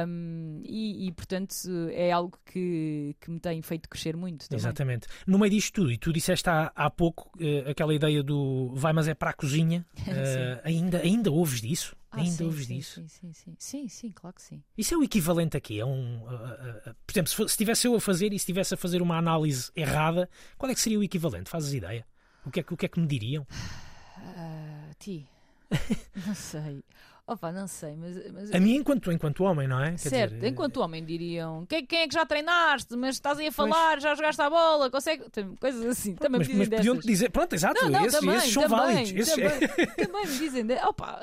Um, 0.07 0.61
e, 0.65 1.09
e, 1.09 1.13
portanto, 1.13 1.55
é 1.91 2.13
algo 2.13 2.39
que, 2.45 3.17
que 3.21 3.31
me 3.31 3.41
tem 3.41 3.61
feito 3.63 3.89
crescer 3.89 4.17
muito. 4.17 4.49
Também. 4.49 4.61
Exatamente. 4.61 5.07
No 5.27 5.39
meio 5.39 5.51
disto 5.51 5.73
tudo, 5.75 5.93
e 5.93 5.99
tu 5.99 6.13
disseste 6.13 6.49
há, 6.49 6.73
há 6.75 6.91
pouco 6.91 7.31
uh, 7.39 7.71
aquela 7.71 7.95
ideia 7.95 8.23
do 8.23 8.73
vai, 8.75 8.93
mas 8.93 9.09
é 9.09 9.15
para 9.15 9.31
a 9.31 9.35
cozinha, 9.35 9.85
ainda, 10.65 10.99
ainda 10.99 11.31
ouves 11.31 11.61
disso? 11.61 11.97
Ah, 12.11 12.21
Ainda 12.21 12.31
sim, 12.31 12.45
ouves 12.45 12.67
sim, 12.67 12.77
disso? 12.77 12.95
Sim, 13.03 13.09
sim, 13.09 13.33
sim, 13.33 13.57
sim, 13.59 13.89
sim, 13.89 14.13
claro 14.13 14.35
que 14.35 14.43
sim. 14.43 14.63
Isso 14.77 14.95
é 14.95 14.97
o 14.97 15.03
equivalente 15.03 15.57
aqui. 15.57 15.79
É 15.79 15.85
um, 15.85 16.23
uh, 16.23 16.27
uh, 16.27 16.91
uh, 16.91 16.95
por 17.07 17.13
exemplo, 17.13 17.31
se 17.31 17.43
estivesse 17.43 17.87
eu 17.87 17.95
a 17.95 18.01
fazer 18.01 18.29
e 18.29 18.31
se 18.31 18.45
estivesse 18.45 18.73
a 18.73 18.77
fazer 18.77 19.03
uma 19.03 19.19
análise 19.19 19.71
errada, 19.77 20.29
qual 20.57 20.71
é 20.73 20.75
que 20.75 20.81
seria 20.81 20.99
o 20.99 21.05
equivalente? 21.05 21.51
Fazes 21.51 21.75
ideia? 21.75 22.07
O 22.47 22.51
que 22.51 22.61
é 22.61 22.63
que, 22.63 22.73
o 22.73 22.77
que, 22.77 22.87
é 22.87 22.89
que 22.89 22.99
me 22.99 23.07
diriam? 23.07 23.43
Uh, 23.43 24.95
ti, 24.99 25.29
não 26.27 26.35
sei. 26.35 26.83
Opa, 27.27 27.53
não 27.53 27.69
sei, 27.69 27.95
mas, 27.95 28.33
mas... 28.33 28.55
A 28.55 28.59
mim, 28.59 28.77
enquanto, 28.77 29.13
enquanto 29.13 29.45
homem, 29.45 29.69
não 29.69 29.79
é? 29.79 29.91
Quer 29.91 29.99
certo, 29.99 30.35
dizer... 30.37 30.49
enquanto 30.49 30.79
homem 30.79 31.05
diriam 31.05 31.67
quem, 31.67 31.85
quem, 31.85 32.01
é 32.01 32.09
que 32.09 32.15
já 32.15 32.25
treinaste, 32.25 32.97
mas 32.97 33.17
estás 33.17 33.39
aí 33.39 33.49
a 33.49 33.53
falar, 33.53 33.93
pois... 33.93 34.03
já 34.03 34.15
jogaste 34.15 34.41
a 34.41 34.49
bola, 34.49 34.91
consegue. 34.91 35.25
Coisas 35.61 35.85
assim, 35.85 36.15
também 36.15 36.39
mas, 36.39 36.49
me 36.49 36.55
dizem. 36.55 36.69
Mas 36.71 36.79
podiam 36.79 36.97
dizer, 36.97 37.31
pronto, 37.31 37.53
exato, 37.53 37.83
não, 37.83 37.91
não, 37.91 38.07
esses, 38.07 38.19
também, 38.19 38.37
esses 38.37 38.53
são 38.55 38.63
também, 38.63 38.79
válidos. 38.79 39.13
Esses... 39.13 39.35
Também, 39.35 39.87
também 40.09 40.27
me 40.27 40.39
dizem, 40.39 40.67
opa, 40.87 41.21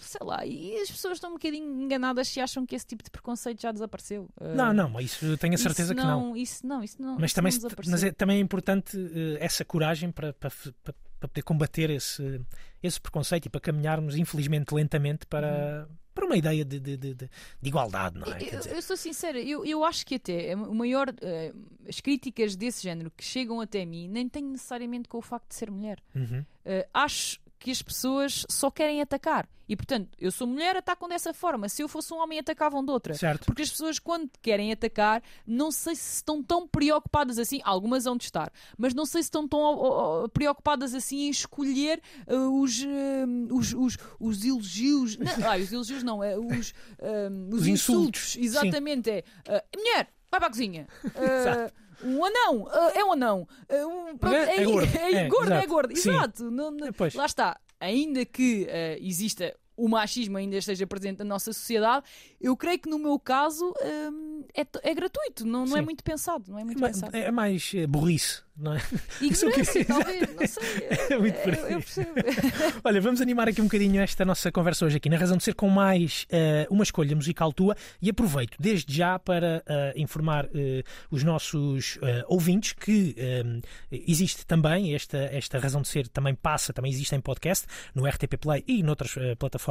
sei 0.00 0.26
lá, 0.26 0.44
e 0.44 0.76
as 0.80 0.90
pessoas 0.90 1.18
estão 1.18 1.30
um 1.30 1.34
bocadinho 1.34 1.82
enganadas 1.82 2.26
se 2.26 2.40
acham 2.40 2.66
que 2.66 2.74
esse 2.74 2.86
tipo 2.86 3.04
de 3.04 3.10
preconceito 3.10 3.62
já 3.62 3.70
desapareceu. 3.70 4.28
Não, 4.40 4.72
não, 4.72 5.00
isso 5.00 5.36
tenho 5.38 5.54
a 5.54 5.58
certeza 5.58 5.94
não, 5.94 6.02
que 6.02 6.08
não. 6.08 6.36
Isso 6.36 6.66
não, 6.66 6.82
isso 6.82 7.00
não. 7.00 7.16
Mas, 7.16 7.32
também, 7.32 7.52
não 7.52 7.70
mas 7.90 8.02
é, 8.02 8.10
também 8.10 8.38
é 8.38 8.40
importante 8.40 8.96
uh, 8.96 9.36
essa 9.38 9.64
coragem 9.64 10.10
para, 10.10 10.32
para, 10.32 10.50
para 10.82 10.94
para 11.24 11.28
poder 11.28 11.42
combater 11.42 11.90
esse, 11.90 12.40
esse 12.82 13.00
preconceito 13.00 13.46
e 13.46 13.48
para 13.48 13.60
caminharmos, 13.60 14.16
infelizmente, 14.16 14.74
lentamente 14.74 15.26
para, 15.26 15.88
para 16.14 16.26
uma 16.26 16.36
ideia 16.36 16.64
de, 16.64 16.78
de, 16.78 16.96
de, 16.96 17.14
de 17.14 17.28
igualdade, 17.62 18.18
não 18.18 18.32
é? 18.32 18.38
Eu, 18.42 18.60
eu, 18.76 18.82
sou 18.82 18.96
sincera, 18.96 19.40
eu, 19.40 19.64
eu 19.64 19.84
acho 19.84 20.04
que 20.06 20.16
até 20.16 20.54
o 20.54 20.74
maior. 20.74 21.08
Uh, 21.08 21.74
as 21.88 22.00
críticas 22.00 22.56
desse 22.56 22.82
género 22.82 23.10
que 23.10 23.22
chegam 23.22 23.60
até 23.60 23.84
mim 23.84 24.08
nem 24.08 24.28
têm 24.28 24.42
necessariamente 24.44 25.08
com 25.08 25.18
o 25.18 25.22
facto 25.22 25.48
de 25.48 25.54
ser 25.54 25.70
mulher. 25.70 25.98
Uhum. 26.14 26.40
Uh, 26.40 26.88
acho 26.92 27.38
que 27.64 27.70
as 27.70 27.80
pessoas 27.80 28.44
só 28.46 28.70
querem 28.70 29.00
atacar. 29.00 29.48
E 29.66 29.74
portanto, 29.74 30.10
eu 30.20 30.30
sou 30.30 30.46
mulher, 30.46 30.76
atacam 30.76 31.08
dessa 31.08 31.32
forma. 31.32 31.66
Se 31.66 31.82
eu 31.82 31.88
fosse 31.88 32.12
um 32.12 32.18
homem, 32.18 32.38
atacavam 32.38 32.84
de 32.84 32.90
outra. 32.92 33.14
Certo. 33.14 33.46
Porque 33.46 33.62
as 33.62 33.70
pessoas, 33.70 33.98
quando 33.98 34.28
querem 34.42 34.70
atacar, 34.70 35.22
não 35.46 35.72
sei 35.72 35.96
se 35.96 36.16
estão 36.16 36.42
tão 36.42 36.68
preocupadas 36.68 37.38
assim. 37.38 37.62
Algumas 37.64 38.04
vão 38.04 38.18
de 38.18 38.24
estar, 38.24 38.52
mas 38.76 38.92
não 38.92 39.06
sei 39.06 39.22
se 39.22 39.28
estão 39.28 39.48
tão 39.48 40.28
preocupadas 40.34 40.94
assim 40.94 41.22
em 41.22 41.30
escolher 41.30 42.02
uh, 42.28 42.60
os, 42.60 42.82
uh, 42.82 43.54
os, 43.54 43.72
os, 43.72 43.98
os, 44.20 44.44
elogios. 44.44 45.16
Não, 45.16 45.32
ah, 45.50 45.56
os 45.56 45.72
elogios 45.72 46.02
não, 46.02 46.22
é 46.22 46.36
os, 46.36 46.70
uh, 46.70 47.48
os, 47.50 47.62
os 47.62 47.66
insultos. 47.66 48.36
insultos. 48.36 48.36
Exatamente. 48.36 49.10
Sim. 49.10 49.22
É 49.46 49.64
mulher, 49.74 50.08
vai 50.30 50.38
para 50.38 50.46
a 50.48 50.50
cozinha. 50.50 50.86
um 52.04 52.24
anão, 52.24 52.62
uh, 52.64 52.90
é 52.94 53.04
um 53.04 53.12
anão. 53.12 53.48
Uh, 53.68 53.86
um, 53.86 54.18
pronto, 54.18 54.34
é, 54.34 54.56
é, 54.56 54.60
é, 54.60 54.64
gordo. 54.64 54.96
É, 54.96 55.12
é, 55.12 55.28
gordo, 55.28 55.52
é 55.52 55.66
gordo. 55.66 55.92
Exato. 55.92 56.50
Não, 56.50 56.70
não, 56.70 56.88
lá 57.14 57.26
está. 57.26 57.58
Ainda 57.80 58.24
que 58.24 58.64
uh, 58.64 59.04
exista 59.04 59.54
o 59.76 59.88
machismo 59.88 60.36
ainda 60.36 60.56
esteja 60.56 60.86
presente 60.86 61.18
na 61.18 61.24
nossa 61.24 61.52
sociedade, 61.52 62.06
eu 62.40 62.56
creio 62.56 62.78
que 62.78 62.88
no 62.88 62.98
meu 62.98 63.18
caso 63.18 63.74
um, 64.12 64.44
é, 64.54 64.66
é, 64.82 64.94
gratuito, 64.94 65.46
não, 65.46 65.64
não 65.64 65.76
é 65.76 65.82
muito 65.82 66.04
pensado. 66.04 66.50
Não 66.50 66.58
é, 66.58 66.64
muito 66.64 66.84
é, 66.84 66.88
pensado. 66.88 67.16
é 67.16 67.30
mais 67.30 67.72
burrice 67.88 68.42
não 68.56 68.74
é? 68.74 68.80
Ignorância, 69.20 69.84
talvez, 69.84 70.34
não 70.34 70.46
sei. 70.46 70.64
É 71.10 71.18
muito 71.18 71.34
por 71.40 71.52
eu, 71.54 71.66
eu 71.66 71.80
percebo. 71.80 72.12
Olha, 72.84 73.00
vamos 73.00 73.20
animar 73.20 73.48
aqui 73.48 73.60
um 73.60 73.64
bocadinho 73.64 74.00
esta 74.00 74.24
nossa 74.24 74.52
conversa 74.52 74.86
hoje 74.86 74.96
aqui, 74.96 75.08
na 75.08 75.16
razão 75.16 75.36
de 75.36 75.42
ser 75.42 75.54
com 75.54 75.68
mais 75.68 76.26
uh, 76.30 76.72
uma 76.72 76.84
escolha 76.84 77.14
musical 77.16 77.52
tua 77.52 77.76
e 78.00 78.08
aproveito 78.08 78.56
desde 78.60 78.94
já 78.94 79.18
para 79.18 79.62
uh, 79.66 80.00
informar 80.00 80.46
uh, 80.46 80.48
os 81.10 81.24
nossos 81.24 81.98
ouvintes 82.28 82.72
que 82.72 83.16
existe 83.90 84.46
também 84.46 84.94
esta, 84.94 85.18
esta 85.18 85.58
razão 85.58 85.82
de 85.82 85.88
ser, 85.88 86.08
também 86.08 86.34
passa, 86.34 86.72
também 86.72 86.90
existe 86.90 87.14
em 87.14 87.20
podcast, 87.20 87.66
no 87.94 88.06
RTP 88.06 88.36
Play 88.40 88.64
e 88.66 88.82
noutras 88.82 89.14
plataformas 89.38 89.63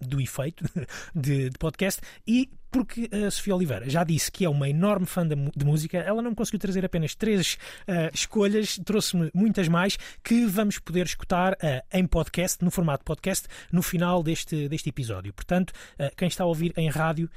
do 0.00 0.20
efeito 0.20 0.64
de, 1.14 1.50
de 1.50 1.58
podcast 1.58 2.00
e 2.26 2.50
porque 2.70 3.08
a 3.12 3.30
Sofia 3.30 3.56
Oliveira 3.56 3.88
já 3.88 4.04
disse 4.04 4.30
que 4.30 4.44
é 4.44 4.48
uma 4.48 4.68
enorme 4.68 5.06
fã 5.06 5.26
de, 5.26 5.34
de 5.56 5.64
música, 5.64 5.98
ela 5.98 6.20
não 6.20 6.34
conseguiu 6.34 6.60
trazer 6.60 6.84
apenas 6.84 7.14
três 7.14 7.54
uh, 7.88 8.12
escolhas, 8.12 8.78
trouxe-me 8.84 9.30
muitas 9.34 9.68
mais 9.68 9.98
que 10.22 10.44
vamos 10.44 10.78
poder 10.78 11.06
escutar 11.06 11.54
uh, 11.54 11.56
em 11.92 12.06
podcast, 12.06 12.62
no 12.62 12.70
formato 12.70 13.04
podcast, 13.04 13.48
no 13.72 13.82
final 13.82 14.22
deste, 14.22 14.68
deste 14.68 14.90
episódio. 14.90 15.32
Portanto, 15.32 15.70
uh, 15.70 16.14
quem 16.16 16.28
está 16.28 16.44
a 16.44 16.46
ouvir 16.46 16.72
em 16.76 16.90
rádio, 16.90 17.30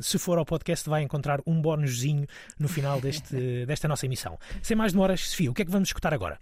se 0.00 0.18
for 0.18 0.38
ao 0.38 0.44
podcast, 0.44 0.88
vai 0.88 1.02
encontrar 1.02 1.40
um 1.46 1.60
bónuszinho 1.60 2.26
no 2.58 2.68
final 2.68 3.00
deste, 3.00 3.34
desta 3.66 3.86
nossa 3.86 4.06
emissão. 4.06 4.38
Sem 4.62 4.76
mais 4.76 4.92
demoras, 4.92 5.28
Sofia, 5.28 5.50
o 5.50 5.54
que 5.54 5.62
é 5.62 5.64
que 5.64 5.70
vamos 5.70 5.88
escutar 5.88 6.14
agora? 6.14 6.38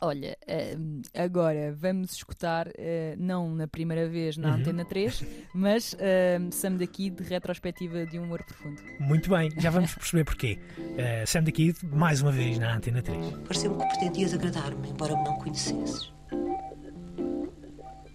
Olha, 0.00 0.36
uh, 0.46 1.02
agora 1.14 1.74
vamos 1.74 2.12
escutar, 2.12 2.68
uh, 2.68 2.72
não 3.16 3.54
na 3.54 3.66
primeira 3.66 4.06
vez 4.08 4.36
na 4.36 4.48
uhum. 4.48 4.54
Antena 4.56 4.84
3, 4.84 5.24
mas 5.54 5.94
uh, 5.94 6.52
Sam 6.52 6.76
da 6.76 6.86
Kid, 6.86 7.22
retrospectiva 7.22 8.04
de 8.04 8.18
um 8.18 8.24
humor 8.24 8.44
profundo. 8.44 8.80
Muito 9.00 9.30
bem, 9.30 9.50
já 9.56 9.70
vamos 9.70 9.94
perceber 9.94 10.24
porquê. 10.24 10.58
Uh, 10.78 11.26
Sam 11.26 11.44
da 11.44 11.50
Kid, 11.50 11.78
mais 11.84 12.20
uma 12.20 12.30
vez 12.30 12.58
na 12.58 12.76
Antena 12.76 13.00
3. 13.00 13.38
Pareceu-me 13.46 13.78
que 13.78 13.88
pretendias 13.88 14.34
agradar-me, 14.34 14.90
embora 14.90 15.16
me 15.16 15.24
não 15.24 15.38
conhecesses. 15.38 16.12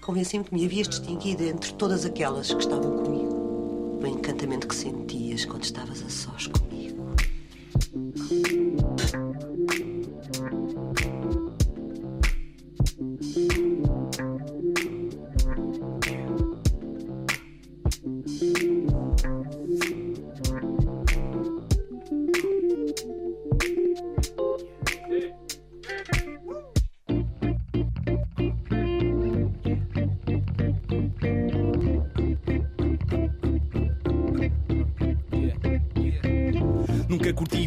Convenci-me 0.01 0.43
que 0.43 0.53
me 0.53 0.65
havias 0.65 0.88
distinguido 0.88 1.43
entre 1.43 1.73
todas 1.73 2.05
aquelas 2.05 2.53
que 2.53 2.59
estavam 2.59 3.03
comigo. 3.03 3.99
O 4.03 4.07
encantamento 4.07 4.67
que 4.67 4.75
sentias 4.75 5.45
quando 5.45 5.63
estavas 5.63 6.03
a 6.03 6.09
sós 6.09 6.47
comigo. 6.47 7.15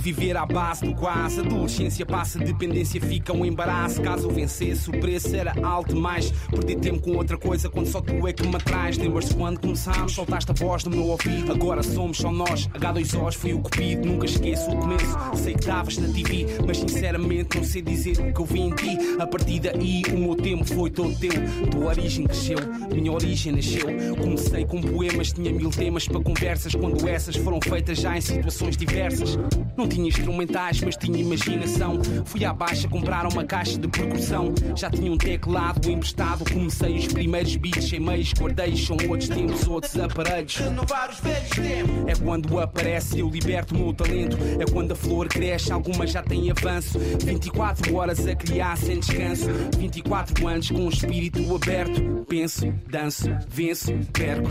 Viver 0.00 0.36
à 0.36 0.46
base 0.46 0.84
do 0.84 0.94
quase. 0.94 1.40
Adolescência 1.40 2.04
passa, 2.04 2.38
dependência 2.38 3.00
fica 3.00 3.32
um 3.32 3.44
embaraço. 3.44 4.00
Caso 4.02 4.28
vencesse, 4.28 4.90
o 4.90 5.00
preço 5.00 5.34
era 5.34 5.54
alto 5.62 5.94
demais. 5.94 6.30
Perdi 6.50 6.76
tempo 6.76 7.00
com 7.00 7.16
outra 7.16 7.36
coisa 7.36 7.68
quando 7.68 7.86
só 7.86 8.00
tu 8.00 8.26
é 8.26 8.32
que 8.32 8.46
me 8.46 8.56
atrás. 8.56 8.96
Lembras-te 8.98 9.34
quando 9.34 9.60
começámos? 9.60 10.12
Soltaste 10.12 10.50
a 10.50 10.54
voz 10.54 10.84
no 10.84 10.90
meu 10.90 11.06
ouvido. 11.06 11.52
Agora 11.52 11.82
somos 11.82 12.18
só 12.18 12.30
nós. 12.30 12.68
H2Os 12.68 13.34
foi 13.34 13.52
o 13.54 13.60
cupido. 13.60 14.06
Nunca 14.06 14.26
esqueço 14.26 14.70
o 14.70 14.76
começo. 14.76 15.16
Sei 15.36 15.54
que 15.54 15.60
estavas 15.60 15.96
na 15.98 16.08
TV, 16.08 16.46
mas 16.66 16.78
sinceramente 16.78 17.56
não 17.56 17.64
sei 17.64 17.82
dizer 17.82 18.18
o 18.18 18.32
que 18.32 18.40
eu 18.40 18.44
vi 18.44 18.60
em 18.60 18.70
ti. 18.70 18.98
A 19.18 19.26
partir 19.26 19.60
daí, 19.60 20.02
o 20.12 20.18
meu 20.18 20.34
tempo 20.36 20.64
foi 20.64 20.90
todo 20.90 21.14
teu. 21.18 21.32
Tua 21.70 21.86
origem 21.86 22.26
cresceu, 22.26 22.58
minha 22.92 23.12
origem 23.12 23.52
nasceu. 23.52 23.86
Comecei 24.16 24.64
com 24.64 24.80
poemas, 24.80 25.32
tinha 25.32 25.52
mil 25.52 25.70
temas 25.70 26.06
para 26.06 26.20
conversas. 26.20 26.74
Quando 26.74 27.08
essas 27.08 27.36
foram 27.36 27.60
feitas 27.60 27.98
já 27.98 28.16
em 28.16 28.20
situações 28.20 28.76
diversas. 28.76 29.36
Não 29.76 29.88
tinha 29.88 30.09
instrumentais, 30.09 30.80
mas 30.80 30.96
tinha 30.96 31.18
imaginação. 31.18 32.00
Fui 32.24 32.44
à 32.44 32.52
baixa 32.52 32.88
comprar 32.88 33.26
uma 33.26 33.44
caixa 33.44 33.78
de 33.78 33.88
percussão. 33.88 34.55
Já 34.76 34.90
tinha 34.90 35.11
um 35.11 35.18
teclado 35.18 35.90
emprestado. 35.90 36.44
Comecei 36.50 36.96
os 36.96 37.07
primeiros 37.09 37.57
beats 37.57 37.92
em 37.92 38.00
meios, 38.00 38.32
guardei. 38.32 38.76
São 38.76 38.96
outros 39.09 39.28
tempos, 39.28 39.66
outros 39.66 39.98
aparelhos. 39.98 40.57
Renovar 40.57 41.11
os 41.11 41.20
velhos 41.20 41.50
tempos. 41.50 42.09
É 42.09 42.14
quando 42.14 42.59
aparece, 42.61 43.18
eu 43.18 43.28
liberto 43.28 43.74
o 43.74 43.78
meu 43.78 43.94
talento. 43.94 44.36
É 44.61 44.70
quando 44.70 44.92
a 44.92 44.96
flor 44.96 45.28
cresce, 45.28 45.72
algumas 45.72 46.11
já 46.11 46.22
têm 46.22 46.50
avanço. 46.50 46.98
24 46.98 47.94
horas 47.94 48.26
a 48.26 48.34
criar 48.34 48.76
sem 48.76 49.00
descanso. 49.00 49.46
24 49.78 50.46
anos 50.46 50.70
com 50.70 50.86
o 50.86 50.88
espírito 50.88 51.55
aberto. 51.55 52.24
Penso, 52.28 52.72
danço, 52.88 53.28
venço, 53.48 53.92
perco. 54.12 54.48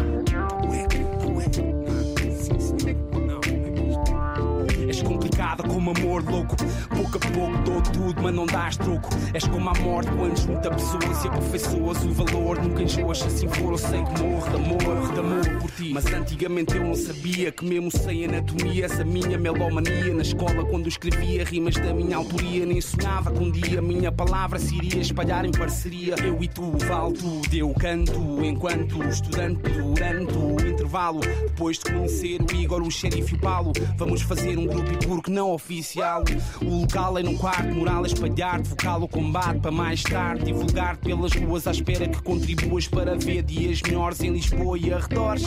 Complicada 5.43 5.63
como 5.63 5.91
amor 5.91 6.23
louco. 6.23 6.55
Pouco 6.95 7.17
a 7.17 7.31
pouco 7.31 7.57
dou 7.63 7.81
tudo, 7.81 8.21
mas 8.21 8.33
não 8.33 8.45
dás 8.45 8.77
troco. 8.77 9.09
És 9.33 9.45
como 9.45 9.69
a 9.69 9.73
morte 9.73 10.09
quando 10.11 10.37
junta 10.37 10.69
pessoas 10.71 11.23
e 11.23 11.27
aperfeiçoas 11.27 12.03
o 12.03 12.11
valor. 12.11 12.61
Nunca 12.61 12.83
enjoas, 12.83 13.21
assim 13.21 13.47
for, 13.49 13.71
eu 13.71 13.77
sei 13.77 14.03
que 14.03 14.21
morro 14.21 14.49
de 14.49 14.55
amor, 14.55 15.13
de 15.13 15.19
amor 15.19 15.59
por 15.59 15.71
ti. 15.71 15.91
Mas 15.93 16.05
antigamente 16.05 16.75
eu 16.75 16.83
não 16.83 16.95
sabia 16.95 17.51
que, 17.51 17.65
mesmo 17.65 17.91
sem 17.91 18.25
anatomia, 18.25 18.85
essa 18.85 19.03
minha 19.03 19.37
melomania. 19.37 20.13
Na 20.13 20.21
escola, 20.21 20.63
quando 20.65 20.87
escrevia 20.87 21.43
rimas 21.43 21.75
da 21.75 21.93
minha 21.93 22.17
autoria, 22.17 22.65
nem 22.65 22.79
sonhava 22.79 23.31
que 23.31 23.43
um 23.43 23.51
dia 23.51 23.79
a 23.79 23.81
minha 23.81 24.11
palavra 24.11 24.59
se 24.59 24.75
iria 24.75 25.01
espalhar 25.01 25.45
em 25.45 25.51
parceria. 25.51 26.15
Eu 26.23 26.41
e 26.41 26.47
tu, 26.47 26.71
vale 26.85 27.13
tudo, 27.13 27.53
eu 27.53 27.73
canto 27.73 28.43
enquanto 28.43 29.03
estudante 29.03 29.61
durante 29.69 30.33
o 30.37 30.67
intervalo. 30.67 31.19
Depois 31.19 31.77
de 31.77 31.91
conhecer 31.91 32.41
o 32.41 32.55
Igor, 32.55 32.81
o 32.81 32.91
xerife 32.91 33.33
e 33.33 33.37
o 33.37 33.39
Paulo, 33.39 33.73
vamos 33.97 34.21
fazer 34.21 34.57
um 34.57 34.67
grupo 34.67 34.91
e 34.91 35.07
porque 35.07 35.32
não 35.33 35.51
oficial. 35.51 36.23
O 36.61 36.81
local 36.81 37.17
é 37.17 37.23
num 37.23 37.35
quarto 37.35 37.73
moral, 37.73 38.05
espalhar-te, 38.05 38.69
vocal 38.69 39.01
o 39.01 39.07
combate 39.07 39.59
para 39.59 39.71
mais 39.71 40.03
tarde. 40.03 40.45
Divulgar 40.45 40.97
pelas 40.97 41.33
ruas 41.33 41.67
à 41.67 41.71
espera 41.71 42.07
que 42.07 42.21
contribuas 42.21 42.87
para 42.87 43.15
ver 43.15 43.41
dias 43.41 43.81
melhores 43.81 44.21
em 44.21 44.31
Lisboa 44.31 44.77
e 44.77 44.93
arredores. 44.93 45.45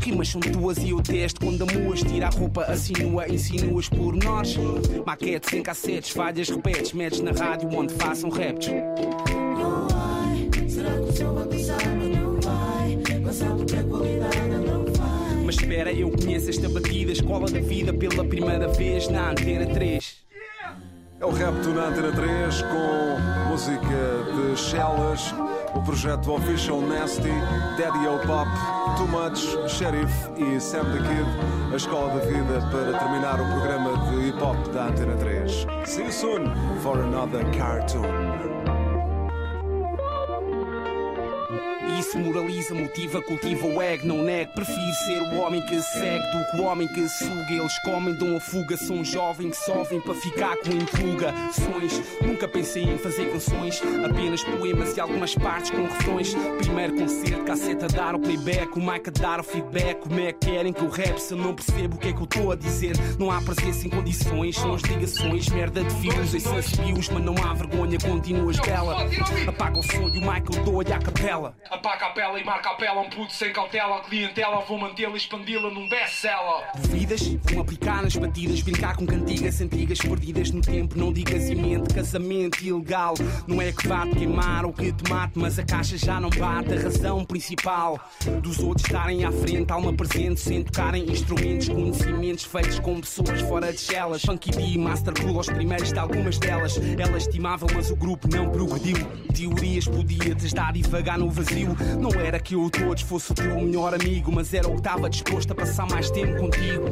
Rimas 0.00 0.28
são 0.28 0.40
tuas 0.40 0.78
e 0.78 0.90
eu 0.90 1.00
testo 1.00 1.40
quando 1.40 1.62
amuas. 1.62 2.02
Tira 2.02 2.26
a 2.26 2.30
roupa, 2.30 2.64
assinua, 2.64 3.28
insinuas 3.28 3.88
por 3.88 4.16
nós. 4.16 4.56
Maquetes 5.06 5.52
em 5.52 5.62
cassetes, 5.62 6.10
falhas, 6.10 6.48
repetes, 6.48 6.92
metes 6.92 7.20
na 7.20 7.30
rádio 7.30 7.68
onde 7.72 7.94
façam 7.94 8.28
raps. 8.28 8.66
Não 8.66 9.88
vai, 9.88 10.68
será 10.68 10.90
que 10.90 11.00
o 11.00 11.16
som 11.16 11.34
vai? 11.34 11.46
Não 12.08 12.40
vai, 12.40 13.20
passar 13.22 13.52
a 13.52 13.84
qualidade 13.84 14.47
espera, 15.58 15.92
eu 15.92 16.10
conheço 16.10 16.50
esta 16.50 16.68
batida, 16.68 17.12
escola 17.12 17.50
da 17.50 17.58
vida 17.58 17.92
pela 17.92 18.24
primeira 18.24 18.68
vez 18.68 19.08
na 19.08 19.30
Antena 19.30 19.66
3. 19.66 20.16
É 21.20 21.26
o 21.26 21.30
Rapto 21.30 21.70
na 21.70 21.88
Antena 21.88 22.12
3 22.12 22.62
com 22.62 23.50
música 23.50 23.80
de 23.80 24.56
Shellas, 24.56 25.34
o 25.74 25.82
projeto 25.82 26.32
Official 26.32 26.80
Nasty, 26.80 27.28
Daddy 27.76 28.06
O 28.06 28.18
Pop, 28.24 28.48
Too 28.96 29.08
Much, 29.08 29.68
Sheriff 29.68 30.12
e 30.36 30.60
Sam 30.60 30.84
the 30.84 30.98
Kid, 30.98 31.72
a 31.72 31.76
escola 31.76 32.14
da 32.14 32.24
vida 32.24 32.60
para 32.70 32.96
terminar 32.96 33.40
o 33.40 33.44
programa 33.44 34.10
de 34.10 34.28
hip 34.28 34.40
hop 34.40 34.56
da 34.72 34.86
Antena 34.86 35.16
3. 35.16 35.66
See 35.84 36.04
you 36.04 36.12
soon 36.12 36.54
for 36.82 37.00
another 37.00 37.44
cartoon. 37.56 38.57
Se 42.10 42.18
moraliza, 42.18 42.74
motiva, 42.74 43.20
cultiva 43.20 43.66
o 43.66 43.82
ego, 43.82 44.06
não 44.06 44.22
nego. 44.22 44.52
Prefiro 44.52 44.94
ser 45.06 45.20
o 45.20 45.40
homem 45.40 45.60
que 45.60 45.80
segue 45.80 46.24
do 46.30 46.50
que 46.50 46.56
o 46.56 46.64
homem 46.64 46.88
que 46.88 47.06
suga. 47.08 47.52
Eles 47.52 47.78
comem, 47.80 48.14
dão 48.14 48.36
a 48.36 48.40
fuga, 48.40 48.76
sou 48.78 48.96
um 48.96 49.04
jovem 49.04 49.50
que 49.50 49.56
sovem 49.56 50.00
para 50.00 50.14
ficar 50.14 50.56
com 50.56 50.70
interrogações. 50.70 52.02
Nunca 52.22 52.48
pensei 52.48 52.84
em 52.84 52.98
fazer 52.98 53.30
canções, 53.30 53.82
apenas 54.04 54.42
poemas 54.42 54.96
e 54.96 55.00
algumas 55.00 55.34
partes 55.34 55.70
com 55.70 55.82
refrões. 55.82 56.34
Primeiro 56.58 56.96
concerto, 56.96 57.44
casseta 57.44 57.84
a 57.84 57.88
dar 57.88 58.14
o 58.14 58.20
playback, 58.20 58.78
o 58.78 58.80
mic 58.80 59.08
a 59.08 59.12
dar 59.12 59.40
o 59.40 59.44
feedback. 59.44 60.00
Como 60.00 60.18
é 60.18 60.32
que 60.32 60.50
querem 60.50 60.72
que 60.72 60.82
eu 60.82 60.88
rap 60.88 61.18
se 61.18 61.34
eu 61.34 61.38
não 61.38 61.54
percebo 61.54 61.96
o 61.96 61.98
que 61.98 62.08
é 62.08 62.12
que 62.12 62.20
eu 62.20 62.24
estou 62.24 62.52
a 62.52 62.56
dizer? 62.56 62.96
Não 63.18 63.30
há 63.30 63.40
presença 63.42 63.86
em 63.86 63.90
condições, 63.90 64.56
são 64.56 64.74
as 64.74 64.82
ligações, 64.82 65.48
merda 65.48 65.84
de 65.84 65.94
fios, 65.96 66.34
essência 66.34 66.82
bios, 66.82 67.08
mas 67.10 67.22
não 67.22 67.34
há 67.44 67.52
vergonha, 67.52 67.98
continuas 67.98 68.58
bela. 68.60 68.96
Apaga 69.46 69.78
o 69.78 69.82
som 69.82 70.08
e 70.08 70.18
o 70.18 70.20
Michael 70.20 70.64
doa-lhe 70.64 70.92
à 70.92 70.98
capela. 70.98 71.54
Apaga 71.70 71.97
a 71.98 72.00
capela 72.00 72.38
e 72.38 72.44
marca 72.44 72.70
a 72.70 72.74
pela, 72.74 73.00
um 73.00 73.10
puto 73.10 73.32
sem 73.32 73.52
cautela, 73.52 73.96
a 73.96 74.00
clientela, 74.00 74.60
vou 74.60 74.78
mantê-la 74.78 75.14
e 75.14 75.16
expandi-la 75.16 75.68
num 75.68 75.88
best-seller. 75.88 76.70
Duvidas? 76.76 77.22
Vão 77.42 77.60
aplicar 77.60 78.02
nas 78.02 78.14
batidas, 78.14 78.62
brincar 78.62 78.96
com 78.96 79.04
cantigas 79.04 79.60
antigas 79.60 79.98
perdidas 79.98 80.50
no 80.52 80.60
tempo. 80.60 80.96
Não 80.96 81.12
digas 81.12 81.48
e 81.50 81.56
mente, 81.56 81.92
casamento 81.92 82.64
ilegal. 82.64 83.14
Não 83.48 83.60
é 83.60 83.72
que 83.72 83.88
vá 83.88 84.06
te 84.06 84.14
queimar 84.14 84.64
ou 84.64 84.72
que 84.72 84.92
te 84.92 85.10
mate, 85.10 85.32
mas 85.36 85.58
a 85.58 85.64
caixa 85.64 85.98
já 85.98 86.20
não 86.20 86.30
bate. 86.30 86.72
A 86.72 86.80
razão 86.82 87.24
principal 87.24 87.98
dos 88.40 88.60
outros 88.60 88.86
estarem 88.86 89.24
à 89.24 89.32
frente, 89.32 89.72
alma 89.72 89.92
presente, 89.92 90.38
sem 90.38 90.62
tocarem 90.62 91.10
instrumentos, 91.10 91.68
conhecimentos 91.68 92.44
feitos 92.44 92.78
com 92.78 93.00
pessoas 93.00 93.40
fora 93.40 93.72
de 93.72 93.80
chelas. 93.80 94.22
Funky 94.22 94.52
D, 94.52 94.78
Master 94.78 95.14
Cool 95.20 95.36
aos 95.36 95.48
primeiros 95.48 95.92
de 95.92 95.98
algumas 95.98 96.38
delas. 96.38 96.78
Elas 96.96 97.24
estimavam, 97.24 97.68
mas 97.74 97.90
o 97.90 97.96
grupo 97.96 98.28
não 98.28 98.48
progrediu. 98.50 99.04
Teorias 99.34 99.88
podia-te 99.88 100.54
dar 100.54 100.72
devagar 100.72 101.18
no 101.18 101.28
vazio. 101.28 101.76
Não 101.96 102.10
era 102.20 102.38
que 102.38 102.54
eu 102.54 102.68
todos 102.70 103.02
fosse 103.02 103.32
o 103.32 103.34
teu 103.34 103.54
melhor 103.60 103.94
amigo, 103.94 104.30
mas 104.32 104.52
era 104.52 104.68
o 104.68 104.72
que 104.72 104.78
estava 104.78 105.08
disposto 105.08 105.52
a 105.52 105.54
passar 105.54 105.86
mais 105.88 106.10
tempo 106.10 106.36
contigo. 106.38 106.84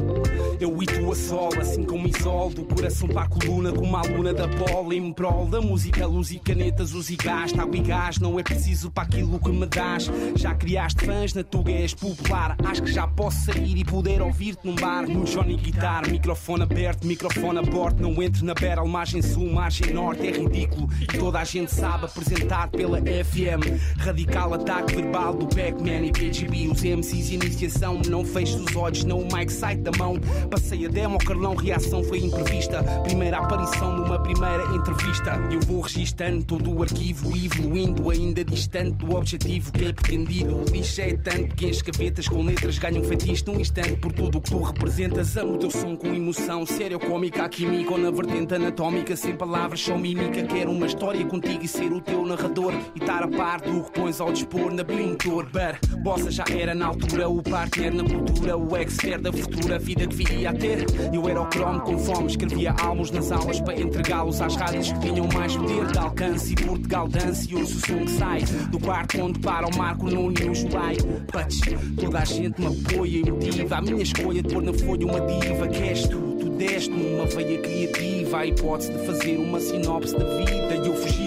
Eu 0.59 0.81
e 0.81 0.85
tu 0.85 1.11
a 1.11 1.15
sol, 1.15 1.49
assim 1.59 1.83
como 1.83 2.07
isol, 2.07 2.49
do 2.49 2.63
coração 2.63 3.07
para 3.07 3.23
a 3.23 3.27
coluna, 3.27 3.71
como 3.71 3.95
a 3.95 3.99
aluna 3.99 4.33
da 4.33 4.47
bola, 4.47 4.95
em 4.95 5.13
prol 5.13 5.45
da 5.45 5.61
música, 5.61 6.05
luz 6.05 6.31
e 6.31 6.39
canetas, 6.39 6.93
uso 6.93 7.13
e 7.13 7.15
gás, 7.15 7.53
água 7.57 7.77
e 7.77 7.81
gás, 7.81 8.17
não 8.17 8.39
é 8.39 8.43
preciso 8.43 8.89
para 8.89 9.03
aquilo 9.03 9.39
que 9.39 9.49
me 9.49 9.65
dás. 9.65 10.09
Já 10.35 10.55
criaste 10.55 11.05
fãs 11.05 11.33
na 11.33 11.43
Tuga, 11.43 11.71
és 11.71 11.93
popular, 11.93 12.55
acho 12.65 12.83
que 12.83 12.91
já 12.91 13.07
posso 13.07 13.45
sair 13.45 13.77
e 13.77 13.85
poder 13.85 14.21
ouvir-te 14.21 14.65
num 14.65 14.75
bar, 14.75 15.07
no 15.07 15.25
Johnny 15.25 15.57
Guitar, 15.57 16.09
microfone 16.09 16.63
aberto, 16.63 17.05
microfone 17.05 17.59
a 17.59 17.61
bordo, 17.61 18.01
não 18.01 18.21
entre 18.21 18.43
na 18.43 18.53
battle, 18.53 18.87
margem 18.87 19.21
sul, 19.21 19.51
margem 19.51 19.93
norte, 19.93 20.27
é 20.27 20.31
ridículo, 20.31 20.89
e 21.01 21.05
toda 21.05 21.39
a 21.39 21.43
gente 21.43 21.71
sabe 21.71 22.05
apresentar 22.05 22.69
pela 22.69 22.99
FM, 22.99 23.97
radical 23.97 24.53
ataque 24.53 24.76
verbal 24.85 25.33
do 25.33 25.47
Pac-Man 25.47 26.05
e 26.05 26.11
PGB, 26.11 26.67
os 26.67 26.83
MCs 26.83 27.31
iniciação, 27.31 28.01
não 28.07 28.23
fecho 28.23 28.57
os 28.57 28.75
olhos, 28.75 29.03
não 29.03 29.19
o 29.19 29.35
mic 29.35 29.51
sai 29.51 29.77
da 29.77 29.91
mão, 29.97 30.15
passei 30.49 30.85
a 30.85 30.89
demo, 30.89 31.17
Carlão, 31.19 31.55
reação 31.55 32.03
foi 32.03 32.19
imprevista, 32.19 32.83
primeira 33.03 33.37
aparição 33.37 33.97
numa 33.97 34.21
primeira 34.21 34.63
entrevista, 34.75 35.39
eu 35.51 35.59
vou 35.61 35.81
registando 35.81 36.43
todo 36.43 36.73
o 36.73 36.83
arquivo, 36.83 37.35
evoluindo 37.35 38.09
ainda 38.09 38.43
distante 38.43 38.91
do 38.93 39.15
objetivo 39.15 39.71
que 39.71 39.85
é 39.85 39.93
pretendido, 39.93 40.55
o 40.55 40.65
lixo 40.65 41.01
é 41.01 41.15
tanto 41.17 41.55
que 41.55 41.69
as 41.69 41.81
gavetas 41.81 42.27
com 42.27 42.43
letras 42.43 42.77
ganham 42.77 43.03
feitiço 43.03 43.45
num 43.47 43.59
instante. 43.59 43.95
Por 43.97 44.11
tudo 44.11 44.37
o 44.37 44.41
que 44.41 44.51
tu 44.51 44.61
representas, 44.61 45.35
amo 45.37 45.55
o 45.55 45.57
teu 45.57 45.71
som 45.71 45.95
com 45.95 46.07
emoção, 46.07 46.65
sério, 46.65 46.99
cómica, 46.99 47.47
química 47.49 47.91
ou 47.91 47.97
na 47.97 48.11
vertente 48.11 48.55
anatómica, 48.55 49.15
sem 49.15 49.35
palavras, 49.35 49.81
só 49.81 49.97
mímica, 49.97 50.43
quero 50.43 50.71
uma 50.71 50.85
história 50.85 51.25
contigo 51.25 51.63
e 51.63 51.67
ser 51.67 51.91
o 51.91 52.01
teu 52.01 52.25
narrador. 52.25 52.73
E 52.95 52.99
estar 52.99 53.23
a 53.23 53.27
par 53.27 53.61
do 53.61 53.83
que 53.83 53.91
pões 53.91 54.19
ao 54.19 54.31
dispor 54.31 54.66
na 54.71 54.83
bimotor, 54.83 55.45
but, 55.45 55.97
bossa 55.99 56.31
já 56.31 56.43
era 56.49 56.73
na 56.73 56.87
altura, 56.87 57.29
o 57.29 57.41
partner 57.41 57.93
na 57.93 58.03
cultura, 58.03 58.57
o 58.57 58.75
expert 58.77 59.21
da 59.21 59.31
futura 59.31 59.79
vida 59.79 60.07
que 60.07 60.15
viria 60.15 60.49
a 60.49 60.53
ter, 60.53 60.85
eu 61.13 61.27
era 61.27 61.41
o 61.41 61.45
cromo 61.47 61.81
com 61.81 61.97
fome, 61.97 62.27
escrevia 62.27 62.75
álbuns 62.81 63.11
nas 63.11 63.31
aulas 63.31 63.59
para 63.59 63.79
entregá-los 63.79 64.41
às 64.41 64.55
rádios 64.55 64.91
que 64.91 64.99
tinham 64.99 65.27
mais 65.33 65.55
poder 65.55 65.85
de 65.87 65.97
alcance 65.97 66.53
e 66.53 66.55
Portugal 66.55 67.07
dança 67.07 67.47
e 67.49 67.55
ouço 67.55 67.77
o 67.77 67.87
som 67.87 68.05
que 68.05 68.11
sai 68.11 68.41
do 68.69 68.79
quarto 68.79 69.21
onde 69.21 69.39
para 69.39 69.67
o 69.67 69.77
Marco 69.77 70.05
Nuno 70.05 70.33
e 70.41 70.49
o 70.49 70.55
Julai, 70.55 70.97
but, 70.97 71.95
toda 71.99 72.19
a 72.19 72.25
gente 72.25 72.59
me 72.59 72.67
apoia 72.67 73.17
e 73.17 73.31
motiva, 73.31 73.77
a 73.77 73.81
minha 73.81 74.03
escolha 74.03 74.41
de 74.41 74.53
pôr 74.53 74.63
na 74.63 74.73
folha 74.73 75.05
uma 75.05 75.21
diva, 75.21 75.67
que 75.67 75.83
és 75.83 76.07
tu, 76.07 76.19
tu 76.39 76.49
deste-me 76.49 77.15
uma 77.15 77.25
veia 77.25 77.59
criativa, 77.61 78.39
a 78.39 78.45
hipótese 78.45 78.91
de 78.91 79.05
fazer 79.05 79.37
uma 79.37 79.59
sinopse 79.59 80.15
da 80.17 80.25
vida 80.37 80.75
e 80.75 80.87
eu 80.87 80.95
fugi 80.95 81.26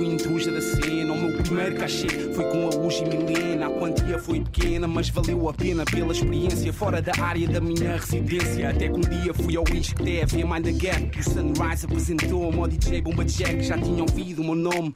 fui 0.00 0.06
intrusa 0.06 0.50
da 0.50 0.62
cena, 0.62 1.12
o 1.12 1.20
meu 1.20 1.36
primeiro 1.42 1.76
cachê 1.76 2.08
foi 2.32 2.44
com 2.44 2.70
a 2.70 2.86
Uji 2.86 3.04
Milena. 3.04 3.66
A 3.66 3.70
quantia 3.70 4.18
foi 4.18 4.40
pequena, 4.40 4.88
mas 4.88 5.10
valeu 5.10 5.46
a 5.46 5.52
pena 5.52 5.84
pela 5.84 6.12
experiência 6.12 6.72
fora 6.72 7.02
da 7.02 7.12
área 7.22 7.46
da 7.46 7.60
minha 7.60 7.98
residência. 7.98 8.70
Até 8.70 8.88
que 8.88 8.96
um 8.96 9.00
dia 9.00 9.34
fui 9.34 9.56
ao 9.58 9.64
que 9.64 9.94
teve 9.96 10.42
Mind 10.42 10.64
the 10.64 10.72
Gap. 10.72 11.18
O 11.18 11.22
Sunrise 11.22 11.84
apresentou-me 11.84 12.58
ao 12.58 12.66
DJ 12.66 13.02
Bomba 13.02 13.26
Jack, 13.26 13.62
já 13.62 13.76
tinha 13.76 14.02
ouvido 14.02 14.40
o 14.40 14.44
meu 14.44 14.54
nome. 14.54 14.94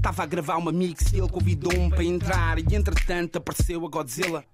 Tava 0.00 0.22
a 0.22 0.26
gravar 0.26 0.58
uma 0.58 0.70
mix 0.70 1.12
e 1.12 1.18
ele 1.18 1.28
convidou-me 1.28 1.90
para 1.90 2.04
entrar. 2.04 2.58
E 2.60 2.76
entretanto 2.76 3.38
apareceu 3.38 3.84
a 3.84 3.88
Godzilla. 3.88 4.44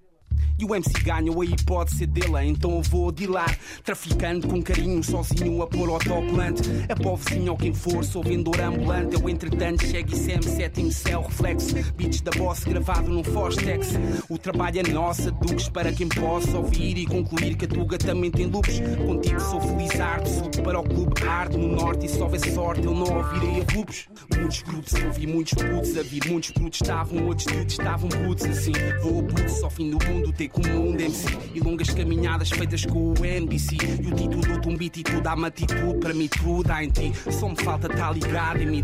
E 0.59 0.64
o 0.64 0.74
MC 0.74 0.92
ganha 1.03 1.32
a 1.32 1.44
hipótese 1.44 2.07
dele, 2.07 2.44
então 2.44 2.72
eu 2.72 2.82
vou 2.82 3.11
dilar. 3.11 3.59
Traficando 3.84 4.46
com 4.46 4.62
carinho, 4.62 5.03
sozinho 5.03 5.62
a 5.62 5.66
pôr 5.66 5.88
autocolante. 5.88 6.62
É 6.88 6.94
para 6.94 7.09
o 7.09 7.16
vizinho 7.16 7.53
ou 7.53 7.59
quem 7.59 7.72
for, 7.72 8.05
sou 8.05 8.22
vendedor 8.22 8.61
ambulante. 8.61 9.14
Eu 9.14 9.28
entretanto 9.28 9.86
chego 9.86 10.14
e 10.14 10.16
sem 10.16 10.42
sétimo 10.42 10.92
céu, 10.92 11.22
reflexo. 11.22 11.74
Beats 11.96 12.20
da 12.20 12.30
boss 12.32 12.64
gravado 12.64 13.09
num 13.11 13.24
Fostex. 13.24 13.94
O 14.28 14.38
trabalho 14.38 14.80
é 14.80 14.82
nossa, 14.90 15.30
Duques, 15.30 15.68
para 15.68 15.92
quem 15.92 16.09
possa 16.09 16.57
ouvir 16.57 16.96
e 16.98 17.07
concluir 17.07 17.57
que 17.57 17.64
a 17.64 17.68
Tuga 17.68 17.98
também 17.98 18.30
tem 18.30 18.46
loops. 18.46 18.80
Contigo 19.07 19.40
sou 19.40 19.61
felizardo, 19.61 20.28
subo 20.28 20.62
para 20.62 20.80
o 20.80 20.82
clube 20.82 21.20
hard 21.22 21.55
no 21.55 21.68
norte 21.68 22.07
e 22.07 22.09
se 22.09 22.20
houver 22.20 22.40
sorte 22.40 22.84
eu 22.84 22.94
não 22.94 23.16
ouvirei 23.16 23.62
a 23.62 23.76
loops. 23.76 24.09
Muitos 24.36 24.62
grupos, 24.62 24.92
eu 24.94 25.12
vi 25.12 25.26
muitos 25.26 25.55
putos 25.55 25.96
a 25.96 26.03
vir, 26.03 26.28
muitos 26.28 26.50
putos 26.50 26.80
estavam, 26.80 27.26
outros 27.26 27.46
estavam 27.66 28.09
putos 28.09 28.44
assim. 28.46 28.72
Vou 29.03 29.20
a 29.20 29.22
putos 29.22 29.62
ao 29.62 29.70
fim 29.70 29.90
do 29.90 29.98
mundo, 30.07 30.32
ter 30.43 30.49
como 30.49 30.68
um 30.68 30.93
MC 30.95 31.26
e 31.55 31.61
longas 31.61 31.90
caminhadas 31.90 32.51
feitas 32.51 32.84
com 32.84 33.12
o 33.12 33.24
NBC. 33.24 33.76
E 34.01 34.07
o 34.09 34.14
título 34.14 34.61
do 34.61 34.68
um 34.68 34.76
e 34.80 34.90
tudo 34.90 35.28
uma 35.28 35.47
atitude, 35.49 35.99
para 36.01 36.14
mim 36.14 36.28
tudo 36.28 36.70
há 36.70 36.82
em 36.82 36.90
ti. 36.90 37.12
Só 37.30 37.49
me 37.49 37.57
falta 37.62 37.86
estar 37.86 38.12
ligado 38.12 38.61
em 38.61 38.66
mim. 38.66 38.82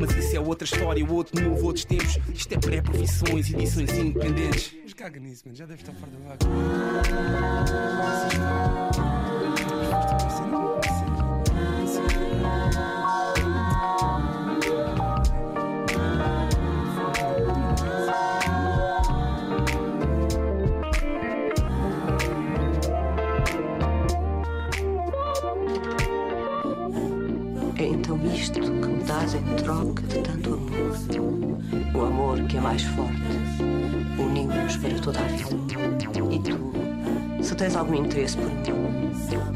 Mas 0.00 0.16
isso 0.16 0.36
é 0.36 0.40
outra 0.40 0.64
história, 0.64 1.04
outro 1.06 1.42
novo, 1.42 1.66
outros 1.66 1.84
tempos. 1.84 2.18
Isto 2.32 2.54
é 2.54 2.58
pré-profissões, 2.58 3.52
edições 3.52 3.92
independentes. 3.92 4.74
Mas 4.82 4.94
caga 4.94 5.20
nisso, 5.20 5.42
mano, 5.44 5.56
já 5.56 5.66
deve 5.66 5.82
estar 5.82 5.92
fora 5.92 6.10
da 6.10 6.18
vaga. 6.18 6.44
Dás 29.24 29.34
em 29.34 29.56
troca 29.56 30.02
de 30.02 30.18
tanto 30.18 30.54
amor. 30.54 31.94
O 31.94 32.00
amor 32.04 32.42
que 32.46 32.58
é 32.58 32.60
mais 32.60 32.82
forte. 32.82 33.22
Uniu-nos 34.18 34.76
para 34.76 35.00
toda 35.00 35.18
a 35.18 35.22
vida. 35.22 35.54
E 36.30 36.38
tu, 36.40 37.42
se 37.42 37.54
tens 37.54 37.74
algum 37.74 37.94
interesse 37.94 38.36
por 38.36 38.50
mim, 38.50 39.10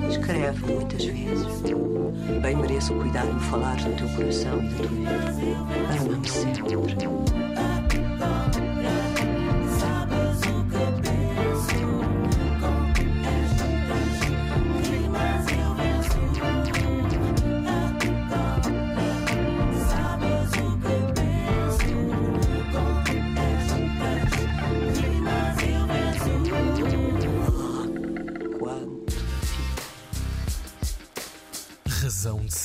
escreve 0.09 0.73
muitas 0.73 1.05
vezes. 1.05 1.63
Bem 2.43 2.57
mereço 2.57 2.95
cuidar 2.95 3.27
de 3.27 3.41
falar 3.47 3.77
do 3.77 3.95
teu 3.97 4.09
coração 4.17 4.59
e 4.59 4.69
da 4.69 4.77
tua 4.77 4.87
vida. 4.87 5.11
Ama-me 6.01 6.29
sempre. 6.29 6.77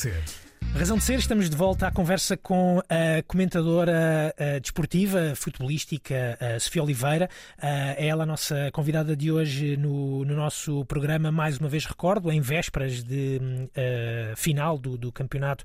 Quanto 0.04 0.43
Razão 0.76 0.98
de 0.98 1.04
ser. 1.04 1.20
Estamos 1.20 1.48
de 1.48 1.56
volta 1.56 1.86
à 1.86 1.92
conversa 1.92 2.36
com 2.36 2.80
a 2.88 3.22
comentadora 3.28 4.34
a 4.36 4.58
desportiva, 4.58 5.32
futebolística, 5.36 6.36
a 6.40 6.58
Sofia 6.58 6.82
Oliveira. 6.82 7.30
é 7.56 8.08
ela 8.08 8.24
a 8.24 8.26
nossa 8.26 8.70
convidada 8.72 9.16
de 9.16 9.30
hoje 9.30 9.76
no, 9.76 10.24
no 10.24 10.34
nosso 10.34 10.84
programa. 10.86 11.30
Mais 11.30 11.58
uma 11.58 11.68
vez 11.68 11.86
recordo, 11.86 12.30
em 12.30 12.40
vésperas 12.40 13.04
de 13.04 13.40
uh, 13.40 14.36
final 14.36 14.76
do, 14.76 14.98
do 14.98 15.12
Campeonato 15.12 15.64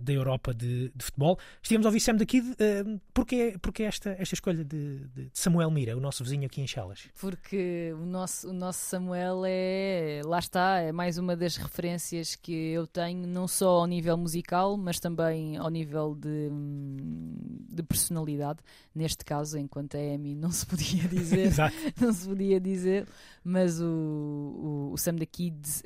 da 0.00 0.12
Europa 0.12 0.54
de, 0.54 0.90
de, 0.96 1.04
Futebol. 1.04 1.38
Estivemos 1.62 1.84
ao 1.84 1.90
ouvir 1.90 2.00
Sam 2.00 2.16
daqui. 2.16 2.40
Uh, 2.40 2.98
porquê, 3.12 3.56
porquê 3.60 3.82
esta, 3.82 4.16
esta 4.18 4.34
escolha 4.34 4.64
de, 4.64 5.06
de, 5.08 5.30
Samuel 5.34 5.70
Mira, 5.70 5.94
o 5.94 6.00
nosso 6.00 6.24
vizinho 6.24 6.46
aqui 6.46 6.62
em 6.62 6.66
Chelas? 6.66 7.08
Porque 7.20 7.92
o 7.94 8.06
nosso, 8.06 8.48
o 8.48 8.52
nosso 8.54 8.80
Samuel 8.86 9.42
é, 9.46 10.22
lá 10.24 10.38
está, 10.38 10.78
é 10.78 10.92
mais 10.92 11.18
uma 11.18 11.36
das 11.36 11.56
referências 11.56 12.34
que 12.34 12.72
eu 12.72 12.86
tenho, 12.86 13.26
não 13.26 13.46
só 13.46 13.80
ao 13.80 13.86
nível 13.86 14.16
musical 14.16 14.29
musical, 14.30 14.76
mas 14.76 15.00
também 15.00 15.56
ao 15.56 15.68
nível 15.68 16.14
de, 16.14 16.48
hum, 16.50 17.34
de 17.68 17.82
personalidade. 17.82 18.60
Neste 18.94 19.24
caso, 19.24 19.58
enquanto 19.58 19.96
é 19.96 20.14
Amy, 20.14 20.34
não 20.36 20.52
se 20.52 20.64
podia 20.64 21.02
dizer, 21.08 21.52
não 22.00 22.12
se 22.12 22.28
podia 22.28 22.60
dizer, 22.60 23.06
mas 23.42 23.80
o, 23.80 23.84
o, 23.84 24.90
o 24.92 24.96
Sam 24.96 25.16
da 25.16 25.26
Kids 25.26 25.82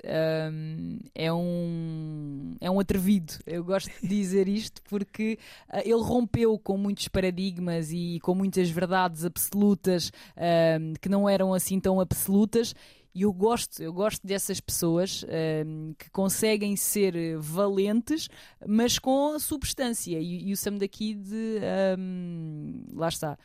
um, 0.52 0.98
é 1.14 1.32
um 1.32 2.56
é 2.60 2.70
um 2.70 2.78
atrevido. 2.78 3.32
Eu 3.46 3.64
gosto 3.64 3.90
de 4.02 4.08
dizer 4.08 4.46
isto 4.46 4.82
porque 4.82 5.38
uh, 5.72 5.78
ele 5.78 6.02
rompeu 6.02 6.58
com 6.58 6.76
muitos 6.76 7.08
paradigmas 7.08 7.90
e 7.92 8.20
com 8.22 8.34
muitas 8.34 8.68
verdades 8.68 9.24
absolutas 9.24 10.12
um, 10.36 10.92
que 11.00 11.08
não 11.08 11.28
eram 11.28 11.54
assim 11.54 11.80
tão 11.80 11.98
absolutas 11.98 12.74
e 13.14 13.22
eu 13.22 13.32
gosto, 13.32 13.80
eu 13.80 13.92
gosto 13.92 14.26
dessas 14.26 14.60
pessoas 14.60 15.22
um, 15.22 15.28
ehm, 15.30 15.92
que 15.96 16.10
conseguem 16.10 16.74
ser 16.74 17.38
valentes, 17.38 18.28
mas 18.66 18.98
com 18.98 19.38
substância. 19.38 20.18
E, 20.18 20.48
e 20.48 20.52
o 20.52 20.56
Sam 20.56 20.78
daqui 20.78 21.14
de 21.14 21.60
um, 21.96 22.82
ehm, 22.82 22.84
lá 22.92 23.08
está. 23.08 23.38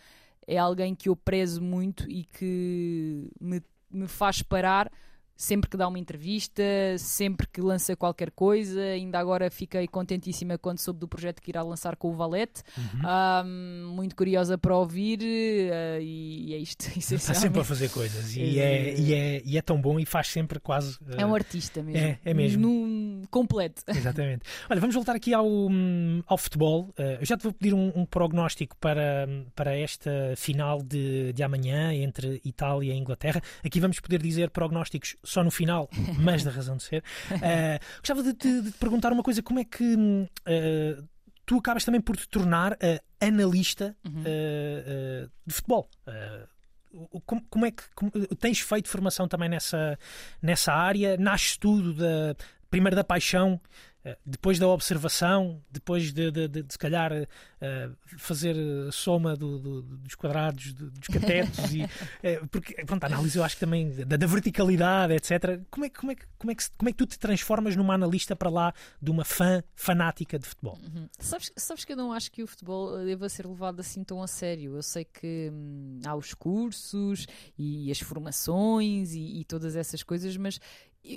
É 0.47 0.57
alguém 0.57 0.95
que 0.95 1.07
eu 1.07 1.15
prezo 1.15 1.61
muito 1.61 2.09
e 2.09 2.23
que 2.23 3.29
me, 3.39 3.61
me 3.91 4.07
faz 4.07 4.41
parar 4.41 4.91
sempre 5.39 5.69
que 5.69 5.77
dá 5.77 5.87
uma 5.87 5.97
entrevista, 5.97 6.61
sempre 6.97 7.47
que 7.47 7.61
lança 7.61 7.95
qualquer 7.95 8.29
coisa. 8.29 8.81
Ainda 8.81 9.17
agora 9.17 9.49
fiquei 9.49 9.87
contentíssima 9.87 10.57
quando 10.57 10.79
soube 10.79 10.99
do 10.99 11.07
projeto 11.07 11.41
que 11.41 11.49
irá 11.49 11.63
lançar 11.63 11.95
com 11.95 12.09
o 12.09 12.13
Valete. 12.13 12.61
Uhum. 12.77 13.45
Um, 13.45 13.95
muito 13.95 14.17
curiosa 14.17 14.57
para 14.57 14.75
ouvir 14.75 15.19
uh, 15.21 16.01
e, 16.01 16.53
é 16.53 16.57
isto. 16.57 16.85
Está 16.99 17.33
sempre 17.33 17.61
a 17.61 17.63
fazer 17.63 17.89
coisas 17.89 18.35
e 18.35 18.59
é, 18.59 18.93
e, 18.99 19.13
é, 19.13 19.41
e 19.45 19.57
é 19.57 19.61
tão 19.61 19.79
bom 19.79 19.97
e 19.97 20.05
faz 20.05 20.27
sempre 20.27 20.59
quase. 20.59 20.95
Uh... 20.95 21.15
É 21.17 21.25
um 21.25 21.33
artista 21.33 21.81
mesmo. 21.81 22.05
É, 22.05 22.19
é 22.25 22.33
mesmo. 22.33 22.61
Num 22.61 23.21
completo. 23.31 23.81
Exatamente. 23.87 24.43
Olha, 24.69 24.81
vamos 24.81 24.93
voltar 24.93 25.15
aqui 25.15 25.33
ao, 25.33 25.47
ao 26.27 26.37
futebol. 26.37 26.89
Uh, 26.99 27.17
eu 27.21 27.25
já 27.25 27.37
te 27.37 27.43
vou 27.43 27.53
pedir 27.53 27.73
um, 27.73 27.93
um, 27.95 28.05
prognóstico 28.05 28.75
para, 28.75 29.25
para 29.55 29.73
esta 29.73 30.33
final 30.35 30.81
de, 30.81 31.31
de 31.31 31.43
amanhã 31.43 31.93
entre 31.93 32.41
Itália 32.43 32.93
e 32.93 32.97
Inglaterra. 32.97 33.41
Aqui 33.63 33.79
vamos 33.79 34.01
poder 34.01 34.21
dizer 34.21 34.49
prognósticos 34.49 35.15
só 35.29 35.43
no 35.43 35.51
final, 35.51 35.89
mas 36.19 36.43
da 36.43 36.51
razão 36.51 36.77
de 36.77 36.83
ser. 36.83 37.03
Uh, 37.31 37.99
gostava 37.99 38.23
de, 38.23 38.33
de, 38.33 38.61
de, 38.61 38.71
te 38.71 38.77
perguntar 38.77 39.13
uma 39.13 39.23
coisa: 39.23 39.41
como 39.41 39.59
é 39.59 39.63
que 39.63 39.83
uh, 39.95 41.07
tu 41.45 41.57
acabas 41.57 41.83
também 41.85 42.01
por 42.01 42.17
te 42.17 42.27
tornar 42.27 42.73
uh, 42.73 42.77
analista 43.21 43.95
uhum. 44.05 44.23
de 45.45 45.53
futebol? 45.53 45.89
Como, 47.25 47.45
como, 47.49 47.65
é 47.67 47.71
que 47.71 47.83
como, 47.93 48.11
tens 48.39 48.59
feito 48.61 48.89
formação 48.89 49.27
também 49.27 49.47
nessa, 49.47 49.97
nessa 50.41 50.73
área? 50.73 51.17
Nasce 51.17 51.59
tudo 51.59 51.93
da, 51.93 52.35
primeiro 52.69 52.95
da 52.95 53.03
paixão 53.03 53.61
depois 54.25 54.57
da 54.57 54.67
observação, 54.67 55.61
depois 55.69 56.13
de, 56.13 56.31
de, 56.31 56.47
de, 56.47 56.63
de 56.63 56.73
se 56.73 56.79
calhar 56.79 57.11
uh, 57.11 57.97
fazer 58.17 58.55
soma 58.91 59.35
do, 59.35 59.59
do, 59.59 59.81
dos 59.81 60.15
quadrados, 60.15 60.73
do, 60.73 60.89
dos 60.89 61.07
catetos, 61.07 61.59
e, 61.73 61.83
uh, 61.83 62.47
porque 62.49 62.73
pronto, 62.85 63.03
a 63.03 63.07
análise 63.07 63.37
eu 63.37 63.43
acho 63.43 63.55
que 63.55 63.59
também 63.59 63.91
da, 64.05 64.15
da, 64.15 64.27
verticalidade, 64.27 65.13
etc. 65.13 65.61
Como 65.69 65.85
é, 65.85 65.89
como, 65.89 66.11
é, 66.11 66.15
como, 66.37 66.51
é 66.51 66.55
que, 66.55 66.63
como 66.77 66.89
é 66.89 66.91
que 66.91 66.97
tu 66.97 67.05
te 67.05 67.19
transformas 67.19 67.75
numa 67.75 67.93
analista 67.93 68.35
para 68.35 68.49
lá 68.49 68.73
de 69.01 69.11
uma 69.11 69.25
fã 69.25 69.61
fanática 69.75 70.39
de 70.39 70.47
futebol? 70.47 70.77
Uhum. 70.81 71.09
Sabes, 71.19 71.51
sabes 71.57 71.83
que 71.83 71.91
eu 71.91 71.97
não 71.97 72.13
acho 72.13 72.31
que 72.31 72.41
o 72.41 72.47
futebol 72.47 73.03
deva 73.03 73.27
ser 73.27 73.45
levado 73.45 73.81
assim 73.81 74.03
tão 74.03 74.23
a 74.23 74.27
sério. 74.27 74.75
Eu 74.75 74.81
sei 74.81 75.03
que 75.03 75.51
hum, 75.51 75.99
há 76.05 76.15
os 76.15 76.33
cursos 76.33 77.27
e 77.57 77.91
as 77.91 77.99
formações 77.99 79.13
e, 79.13 79.41
e 79.41 79.43
todas 79.43 79.75
essas 79.75 80.03
coisas, 80.03 80.37
mas 80.37 80.59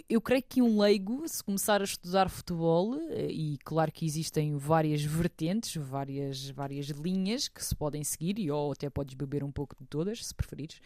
eu 0.09 0.21
creio 0.21 0.43
que 0.49 0.63
um 0.63 0.81
leigo, 0.81 1.27
se 1.27 1.43
começar 1.43 1.81
a 1.81 1.85
estudar 1.85 2.29
futebol, 2.29 2.95
eh, 3.11 3.27
e 3.31 3.59
claro 3.65 3.91
que 3.91 4.07
existem 4.07 4.57
várias 4.57 5.03
vertentes, 5.03 5.75
várias, 5.77 6.49
várias 6.51 6.87
linhas 6.87 7.49
que 7.49 7.65
se 7.65 7.75
podem 7.75 8.05
seguir, 8.05 8.39
e 8.39 8.51
ou 8.51 8.73
até 8.73 8.89
podes 8.89 9.15
beber 9.15 9.43
um 9.43 9.51
pouco 9.51 9.75
de 9.79 9.85
todas, 9.87 10.25
se 10.25 10.35
preferires, 10.35 10.81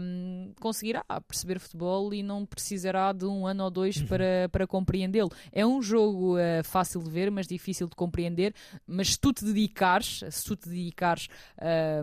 um, 0.00 0.52
conseguirá 0.60 1.02
perceber 1.26 1.58
futebol 1.58 2.12
e 2.12 2.22
não 2.22 2.44
precisará 2.44 3.12
de 3.12 3.24
um 3.24 3.46
ano 3.46 3.64
ou 3.64 3.70
dois 3.70 3.96
uhum. 3.96 4.06
para, 4.06 4.48
para 4.52 4.66
compreendê-lo. 4.66 5.30
É 5.50 5.66
um 5.66 5.80
jogo 5.80 6.36
uh, 6.36 6.62
fácil 6.64 7.02
de 7.02 7.10
ver, 7.10 7.30
mas 7.30 7.46
difícil 7.46 7.88
de 7.88 7.96
compreender. 7.96 8.54
Mas 8.86 9.12
se 9.12 9.18
tu 9.18 9.32
te 9.32 9.44
dedicares, 9.44 10.22
se 10.30 10.44
tu 10.44 10.54
te 10.54 10.68
dedicares 10.68 11.28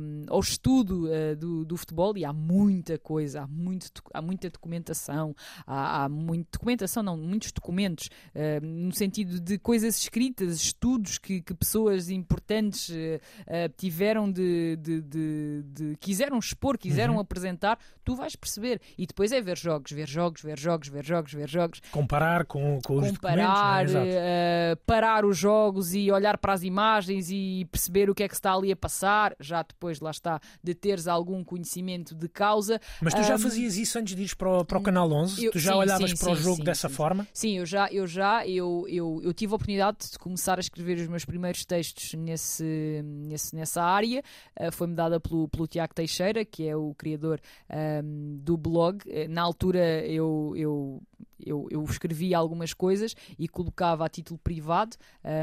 um, 0.01 0.25
ao 0.27 0.39
estudo 0.39 1.05
uh, 1.05 1.35
do, 1.35 1.63
do 1.63 1.77
futebol, 1.77 2.17
e 2.17 2.25
há 2.25 2.33
muita 2.33 2.97
coisa, 2.97 3.43
há, 3.43 3.47
muito, 3.47 3.91
há 4.11 4.21
muita 4.21 4.49
documentação, 4.49 5.35
há, 5.67 6.03
há 6.03 6.14
muito 6.15 6.47
documentação, 6.51 7.03
não, 7.03 7.17
muitos 7.17 7.51
documentos, 7.51 8.09
uh, 8.33 8.65
no 8.65 8.93
sentido 8.93 9.39
de 9.39 9.57
coisas 9.57 9.97
escritas, 9.97 10.61
estudos 10.61 11.17
que, 11.17 11.41
que 11.41 11.53
pessoas 11.53 12.09
importantes 12.09 12.89
uh, 12.89 13.69
tiveram 13.77 14.31
de, 14.31 14.77
de, 14.77 15.01
de, 15.01 15.63
de, 15.63 15.97
quiseram 15.97 16.39
expor, 16.39 16.77
quiseram 16.77 17.15
uhum. 17.15 17.19
apresentar, 17.19 17.77
tu 18.03 18.15
vais 18.15 18.35
perceber. 18.35 18.81
E 18.97 19.05
depois 19.05 19.31
é 19.31 19.41
ver 19.41 19.57
jogos, 19.57 19.91
ver 19.91 20.07
jogos, 20.07 20.41
ver 20.41 20.59
jogos, 20.59 20.87
ver 20.87 21.05
jogos, 21.05 21.33
ver 21.33 21.49
jogos. 21.49 21.81
Comparar 21.91 22.45
com, 22.45 22.79
com 22.83 22.97
os 22.97 23.09
Comparar, 23.09 23.85
documentos. 23.85 24.15
Uh, 24.15 24.77
parar 24.85 25.25
os 25.25 25.37
jogos 25.37 25.93
e 25.93 26.11
olhar 26.11 26.37
para 26.37 26.53
as 26.53 26.63
imagens 26.63 27.29
e 27.29 27.67
perceber 27.71 28.09
o 28.09 28.15
que 28.15 28.23
é 28.23 28.27
que 28.27 28.35
está 28.35 28.53
ali 28.53 28.71
a 28.71 28.75
passar, 28.75 29.35
já 29.39 29.61
depois, 29.61 29.99
lá 29.99 30.11
está, 30.11 30.39
de 30.63 30.73
teres 30.73 31.07
algum 31.07 31.43
conhecimento 31.43 32.15
de 32.15 32.27
causa. 32.27 32.79
Mas 33.01 33.13
tu 33.13 33.23
já 33.23 33.37
fazias 33.37 33.77
isso 33.77 33.97
antes 33.97 34.15
de 34.15 34.23
ir 34.23 34.35
para 34.35 34.59
o, 34.59 34.65
para 34.65 34.77
o 34.77 34.81
Canal 34.81 35.11
11? 35.11 35.45
Eu, 35.45 35.51
tu 35.51 35.59
já 35.59 35.73
sim, 35.73 35.77
olhavas 35.77 36.04
sim, 36.11 36.17
para 36.17 36.33
o 36.33 36.35
jogo 36.35 36.57
sim, 36.57 36.63
dessa 36.63 36.89
forma? 36.89 37.27
Sim, 37.33 37.57
eu 37.57 37.65
já, 37.65 37.87
eu 37.91 38.07
já, 38.07 38.47
eu, 38.47 38.85
eu, 38.87 39.21
eu 39.23 39.33
tive 39.33 39.53
a 39.53 39.55
oportunidade 39.55 40.11
de 40.11 40.19
começar 40.19 40.57
a 40.57 40.61
escrever 40.61 40.97
os 40.97 41.07
meus 41.07 41.25
primeiros 41.25 41.65
textos 41.65 42.13
nesse, 42.13 43.01
nesse, 43.03 43.55
nessa 43.55 43.83
área. 43.83 44.23
Uh, 44.59 44.71
Foi-me 44.71 44.95
dada 44.95 45.19
pelo, 45.19 45.47
pelo 45.47 45.67
Tiago 45.67 45.93
Teixeira, 45.93 46.43
que 46.43 46.67
é 46.67 46.75
o 46.75 46.93
criador 46.95 47.39
um, 47.69 47.75
ehm, 47.75 48.37
do 48.41 48.57
blog. 48.57 49.01
Uh, 49.05 49.29
na 49.29 49.41
altura 49.41 50.05
eu, 50.05 50.53
eu 50.55 51.01
eu, 51.39 51.67
eu 51.69 51.83
escrevi 51.83 52.33
algumas 52.33 52.73
coisas 52.73 53.15
e 53.37 53.47
colocava 53.47 54.05
a 54.05 54.09
título 54.09 54.39
privado 54.43 54.95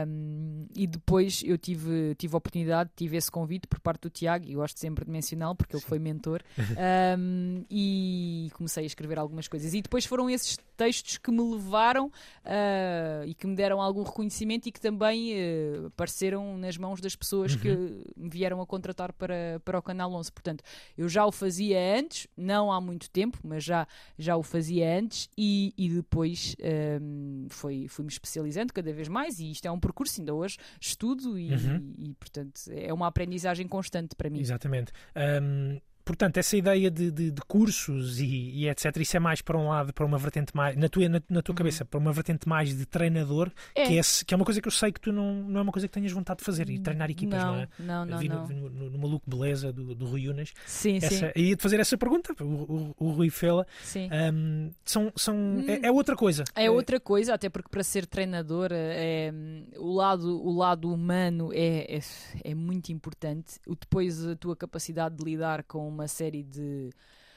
um, 0.07 0.67
e 0.75 0.87
depois 0.87 1.43
eu 1.45 1.59
tive, 1.59 2.15
tive 2.17 2.35
a 2.35 2.39
oportunidade, 2.39 2.91
tive 2.97 3.17
esse 3.17 3.31
convite 3.31 3.67
por 3.67 3.81
parte 3.81 4.03
do 4.03 4.11
Tiago 4.11 4.47
e 4.49 4.55
gosto 4.55 4.79
sempre 4.79 5.05
de 5.05 5.11
mencioná-lo 5.11 5.55
porque 5.55 5.77
ele 5.77 5.85
foi 5.85 5.99
mentor 5.99 6.43
um, 7.19 7.65
e 7.71 8.51
comecei 8.55 8.85
a 8.85 8.87
escrever 8.87 9.19
algumas 9.19 9.49
coisas. 9.49 9.75
E 9.75 9.83
depois 9.83 10.05
foram 10.05 10.29
esses 10.29 10.59
textos 10.83 11.17
que 11.17 11.31
me 11.31 11.41
levaram 11.41 12.07
uh, 12.07 13.25
e 13.25 13.35
que 13.35 13.47
me 13.47 13.55
deram 13.55 13.81
algum 13.81 14.03
reconhecimento 14.03 14.69
e 14.69 14.73
que 14.73 14.81
também 14.81 15.33
uh, 15.33 15.87
apareceram 15.87 16.59
nas 16.59 16.77
mãos 16.77 17.01
das 17.01 17.15
pessoas 17.15 17.55
uhum. 17.55 17.61
que 17.61 17.69
me 18.17 18.29
vieram 18.29 18.61
a 18.61 18.67
contratar 18.67 19.13
para, 19.13 19.61
para 19.65 19.79
o 19.79 19.83
Canal 19.83 20.13
11, 20.13 20.33
portanto 20.33 20.65
eu 20.99 21.09
já 21.09 21.25
o 21.25 21.31
fazia 21.31 21.79
antes, 21.99 22.27
não 22.37 22.73
há 22.73 22.81
muito 22.81 23.09
tempo 23.11 23.39
mas 23.45 23.63
já, 23.63 23.87
já 24.19 24.37
o 24.37 24.43
fazia 24.43 24.99
antes 24.99 25.31
e, 25.39 25.73
e 25.79 25.89
depois 25.89 26.57
um, 27.01 27.47
foi, 27.49 27.87
fui-me 27.89 28.11
especializando 28.11 28.73
cada 28.73 28.93
vez 28.93 29.07
mais 29.07 29.39
e 29.39 29.53
isto 29.53 29.67
é 29.67 29.71
um 29.71 29.79
percurso, 29.79 30.21
ainda 30.21 30.35
hoje 30.35 30.59
estudo 30.81 31.39
e, 31.39 31.53
uhum. 31.53 31.95
e, 31.97 32.11
e 32.11 32.15
portanto 32.15 32.61
é 32.71 32.93
uma 32.93 33.07
aprendizagem 33.07 33.69
constante 33.69 34.17
para 34.17 34.29
mim. 34.29 34.41
Exatamente. 34.41 34.93
Um, 35.17 35.81
portanto, 36.05 36.39
essa 36.39 36.57
ideia 36.57 36.91
de, 36.91 37.11
de, 37.11 37.31
de 37.31 37.43
cursos 37.43 38.21
e, 38.21 38.27
e, 38.27 38.69
etc., 38.69 38.97
isso 38.99 39.17
é 39.17 39.21
mais 39.21 39.41
para 39.41 39.57
um 39.57 39.69
lado, 39.69 39.93
para 39.93 40.05
uma 40.05 40.19
vertente 40.19 40.55
mais, 40.55 40.77
na 40.77 40.89
tua, 40.89 41.09
na, 41.09 41.23
na 41.29 41.43
tua 41.43 41.53
uhum. 41.53 41.57
cabeça, 41.57 41.85
para 41.85 41.99
uma 41.99 42.13
vertente 42.13 42.49
mais 42.49 42.77
de 42.77 42.87
treinador, 42.87 43.51
é. 43.75 43.87
Que, 43.87 43.99
é, 43.99 44.03
que 44.27 44.35
é 44.35 44.37
uma 44.37 44.45
coisa 44.45 44.61
que 44.61 44.69
eu 44.69 44.73
sei 44.73 44.93
que 44.93 45.01
tu 45.01 45.13
não, 45.13 45.35
não 45.35 45.61
é 45.61 45.63
uma 45.63 45.73
coisa 45.73 45.87
que 45.87 45.95
tenhas 45.95 46.13
vontade 46.13 46.39
de 46.39 46.45
fazer, 46.45 46.69
e 46.71 46.79
treinar 46.79 47.11
equipas, 47.11 47.41
não, 47.41 47.53
não 47.53 47.61
é? 47.61 47.69
Não, 47.79 48.05
não, 48.05 48.19
Vi 48.19 48.29
não. 48.29 48.47
No, 48.47 48.71
no, 48.71 48.91
no, 48.91 48.99
Maluco 48.99 49.29
Beleza 49.29 49.73
do, 49.73 49.95
do 49.95 50.07
Rui 50.07 50.29
Unas. 50.29 50.53
Sim, 50.67 50.97
essa, 50.97 51.33
sim. 51.33 51.33
Ia-te 51.37 51.63
fazer 51.63 51.81
essa 51.81 51.97
pergunta, 51.97 52.35
o, 52.41 52.45
o, 52.45 52.95
o 52.99 53.11
Rui 53.11 53.31
Fela. 53.31 53.67
Sim. 53.83 54.09
Um, 54.13 54.71
são, 54.85 55.13
são, 55.17 55.37
hum. 55.37 55.65
é, 55.67 55.87
é, 55.87 55.93
outra 55.93 56.17
coisa. 56.17 56.45
É, 56.55 56.67
é 56.67 56.71
outra 56.71 56.99
coisa, 56.99 57.35
até 57.35 57.49
porque 57.49 57.69
para 57.69 57.83
ser 57.83 58.07
treinador 58.07 58.71
é, 58.73 59.33
o, 59.77 59.95
lado, 59.95 60.41
o 60.43 60.57
lado 60.57 60.93
humano 60.93 61.51
é, 61.53 61.97
é, 61.97 62.01
é 62.45 62.55
muito 62.55 62.91
importante. 62.91 63.61
O, 63.67 63.75
depois 63.75 64.27
a 64.27 64.37
tua 64.37 64.57
capacidade 64.57 65.17
de 65.17 65.25
lidar 65.25 65.63
com 65.65 65.92
uma 65.93 66.09
série 66.09 66.43
de 66.43 66.91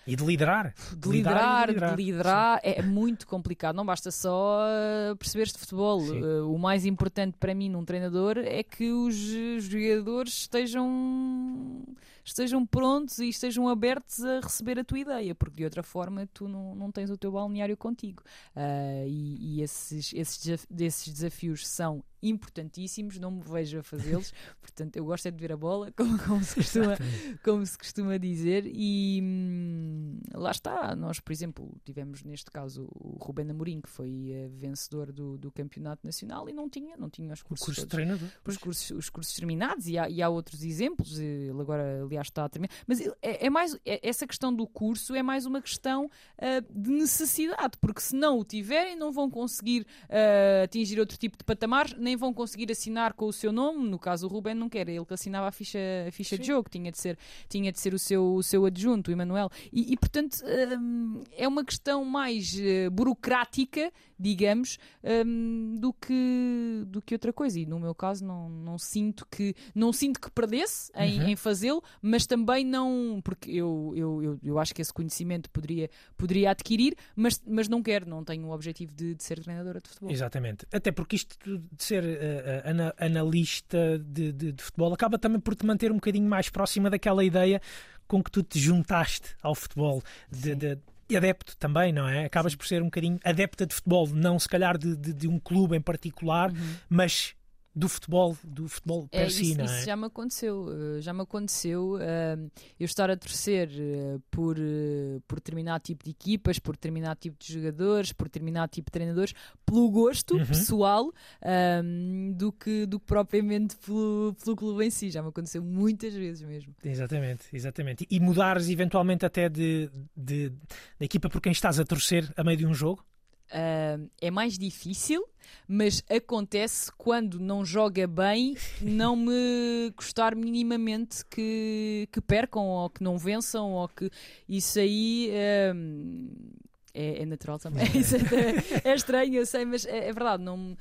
E 0.08 0.16
de 0.16 0.24
liderar. 0.24 0.74
De 0.98 1.10
liderar, 1.10 1.68
de 1.68 1.74
liderar, 1.74 1.96
de 1.96 2.04
liderar 2.04 2.60
é 2.64 2.82
muito 2.82 3.28
complicado. 3.28 3.76
Não 3.76 3.86
basta 3.86 4.12
só 4.12 4.62
uh, 4.62 5.16
perceberes 5.16 5.52
de 5.52 5.60
futebol. 5.60 6.00
Uh, 6.02 6.54
o 6.54 6.58
mais 6.58 6.86
importante 6.86 7.38
para 7.40 7.54
mim 7.54 7.70
num 7.70 7.84
treinador 7.84 8.38
é 8.38 8.64
que 8.64 8.92
os 8.92 9.16
jogadores 9.64 10.34
estejam 10.34 11.84
estejam 12.26 12.66
prontos 12.66 13.20
e 13.20 13.30
estejam 13.30 13.70
abertos 13.70 14.24
a 14.24 14.40
receber 14.40 14.80
a 14.80 14.84
tua 14.84 15.00
ideia, 15.00 15.36
porque 15.36 15.58
de 15.58 15.64
outra 15.64 15.84
forma 15.84 16.28
tu 16.34 16.48
não, 16.48 16.74
não 16.76 16.92
tens 16.92 17.10
o 17.12 17.18
teu 17.18 17.32
balneário 17.32 17.78
contigo. 17.78 18.24
Uh, 18.56 19.08
e, 19.08 19.58
e 19.58 19.62
esses, 19.62 20.12
esses, 20.14 20.66
esses 20.70 21.14
desafios 21.14 21.68
são 21.68 22.04
importantíssimos, 22.30 23.20
não 23.20 23.32
me 23.32 23.42
vejo 23.42 23.80
a 23.80 23.84
fazê-los, 23.84 24.34
portanto 24.60 24.98
eu 24.98 25.06
gosto 25.06 25.28
é 25.28 25.32
de 25.32 25.38
ver 25.38 25.52
a 25.52 25.58
bola, 25.58 25.92
como, 25.92 26.18
como, 26.24 26.44
se, 26.44 26.56
costuma, 26.56 26.98
como 27.44 27.66
se 27.66 27.78
costuma 27.78 28.18
dizer, 28.18 28.66
e 28.66 29.20
hum, 29.22 30.20
lá 30.34 30.52
está, 30.52 30.96
nós 30.96 31.20
por 31.20 31.32
exemplo 31.32 31.72
tivemos 31.84 32.24
neste 32.24 32.50
caso 32.50 32.88
o 32.96 33.18
Rubén 33.22 33.50
Amorim, 33.50 33.82
que 33.82 33.90
foi 33.90 34.32
uh, 34.32 34.50
vencedor 34.50 35.12
do, 35.12 35.38
do 35.38 35.52
campeonato 35.52 36.06
nacional 36.06 36.50
e 36.50 36.54
não 36.54 36.70
tinha, 36.70 36.98
não 36.98 37.10
tinha 37.10 37.34
os 37.34 37.44
cursos, 37.44 37.66
curso 37.66 37.88
todos, 37.88 38.22
os, 38.48 38.58
cursos 38.58 38.92
os 38.92 39.10
cursos 39.10 39.36
terminados, 39.36 39.88
e 39.88 39.98
há, 39.98 40.10
e 40.10 40.22
há 40.22 40.30
outros 40.30 40.64
exemplos, 40.64 41.20
ele 41.20 41.62
agora 41.62 42.06
aliás 42.16 42.28
está 42.28 42.46
a 42.46 42.50
terminar, 42.50 42.74
mas 42.88 43.02
é, 43.02 43.46
é 43.46 43.50
mais, 43.50 43.76
é, 43.86 44.00
essa 44.08 44.26
questão 44.26 44.54
do 44.54 44.66
curso 44.66 45.14
é 45.14 45.22
mais 45.22 45.46
uma 45.46 45.62
questão 45.62 46.06
uh, 46.06 46.74
de 46.74 46.90
necessidade, 46.90 47.78
porque 47.80 48.02
se 48.02 48.16
não 48.16 48.40
o 48.40 48.44
tiverem 48.44 48.96
não 48.96 49.12
vão 49.12 49.30
conseguir 49.30 49.86
uh, 50.04 50.64
atingir 50.64 51.00
outro 51.00 51.18
tipo 51.18 51.38
de 51.38 51.44
patamares, 51.44 51.94
nem 51.98 52.16
vão 52.16 52.34
conseguir 52.34 52.72
assinar 52.72 53.14
com 53.14 53.26
o 53.26 53.34
seu 53.34 53.52
nome. 53.52 53.88
No 53.88 54.00
caso, 54.00 54.28
o 54.28 54.30
Ruben 54.30 54.56
não 54.56 54.70
quer, 54.70 54.88
ele 54.88 55.06
que 55.06 55.14
assinava 55.14 55.48
a 55.48 55.52
ficha, 55.52 55.80
a 56.08 56.12
ficha 56.12 56.38
de 56.38 56.48
jogo, 56.48 56.70
tinha 56.70 56.92
de 56.92 56.98
ser, 56.98 57.18
tinha 57.50 57.72
de 57.72 57.80
ser 57.80 57.94
o, 57.94 58.00
seu, 58.00 58.36
o 58.36 58.44
seu 58.44 58.66
adjunto, 58.66 59.10
o 59.10 59.14
Emanuel. 59.14 59.50
E, 59.72 59.94
e, 59.94 59.98
portanto, 59.98 60.38
hum, 60.80 61.22
é 61.36 61.48
uma 61.48 61.64
questão 61.64 62.04
mais 62.06 62.54
uh, 62.56 62.92
burocrática, 62.92 63.92
digamos, 64.18 64.78
hum, 65.04 65.76
do, 65.80 65.94
que, 65.94 66.84
do 66.88 67.02
que 67.02 67.14
outra 67.14 67.34
coisa. 67.34 67.60
E 67.60 67.66
no 67.66 67.80
meu 67.80 67.94
caso, 67.94 68.24
não, 68.24 68.50
não 68.50 68.78
sinto 68.78 69.28
que 69.30 69.56
não 69.74 69.92
sinto 69.92 70.20
que 70.20 70.32
perdesse 70.32 70.92
em, 70.96 71.20
uhum. 71.20 71.28
em 71.30 71.36
fazê-lo, 71.36 71.84
mas 72.06 72.28
também 72.28 72.64
não, 72.64 73.20
porque 73.24 73.50
eu, 73.50 73.92
eu, 73.96 74.24
eu, 74.24 74.40
eu, 74.44 74.60
acho 74.60 74.76
que 74.76 74.82
esse 74.82 74.94
conhecimento 74.94 75.50
poderia, 75.50 75.90
poderia 76.16 76.52
adquirir, 76.52 76.96
mas, 77.16 77.42
mas 77.48 77.68
não 77.68 77.82
quero, 77.82 78.08
não 78.08 78.24
tenho 78.24 78.46
o 78.46 78.52
objetivo 78.52 78.94
de, 78.94 79.16
de 79.16 79.24
ser 79.24 79.40
treinadora 79.40 79.80
de 79.82 79.90
futebol. 79.90 80.12
Exatamente. 80.12 80.68
Até 80.72 80.92
porque 80.92 81.16
isto 81.16 81.36
de 81.58 81.84
ser 81.84 82.04
uh, 82.04 82.94
analista 83.04 83.98
de, 83.98 84.32
de, 84.32 84.52
de, 84.52 84.64
futebol 84.64 84.94
acaba 84.94 85.18
também 85.18 85.40
por 85.40 85.56
te 85.56 85.66
manter 85.66 85.92
um 85.92 85.96
bocadinho 85.96 86.30
mais 86.30 86.48
próxima 86.48 86.92
daquela 86.92 87.24
ideia 87.24 87.60
com 88.08 88.22
que 88.22 88.30
tu 88.30 88.44
te 88.44 88.60
juntaste 88.60 89.36
ao 89.42 89.56
futebol 89.56 90.04
de, 90.32 90.54
de 90.54 91.18
adepto 91.18 91.58
também, 91.58 91.92
não 91.92 92.08
é? 92.08 92.26
Acabas 92.26 92.54
por 92.54 92.68
ser 92.68 92.84
um 92.84 92.86
bocadinho 92.86 93.20
adepta 93.24 93.66
de 93.66 93.74
futebol, 93.74 94.08
não 94.10 94.38
se 94.38 94.48
calhar 94.48 94.78
de, 94.78 94.96
de, 94.96 95.12
de 95.12 95.28
um 95.28 95.40
clube 95.40 95.76
em 95.76 95.82
particular, 95.82 96.52
uhum. 96.52 96.76
mas 96.88 97.34
do 97.76 97.90
futebol, 97.90 98.38
do 98.42 98.70
futebol 98.70 99.10
é, 99.12 99.30
si, 99.30 99.52
isso, 99.52 99.58
não 99.58 99.66
é? 99.66 99.68
Isso 99.68 99.86
já 99.86 99.98
me 99.98 100.06
aconteceu, 100.06 100.68
eh, 100.70 101.02
já 101.02 101.14
me 101.14 101.22
aconteceu 101.22 101.96
uh, 101.96 102.52
eu 102.80 102.86
estar 102.86 103.12
a 103.12 103.18
torcer 103.18 103.70
uh, 103.70 104.22
por, 104.32 104.58
uh, 104.58 105.22
por 105.28 105.40
determinado 105.40 105.84
tipo 105.84 106.06
de 106.06 106.12
equipas, 106.12 106.58
por 106.58 106.76
determinado 106.76 107.20
tipo 107.20 107.36
de 107.38 107.52
jogadores, 107.52 108.14
por 108.14 108.28
determinado 108.28 108.72
tipo 108.72 108.86
de 108.86 108.92
treinadores, 108.94 109.34
pelo 109.66 109.90
gosto 109.92 110.38
uhum. 110.38 110.46
pessoal 110.46 111.14
ehm, 111.42 112.32
do, 112.32 112.54
que, 112.54 112.86
do 112.86 112.98
que 112.98 113.06
propriamente 113.06 113.76
pelo, 113.78 114.34
pelo 114.42 114.56
clube 114.56 114.86
em 114.86 114.90
si, 114.90 115.10
já 115.10 115.22
me 115.22 115.28
aconteceu 115.28 115.62
muitas 115.62 116.14
vezes 116.14 116.48
mesmo. 116.48 116.74
Exatamente, 116.82 117.44
exatamente. 117.52 118.08
E 118.10 118.20
mudares 118.22 118.70
eventualmente 118.70 119.26
até 119.26 119.50
de, 119.50 119.90
de, 120.16 120.50
de 120.50 120.56
equipa 121.02 121.30
por 121.30 121.42
quem 121.42 121.52
estás 121.52 121.78
a 121.78 121.84
torcer 121.84 122.32
a 122.38 122.44
meio 122.44 122.58
de 122.58 122.66
um 122.66 122.74
jogo? 122.74 123.04
Uh, 123.52 124.10
é 124.22 124.32
mais 124.32 124.58
difícil, 124.58 125.24
mas 125.68 126.04
acontece 126.10 126.92
quando 126.98 127.40
não 127.40 127.64
joga 127.64 128.08
bem, 128.08 128.56
não 128.82 129.16
me 129.16 129.92
custar 129.96 130.36
minimamente 130.36 131.24
que, 131.26 132.08
que 132.12 132.22
percam 132.22 132.64
ou 132.64 132.90
que 132.90 133.04
não 133.04 133.18
vençam, 133.18 133.72
ou 133.72 133.88
que 133.88 134.10
isso 134.48 134.80
aí. 134.80 135.32
Uh, 135.74 136.65
é, 136.96 137.22
é 137.22 137.26
natural 137.26 137.60
também. 137.60 137.84
É, 137.84 138.90
é, 138.90 138.96
estranho, 138.96 139.36
eu 139.36 139.46
sei, 139.46 139.66
mas 139.66 139.86
é, 139.86 140.08
é, 140.08 140.14
verdade. 140.14 140.42
Não, 140.42 140.78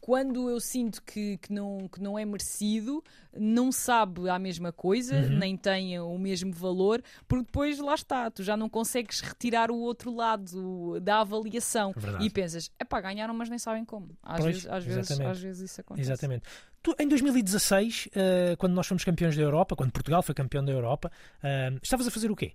quando 0.00 0.50
eu 0.50 0.58
sinto 0.58 1.00
que, 1.02 1.38
que, 1.38 1.52
não, 1.52 1.88
que 1.88 2.02
não 2.02 2.18
é 2.18 2.24
merecido, 2.24 3.02
não 3.32 3.70
sabe 3.70 4.28
a 4.28 4.38
mesma 4.38 4.72
coisa, 4.72 5.14
uhum. 5.14 5.38
nem 5.38 5.56
tem 5.56 5.98
o 6.00 6.18
mesmo 6.18 6.52
valor, 6.52 7.00
porque 7.28 7.44
depois 7.44 7.78
lá 7.78 7.94
está, 7.94 8.30
tu 8.30 8.42
já 8.42 8.56
não 8.56 8.68
consegues 8.68 9.20
retirar 9.20 9.70
o 9.70 9.78
outro 9.78 10.12
lado 10.12 10.98
da 11.00 11.20
avaliação 11.20 11.92
verdade. 11.96 12.26
e 12.26 12.30
pensas, 12.30 12.70
é 12.78 12.84
pá, 12.84 13.00
ganharam, 13.00 13.32
mas 13.32 13.48
nem 13.48 13.58
sabem 13.58 13.84
como. 13.84 14.16
Às, 14.22 14.40
pois, 14.40 14.54
vezes, 14.54 14.68
às, 14.68 14.84
vezes, 14.84 15.20
às 15.20 15.40
vezes 15.40 15.70
isso 15.70 15.80
acontece. 15.80 16.10
Exatamente. 16.10 16.44
Tu, 16.82 16.92
em 16.98 17.06
2016, 17.06 18.06
uh, 18.06 18.10
eh, 18.14 18.56
quando 18.56 18.72
nós 18.72 18.88
fomos 18.88 19.04
campeões 19.04 19.36
da 19.36 19.42
Europa, 19.42 19.76
quando 19.76 19.92
Portugal 19.92 20.20
foi 20.20 20.34
campeão 20.34 20.64
da 20.64 20.72
Europa, 20.72 21.12
uh, 21.38 21.78
estavas 21.80 22.08
a 22.08 22.10
fazer 22.10 22.28
o 22.28 22.34
quê? 22.34 22.54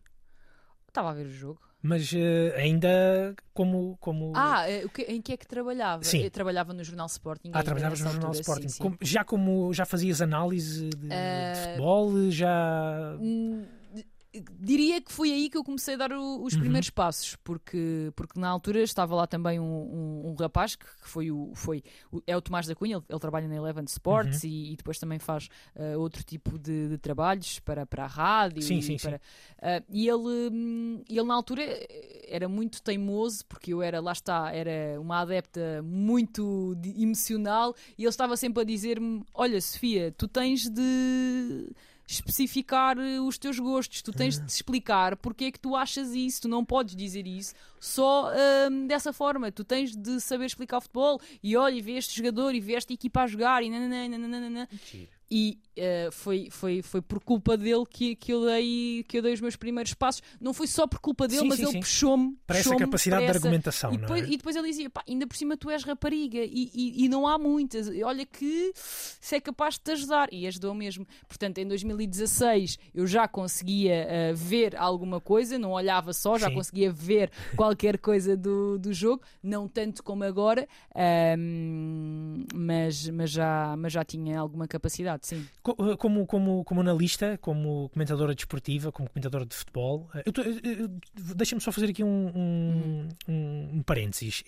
Estava 0.89 1.11
a 1.11 1.13
ver 1.13 1.27
o 1.27 1.31
jogo 1.31 1.66
mas 1.81 2.11
uh, 2.11 2.55
ainda 2.55 3.35
como, 3.53 3.97
como. 3.99 4.33
Ah, 4.35 4.69
eh, 4.69 4.85
em 5.07 5.21
que 5.21 5.33
é 5.33 5.37
que 5.37 5.47
trabalhava? 5.47 6.03
Sim. 6.03 6.23
Eu 6.23 6.31
trabalhava 6.31 6.73
no 6.73 6.83
Jornal 6.83 7.07
Sporting. 7.07 7.51
Ah, 7.53 7.63
trabalhavas 7.63 8.01
no 8.01 8.11
Jornal 8.11 8.31
Sporting. 8.31 8.67
Sim, 8.69 8.75
sim. 8.75 8.83
Como, 8.83 8.97
já 9.01 9.23
como 9.23 9.73
já 9.73 9.85
fazias 9.85 10.21
análise 10.21 10.89
de, 10.89 11.05
uh, 11.05 11.09
de 11.09 11.59
futebol? 11.61 12.31
Já. 12.31 13.17
Hum, 13.19 13.65
diria 14.59 15.01
que 15.01 15.11
foi 15.11 15.31
aí 15.31 15.49
que 15.49 15.57
eu 15.57 15.63
comecei 15.63 15.95
a 15.95 15.97
dar 15.97 16.11
o, 16.11 16.43
os 16.43 16.53
uhum. 16.53 16.59
primeiros 16.59 16.89
passos, 16.89 17.35
porque, 17.43 18.11
porque 18.15 18.39
na 18.39 18.49
altura 18.49 18.81
estava 18.81 19.15
lá 19.15 19.25
também 19.25 19.59
um, 19.59 19.63
um, 19.63 20.29
um 20.29 20.35
rapaz 20.35 20.75
que, 20.75 20.85
que, 20.85 21.07
foi 21.07 21.31
o, 21.31 21.51
foi 21.55 21.83
o, 22.11 22.21
é 22.27 22.35
o 22.35 22.41
Tomás 22.41 22.67
da 22.67 22.75
Cunha, 22.75 22.97
ele, 22.97 23.05
ele 23.09 23.19
trabalha 23.19 23.47
na 23.47 23.55
Eleven 23.55 23.85
Sports 23.85 24.43
uhum. 24.43 24.49
e, 24.49 24.73
e, 24.73 24.75
depois 24.75 24.99
também 24.99 25.19
faz 25.19 25.49
uh, 25.75 25.99
outro 25.99 26.23
tipo 26.23 26.57
de, 26.57 26.89
de, 26.89 26.97
trabalhos 26.97 27.59
para, 27.59 27.85
para 27.85 28.03
a 28.03 28.07
rádio. 28.07 28.61
Sim, 28.61 28.81
sim, 28.81 28.97
para, 28.97 29.17
sim. 29.17 29.23
Uh, 29.57 29.85
e 29.89 30.07
ele, 30.07 30.49
hum, 30.51 31.03
ele 31.09 31.23
na 31.23 31.33
altura 31.33 31.63
era 32.27 32.47
muito 32.47 32.81
teimoso, 32.81 33.45
porque 33.45 33.73
eu 33.73 33.81
era, 33.81 33.99
lá 33.99 34.11
está, 34.11 34.51
era 34.53 34.99
uma 34.99 35.21
adepta 35.21 35.81
muito 35.83 36.75
emocional 36.97 37.75
e 37.97 38.03
ele 38.03 38.09
estava 38.09 38.35
sempre 38.35 38.61
a 38.61 38.65
dizer-me: 38.65 39.23
Olha, 39.33 39.59
Sofia, 39.61 40.13
tu 40.17 40.27
tens 40.27 40.69
de 40.69 41.69
especificar 42.07 42.97
eh, 42.97 43.19
os 43.19 43.37
teus 43.37 43.59
gostos, 43.59 44.01
tu 44.01 44.13
tens 44.13 44.39
de 44.39 44.45
te 44.45 44.49
explicar 44.49 45.17
porque 45.17 45.45
é 45.45 45.51
que 45.51 45.59
tu 45.59 45.75
achas 45.75 46.13
isso, 46.13 46.43
tu 46.43 46.47
não 46.47 46.63
podes 46.63 46.95
dizer 46.95 47.27
isso 47.27 47.53
só 47.79 48.31
hum, 48.69 48.87
dessa 48.87 49.13
forma, 49.13 49.51
tu 49.51 49.63
tens 49.63 49.95
de 49.95 50.19
saber 50.19 50.45
explicar 50.45 50.77
o 50.77 50.81
futebol 50.81 51.21
e 51.43 51.55
olha, 51.55 51.75
e 51.75 51.81
vê 51.81 51.93
este 51.93 52.15
jogador 52.15 52.55
e 52.55 52.59
vê 52.59 52.73
esta 52.73 52.93
equipa 52.93 53.23
a 53.23 53.27
jogar 53.27 53.63
e 53.63 53.69
nananana. 53.69 54.67
E 55.29 55.59
uh, 55.77 56.11
foi, 56.11 56.49
foi, 56.49 56.81
foi 56.81 57.01
por 57.01 57.19
culpa 57.19 57.55
dele 57.57 57.83
que, 57.89 58.15
que, 58.15 58.33
eu 58.33 58.45
dei, 58.45 59.05
que 59.07 59.17
eu 59.17 59.21
dei 59.21 59.33
os 59.33 59.41
meus 59.41 59.55
primeiros 59.55 59.93
passos. 59.93 60.21
Não 60.39 60.53
foi 60.53 60.67
só 60.67 60.87
por 60.87 60.99
culpa 60.99 61.27
dele, 61.27 61.41
sim, 61.41 61.47
mas 61.47 61.59
sim, 61.59 61.67
ele 61.67 61.79
puxou-me. 61.79 62.37
Para 62.45 62.59
essa 62.59 62.75
capacidade 62.75 63.23
para 63.23 63.31
essa... 63.31 63.39
de 63.39 63.45
argumentação. 63.47 63.93
E 63.93 63.97
depois, 63.97 64.23
é? 64.23 64.25
e 64.25 64.37
depois 64.37 64.55
ele 64.55 64.67
dizia: 64.67 64.91
ainda 65.07 65.27
por 65.27 65.37
cima 65.37 65.55
tu 65.57 65.69
és 65.69 65.83
rapariga 65.83 66.39
e, 66.39 66.71
e, 66.73 67.05
e, 67.05 67.09
não 67.09 67.27
há 67.27 67.37
muitas. 67.37 67.87
Olha 68.03 68.25
que 68.25 68.71
se 68.75 69.35
é 69.35 69.39
capaz 69.39 69.75
de 69.75 69.81
te 69.81 69.91
ajudar. 69.91 70.29
E 70.31 70.47
ajudou 70.47 70.73
mesmo. 70.73 71.07
Portanto, 71.27 71.57
em 71.59 71.67
2016 71.67 72.77
eu 72.93 73.07
já 73.07 73.27
conseguia 73.27 74.07
uh, 74.07 74.35
ver 74.35 74.75
alguma 74.75 75.21
coisa, 75.21 75.57
não 75.57 75.71
olhava 75.71 76.13
só, 76.13 76.37
já 76.37 76.47
sim. 76.47 76.55
conseguia 76.55 76.91
ver 76.91 77.31
qualquer 77.55 77.97
coisa 77.97 78.35
do, 78.35 78.77
do 78.77 78.93
jogo. 78.93 79.23
Não 79.41 79.67
tanto 79.67 80.03
como 80.03 80.23
agora, 80.23 80.67
uh, 80.91 82.47
mas, 82.53 83.09
mas, 83.09 83.29
já, 83.29 83.75
mas 83.77 83.93
já 83.93 84.03
tinha 84.03 84.39
alguma 84.39 84.67
capacidade 84.67 85.27
sim. 85.27 85.45
Eh, 85.71 85.97
como, 85.97 86.25
como, 86.25 86.63
como 86.63 86.81
analista, 86.81 87.37
como 87.37 87.89
comentadora 87.89 88.33
desportiva, 88.33 88.91
como 88.91 89.09
comentadora 89.09 89.45
de 89.45 89.55
futebol, 89.55 90.09
eh, 90.15 90.23
deixa-me 91.35 91.61
só 91.61 91.71
fazer 91.71 91.89
aqui 91.89 92.03
um, 92.03 92.27
um, 92.35 93.09
um, 93.27 93.69
um 93.77 93.83
parênteses. 93.83 94.43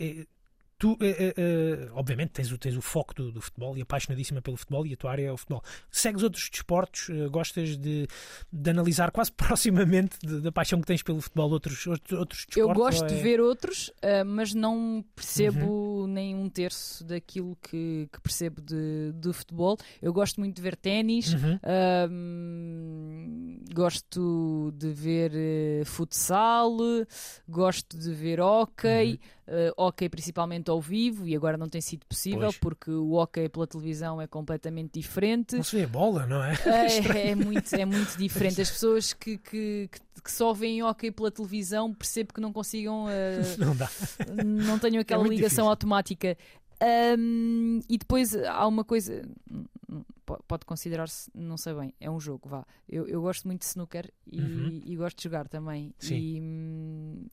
Tu, 0.80 0.93
uh, 0.93 0.95
uh, 0.95 1.91
obviamente, 1.93 2.30
tens 2.30 2.53
o, 2.53 2.57
tens 2.57 2.77
o 2.77 2.82
foco 2.82 3.13
do, 3.13 3.34
do, 3.34 3.41
futebol 3.41 3.77
e 3.77 3.82
apaixonadíssima 3.82 4.41
pelo 4.41 4.55
futebol 4.55 4.88
e 4.88 4.93
a 4.93 4.97
tua 4.97 5.11
área 5.11 5.25
é 5.27 5.32
o 5.32 5.36
futebol. 5.36 5.61
Segues 5.91 6.23
outros 6.23 6.49
desportos? 6.49 7.09
Uh, 7.09 7.30
gostas 7.30 7.75
de, 7.75 8.07
de 8.49 8.69
analisar 8.69 9.11
quase 9.11 9.30
proximamente 9.36 10.17
da 10.25 10.53
paixão 10.53 10.80
que 10.80 10.88
tens 10.88 11.03
pelo 11.03 11.19
futebol 11.19 11.51
outros, 11.51 11.86
outros, 11.86 12.17
outros 12.17 12.45
desportos? 12.45 12.69
Eu 12.69 12.73
gosto 12.73 13.03
é... 13.03 13.07
de 13.07 13.15
ver 13.15 13.41
outros, 13.41 13.91
mas 14.25 14.53
não 14.53 15.03
percebo 15.13 15.65
uhum. 15.65 16.07
nem 16.07 16.34
um 16.34 16.49
terço 16.49 17.03
daquilo 17.03 17.57
que, 17.61 18.07
que 18.09 18.21
percebo 18.21 18.61
de, 18.61 19.11
de 19.15 19.34
futebol. 19.34 19.77
Eu 20.01 20.13
gosto 20.13 20.39
muito 20.39 20.55
de 20.55 20.61
ver 20.61 20.77
ténis, 20.77 21.34
uhum. 21.34 21.59
gosto 23.73 24.73
de 24.77 24.93
ver 24.93 25.86
futsal, 25.86 26.71
gosto 27.49 27.97
de 27.97 28.13
ver 28.13 28.39
hóquei. 28.39 29.11
Uhum 29.11 29.38
uh, 29.49 29.73
hockey 29.75 30.07
principalmente 30.07 30.69
ao 30.69 30.79
vivo 30.79 31.27
e 31.27 31.35
agora 31.35 31.57
não 31.57 31.67
tem 31.67 31.81
sido 31.81 32.05
possível 32.05 32.39
pois. 32.41 32.57
porque 32.57 32.91
o 32.91 33.13
hockey 33.13 33.49
pela 33.49 33.67
televisão 33.67 34.21
é 34.21 34.27
completamente 34.27 34.99
diferente. 34.99 35.55
Não 35.55 35.63
se 35.63 35.75
vê 35.75 35.83
a 35.83 35.87
bola, 35.87 36.25
não 36.25 36.43
é? 36.43 36.53
É, 36.65 37.29
é 37.31 37.35
muito, 37.35 37.73
é 37.75 37.85
muito 37.85 38.17
diferente. 38.17 38.61
As 38.61 38.69
pessoas 38.71 39.13
que, 39.13 39.37
que, 39.37 39.89
que 40.23 40.31
só 40.31 40.53
veem 40.53 40.83
hockey 40.83 41.11
pela 41.11 41.31
televisão 41.31 41.93
percebo 41.93 42.33
que 42.33 42.41
não 42.41 42.53
consigam. 42.53 43.05
Uh, 43.05 43.09
não 43.57 43.75
dá. 43.75 43.89
Não 44.45 44.79
tenham 44.79 45.01
aquela 45.01 45.25
é 45.25 45.29
ligação 45.29 45.47
difícil. 45.49 45.69
automática. 45.69 46.37
Um, 46.82 47.82
e 47.89 47.97
depois 47.97 48.36
há 48.36 48.65
uma 48.65 48.86
coisa, 48.86 49.21
pode 50.47 50.65
considerar-se, 50.65 51.30
não 51.34 51.57
sei 51.57 51.73
bem, 51.73 51.93
é 51.99 52.09
um 52.09 52.19
jogo, 52.19 52.47
vá. 52.47 52.65
Eu, 52.88 53.07
eu 53.07 53.21
gosto 53.21 53.47
muito 53.47 53.61
de 53.61 53.65
snooker 53.65 54.11
e, 54.25 54.39
uhum. 54.39 54.82
e 54.86 54.95
gosto 54.95 55.17
de 55.17 55.23
jogar 55.23 55.47
também. 55.47 55.93
E, 56.09 56.41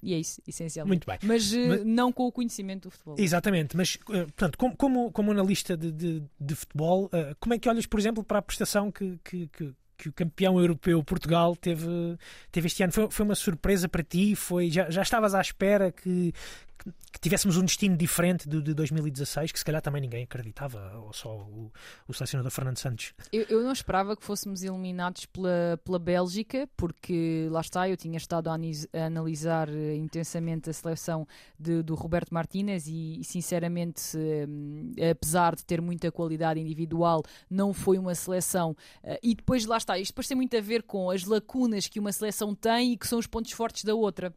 e, 0.03 0.15
é 0.15 0.19
isso, 0.19 0.41
essencialmente. 0.47 1.07
Muito 1.07 1.07
bem. 1.07 1.19
Mas, 1.23 1.53
eh, 1.53 1.69
mas, 1.69 1.85
não 1.85 2.13
com 2.13 2.27
o 2.27 2.33
conhecimento 2.33 2.89
do 2.89 2.91
futebol. 2.91 3.17
Exatamente, 3.19 3.77
mas 3.77 3.99
eh, 4.11 4.25
portanto, 4.25 4.59
como, 4.59 4.77
como, 4.77 5.13
como 5.13 5.31
analista 5.31 5.77
de, 5.77 5.93
de, 5.93 6.23
de 6.41 6.55
futebol, 6.55 7.09
eh, 7.13 7.35
como 7.39 7.55
é 7.55 7.59
que 7.59 7.69
olhas, 7.69 7.87
por 7.87 8.01
exemplo, 8.01 8.25
para 8.25 8.39
a 8.39 8.43
prestação 8.43 8.91
que, 8.91 9.19
que, 9.23 9.49
que 9.49 9.75
que 9.99 10.11
o 10.11 10.13
campeão 10.13 10.61
europeu 10.61 11.03
Portugal 11.03 11.57
teve, 11.57 11.89
teve 12.53 12.67
este 12.67 12.83
ano. 12.83 12.93
Foi, 12.93 13.11
foi 13.11 13.25
uma 13.25 13.35
surpresa 13.35 13.89
para 13.89 14.03
ti? 14.03 14.37
Foi, 14.37 14.71
já, 14.71 14.91
já 14.91 15.01
estavas 15.01 15.35
à 15.35 15.41
espera 15.41 15.91
que, 15.91 16.35
que 17.17 17.21
tivéssemos 17.21 17.57
um 17.57 17.65
destino 17.65 17.97
diferente 17.97 18.49
de, 18.49 18.61
de 18.61 18.75
2016, 18.75 19.51
que 19.51 19.59
se 19.59 19.65
calhar 19.65 19.81
também 19.81 20.03
ninguém 20.03 20.25
acreditava, 20.25 20.99
ou 20.99 21.13
só 21.13 21.35
o, 21.35 21.73
o 22.07 22.13
selecionador 22.13 22.51
Fernando 22.51 22.79
Santos. 22.79 23.15
Eu, 23.33 23.45
eu, 23.49 23.63
não 23.63 23.73
esperava 23.73 24.17
que 24.17 24.23
fôssemos 24.23 24.63
eliminados 24.63 25.25
pela, 25.27 25.81
pela 25.85 25.99
Bélgica, 25.99 26.69
porque 26.77 27.49
lá 27.51 27.61
está, 27.61 27.89
eu 27.89 27.97
tinha 27.97 28.17
estado 28.17 28.49
a, 28.49 28.55
a 28.55 29.07
analisar 29.07 29.69
uh, 29.69 29.95
intensamente 29.95 30.69
a 30.69 30.73
seleção 30.73 31.27
de, 31.59 31.83
do 31.83 31.95
Roberto 31.95 32.35
Martínez 32.35 32.87
e, 32.87 33.21
e 33.21 33.25
sinceramente, 33.25 34.17
uh, 34.17 35.11
apesar 35.11 35.57
de 35.57 35.65
ter 35.65 35.81
muita 35.81 36.13
qualidade 36.13 36.61
individual, 36.61 37.23
não 37.49 37.73
foi 37.73 37.99
uma 37.99 38.15
seleção. 38.15 38.77
Uh, 39.03 39.17
e 39.23 39.35
depois 39.35 39.65
lá 39.65 39.79
está, 39.79 39.99
isto 39.99 40.13
depois 40.13 40.29
tem 40.29 40.37
muito 40.37 40.57
a 40.57 40.61
ver 40.61 40.83
com 40.83 41.11
as 41.11 41.25
lacunas 41.25 41.89
que 41.89 41.99
uma 41.99 42.13
seleção 42.13 42.55
tem 42.55 42.93
e 42.93 42.97
que 42.97 43.07
são 43.07 43.19
os 43.19 43.27
pontos 43.27 43.53
fortes 43.53 43.85
da 43.85 43.95
outra. 43.95 44.35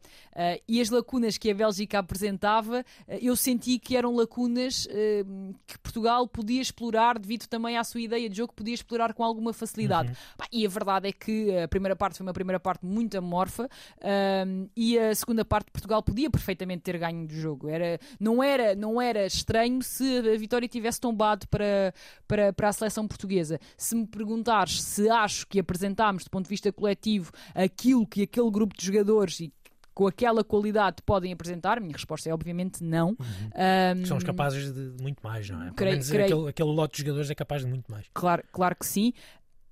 e 0.66 0.80
as 0.80 0.88
lacunas 0.90 1.36
que 1.36 1.50
a 1.50 1.54
Bélgica 1.54 1.98
apresenta 1.98 2.29
apresentava, 2.30 2.84
eh, 3.08 3.18
eu 3.22 3.34
senti 3.34 3.78
que 3.78 3.96
eram 3.96 4.14
lacunas 4.14 4.86
eh, 4.90 5.24
que 5.66 5.78
Portugal 5.78 6.26
podia 6.26 6.60
explorar 6.60 7.18
devido 7.18 7.46
também 7.46 7.76
à 7.76 7.84
sua 7.84 8.00
ideia 8.00 8.28
de 8.28 8.36
jogo, 8.36 8.52
podia 8.54 8.74
explorar 8.74 9.12
com 9.12 9.24
alguma 9.24 9.52
facilidade. 9.52 10.10
Uhum. 10.10 10.46
E 10.52 10.66
a 10.66 10.68
verdade 10.68 11.08
é 11.08 11.12
que 11.12 11.56
a 11.58 11.68
primeira 11.68 11.96
parte 11.96 12.18
foi 12.18 12.26
uma 12.26 12.32
primeira 12.32 12.60
parte 12.60 12.84
muito 12.84 13.16
amorfa 13.18 13.68
ehm, 14.00 14.66
e 14.76 14.98
a 14.98 15.14
segunda 15.14 15.44
parte 15.44 15.70
Portugal 15.70 16.02
podia 16.02 16.30
perfeitamente 16.30 16.82
ter 16.82 16.98
ganho 16.98 17.26
do 17.26 17.34
jogo. 17.34 17.68
Era, 17.68 17.98
não, 18.18 18.42
era, 18.42 18.74
não 18.74 19.00
era 19.00 19.26
estranho 19.26 19.82
se 19.82 20.18
a 20.18 20.38
vitória 20.38 20.68
tivesse 20.68 21.00
tombado 21.00 21.46
para, 21.48 21.92
para, 22.26 22.52
para 22.52 22.68
a 22.68 22.72
seleção 22.72 23.06
portuguesa. 23.06 23.58
Se 23.76 23.94
me 23.94 24.06
perguntares 24.06 24.82
se 24.82 25.08
acho 25.08 25.46
que 25.46 25.58
apresentámos, 25.58 26.24
do 26.24 26.30
ponto 26.30 26.44
de 26.44 26.50
vista 26.50 26.72
coletivo, 26.72 27.32
aquilo 27.54 28.06
que 28.06 28.22
aquele 28.22 28.50
grupo 28.50 28.76
de 28.76 28.84
jogadores 28.84 29.40
e 29.40 29.52
com 30.00 30.06
aquela 30.06 30.42
qualidade 30.42 31.02
podem 31.04 31.30
apresentar? 31.30 31.76
A 31.76 31.80
minha 31.80 31.92
resposta 31.92 32.26
é 32.30 32.32
obviamente 32.32 32.82
não. 32.82 33.10
Uhum. 33.10 33.98
Um, 34.00 34.06
São 34.06 34.16
os 34.16 34.24
capazes 34.24 34.72
de 34.72 35.02
muito 35.02 35.20
mais, 35.22 35.50
não 35.50 35.62
é? 35.62 35.72
Creio, 35.72 36.02
creio, 36.02 36.24
aquele, 36.24 36.48
aquele 36.48 36.70
lote 36.70 36.96
de 36.96 37.02
jogadores 37.02 37.30
é 37.30 37.34
capaz 37.34 37.60
de 37.60 37.68
muito 37.68 37.92
mais. 37.92 38.06
Claro, 38.14 38.42
claro 38.50 38.74
que 38.76 38.86
sim 38.86 39.12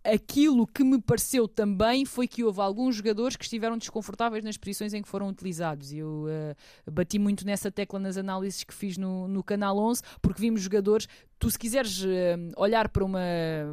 aquilo 0.05 0.67
que 0.67 0.83
me 0.83 1.01
pareceu 1.01 1.47
também 1.47 2.05
foi 2.05 2.27
que 2.27 2.43
houve 2.43 2.61
alguns 2.61 2.97
jogadores 2.97 3.37
que 3.37 3.45
estiveram 3.45 3.77
desconfortáveis 3.77 4.43
nas 4.43 4.57
posições 4.57 4.95
em 4.95 5.03
que 5.03 5.09
foram 5.09 5.29
utilizados. 5.29 5.93
Eu 5.93 6.27
uh, 6.87 6.91
bati 6.91 7.19
muito 7.19 7.45
nessa 7.45 7.71
tecla 7.71 7.99
nas 7.99 8.17
análises 8.17 8.65
que 8.65 8.73
fiz 8.73 8.97
no, 8.97 9.29
no 9.29 9.43
Canal 9.43 9.79
11, 9.79 10.03
porque 10.23 10.41
vimos 10.41 10.63
jogadores 10.63 11.07
tu 11.39 11.51
se 11.51 11.59
quiseres 11.59 12.03
uh, 12.03 12.09
olhar 12.57 12.89
para 12.89 13.05
uma 13.05 13.21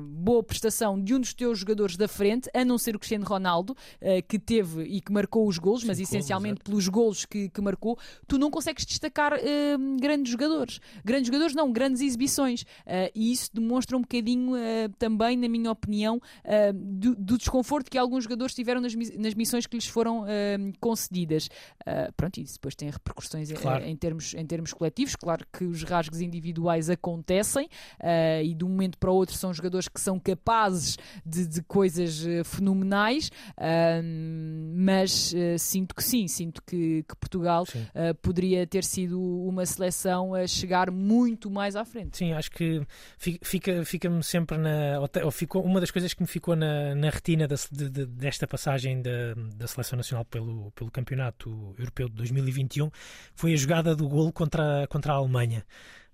boa 0.03 0.43
prestação 0.43 1.01
de 1.01 1.13
um 1.13 1.19
dos 1.19 1.33
teus 1.33 1.59
jogadores 1.59 1.97
da 1.97 2.07
frente, 2.07 2.49
a 2.53 2.63
não 2.63 2.77
ser 2.77 2.95
o 2.95 2.99
Cristiano 2.99 3.25
Ronaldo, 3.25 3.73
uh, 3.73 4.23
que 4.27 4.37
teve 4.37 4.83
e 4.83 5.01
que 5.01 5.11
marcou 5.11 5.47
os 5.47 5.57
golos, 5.57 5.83
mas 5.83 5.99
essencialmente 5.99 6.61
pelos 6.63 6.87
golos 6.87 7.25
que, 7.25 7.49
que, 7.49 7.61
marcou, 7.61 7.97
tu 8.27 8.37
não 8.37 8.51
consegues 8.51 8.85
destacar 8.85 9.33
uh, 9.33 9.97
grandes 9.99 10.31
jogadores. 10.31 10.79
Grandes 11.03 11.27
jogadores 11.27 11.55
não, 11.55 11.71
grandes 11.71 12.01
exibições. 12.01 12.65
e 13.13 13.31
isso 13.31 13.49
demonstra 13.53 13.97
um 13.97 14.01
bocadinho 14.01 14.51
também, 14.97 15.37
na 15.37 15.47
minha 15.47 15.71
opinião, 15.71 16.21
do, 16.73 17.15
do, 17.15 17.37
desconforto 17.37 17.89
que 17.89 17.97
alguns 17.97 18.23
jogadores 18.23 18.53
tiveram 18.53 18.81
nas, 18.81 18.93
nas 18.93 19.33
missões 19.33 19.65
que 19.65 19.75
lhes 19.75 19.87
foram 19.87 20.25
concedidas. 20.79 21.49
pronto, 22.15 22.37
e 22.39 22.43
isso 22.43 22.55
depois 22.55 22.75
tem 22.75 22.89
repercussões 22.89 23.51
claro. 23.53 23.83
em, 23.83 23.91
em, 23.91 23.95
termos, 23.95 24.33
em 24.33 24.45
termos 24.45 24.73
coletivos. 24.73 25.15
Claro 25.15 25.45
que 25.51 25.63
os 25.65 25.83
rasgos 25.83 26.21
individuais 26.21 26.89
acontecem 26.89 27.54
uh, 27.63 28.43
e 28.43 28.53
de 28.53 28.65
um 28.65 28.69
momento 28.69 28.97
para 28.97 29.09
o 29.09 29.15
outro 29.15 29.35
são 29.35 29.53
jogadores 29.53 29.87
que 29.87 30.01
são 30.01 30.19
capazes 30.19 30.97
de, 31.25 31.47
de 31.47 31.61
coisas 31.63 32.25
uh, 32.25 32.43
fenomenais, 32.43 33.31
mas 34.75 35.33
eh, 35.33 35.57
sinto 35.57 35.95
que 35.95 36.03
sim, 36.03 36.27
sinto 36.27 36.61
que, 36.63 37.03
que 37.03 37.15
Portugal 37.15 37.65
poderia 38.21 38.65
ter 38.67 38.83
sido 38.83 39.19
uma 39.19 39.65
seleção 39.65 40.33
a 40.33 40.45
chegar 40.47 40.91
muito 40.91 41.49
mais 41.49 41.75
à 41.75 41.85
frente. 41.85 42.17
Sim, 42.17 42.33
acho 42.33 42.51
que 42.51 42.81
fica, 43.17 43.83
fica-me 43.85 44.23
sempre 44.23 44.57
na. 44.57 44.99
Ou 45.23 45.31
ficou, 45.31 45.63
uma 45.63 45.79
das 45.79 45.91
coisas 45.91 46.13
que 46.13 46.21
me 46.21 46.27
ficou 46.27 46.55
na, 46.55 46.95
na 46.95 47.09
retina 47.09 47.47
da, 47.47 47.55
de, 47.71 48.05
desta 48.05 48.47
passagem 48.47 49.01
da, 49.01 49.33
da 49.55 49.67
Seleção 49.67 49.97
Nacional 49.97 50.25
pelo, 50.25 50.71
pelo 50.71 50.91
Campeonato 50.91 51.75
Europeu 51.77 52.09
de 52.09 52.15
2021 52.15 52.89
foi 53.33 53.53
a 53.53 53.55
jogada 53.55 53.95
do 53.95 54.07
golo 54.07 54.31
contra, 54.31 54.87
contra 54.87 55.13
a 55.13 55.15
Alemanha 55.15 55.65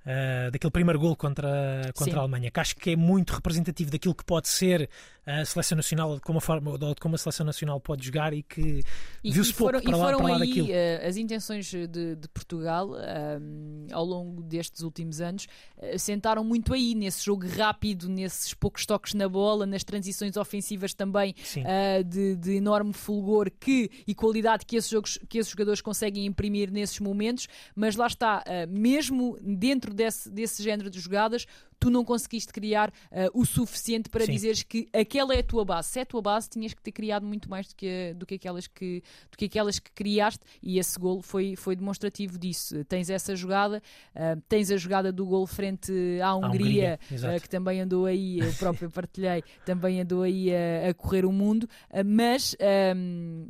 uh, 0.05 0.51
daquele 0.51 0.71
primeiro 0.71 0.99
gol 0.99 1.15
contra, 1.15 1.91
contra 1.95 2.19
a 2.19 2.21
Alemanha, 2.21 2.51
que 2.51 2.59
acho 2.59 2.75
que 2.75 2.91
é 2.91 2.95
muito 2.95 3.33
representativo 3.33 3.91
daquilo 3.91 4.15
que 4.15 4.23
pode 4.23 4.47
ser 4.47 4.89
a 5.25 5.45
seleção 5.45 5.75
nacional, 5.75 6.15
de 6.15 6.21
como 6.21 6.39
a, 6.39 6.41
forma, 6.41 6.77
de 6.77 6.95
como 6.99 7.13
a 7.13 7.17
seleção 7.17 7.45
nacional 7.45 7.79
pode 7.79 8.03
jogar 8.03 8.33
e 8.33 8.41
que 8.41 8.83
viu-se 9.23 9.53
pouco 9.53 9.79
para, 9.81 9.95
lá, 9.95 10.17
para 10.17 10.27
lá 10.27 10.37
daquilo. 10.39 10.67
Uh, 10.67 11.07
as 11.07 11.15
intenções 11.15 11.65
de, 11.67 11.87
de 11.87 12.27
Portugal 12.33 12.89
um, 12.91 13.87
ao 13.91 14.03
longo 14.03 14.41
destes 14.41 14.81
últimos 14.81 15.21
anos 15.21 15.47
uh, 15.77 15.99
sentaram 15.99 16.43
muito 16.43 16.73
aí, 16.73 16.95
nesse 16.95 17.23
jogo 17.23 17.47
rápido, 17.47 18.09
nesses 18.09 18.55
poucos 18.55 18.83
toques 18.85 19.13
na 19.13 19.29
bola, 19.29 19.67
nas 19.67 19.83
transições 19.83 20.35
ofensivas 20.37 20.93
também 20.93 21.35
uh, 21.57 22.03
de, 22.03 22.35
de, 22.35 22.55
enorme 22.55 22.91
fulgor 22.93 23.51
que, 23.59 23.91
e 24.07 24.15
qualidade 24.15 24.65
que 24.65 24.75
esses, 24.75 24.89
jogos, 24.89 25.19
que 25.29 25.37
esses 25.37 25.51
jogadores 25.51 25.81
conseguem 25.81 26.25
imprimir 26.25 26.71
nesses 26.71 26.99
momentos, 26.99 27.47
mas 27.75 27.95
lá 27.95 28.07
está, 28.07 28.43
mesmo 28.67 29.37
dentro 29.41 29.93
desse, 29.93 30.29
desse 30.29 30.63
género 30.63 30.89
de 30.89 30.99
jogadas, 30.99 31.45
tu 31.81 31.89
não 31.89 32.05
conseguiste 32.05 32.53
criar 32.53 32.89
uh, 32.89 32.93
o 33.33 33.43
suficiente 33.43 34.07
para 34.07 34.23
Sim. 34.23 34.33
dizeres 34.33 34.61
que 34.61 34.87
aquela 34.93 35.33
é 35.33 35.39
a 35.39 35.43
tua 35.43 35.65
base. 35.65 35.89
Se 35.89 35.99
é 35.99 36.03
a 36.03 36.05
tua 36.05 36.21
base, 36.21 36.47
tinhas 36.47 36.75
que 36.75 36.81
ter 36.81 36.91
criado 36.91 37.25
muito 37.25 37.49
mais 37.49 37.67
do 37.67 37.75
que, 37.75 38.13
do 38.13 38.23
que, 38.23 38.35
aquelas, 38.35 38.67
que, 38.67 39.01
do 39.31 39.35
que 39.35 39.45
aquelas 39.45 39.79
que 39.79 39.91
criaste 39.91 40.45
e 40.61 40.77
esse 40.77 40.99
gol 40.99 41.23
foi, 41.23 41.55
foi 41.55 41.75
demonstrativo 41.75 42.37
disso. 42.37 42.85
Tens 42.85 43.09
essa 43.09 43.35
jogada, 43.35 43.81
uh, 44.15 44.39
tens 44.47 44.69
a 44.69 44.77
jogada 44.77 45.11
do 45.11 45.25
gol 45.25 45.47
frente 45.47 45.91
à 46.23 46.35
Hungria, 46.35 46.99
Hungria 47.11 47.37
uh, 47.37 47.41
que 47.41 47.49
também 47.49 47.81
andou 47.81 48.05
aí, 48.05 48.39
eu 48.39 48.53
próprio 48.53 48.89
partilhei, 48.93 49.43
também 49.65 50.01
andou 50.01 50.21
aí 50.21 50.51
a, 50.53 50.89
a 50.91 50.93
correr 50.93 51.25
o 51.25 51.31
mundo, 51.31 51.67
mas. 52.05 52.55
Um, 52.95 53.47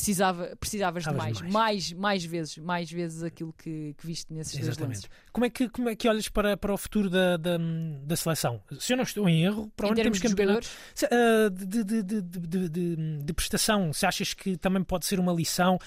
precisava, 0.00 0.56
precisavas 0.58 1.04
de 1.04 1.12
mais, 1.12 1.40
mais, 1.40 1.52
mais, 1.52 1.92
mais, 1.92 2.24
vezes, 2.24 2.58
mais 2.58 2.90
vezes 2.90 3.22
aquilo 3.22 3.52
que, 3.52 3.94
que 3.98 4.06
viste 4.06 4.32
nesses 4.32 4.54
Exatamente. 4.54 4.78
dois 4.78 4.88
lances. 4.88 5.10
Como 5.30 5.44
é 5.44 5.50
que, 5.50 5.68
como 5.68 5.88
é 5.88 5.94
que 5.94 6.08
olhas 6.08 6.28
para, 6.28 6.56
para 6.56 6.72
o 6.72 6.78
futuro 6.78 7.10
da, 7.10 7.36
da, 7.36 7.58
da 8.02 8.16
seleção? 8.16 8.62
Se 8.78 8.94
eu 8.94 8.96
não 8.96 9.04
estou 9.04 9.28
em 9.28 9.44
erro, 9.44 9.70
para 9.76 9.88
onde 9.88 10.02
temos 10.02 10.18
campeonato 10.18 10.66
uh, 11.04 11.50
de, 11.50 11.84
de, 11.84 12.02
de, 12.02 12.22
de, 12.68 12.96
de 13.22 13.32
prestação, 13.32 13.92
se 13.92 14.06
achas 14.06 14.32
que 14.32 14.56
também 14.56 14.82
pode 14.82 15.04
ser 15.04 15.20
uma 15.20 15.32
lição 15.32 15.78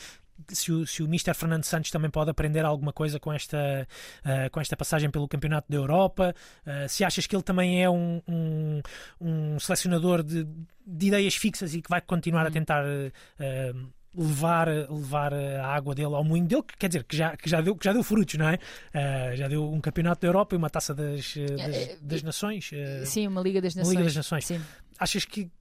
se 0.50 0.72
o, 0.72 0.86
se 0.86 1.02
o 1.04 1.08
Mister 1.08 1.34
Fernando 1.34 1.64
Santos 1.64 1.92
também 1.92 2.10
pode 2.10 2.30
aprender 2.30 2.66
alguma 2.66 2.92
coisa 2.92 3.20
com 3.20 3.32
esta, 3.32 3.88
uh, 4.26 4.50
com 4.52 4.60
esta 4.60 4.76
passagem 4.76 5.10
pelo 5.10 5.28
Campeonato 5.28 5.72
da 5.72 5.78
Europa, 5.78 6.36
uh, 6.66 6.90
se 6.90 7.04
achas 7.04 7.28
que 7.28 7.36
ele 7.36 7.44
também 7.44 7.82
é 7.84 7.90
um, 7.90 8.22
um, 8.28 8.82
um 9.22 9.60
selecionador 9.60 10.24
de, 10.24 10.44
de, 10.86 11.08
ideias 11.08 11.36
fixas 11.36 11.74
e 11.76 11.82
que 11.82 11.90
vai 11.90 12.02
continuar 12.02 12.46
a 12.46 12.50
hum. 12.50 12.52
tentar 12.52 12.84
uh, 12.84 13.94
levar, 14.16 14.68
levar 14.68 15.34
a 15.34 15.68
água 15.68 15.96
dele 15.96 16.14
ao 16.14 16.24
moinho 16.24 16.46
dele, 16.46 16.64
que 16.64 16.78
quer 16.78 16.88
dizer 16.88 17.04
que 17.04 17.16
já, 17.16 17.36
que 17.36 17.50
já, 17.50 17.62
deu, 17.62 17.76
que 17.76 17.86
já 17.86 17.94
deu 17.94 18.04
frutos, 18.04 18.36
não 18.36 18.48
é? 18.48 18.56
Uh, 18.56 19.36
já 19.36 19.48
deu 19.48 19.72
um 19.72 19.82
campeonato 19.82 20.22
da 20.22 20.28
Europa 20.28 20.56
e 20.56 20.58
uma 20.58 20.70
taça 20.70 20.94
das, 20.94 21.36
das, 21.36 22.02
das 22.02 22.24
Nações. 22.24 22.72
Uh, 22.72 23.06
sim, 23.06 23.28
uma 23.28 23.42
Liga 23.42 23.62
das 23.62 23.76
Nações. 23.76 23.94
Liga 23.94 24.04
das 24.06 24.16
Nações. 24.16 24.46
Sim. 24.46 24.62
Achas 25.00 25.26
que 25.26 25.52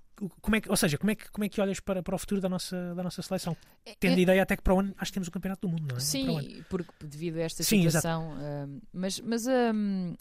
como 0.41 0.57
é 0.57 0.61
que, 0.61 0.71
ou 0.71 0.77
seja, 0.77 0.99
como 0.99 1.11
é 1.11 1.15
que, 1.15 1.31
como 1.31 1.45
é 1.45 1.49
que 1.49 1.61
olhas 1.61 1.81
para, 1.81 2.03
para 2.03 2.15
o 2.15 2.19
futuro 2.19 2.41
da 2.41 2.49
nossa, 2.49 2.95
da 2.95 3.03
nossa 3.03 3.23
seleção? 3.23 3.57
É, 3.85 3.95
Tendo 3.99 4.19
é, 4.19 4.21
ideia 4.21 4.43
até 4.43 4.57
que 4.57 4.63
para 4.63 4.75
o 4.75 4.81
ano 4.81 4.95
acho 4.99 5.11
que 5.11 5.15
temos 5.15 5.29
o 5.29 5.31
Campeonato 5.31 5.67
do 5.67 5.71
Mundo, 5.73 5.87
não 5.89 5.97
é? 5.97 6.01
Sim, 6.01 6.65
porque 6.69 6.93
devido 7.05 7.39
a 7.39 7.43
esta 7.43 7.63
Sim, 7.63 7.83
situação. 7.83 8.33
Uh, 8.33 8.81
mas 8.93 9.21
mas 9.21 9.47
um, 9.47 10.15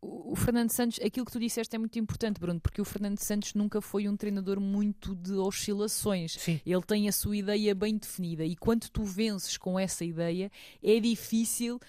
o 0.00 0.36
Fernando 0.36 0.70
Santos, 0.70 1.00
aquilo 1.04 1.26
que 1.26 1.32
tu 1.32 1.40
disseste 1.40 1.74
é 1.74 1.78
muito 1.78 1.98
importante, 1.98 2.38
Bruno, 2.38 2.60
porque 2.60 2.80
o 2.80 2.84
Fernando 2.84 3.18
Santos 3.18 3.54
nunca 3.54 3.80
foi 3.80 4.06
um 4.08 4.16
treinador 4.16 4.60
muito 4.60 5.14
de 5.14 5.32
oscilações. 5.32 6.34
Sim. 6.34 6.60
Ele 6.64 6.82
tem 6.82 7.08
a 7.08 7.12
sua 7.12 7.36
ideia 7.36 7.74
bem 7.74 7.96
definida 7.96 8.44
e 8.44 8.54
quando 8.54 8.88
tu 8.90 9.02
vences 9.02 9.56
com 9.56 9.78
essa 9.78 10.04
ideia, 10.04 10.52
é 10.82 11.00
difícil 11.00 11.80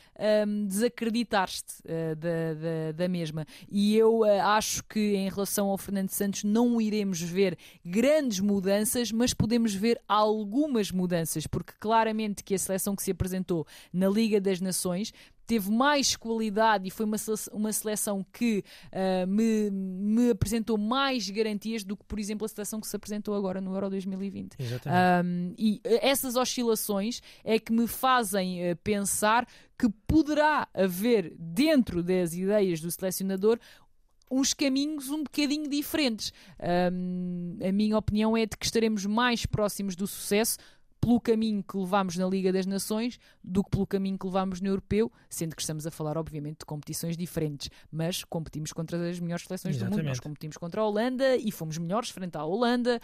um, 0.47 0.65
desacreditar-te 0.65 1.81
uh, 1.83 2.15
da, 2.15 2.53
da, 2.53 2.91
da, 2.93 3.07
mesma. 3.07 3.45
E 3.69 3.95
eu 3.95 4.21
uh, 4.21 4.41
acho 4.41 4.83
que 4.85 5.15
em 5.15 5.29
relação 5.29 5.67
ao 5.67 5.77
Fernando 5.77 6.09
Santos 6.09 6.43
não 6.43 6.81
iremos 6.81 7.21
ver 7.21 7.57
grandes 7.85 8.39
mudanças, 8.39 9.11
mas 9.11 9.35
podemos 9.35 9.73
ver 9.75 10.01
algumas 10.07 10.91
mudanças, 10.91 11.45
porque 11.45 11.73
claramente 11.79 12.43
que 12.43 12.55
a 12.55 12.59
seleção 12.59 12.95
que 12.95 13.03
se 13.03 13.11
apresentou 13.11 13.67
na 13.93 14.09
Liga 14.09 14.41
das 14.41 14.59
Nações 14.59 15.13
teve 15.49 15.71
mais 15.71 16.15
qualidade 16.15 16.87
e 16.87 16.91
foi 16.91 17.07
uma, 17.07 17.17
uma 17.51 17.73
seleção 17.73 18.23
que 18.31 18.63
uh, 18.93 19.25
me, 19.25 19.71
me 19.71 20.29
apresentou 20.29 20.77
mais 20.77 21.27
garantias 21.27 21.83
do 21.83 21.97
que, 21.97 22.05
por 22.05 22.19
exemplo, 22.19 22.45
a 22.45 22.47
seleção 22.47 22.79
que 22.79 22.85
se 22.85 22.95
apresentou 22.95 23.33
agora 23.33 23.59
no 23.59 23.73
Euro 23.73 23.89
2020. 23.89 24.55
Um, 24.85 25.55
e 25.57 25.81
essas 25.83 26.35
oscilações 26.35 27.19
é 27.43 27.57
que 27.57 27.73
me 27.73 27.87
fazem 27.87 28.71
uh, 28.71 28.75
pensar 28.83 29.47
que 29.75 29.89
poderá 30.05 30.67
haver 30.71 31.33
dentro 31.35 32.03
das 32.03 32.35
ideias 32.35 32.79
do 32.79 32.91
selecionador 32.91 33.57
uns 34.29 34.53
caminhos 34.53 35.09
um 35.09 35.23
bocadinho 35.23 35.67
diferentes. 35.67 36.31
Um, 36.93 37.57
a 37.67 37.71
minha 37.71 37.97
opinião 37.97 38.37
é 38.37 38.45
de 38.45 38.55
que 38.55 38.67
estaremos 38.67 39.03
mais 39.07 39.47
próximos 39.47 39.95
do 39.95 40.05
sucesso 40.05 40.59
pelo 40.99 41.19
caminho 41.19 41.63
que 41.63 41.77
levámos 41.77 42.15
na 42.17 42.25
Liga 42.27 42.51
das 42.51 42.65
Nações 42.65 43.19
do 43.43 43.63
que 43.63 43.69
pelo 43.69 43.87
caminho 43.87 44.17
que 44.17 44.25
levámos 44.25 44.61
no 44.61 44.67
Europeu, 44.67 45.11
sendo 45.29 45.55
que 45.55 45.61
estamos 45.61 45.87
a 45.87 45.91
falar, 45.91 46.17
obviamente, 46.17 46.59
de 46.59 46.65
competições 46.65 47.15
diferentes, 47.15 47.69
mas 47.91 48.23
competimos 48.23 48.73
contra 48.73 49.09
as 49.09 49.19
melhores 49.19 49.45
seleções 49.45 49.75
Exatamente. 49.75 49.95
do 49.95 50.03
mundo. 50.03 50.09
Nós 50.09 50.19
competimos 50.19 50.57
contra 50.57 50.81
a 50.81 50.85
Holanda 50.85 51.35
e 51.37 51.51
fomos 51.51 51.77
melhores 51.77 52.09
frente 52.09 52.37
à 52.37 52.43
Holanda 52.43 52.99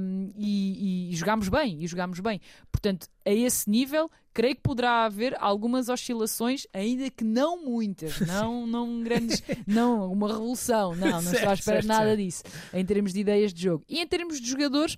um, 0.00 0.30
e, 0.36 1.10
e 1.10 1.16
jogámos 1.16 1.48
bem, 1.48 1.82
e 1.82 1.86
jogámos 1.86 2.20
bem. 2.20 2.40
Portanto, 2.70 3.08
a 3.24 3.30
esse 3.30 3.68
nível, 3.68 4.10
creio 4.32 4.54
que 4.54 4.62
poderá 4.62 5.04
haver 5.04 5.36
algumas 5.40 5.88
oscilações, 5.88 6.66
ainda 6.72 7.10
que 7.10 7.24
não 7.24 7.64
muitas, 7.64 8.20
não, 8.26 8.66
não 8.66 9.02
grandes, 9.02 9.42
não 9.66 10.12
uma 10.12 10.28
revolução, 10.28 10.94
não, 10.94 11.08
não 11.08 11.22
certo, 11.22 11.34
estou 11.36 11.50
à 11.50 11.54
espera 11.54 11.80
de 11.80 11.86
nada 11.88 12.04
certo. 12.06 12.18
disso, 12.18 12.42
em 12.72 12.84
termos 12.84 13.12
de 13.12 13.20
ideias 13.20 13.52
de 13.52 13.62
jogo. 13.62 13.84
E 13.88 14.00
em 14.00 14.06
termos 14.06 14.40
de 14.40 14.48
jogadores, 14.48 14.96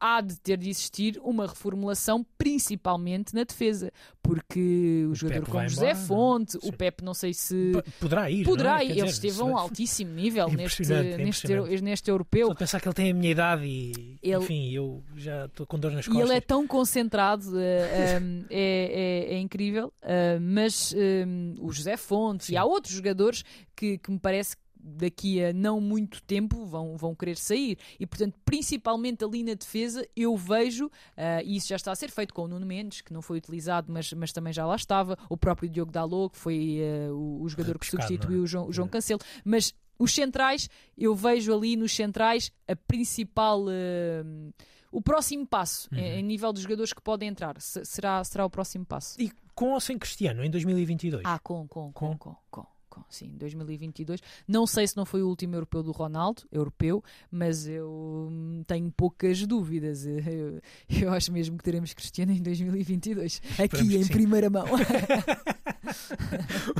há 0.00 0.20
de 0.20 0.38
ter 0.40 0.56
de 0.56 0.70
existir 0.70 1.20
uma 1.22 1.46
reformulação, 1.46 2.24
principalmente 2.36 3.34
na 3.34 3.44
defesa, 3.44 3.90
porque 4.22 5.04
o, 5.06 5.10
o 5.10 5.14
jogador 5.14 5.40
Pepe 5.40 5.50
como 5.50 5.68
José 5.68 5.90
embora, 5.90 6.06
Fonte, 6.06 6.58
não? 6.62 6.68
o 6.68 6.72
Pepe 6.72 7.04
não 7.04 7.14
sei 7.14 7.34
se 7.34 7.72
P 7.72 7.90
poderá 8.00 8.30
ir, 8.30 8.44
poderá 8.44 8.84
ir, 8.84 8.98
ele 8.98 9.08
esteve 9.08 9.40
a 9.40 9.44
um 9.44 9.56
altíssimo 9.56 10.12
nível 10.12 10.48
neste, 10.48 10.82
neste, 11.16 11.80
neste 11.82 12.10
europeu. 12.10 12.48
Só 12.48 12.54
pensar 12.54 12.80
que 12.80 12.88
ele 12.88 12.94
tem 12.94 13.10
a 13.10 13.14
minha 13.14 13.30
idade 13.30 13.64
e 13.64 14.18
ele... 14.22 14.36
enfim, 14.36 14.70
eu 14.70 15.02
já 15.16 15.46
estou 15.46 15.66
com 15.66 15.78
dor 15.78 15.92
nas 15.92 16.06
costas. 16.06 16.26
E 16.26 16.30
ele 16.30 16.36
é 16.36 16.40
tão 16.40 16.66
concentrado, 16.66 17.58
eh, 17.58 18.20
um, 18.20 18.44
é, 18.50 19.28
é, 19.30 19.34
é, 19.34 19.38
incrível, 19.38 19.92
uh, 20.02 20.40
mas 20.40 20.94
um, 21.26 21.54
o 21.60 21.72
José 21.72 21.96
Fonte 21.96 22.46
Sim. 22.46 22.54
e 22.54 22.56
há 22.56 22.64
outros 22.64 22.94
jogadores 22.94 23.44
que, 23.74 23.98
que 23.98 24.10
me 24.10 24.18
parece 24.18 24.56
que 24.56 24.62
daqui 24.96 25.42
a 25.42 25.52
não 25.52 25.80
muito 25.80 26.22
tempo 26.22 26.64
vão, 26.64 26.96
vão 26.96 27.14
querer 27.14 27.36
sair. 27.36 27.78
E, 27.98 28.06
portanto, 28.06 28.34
principalmente 28.44 29.24
ali 29.24 29.42
na 29.42 29.54
defesa, 29.54 30.06
eu 30.16 30.36
vejo, 30.36 30.86
uh, 30.86 30.90
e 31.44 31.56
isso 31.56 31.68
já 31.68 31.76
está 31.76 31.92
a 31.92 31.96
ser 31.96 32.10
feito 32.10 32.34
com 32.34 32.42
o 32.42 32.48
Nuno 32.48 32.66
Mendes, 32.66 33.00
que 33.00 33.12
não 33.12 33.22
foi 33.22 33.38
utilizado, 33.38 33.92
mas, 33.92 34.12
mas 34.12 34.32
também 34.32 34.52
já 34.52 34.66
lá 34.66 34.76
estava, 34.76 35.16
o 35.28 35.36
próprio 35.36 35.68
Diogo 35.68 35.92
Dalot, 35.92 36.32
que 36.32 36.38
foi 36.38 36.80
uh, 37.08 37.14
o, 37.14 37.42
o, 37.42 37.48
jogador 37.48 37.78
que 37.78 37.86
substituiu 37.86 38.40
é? 38.40 38.42
o 38.42 38.46
João, 38.46 38.68
o 38.68 38.72
João 38.72 38.88
Cancelo. 38.88 39.20
Mas 39.44 39.74
os 39.98 40.14
centrais, 40.14 40.68
eu 40.96 41.14
vejo 41.14 41.54
ali 41.54 41.76
nos 41.76 41.92
centrais 41.92 42.52
a 42.66 42.76
principal. 42.76 43.64
Uh, 43.64 44.52
o 44.90 45.02
próximo 45.02 45.46
passo, 45.46 45.86
uhum. 45.92 45.98
em, 45.98 46.20
em, 46.20 46.22
nível 46.22 46.50
dos 46.50 46.62
jogadores 46.62 46.94
que 46.94 47.02
podem 47.02 47.28
entrar, 47.28 47.60
será, 47.60 48.24
será 48.24 48.46
o 48.46 48.50
próximo 48.50 48.86
passo. 48.86 49.20
E 49.20 49.30
com 49.54 49.72
ou 49.72 49.80
sem 49.80 49.98
Cristiano 49.98 50.42
em 50.42 50.50
2022? 50.50 51.24
Ah, 51.26 51.38
com, 51.38 51.68
com, 51.68 51.92
com, 51.92 52.16
com. 52.16 52.32
com. 52.32 52.36
com 52.50 52.77
sim, 53.08 53.32
2022. 53.36 54.20
Não 54.46 54.66
sei 54.66 54.86
se 54.86 54.96
não 54.96 55.04
foi 55.04 55.22
o 55.22 55.28
último 55.28 55.54
europeu 55.54 55.82
do 55.82 55.92
Ronaldo, 55.92 56.42
europeu, 56.50 57.02
mas 57.30 57.66
eu 57.66 58.30
tenho 58.66 58.90
poucas 58.90 59.46
dúvidas. 59.46 60.06
Eu, 60.28 60.60
eu 60.88 61.12
acho 61.12 61.32
mesmo 61.32 61.56
que 61.56 61.64
teremos 61.64 61.94
Cristiano 61.94 62.32
em 62.32 62.42
2022, 62.42 63.40
aqui 63.58 63.96
em 63.96 64.06
primeira 64.06 64.50
mão. 64.50 64.66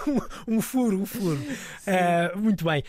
um, 0.06 0.56
um, 0.56 0.60
furo, 0.60 1.00
um 1.00 1.06
furo. 1.06 1.40
Uh, 1.40 2.38
muito 2.38 2.64
bem. 2.64 2.82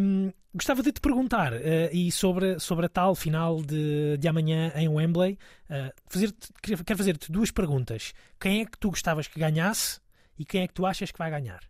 Um, 0.00 0.32
gostava 0.54 0.82
de 0.82 0.92
te 0.92 1.00
perguntar, 1.00 1.52
uh, 1.52 1.58
e 1.92 2.10
sobre, 2.10 2.58
sobre 2.58 2.86
a 2.86 2.88
tal 2.88 3.14
final 3.14 3.62
de, 3.62 4.16
de 4.18 4.28
amanhã 4.28 4.72
em 4.74 4.88
Wembley, 4.88 5.38
uh, 5.70 5.92
fazer 6.08 6.34
quero 6.62 6.96
fazer-te 6.96 7.30
duas 7.30 7.50
perguntas. 7.50 8.12
Quem 8.40 8.62
é 8.62 8.64
que 8.64 8.78
tu 8.78 8.90
gostavas 8.90 9.26
que 9.26 9.38
ganhasse 9.38 10.00
e 10.38 10.44
quem 10.44 10.62
é 10.62 10.68
que 10.68 10.74
tu 10.74 10.86
achas 10.86 11.10
que 11.10 11.18
vai 11.18 11.30
ganhar? 11.30 11.60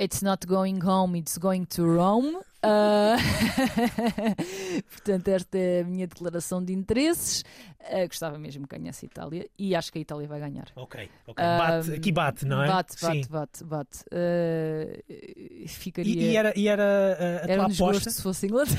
It's 0.00 0.22
not 0.22 0.46
going 0.46 0.80
home, 0.80 1.14
it's 1.14 1.36
going 1.36 1.66
to 1.76 1.84
Rome. 1.84 2.40
Uh... 2.64 3.16
Portanto, 4.90 5.28
esta 5.28 5.58
é 5.58 5.80
a 5.80 5.84
minha 5.84 6.06
declaração 6.06 6.62
de 6.62 6.72
interesses. 6.72 7.42
Uh, 7.80 8.06
gostava 8.06 8.38
mesmo 8.38 8.66
que 8.66 8.76
ganhasse 8.76 9.06
a 9.06 9.08
Itália 9.08 9.48
e 9.58 9.74
acho 9.74 9.90
que 9.90 9.98
a 9.98 10.02
Itália 10.02 10.28
vai 10.28 10.38
ganhar. 10.38 10.68
Ok, 10.76 11.08
ok. 11.26 11.44
Bate, 11.44 11.94
aqui 11.94 12.12
bate, 12.12 12.44
não 12.44 12.62
é? 12.62 12.68
Bate, 12.68 12.94
bate, 13.00 13.24
Sim. 13.24 13.30
bate, 13.30 13.64
bate. 13.64 13.98
Uh, 14.12 15.66
ficaria... 15.66 16.14
E, 16.14 16.32
e, 16.32 16.36
era, 16.36 16.52
e 16.54 16.68
era 16.68 16.82
a 16.82 17.50
era 17.50 17.56
tua 17.56 17.68
um 17.68 17.88
aposta? 17.88 18.10
se 18.10 18.22
fosse 18.22 18.46
Inglaterra. 18.46 18.78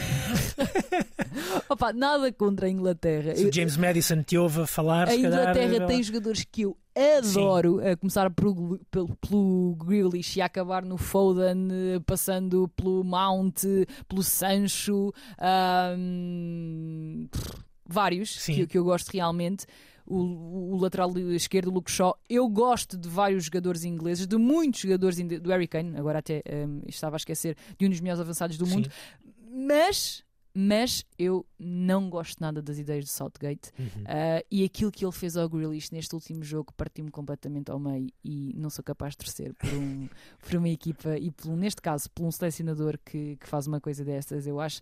Opa, 1.68 1.92
nada 1.94 2.32
contra 2.32 2.68
a 2.68 2.70
Inglaterra. 2.70 3.36
Se 3.36 3.46
o 3.46 3.52
James 3.52 3.78
Madison 3.78 4.22
te 4.22 4.38
ouve 4.38 4.62
a 4.62 4.68
falar, 4.68 5.10
a 5.10 5.16
Inglaterra 5.16 5.54
calhar, 5.54 5.88
tem 5.88 6.04
jogadores 6.04 6.46
que 6.50 6.64
eu 6.64 6.78
adoro, 6.96 7.80
a 7.86 7.96
começar 7.96 8.30
pelo, 8.32 8.80
pelo, 8.92 9.16
pelo 9.16 9.76
Grealish 9.76 10.38
e 10.38 10.42
a 10.42 10.46
acabar 10.46 10.84
no 10.84 10.98
Foden, 10.98 11.70
passando 12.06 12.68
pelo 12.76 13.04
Mount, 13.04 13.64
pelo 14.08 14.24
Sancho, 14.24 15.14
um, 15.98 17.28
vários 17.86 18.46
que, 18.46 18.68
que, 18.68 18.78
eu 18.78 18.84
gosto 18.84 19.10
realmente. 19.12 19.66
O, 20.06 20.74
o, 20.74 20.78
lateral 20.78 21.16
esquerdo, 21.30 21.68
o 21.68 21.74
Luke 21.74 21.90
Shaw. 21.90 22.18
Eu 22.28 22.50
gosto 22.50 22.98
de 22.98 23.08
vários 23.08 23.46
jogadores 23.46 23.86
ingleses, 23.86 24.28
de 24.28 24.36
muitos 24.36 24.82
jogadores 24.82 25.18
do 25.18 25.50
Harry 25.50 25.68
Kane, 25.68 25.96
agora 25.96 26.20
até 26.20 26.44
um, 26.68 26.82
estava 26.88 27.16
a 27.16 27.18
esquecer 27.18 27.56
de 27.78 27.86
um 27.86 27.90
dos 27.90 28.02
melhores 28.02 28.20
avançados 28.20 28.58
do 28.58 28.66
Sim. 28.66 28.74
mundo, 28.74 28.90
mas 29.50 30.24
mas 30.54 31.06
eu 31.18 31.46
não 31.58 32.10
gosto 32.10 32.40
nada 32.40 32.62
das 32.62 32.78
ideias 32.78 33.06
de 33.06 33.12
Southgate 33.12 33.72
uhum. 33.80 33.86
uh, 33.86 34.46
e 34.50 34.64
aquilo 34.64 34.92
que 34.92 35.06
ele 35.06 35.12
fez 35.12 35.38
ao 35.38 35.48
Grealish 35.48 35.92
neste 35.92 36.14
último 36.14 36.44
jogo 36.44 36.74
partiu-me 36.76 37.10
completamente 37.10 37.72
ao 37.72 37.80
meio 37.80 38.10
e 38.24 38.54
não 38.58 38.70
sou 38.70 38.84
capaz 38.84 39.14
de 39.14 39.20
torcer 39.20 39.54
por, 39.54 39.70
um, 39.70 40.10
por 40.40 40.56
uma 40.56 40.70
equipa 40.70 41.18
e 41.18 41.32
por, 41.32 41.56
neste 41.56 41.82
caso 41.82 42.10
por 42.12 42.26
um 42.26 42.32
selecionador 42.32 42.98
que, 43.06 43.38
que 43.38 43.48
faz 43.48 43.68
uma 43.68 43.80
coisa 43.80 44.04
destas 44.04 44.46
eu 44.46 44.60
acho 44.60 44.82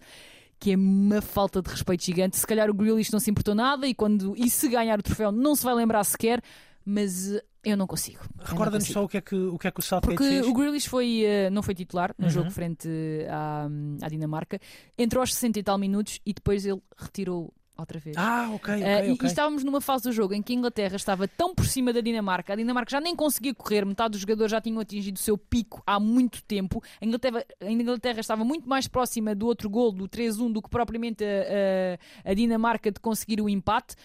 que 0.59 0.73
é 0.73 0.75
uma 0.75 1.21
falta 1.21 1.61
de 1.61 1.69
respeito 1.69 2.03
gigante. 2.03 2.35
Se 2.35 2.45
calhar 2.45 2.69
o 2.69 2.73
Grealish 2.73 3.13
não 3.13 3.19
se 3.19 3.31
importou 3.31 3.55
nada 3.55 3.87
e, 3.87 3.93
quando, 3.93 4.35
e 4.35 4.49
se 4.49 4.67
ganhar 4.67 4.99
o 4.99 5.01
troféu 5.01 5.31
não 5.31 5.55
se 5.55 5.63
vai 5.63 5.73
lembrar 5.73 6.03
sequer. 6.03 6.43
Mas 6.85 7.39
eu 7.63 7.75
não 7.75 7.87
consigo. 7.87 8.21
Recorda-nos 8.39 8.87
só 8.87 9.03
o 9.03 9.07
que 9.07 9.17
é 9.17 9.21
que 9.21 9.35
o, 9.35 9.57
que 9.57 9.67
é 9.67 9.71
que 9.71 9.79
o 9.79 9.83
Southgate 9.83 10.15
Porque 10.15 10.29
fez? 10.29 10.47
o 10.47 10.53
Grealish 10.53 10.87
foi, 10.87 11.23
uh, 11.25 11.51
não 11.51 11.61
foi 11.61 11.75
titular 11.75 12.13
no 12.17 12.25
uhum. 12.25 12.31
jogo 12.31 12.51
frente 12.51 12.87
à, 13.29 13.67
à 14.01 14.09
Dinamarca. 14.09 14.59
Entrou 14.97 15.21
aos 15.21 15.33
60 15.33 15.59
e 15.59 15.63
tal 15.63 15.77
minutos 15.77 16.19
e 16.25 16.33
depois 16.33 16.65
ele 16.65 16.81
retirou 16.97 17.53
outra 17.77 17.99
vez. 17.99 18.15
Ah, 18.17 18.49
ok, 18.53 18.75
ok, 18.75 18.83
uh, 18.83 19.05
e, 19.05 19.17
e, 19.23 19.25
estávamos 19.25 19.63
numa 19.63 19.81
fase 19.81 20.03
do 20.03 20.11
jogo 20.11 20.33
em 20.33 20.41
que 20.41 20.53
a 20.53 20.55
Inglaterra 20.55 20.95
estava 20.95 21.27
tão 21.27 21.53
por 21.55 21.65
cima 21.65 21.91
da 21.93 22.01
Dinamarca, 22.01 22.53
a 22.53 22.55
Dinamarca 22.55 22.91
já 22.91 23.01
nem 23.01 23.15
conseguia 23.15 23.53
correr, 23.53 23.85
metade 23.85 24.11
dos 24.11 24.21
jogadores 24.21 24.51
já 24.51 24.61
tinham 24.61 24.79
atingido 24.79 25.17
o 25.17 25.19
seu 25.19 25.37
pico 25.37 25.81
há 25.85 25.99
muito 25.99 26.43
tempo. 26.43 26.81
A 27.01 27.05
Inglaterra, 27.05 27.45
a 27.61 27.71
Inglaterra 27.71 28.19
estava 28.19 28.43
muito 28.43 28.67
mais 28.67 28.87
próxima 28.87 29.33
do 29.33 29.47
outro 29.47 29.69
gol, 29.69 29.91
do 29.91 30.07
3-1, 30.07 30.51
do 30.51 30.61
que 30.61 30.69
propriamente 30.69 31.23
a, 31.23 32.27
a, 32.27 32.31
a 32.31 32.33
Dinamarca 32.33 32.91
de 32.91 32.99
conseguir 32.99 33.41
o 33.41 33.49
empate 33.49 33.95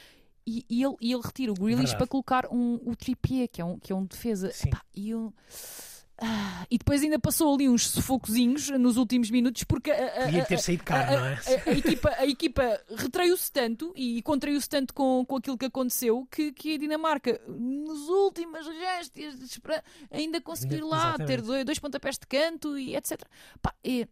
e, 0.46 0.64
e, 0.68 0.82
ele, 0.82 0.94
e 1.00 1.12
ele 1.12 1.22
retira 1.22 1.52
o 1.52 1.54
Grealish 1.54 1.96
para 1.96 2.06
colocar 2.06 2.46
um, 2.50 2.80
o 2.84 2.94
Trippier, 2.94 3.48
que 3.48 3.60
é 3.60 3.64
um, 3.64 3.78
que 3.78 3.92
é 3.92 3.96
um 3.96 4.04
defesa. 4.04 4.50
Epá, 4.64 4.82
e, 4.94 5.10
eu, 5.10 5.32
ah, 6.16 6.64
e 6.70 6.78
depois 6.78 7.02
ainda 7.02 7.18
passou 7.18 7.52
ali 7.52 7.68
uns 7.68 7.88
sufocozinhos 7.88 8.70
nos 8.70 8.96
últimos 8.96 9.30
minutos 9.30 9.64
porque 9.64 9.90
a, 9.90 10.26
Podia 10.26 10.44
ter 10.44 10.58
saído 10.60 10.84
cá, 10.84 11.06
não 11.06 11.26
é? 11.26 11.32
A, 11.32 11.70
a, 11.70 11.72
equipa, 11.72 12.14
a 12.16 12.26
equipa 12.26 12.80
retraiu-se 12.96 13.50
tanto 13.50 13.92
e 13.96 14.22
contraiu-se 14.22 14.68
tanto 14.68 14.94
com, 14.94 15.24
com 15.26 15.36
aquilo 15.36 15.58
que 15.58 15.64
aconteceu 15.64 16.24
que, 16.30 16.52
que 16.52 16.74
a 16.74 16.78
Dinamarca, 16.78 17.40
nas 17.48 17.98
últimas 18.08 18.64
gestas, 18.64 19.60
ainda 20.08 20.40
conseguiu 20.40 20.86
lá 20.86 21.08
exatamente. 21.08 21.26
ter 21.26 21.42
dois, 21.42 21.64
dois 21.64 21.78
pontapés 21.80 22.16
de 22.16 22.26
canto 22.28 22.78
e 22.78 22.94
etc. 22.94 23.20
Pá, 23.60 23.74
é, 23.82 24.06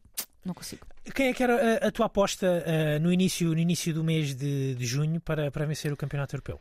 não 0.45 0.55
consigo. 0.55 0.87
Quem 1.15 1.29
é 1.29 1.33
que 1.35 1.43
era 1.43 1.85
a, 1.85 1.89
a 1.89 1.91
tua 1.91 2.07
aposta 2.07 2.47
uh, 2.47 3.01
no, 3.01 3.13
início, 3.13 3.49
no 3.49 3.59
início 3.59 3.93
do 3.93 4.05
mês 4.05 4.35
de, 4.35 4.75
de 4.75 4.87
junho 4.87 5.21
para, 5.21 5.51
para 5.51 5.67
vencer 5.67 5.93
o 5.93 5.97
Campeonato 5.97 6.35
Europeu? 6.35 6.61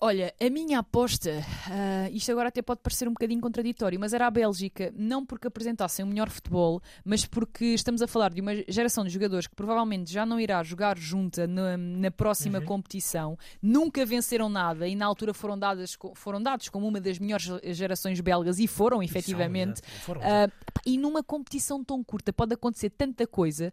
Olha, 0.00 0.32
a 0.40 0.48
minha 0.48 0.78
aposta, 0.78 1.30
uh, 1.30 2.14
isto 2.14 2.30
agora 2.30 2.50
até 2.50 2.62
pode 2.62 2.80
parecer 2.80 3.08
um 3.08 3.12
bocadinho 3.12 3.40
contraditório, 3.40 3.98
mas 3.98 4.12
era 4.12 4.28
a 4.28 4.30
Bélgica, 4.30 4.92
não 4.96 5.26
porque 5.26 5.48
apresentassem 5.48 6.04
o 6.04 6.08
melhor 6.08 6.30
futebol, 6.30 6.80
mas 7.04 7.26
porque 7.26 7.64
estamos 7.64 8.00
a 8.00 8.06
falar 8.06 8.32
de 8.32 8.40
uma 8.40 8.54
geração 8.68 9.02
de 9.02 9.10
jogadores 9.10 9.48
que 9.48 9.56
provavelmente 9.56 10.12
já 10.12 10.24
não 10.24 10.38
irá 10.38 10.62
jogar 10.62 10.96
junta 10.96 11.48
na, 11.48 11.76
na 11.76 12.12
próxima 12.12 12.60
uhum. 12.60 12.64
competição, 12.64 13.36
nunca 13.60 14.06
venceram 14.06 14.48
nada 14.48 14.86
e 14.86 14.94
na 14.94 15.04
altura 15.04 15.34
foram, 15.34 15.58
dadas, 15.58 15.98
foram 16.14 16.40
dados 16.40 16.68
como 16.68 16.86
uma 16.86 17.00
das 17.00 17.18
melhores 17.18 17.50
gerações 17.64 18.20
belgas 18.20 18.60
e 18.60 18.68
foram, 18.68 19.02
efetivamente. 19.02 19.80
São, 19.80 20.14
foram, 20.14 20.20
uh, 20.20 20.52
e 20.86 20.96
numa 20.96 21.24
competição 21.24 21.82
tão 21.82 22.04
curta 22.04 22.32
pode 22.32 22.54
acontecer 22.54 22.90
tanta 22.90 23.26
coisa, 23.26 23.72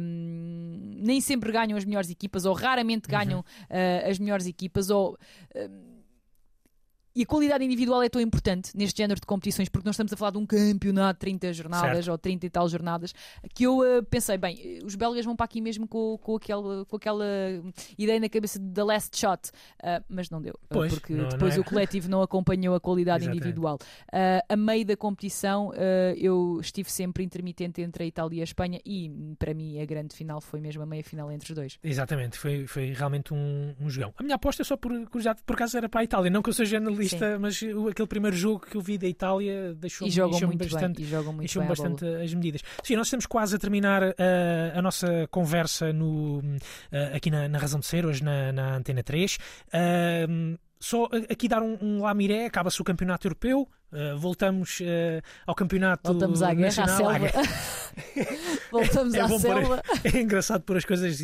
um, 0.00 0.94
nem 0.96 1.20
sempre 1.20 1.52
ganham 1.52 1.76
as 1.76 1.84
melhores 1.84 2.08
equipas, 2.08 2.46
ou 2.46 2.54
raramente 2.54 3.06
ganham 3.06 3.40
uhum. 3.40 4.06
uh, 4.06 4.10
as 4.10 4.18
melhores 4.18 4.46
equipas, 4.46 4.88
ou 4.88 5.18
Um. 5.58 5.97
E 7.18 7.22
a 7.22 7.26
qualidade 7.26 7.64
individual 7.64 8.00
é 8.00 8.08
tão 8.08 8.20
importante 8.20 8.70
neste 8.76 8.98
género 8.98 9.18
de 9.18 9.26
competições, 9.26 9.68
porque 9.68 9.84
nós 9.84 9.94
estamos 9.94 10.12
a 10.12 10.16
falar 10.16 10.30
de 10.30 10.38
um 10.38 10.46
campeonato 10.46 11.14
de 11.14 11.18
30 11.18 11.52
jornadas 11.52 12.04
certo. 12.04 12.10
ou 12.12 12.16
30 12.16 12.46
e 12.46 12.50
tal 12.50 12.68
jornadas, 12.68 13.12
que 13.52 13.64
eu 13.64 13.80
uh, 13.80 14.04
pensei, 14.04 14.38
bem, 14.38 14.78
os 14.84 14.94
belgas 14.94 15.24
vão 15.24 15.34
para 15.34 15.44
aqui 15.44 15.60
mesmo 15.60 15.88
com, 15.88 16.16
com, 16.18 16.36
aquela, 16.36 16.84
com 16.84 16.94
aquela 16.94 17.24
ideia 17.98 18.20
na 18.20 18.28
cabeça 18.28 18.60
de 18.60 18.70
The 18.70 18.84
Last 18.84 19.18
Shot, 19.18 19.48
uh, 19.48 20.04
mas 20.08 20.30
não 20.30 20.40
deu, 20.40 20.54
pois, 20.68 20.94
porque 20.94 21.12
não, 21.12 21.28
depois 21.28 21.56
não 21.56 21.64
é. 21.64 21.66
o 21.66 21.68
coletivo 21.68 22.08
não 22.08 22.22
acompanhou 22.22 22.76
a 22.76 22.78
qualidade 22.78 23.24
Exatamente. 23.24 23.48
individual. 23.48 23.78
Uh, 24.12 24.40
a 24.48 24.56
meio 24.56 24.86
da 24.86 24.96
competição, 24.96 25.72
eu 26.16 26.60
estive 26.60 26.88
sempre 26.88 27.24
intermitente 27.24 27.82
entre 27.82 28.04
a 28.04 28.06
Itália 28.06 28.38
e 28.38 28.40
a 28.42 28.44
Espanha, 28.44 28.80
e 28.86 29.34
para 29.40 29.52
mim 29.52 29.80
a 29.80 29.84
grande 29.84 30.14
final 30.14 30.40
foi 30.40 30.60
mesmo 30.60 30.84
a 30.84 30.86
meia 30.86 31.02
final 31.02 31.32
entre 31.32 31.50
os 31.50 31.56
dois. 31.56 31.78
Exatamente, 31.82 32.38
foi, 32.38 32.64
foi 32.68 32.92
realmente 32.92 33.34
um, 33.34 33.74
um 33.80 33.90
jogão. 33.90 34.14
A 34.16 34.22
minha 34.22 34.36
aposta, 34.36 34.62
só 34.62 34.76
por 34.76 34.92
curiosidade, 35.06 35.42
por 35.44 35.54
acaso 35.54 35.76
era 35.76 35.88
para 35.88 36.02
a 36.02 36.04
Itália, 36.04 36.30
não 36.30 36.42
que 36.42 36.50
eu 36.50 36.54
seja 36.54 36.76
analista 36.76 37.07
Sim. 37.10 37.38
mas 37.40 37.56
aquele 37.90 38.08
primeiro 38.08 38.36
jogo 38.36 38.60
que 38.66 38.76
eu 38.76 38.80
vi 38.80 38.98
da 38.98 39.06
Itália 39.06 39.74
deixou-me 39.74 40.12
deixou 40.12 40.48
bastante, 40.56 41.02
bem, 41.02 41.36
deixou 41.38 41.64
bastante 41.64 42.04
as 42.04 42.34
medidas. 42.34 42.62
Sim, 42.82 42.96
nós 42.96 43.06
estamos 43.06 43.26
quase 43.26 43.56
a 43.56 43.58
terminar 43.58 44.02
uh, 44.02 44.14
a 44.74 44.82
nossa 44.82 45.26
conversa 45.30 45.92
no, 45.92 46.38
uh, 46.38 47.16
aqui 47.16 47.30
na, 47.30 47.48
na, 47.48 47.58
Razão 47.58 47.80
de 47.80 47.86
Ser, 47.86 48.06
hoje 48.06 48.22
na, 48.22 48.52
na 48.52 48.76
Antena 48.76 49.02
3. 49.02 49.36
Uh, 49.68 50.58
só 50.80 51.08
aqui 51.30 51.48
dar 51.48 51.62
um, 51.62 51.76
um 51.80 52.02
lamiré, 52.02 52.46
acaba-se 52.46 52.80
o 52.80 52.84
campeonato 52.84 53.26
europeu, 53.26 53.68
uh, 53.92 54.18
voltamos 54.18 54.80
uh, 54.80 55.22
ao 55.46 55.54
campeonato 55.54 56.10
voltamos 56.10 56.42
à 56.42 56.54
guerra, 56.54 56.86
nacional. 56.86 57.10
À 57.10 57.18
selva. 57.18 57.32
voltamos 58.70 59.14
é 59.14 59.20
à 59.20 59.28
selva. 59.28 59.82
é 60.04 60.20
engraçado 60.20 60.62
pôr 60.62 60.76
as 60.76 60.84
coisas 60.84 61.18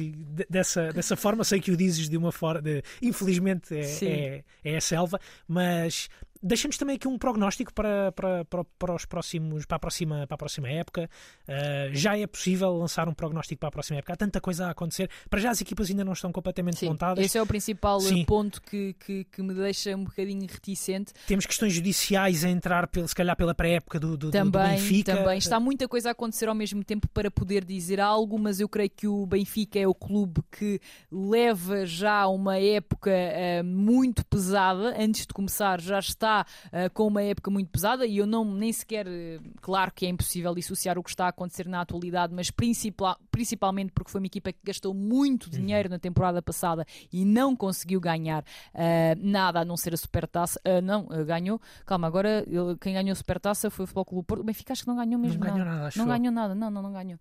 dessa, 0.48 0.92
dessa 0.92 1.16
forma, 1.16 1.44
sei 1.44 1.60
que 1.60 1.70
o 1.70 1.76
dizes 1.76 2.08
de 2.08 2.16
uma 2.16 2.32
forma, 2.32 2.62
de, 2.62 2.82
infelizmente 3.00 3.74
é, 3.76 4.04
é, 4.04 4.44
é 4.64 4.76
a 4.76 4.80
selva, 4.80 5.20
mas 5.46 6.08
Deixamos 6.46 6.76
também 6.76 6.96
aqui 6.96 7.08
um 7.08 7.16
prognóstico 7.16 7.72
para, 7.72 8.12
para, 8.12 8.44
para, 8.44 8.64
para, 8.78 8.94
os 8.94 9.06
próximos, 9.06 9.64
para, 9.64 9.76
a, 9.76 9.78
próxima, 9.78 10.26
para 10.26 10.34
a 10.34 10.38
próxima 10.38 10.68
época. 10.68 11.08
Uh, 11.48 11.94
já 11.94 12.18
é 12.18 12.26
possível 12.26 12.70
lançar 12.76 13.08
um 13.08 13.14
prognóstico 13.14 13.60
para 13.60 13.70
a 13.70 13.72
próxima 13.72 13.98
época. 13.98 14.12
Há 14.12 14.16
tanta 14.16 14.42
coisa 14.42 14.66
a 14.66 14.70
acontecer. 14.72 15.08
Para 15.30 15.40
já 15.40 15.50
as 15.50 15.62
equipas 15.62 15.88
ainda 15.88 16.04
não 16.04 16.12
estão 16.12 16.30
completamente 16.30 16.80
Sim, 16.80 16.88
montadas. 16.90 17.24
Esse 17.24 17.38
é 17.38 17.42
o 17.42 17.46
principal 17.46 17.98
Sim. 17.98 18.26
ponto 18.26 18.60
que, 18.60 18.94
que, 19.00 19.24
que, 19.24 19.42
me 19.42 19.54
deixa 19.54 19.96
um 19.96 20.04
bocadinho 20.04 20.46
reticente. 20.46 21.14
Temos 21.26 21.46
questões 21.46 21.72
judiciais 21.72 22.44
a 22.44 22.50
entrar, 22.50 22.90
se 23.06 23.14
calhar, 23.14 23.34
pela 23.36 23.54
pré-época 23.54 23.98
do, 23.98 24.14
do, 24.14 24.30
também, 24.30 24.50
do 24.50 24.58
Benfica. 24.58 25.16
Também. 25.16 25.38
Está 25.38 25.58
muita 25.58 25.88
coisa 25.88 26.10
a 26.10 26.12
acontecer 26.12 26.46
ao 26.50 26.54
mesmo 26.54 26.84
tempo 26.84 27.08
para 27.08 27.30
poder 27.30 27.64
dizer 27.64 28.00
algo, 28.00 28.38
mas 28.38 28.60
eu 28.60 28.68
creio 28.68 28.90
que 28.90 29.08
o 29.08 29.24
Benfica 29.24 29.78
é 29.78 29.88
o 29.88 29.94
clube 29.94 30.42
que 30.52 30.78
leva 31.10 31.86
já 31.86 32.26
uma 32.26 32.58
época 32.58 33.10
uh, 33.10 33.64
muito 33.64 34.26
pesada. 34.26 34.94
Antes 34.98 35.26
de 35.26 35.32
começar, 35.32 35.80
já 35.80 35.98
está 35.98 36.33
uh, 36.42 36.90
com 36.92 37.06
uma 37.06 37.22
época 37.22 37.50
muito 37.50 37.70
pesada 37.70 38.06
e 38.06 38.18
eu 38.18 38.26
não 38.26 38.44
nem 38.44 38.72
sequer, 38.72 39.06
eh, 39.06 39.40
claro 39.60 39.92
que 39.92 40.06
é 40.06 40.08
impossível 40.08 40.54
dissociar 40.54 40.98
o 40.98 41.02
que 41.02 41.10
está 41.10 41.26
a 41.26 41.28
acontecer 41.28 41.66
na 41.66 41.80
atualidade, 41.80 42.34
mas 42.34 42.50
principal, 42.50 43.18
principalmente 43.30 43.92
porque 43.92 44.10
foi 44.10 44.20
uma 44.20 44.26
equipa 44.26 44.52
que 44.52 44.58
gastou 44.64 44.94
muito 44.94 45.44
uhum. 45.44 45.50
dinheiro 45.50 45.88
na 45.88 45.98
temporada 45.98 46.40
passada 46.42 46.86
e 47.12 47.24
não 47.24 47.54
conseguiu 47.54 48.00
ganhar 48.00 48.42
uh, 48.42 49.18
nada 49.18 49.60
a 49.60 49.64
não 49.64 49.76
ser 49.76 49.94
a 49.94 49.96
Supertaça. 49.96 50.60
Uh, 50.66 50.80
não, 50.82 51.06
ganhou. 51.26 51.60
Calma, 51.86 52.06
agora 52.06 52.44
quem 52.80 52.94
ganhou 52.94 53.12
a 53.12 53.16
Supertaça 53.16 53.70
foi 53.70 53.84
o 53.84 53.86
Futebol 53.86 54.04
Clube 54.04 54.26
Porto. 54.26 54.40
O 54.40 54.44
Benfica 54.44 54.72
acho 54.72 54.82
que 54.82 54.88
não 54.88 54.96
ganhou 54.96 55.20
mesmo 55.20 55.44
não 55.44 55.46
nada. 55.46 55.58
Ganhou 55.58 55.74
nada 55.74 55.90
não 55.96 56.06
ganhou 56.06 56.32
nada, 56.32 56.54
não, 56.54 56.70
não, 56.70 56.82
não 56.82 56.92
ganhou. 56.92 57.18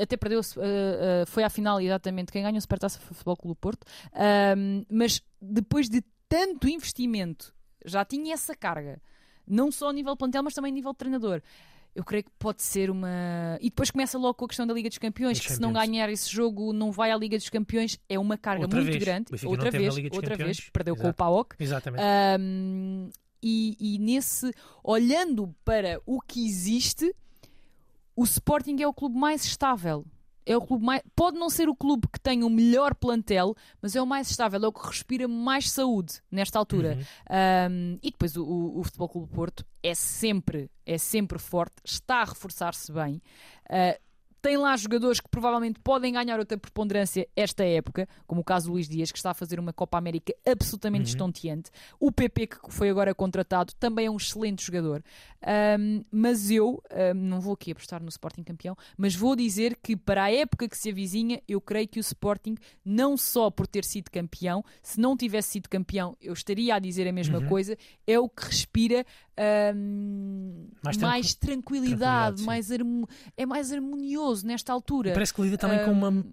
até 0.00 0.16
perdeu, 0.16 0.40
foi 1.26 1.44
à 1.44 1.50
final 1.50 1.80
exatamente. 1.80 2.32
Quem 2.32 2.42
ganhou 2.42 2.58
a 2.58 2.60
Supertaça 2.60 2.98
foi 2.98 3.12
o 3.12 3.14
Futebol 3.14 3.36
Clube 3.36 3.58
Porto. 3.60 3.86
mas 4.90 5.22
depois 5.40 5.88
de 5.88 6.02
tanto 6.28 6.68
investimento 6.68 7.52
já 7.84 8.04
tinha 8.04 8.34
essa 8.34 8.54
carga, 8.54 9.00
não 9.46 9.70
só 9.70 9.90
a 9.90 9.92
nível 9.92 10.16
plantel, 10.16 10.42
mas 10.42 10.54
também 10.54 10.70
a 10.70 10.74
nível 10.74 10.92
de 10.92 10.98
treinador. 10.98 11.42
Eu 11.94 12.04
creio 12.04 12.22
que 12.22 12.30
pode 12.38 12.62
ser 12.62 12.88
uma. 12.88 13.58
E 13.60 13.68
depois 13.68 13.90
começa 13.90 14.16
logo 14.16 14.34
com 14.34 14.44
a 14.44 14.48
questão 14.48 14.64
da 14.64 14.72
Liga 14.72 14.88
dos 14.88 14.98
Campeões, 14.98 15.40
que 15.40 15.52
se 15.52 15.60
não 15.60 15.72
ganhar 15.72 16.08
esse 16.08 16.30
jogo 16.30 16.72
não 16.72 16.92
vai 16.92 17.10
à 17.10 17.16
Liga 17.16 17.36
dos 17.36 17.48
Campeões, 17.48 17.98
é 18.08 18.16
uma 18.16 18.38
carga 18.38 18.62
outra 18.62 18.80
muito 18.80 18.92
vez. 18.92 19.02
grande. 19.02 19.26
Outra 19.44 19.70
vez, 19.72 19.96
outra 19.96 20.30
Campeões. 20.30 20.58
vez, 20.58 20.70
perdeu 20.70 20.94
Exato. 20.94 21.08
com 21.08 21.10
o 21.10 21.14
PAOK. 21.14 21.56
Exatamente. 21.58 22.04
Um, 22.40 23.10
e, 23.42 23.76
e 23.80 23.98
nesse, 23.98 24.52
olhando 24.84 25.52
para 25.64 26.00
o 26.06 26.20
que 26.20 26.46
existe, 26.46 27.12
o 28.14 28.22
Sporting 28.22 28.80
é 28.80 28.86
o 28.86 28.94
clube 28.94 29.18
mais 29.18 29.44
estável 29.44 30.04
é 30.46 30.56
o 30.56 30.60
clube 30.60 30.84
mais. 30.84 31.02
Pode 31.14 31.38
não 31.38 31.50
ser 31.50 31.68
o 31.68 31.74
clube 31.74 32.08
que 32.12 32.20
tem 32.20 32.42
o 32.42 32.50
melhor 32.50 32.94
plantel, 32.94 33.54
mas 33.80 33.94
é 33.94 34.02
o 34.02 34.06
mais 34.06 34.30
estável, 34.30 34.62
é 34.62 34.66
o 34.66 34.72
que 34.72 34.86
respira 34.86 35.28
mais 35.28 35.70
saúde 35.70 36.20
nesta 36.30 36.58
altura. 36.58 36.98
Uhum. 36.98 37.72
Um, 37.72 37.98
e 38.02 38.10
depois 38.10 38.36
o, 38.36 38.44
o, 38.44 38.80
o, 38.80 38.84
Futebol 38.84 39.08
Clube 39.08 39.32
Porto 39.32 39.64
é 39.82 39.94
sempre, 39.94 40.70
é 40.84 40.98
sempre 40.98 41.38
forte, 41.38 41.76
está 41.84 42.22
a 42.22 42.24
reforçar-se 42.24 42.92
bem. 42.92 43.22
Uh, 43.68 44.09
tem 44.40 44.56
lá 44.56 44.76
jogadores 44.76 45.20
que 45.20 45.28
provavelmente 45.28 45.78
podem 45.80 46.12
ganhar 46.12 46.38
outra 46.38 46.56
preponderância 46.56 47.28
esta 47.36 47.64
época, 47.64 48.08
como 48.26 48.40
o 48.40 48.44
caso 48.44 48.66
do 48.66 48.72
Luís 48.72 48.88
Dias, 48.88 49.12
que 49.12 49.18
está 49.18 49.30
a 49.30 49.34
fazer 49.34 49.60
uma 49.60 49.72
Copa 49.72 49.98
América 49.98 50.34
absolutamente 50.46 51.04
uhum. 51.04 51.08
estonteante. 51.08 51.70
O 51.98 52.10
PP, 52.10 52.46
que 52.46 52.58
foi 52.68 52.90
agora 52.90 53.14
contratado, 53.14 53.72
também 53.78 54.06
é 54.06 54.10
um 54.10 54.16
excelente 54.16 54.64
jogador. 54.64 55.02
Um, 55.78 56.04
mas 56.10 56.50
eu, 56.50 56.82
um, 56.92 57.14
não 57.14 57.40
vou 57.40 57.54
aqui 57.54 57.72
apostar 57.72 58.02
no 58.02 58.08
Sporting 58.08 58.42
campeão, 58.42 58.76
mas 58.96 59.14
vou 59.14 59.34
dizer 59.34 59.76
que 59.82 59.96
para 59.96 60.24
a 60.24 60.32
época 60.32 60.68
que 60.68 60.76
se 60.76 60.90
avizinha, 60.90 61.42
eu 61.48 61.60
creio 61.60 61.88
que 61.88 61.98
o 61.98 62.00
Sporting, 62.00 62.56
não 62.84 63.16
só 63.16 63.50
por 63.50 63.66
ter 63.66 63.84
sido 63.84 64.10
campeão, 64.10 64.64
se 64.82 65.00
não 65.00 65.16
tivesse 65.16 65.50
sido 65.50 65.68
campeão, 65.68 66.16
eu 66.20 66.32
estaria 66.32 66.74
a 66.74 66.78
dizer 66.78 67.08
a 67.08 67.12
mesma 67.12 67.38
uhum. 67.38 67.48
coisa, 67.48 67.76
é 68.06 68.18
o 68.18 68.28
que 68.28 68.46
respira 68.46 69.04
um, 69.74 70.68
mais, 70.82 70.96
mais, 70.98 71.34
tranquilidade, 71.34 72.36
tranquilidade 72.36 72.42
mais 72.42 72.70
é 73.36 73.46
mais 73.46 73.72
harmonioso 73.72 74.29
nesta 74.42 74.72
altura. 74.72 75.12
Parece 75.12 75.32
que 75.34 75.42
lida 75.42 75.58
também 75.58 75.80
um, 75.80 75.84
com 75.84 75.92
uma. 75.92 76.24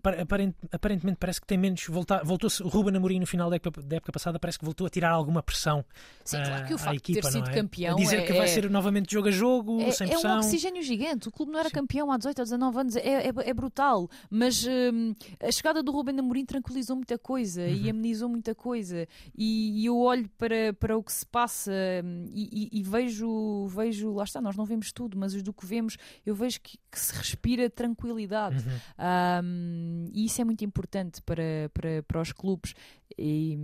Aparentemente, 0.72 1.18
parece 1.20 1.42
que 1.42 1.48
tem 1.48 1.58
menos. 1.58 1.86
Voltou-se. 2.24 2.62
O 2.64 2.68
Ruben 2.68 2.96
Amorim 2.96 3.20
no 3.20 3.28
final 3.28 3.50
da 3.50 3.56
época, 3.58 3.82
da 3.82 3.98
época, 3.98 4.12
passada 4.12 4.40
parece 4.40 4.60
que 4.60 4.66
voltou 4.66 4.88
a 4.88 4.90
tirar 4.90 5.12
alguma 5.12 5.42
pressão. 5.42 5.84
Sim, 6.24 6.38
claro 6.38 6.66
que 6.66 6.74
o 6.74 6.78
facto 6.78 6.98
equipa, 6.98 7.22
de 7.22 7.28
ter 7.28 7.32
sido 7.32 7.50
é? 7.50 7.54
campeão. 7.54 7.98
A 7.98 8.02
dizer 8.02 8.20
é, 8.20 8.22
que 8.26 8.34
vai 8.34 8.48
ser 8.48 8.70
novamente 8.70 9.12
jogo 9.12 9.28
a 9.28 9.32
jogo, 9.32 9.82
é, 9.82 9.92
sem 9.92 10.08
pressão. 10.08 10.32
É 10.32 10.36
um 10.36 10.38
oxigênio 10.38 10.84
gigante. 10.84 11.28
O 11.28 11.32
clube 11.32 11.52
não 11.52 11.60
era 11.60 11.70
Sim. 11.70 11.76
campeão 11.76 12.12
há 12.12 12.18
18 12.18 12.40
ou 12.40 12.46
19 12.46 12.80
anos. 12.80 12.96
É, 12.96 13.28
é, 13.28 13.34
é 13.36 13.54
brutal. 13.54 14.10
Mas 14.30 14.66
um, 14.66 15.14
a 15.42 15.52
chegada 15.52 15.82
do 15.82 15.92
Ruben 15.92 16.20
Amorim 16.20 16.46
tranquilizou 16.46 16.96
muita 16.96 17.18
coisa 17.18 17.62
uhum. 17.62 17.68
e 17.68 17.90
amenizou 17.90 18.30
muita 18.30 18.54
coisa. 18.54 19.08
E, 19.36 19.82
e, 19.82 19.86
eu 19.86 19.98
olho 19.98 20.30
para, 20.38 20.74
para 20.74 20.98
o 20.98 21.04
que 21.04 21.12
se 21.12 21.26
passa 21.26 21.72
hum, 22.04 22.26
e, 22.34 22.70
e, 22.74 22.80
e 22.80 22.84
vejo 22.84 23.68
vejo, 23.68 24.14
lá 24.14 24.24
está, 24.24 24.42
nós 24.42 24.56
não 24.56 24.66
vemos 24.66 24.92
tudo, 24.92 25.18
mas 25.18 25.34
do 25.42 25.54
que 25.54 25.66
vemos, 25.66 25.98
eu 26.26 26.36
vejo 26.36 26.60
que, 26.62 26.78
que 26.92 27.00
se 27.00 27.14
respira 27.14 27.70
tranquilidade. 27.88 28.64
Uhum. 28.66 29.44
Um, 29.44 30.06
e 30.14 30.26
isso 30.26 30.42
é 30.42 30.46
muito 30.46 30.64
importante 30.64 31.22
para, 31.22 31.70
para, 31.74 32.04
para 32.04 32.22
os 32.22 32.32
clubes. 32.32 32.74
E, 33.18 33.58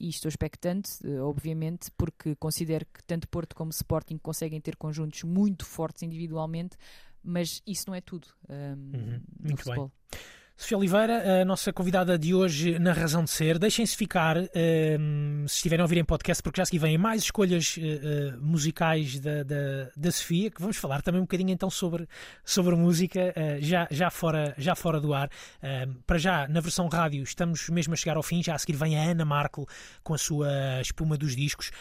e 0.00 0.08
estou 0.08 0.28
expectante, 0.28 0.90
obviamente, 1.20 1.90
porque 1.96 2.34
considero 2.36 2.86
que 2.86 3.02
tanto 3.04 3.28
Porto 3.28 3.54
como 3.54 3.70
Sporting 3.70 4.18
conseguem 4.18 4.60
ter 4.60 4.76
conjuntos 4.76 5.22
muito 5.24 5.66
fortes 5.66 6.02
individualmente, 6.02 6.76
mas 7.22 7.62
isso 7.66 7.84
não 7.88 7.94
é 7.94 8.00
tudo 8.00 8.28
um, 8.48 8.54
uhum. 8.54 9.20
no 9.40 9.56
futebol. 9.56 9.92
Bem. 10.10 10.20
Sofia 10.56 10.78
Oliveira, 10.78 11.42
a 11.42 11.44
nossa 11.44 11.72
convidada 11.72 12.16
de 12.16 12.32
hoje 12.32 12.78
na 12.78 12.92
Razão 12.92 13.24
de 13.24 13.30
Ser. 13.30 13.58
Deixem-se 13.58 13.96
ficar, 13.96 14.36
ehm, 14.54 15.44
se 15.48 15.56
estiverem 15.56 15.82
a 15.82 15.84
ouvir 15.84 15.98
em 15.98 16.04
podcast, 16.04 16.40
porque 16.40 16.60
já 16.60 16.62
aqui 16.62 16.78
vêm 16.78 16.96
mais 16.96 17.22
escolhas 17.22 17.76
uh, 17.76 18.40
musicais 18.40 19.18
da, 19.18 19.42
da, 19.42 19.90
da, 19.96 20.12
Sofia, 20.12 20.52
que 20.52 20.60
vamos 20.60 20.76
falar 20.76 21.02
também 21.02 21.20
um 21.20 21.24
bocadinho 21.24 21.50
então 21.50 21.68
sobre, 21.68 22.08
sobre 22.44 22.76
música, 22.76 23.34
uh, 23.36 23.60
já, 23.60 23.88
já, 23.90 24.10
fora, 24.10 24.54
já 24.56 24.76
fora 24.76 25.00
do 25.00 25.12
ar. 25.12 25.28
Uh, 25.58 25.92
para 26.06 26.18
já, 26.18 26.46
na 26.46 26.60
versão 26.60 26.86
rádio, 26.86 27.24
estamos 27.24 27.68
mesmo 27.68 27.92
a 27.92 27.96
chegar 27.96 28.16
ao 28.16 28.22
fim, 28.22 28.40
já 28.40 28.54
a 28.54 28.58
seguir 28.58 28.76
vem 28.76 28.96
a 28.96 29.10
Ana 29.10 29.24
Markel 29.24 29.66
com 30.04 30.14
a 30.14 30.18
sua 30.18 30.80
espuma 30.80 31.16
dos 31.16 31.34
discos. 31.34 31.72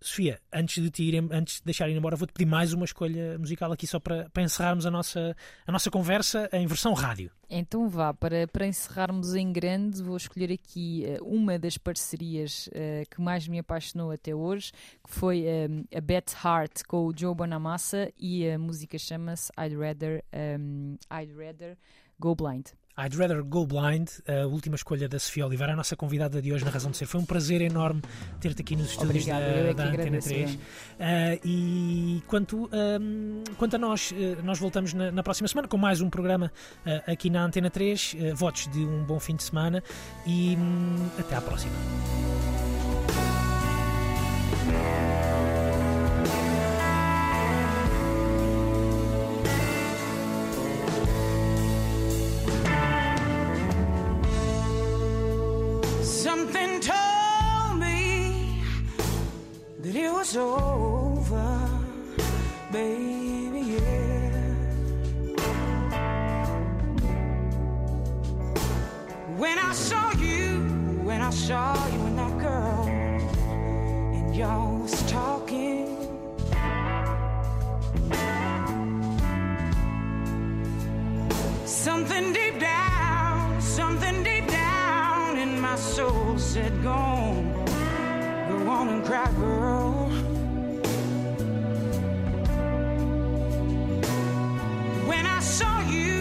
Sofia, 0.00 0.40
antes 0.52 0.82
de, 0.82 0.90
te 0.90 1.02
ir, 1.02 1.16
antes 1.32 1.56
de 1.56 1.64
deixar 1.64 1.88
ir 1.88 1.96
embora, 1.96 2.16
vou-te 2.16 2.32
pedir 2.32 2.46
mais 2.46 2.72
uma 2.72 2.84
escolha 2.84 3.38
musical 3.38 3.72
aqui 3.72 3.86
só 3.86 3.98
para, 3.98 4.28
para 4.30 4.42
encerrarmos 4.42 4.84
a 4.84 4.90
nossa, 4.90 5.34
a 5.66 5.72
nossa 5.72 5.90
conversa 5.90 6.48
em 6.52 6.66
versão 6.66 6.92
rádio. 6.92 7.30
Então 7.48 7.88
vá, 7.88 8.12
para, 8.12 8.46
para 8.46 8.66
encerrarmos 8.66 9.34
em 9.34 9.50
grande, 9.52 10.02
vou 10.02 10.16
escolher 10.16 10.52
aqui 10.52 11.04
uh, 11.20 11.24
uma 11.24 11.58
das 11.58 11.78
parcerias 11.78 12.68
uh, 12.68 13.08
que 13.10 13.20
mais 13.20 13.48
me 13.48 13.58
apaixonou 13.58 14.10
até 14.10 14.34
hoje, 14.34 14.72
que 15.02 15.10
foi 15.10 15.44
um, 15.68 15.84
a 15.96 16.00
Bet 16.00 16.34
Heart 16.44 16.82
com 16.86 17.06
o 17.06 17.12
Joe 17.16 17.34
Bonamassa 17.34 18.12
e 18.18 18.48
a 18.50 18.58
música 18.58 18.98
chama-se 18.98 19.50
I'd 19.58 19.76
Rather, 19.76 20.22
um, 20.58 20.98
I'd 21.10 21.32
Rather 21.32 21.78
Go 22.20 22.34
Blind. 22.34 22.66
I'd 22.98 23.14
Rather 23.14 23.42
Go 23.42 23.66
Blind, 23.66 24.08
a 24.26 24.46
última 24.46 24.74
escolha 24.74 25.06
da 25.06 25.18
Sofia 25.18 25.46
Oliveira, 25.46 25.74
a 25.74 25.76
nossa 25.76 25.94
convidada 25.94 26.40
de 26.40 26.50
hoje 26.52 26.64
na 26.64 26.70
Razão 26.70 26.90
de 26.90 26.96
Ser. 26.96 27.06
Foi 27.06 27.20
um 27.20 27.26
prazer 27.26 27.60
enorme 27.60 28.00
ter-te 28.40 28.62
aqui 28.62 28.74
nos 28.74 28.90
estúdios 28.90 29.26
Obrigada, 29.26 29.44
da, 29.44 29.50
é 29.50 29.74
da 29.74 29.84
Antena 29.84 30.18
3. 30.18 30.54
Uh, 30.54 30.58
e 31.44 32.22
quanto, 32.26 32.70
um, 32.72 33.44
quanto 33.58 33.76
a 33.76 33.78
nós, 33.78 34.12
uh, 34.12 34.42
nós 34.42 34.58
voltamos 34.58 34.94
na, 34.94 35.10
na, 35.12 35.22
próxima 35.22 35.46
semana 35.46 35.68
com 35.68 35.76
mais 35.76 36.00
um 36.00 36.08
programa 36.08 36.50
uh, 36.86 37.12
aqui 37.12 37.28
na 37.28 37.44
Antena 37.44 37.68
3. 37.68 38.16
votos 38.34 38.66
de 38.68 38.78
um 38.78 39.04
bom 39.04 39.20
fim 39.20 39.36
de 39.36 39.42
semana 39.42 39.82
e 40.26 40.56
um, 40.56 41.20
até 41.20 41.36
à 41.36 41.40
próxima. 41.42 41.74
Was 60.04 60.36
over, 60.36 61.70
baby, 62.70 63.60
yeah. 63.60 64.30
When 69.38 69.58
I 69.58 69.72
saw 69.72 70.12
you, 70.12 70.60
when 71.02 71.22
I 71.22 71.30
saw 71.30 71.72
you 71.92 72.00
and 72.08 72.18
that 72.18 72.38
girl, 72.38 72.84
and 74.16 74.36
y'all 74.36 74.76
was 74.82 75.02
talking. 75.10 75.96
Something 81.64 82.34
deep 82.34 82.60
down, 82.60 83.62
something 83.62 84.22
deep 84.22 84.46
down 84.48 85.38
in 85.38 85.58
my 85.58 85.76
soul 85.76 86.38
said, 86.38 86.82
Go 86.82 87.65
and 88.70 89.04
cry, 89.04 89.30
girl. 89.32 90.08
When 95.06 95.26
I 95.26 95.40
saw 95.40 95.80
you 95.90 96.16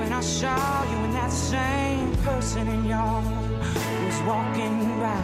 when 0.00 0.12
I 0.14 0.20
saw 0.22 0.84
you, 0.90 0.96
and 0.96 1.14
that 1.14 1.30
same 1.30 2.16
person 2.24 2.66
in 2.68 2.86
y'all 2.86 3.22
was 3.22 4.20
walking 4.22 4.98
by. 4.98 5.20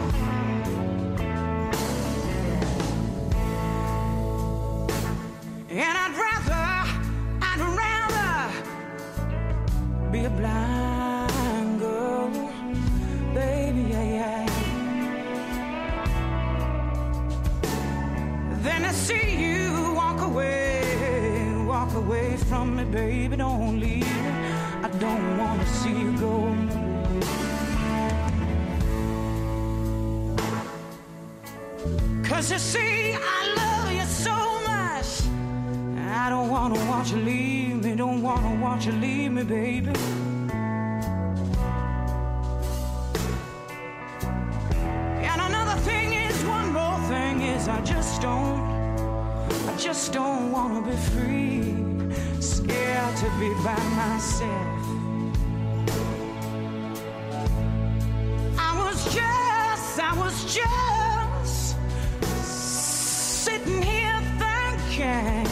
And 5.71 5.97
I'd 6.03 6.15
rather, 6.25 6.67
I'd 7.49 7.61
rather 7.83 8.37
be 10.11 10.25
a 10.25 10.29
blind 10.29 10.96
To 18.87 18.93
see 18.93 19.35
you 19.35 19.91
walk 19.95 20.21
away, 20.21 21.53
walk 21.67 21.93
away 21.93 22.37
from 22.37 22.77
me, 22.77 22.85
baby, 22.85 23.35
don't 23.35 23.81
leave 23.81 24.07
I 24.81 24.87
don't 24.97 25.37
wanna 25.37 25.65
see 25.65 25.89
you 25.89 26.11
go. 26.17 26.55
Cause 32.23 32.49
you 32.49 32.59
see, 32.59 33.13
I 33.13 33.53
love 33.57 33.91
you 33.91 34.05
so 34.05 34.35
much. 34.71 35.09
I 36.07 36.29
don't 36.29 36.49
wanna 36.49 36.79
watch 36.89 37.11
you 37.11 37.17
leave 37.17 37.83
me, 37.83 37.93
don't 37.93 38.21
wanna 38.21 38.55
watch 38.63 38.85
you 38.85 38.93
leave 38.93 39.33
me, 39.33 39.43
baby. 39.43 39.91
And 45.29 45.41
another 45.41 45.77
thing 45.81 46.13
is, 46.13 46.41
one 46.45 46.71
more 46.71 46.99
thing 47.09 47.41
is, 47.41 47.67
I 47.67 47.81
just 47.81 48.21
don't, 48.21 48.67
I 48.71 48.76
just 49.77 50.11
don't 50.11 50.51
wanna 50.51 50.81
be 50.81 50.95
free, 51.11 51.61
scared 52.39 53.15
to 53.17 53.29
be 53.39 53.49
by 53.63 53.77
myself. 53.95 54.83
I 58.57 58.73
was 58.79 59.03
just 59.13 59.99
I 59.99 60.13
was 60.17 60.55
just 60.55 61.75
sitting 63.43 63.81
here 63.83 64.19
thinking 64.41 65.47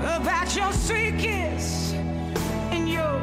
about 0.00 0.56
your 0.56 0.72
sweet 0.72 1.18
kiss 1.18 1.92
and 2.72 2.88
your 2.88 3.20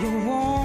your 0.00 0.24
warm 0.24 0.55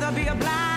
rather 0.00 0.14
be 0.14 0.26
a 0.28 0.34
blind 0.34 0.67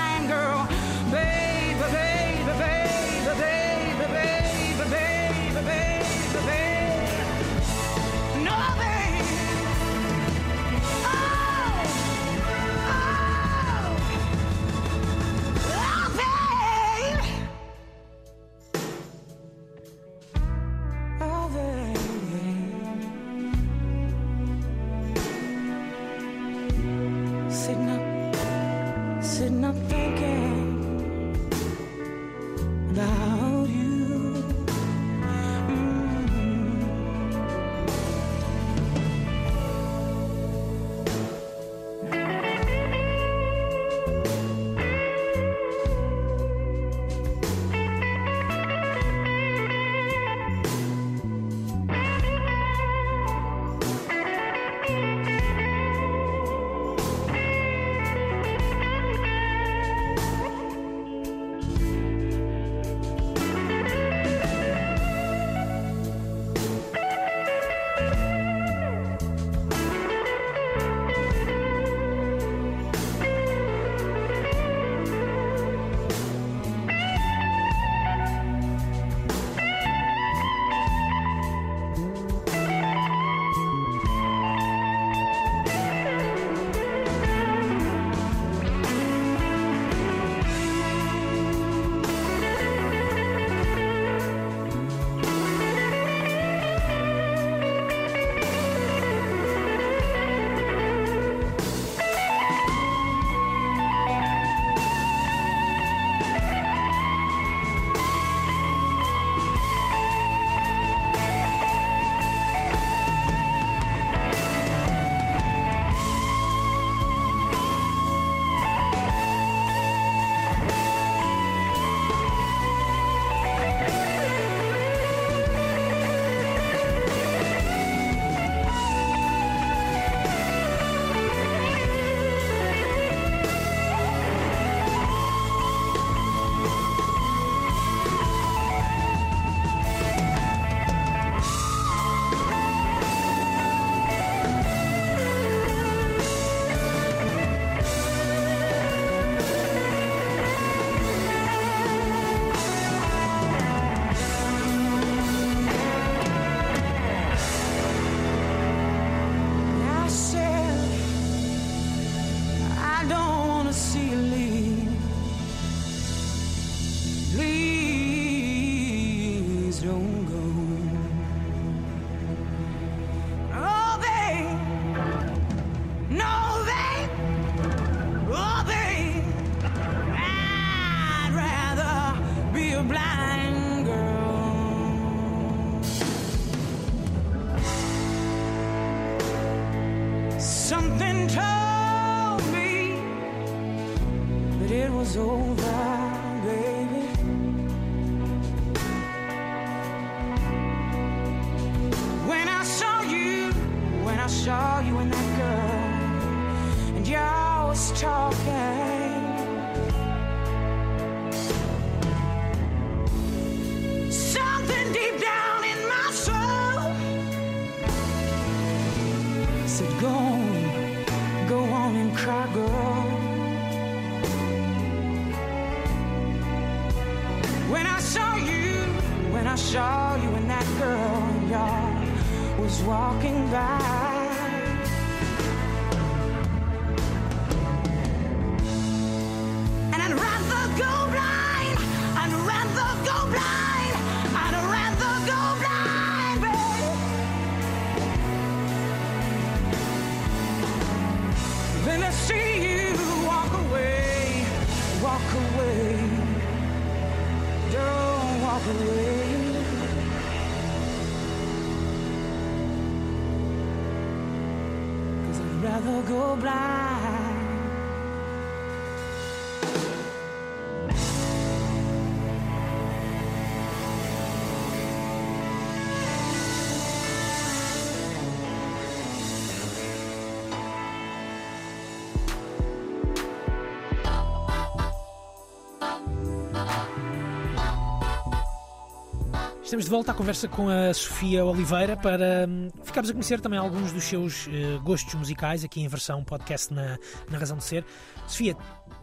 Estamos 289.72 289.86
de 289.86 289.92
volta 289.92 290.12
à 290.12 290.14
conversa 290.14 290.50
com 290.50 290.68
a 290.68 290.94
Sofia 290.94 291.46
Oliveira 291.46 291.96
para 291.96 292.46
hum, 292.46 292.68
ficarmos 292.84 293.10
a 293.10 293.14
conhecer 293.14 293.40
também 293.40 293.58
alguns 293.58 293.94
dos 293.94 294.04
seus 294.04 294.46
eh, 294.50 294.78
gostos 294.84 295.14
musicais 295.16 295.64
aqui 295.64 295.80
em 295.80 295.88
versão 295.88 296.26
podcast 296.26 296.74
na, 296.74 297.00
na 297.30 297.38
Razão 297.38 297.58
de 297.58 297.64
Ser. 297.64 297.86
Sofia, 298.28 298.54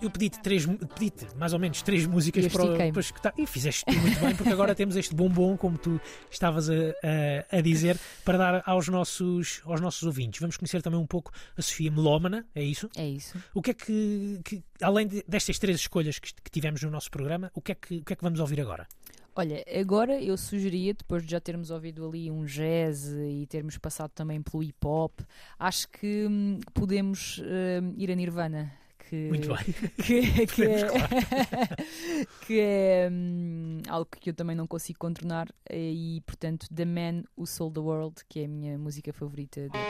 eu 0.02 0.10
pedi-te 0.10 0.38
três, 0.40 0.66
pedi 0.98 1.10
mais 1.36 1.54
ou 1.54 1.58
menos 1.58 1.80
três 1.80 2.04
músicas 2.04 2.44
para, 2.52 2.64
para 2.92 3.00
escutar. 3.00 3.32
E 3.38 3.46
fizeste 3.46 3.82
muito 3.98 4.20
bem, 4.20 4.36
porque 4.36 4.52
agora 4.52 4.74
temos 4.74 4.94
este 4.96 5.14
bombom, 5.14 5.56
como 5.56 5.78
tu 5.78 5.98
estavas 6.30 6.68
a, 6.68 6.74
a- 6.74 7.56
a 7.56 7.60
dizer, 7.62 7.98
para 8.22 8.36
dar 8.36 8.62
aos 8.66 8.88
nossos, 8.88 9.62
aos 9.64 9.80
nossos 9.80 10.02
ouvintes. 10.02 10.38
Vamos 10.38 10.58
conhecer 10.58 10.82
também 10.82 11.00
um 11.00 11.06
pouco 11.06 11.32
a 11.56 11.62
Sofia 11.62 11.90
Melómana, 11.90 12.46
é 12.54 12.62
isso? 12.62 12.90
É 12.94 13.08
isso. 13.08 13.38
O 13.54 13.62
que 13.62 13.70
é 13.70 13.74
que, 13.74 14.40
que- 14.44 14.62
além 14.82 15.06
de- 15.06 15.24
destas 15.26 15.58
três 15.58 15.78
escolhas 15.80 16.18
que, 16.18 16.30
que 16.34 16.50
tivemos 16.50 16.82
no 16.82 16.90
nosso 16.90 17.10
programa, 17.10 17.50
o 17.54 17.62
que, 17.62 17.72
é 17.72 17.74
que, 17.74 17.96
o 17.96 18.04
que 18.04 18.12
é 18.12 18.16
que 18.16 18.22
vamos 18.22 18.38
ouvir 18.38 18.60
agora? 18.60 18.86
Olha, 19.38 19.64
agora 19.80 20.20
eu 20.20 20.36
sugeria, 20.36 20.92
depois 20.92 21.22
de 21.22 21.30
já 21.30 21.38
termos 21.38 21.70
ouvido 21.70 22.04
ali 22.04 22.28
um 22.28 22.44
jazz 22.44 23.06
e 23.06 23.46
termos 23.46 23.78
passado 23.78 24.10
também 24.10 24.42
pelo 24.42 24.64
hip 24.64 24.84
hop, 24.84 25.20
acho 25.56 25.86
que 25.90 26.26
hum, 26.28 26.58
podemos 26.74 27.38
hum, 27.38 27.94
ir 27.96 28.10
a 28.10 28.16
Nirvana. 28.16 28.72
Que, 29.08 29.28
Muito 29.28 29.54
bem. 29.54 29.58
Que, 30.04 30.44
que 30.44 30.64
é, 30.66 30.88
que 32.48 32.60
é, 32.60 33.08
hum, 33.12 33.80
algo 33.86 34.08
que 34.10 34.30
eu 34.30 34.34
também 34.34 34.56
não 34.56 34.66
consigo 34.66 34.98
contornar 34.98 35.46
e, 35.70 36.20
portanto, 36.26 36.66
The 36.74 36.84
Man 36.84 37.22
Who 37.36 37.46
Sold 37.46 37.74
the 37.74 37.80
World, 37.80 38.16
que 38.28 38.40
é 38.40 38.44
a 38.46 38.48
minha 38.48 38.76
música 38.76 39.12
favorita 39.12 39.68
deles. 39.68 39.86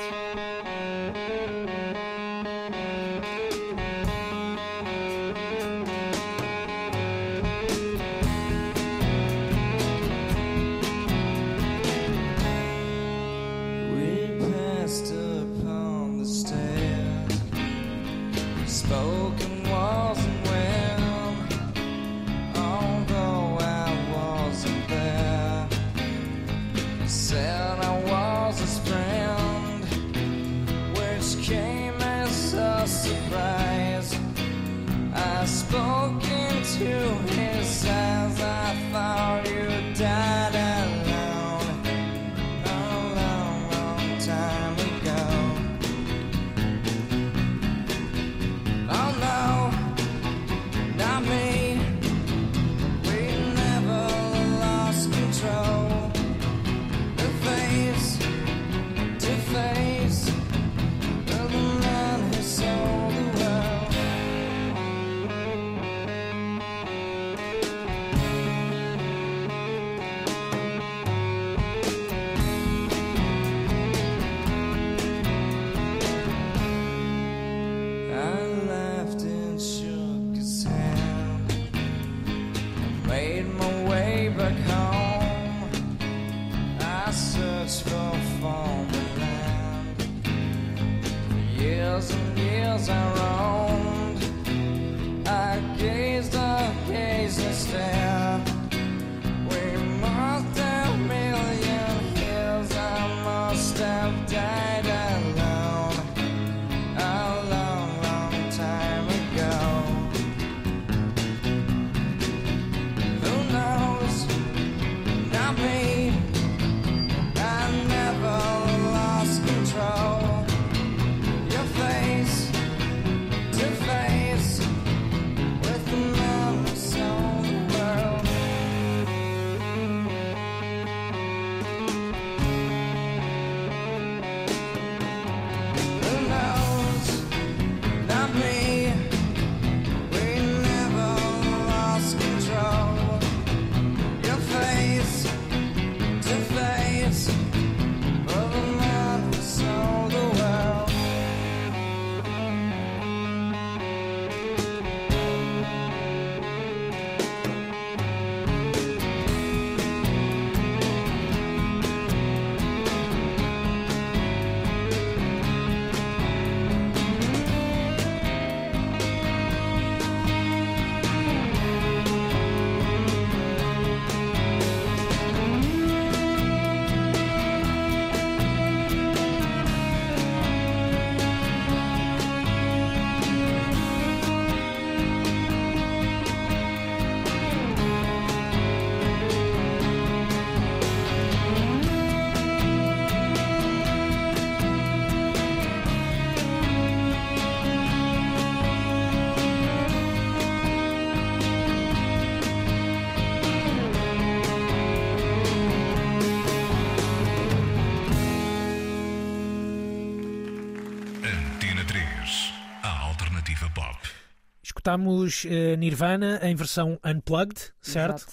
Escutamos 214.88 215.44
uh, 215.44 215.76
Nirvana 215.76 216.40
em 216.42 216.54
versão 216.54 216.98
unplugged, 217.04 217.72
certo? 217.80 218.26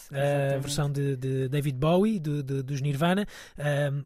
A 0.55 0.57
versão 0.57 0.89
de, 0.89 1.17
de, 1.17 1.49
David 1.49 1.77
Bowie, 1.77 2.17
de, 2.17 2.41
de, 2.41 2.63
dos 2.63 2.79
Nirvana. 2.79 3.27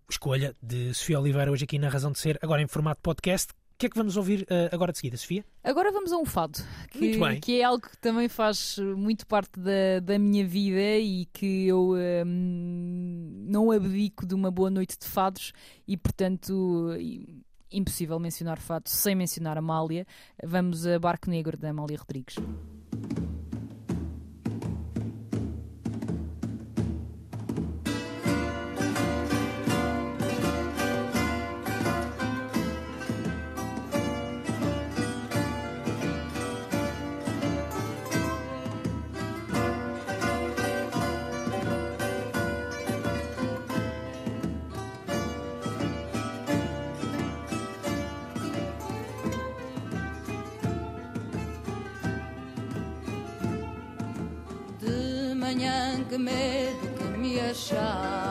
escolha 0.10 0.56
de 0.62 0.92
Sofia 0.96 1.20
Oliveira 1.20 1.52
hoje 1.52 1.66
aqui 1.66 1.78
na 1.78 1.90
Razão 1.90 2.12
de 2.12 2.18
Ser, 2.18 2.40
agora 2.42 2.62
em 2.62 2.68
formato 2.68 3.02
podcast. 3.02 3.52
O 3.52 3.80
que 3.80 3.86
é 3.86 3.90
que 3.90 3.96
vamos 3.96 4.18
ouvir 4.18 4.42
uh, 4.42 4.74
agora 4.74 4.92
de 4.92 4.98
seguida, 4.98 5.16
Sofia? 5.16 5.46
Agora 5.64 5.92
vamos 5.92 6.12
a 6.12 6.18
um 6.18 6.26
fado, 6.26 6.60
que, 6.90 7.40
que, 7.40 7.62
é 7.62 7.64
algo 7.64 7.88
que 7.88 7.98
também 8.00 8.28
faz 8.28 8.78
muito 8.78 9.26
parte 9.28 9.58
da, 9.58 10.00
da 10.02 10.20
minha 10.20 10.46
vida 10.46 10.98
e 10.98 11.26
que 11.32 11.68
eu 11.68 11.94
um, 12.26 13.46
não 13.48 13.72
abdico 13.72 14.26
de 14.26 14.34
uma 14.34 14.50
boa 14.50 14.70
noite 14.70 14.98
de 15.00 15.08
fados 15.08 15.54
e, 15.88 15.96
portanto, 15.96 16.90
impossível 17.72 18.20
mencionar 18.20 18.60
fato 18.60 18.90
sem 18.90 19.16
mencionar 19.16 19.58
Amália. 19.58 20.06
Vamos 20.44 20.86
a 20.86 21.00
Barco 21.00 21.30
Negro 21.30 21.58
da 21.58 21.70
Amália 21.70 21.98
Rodrigues. 21.98 22.36
Que 56.10 56.18
medo 56.18 56.88
que 56.98 57.18
me 57.18 57.40
achasses 57.40 58.29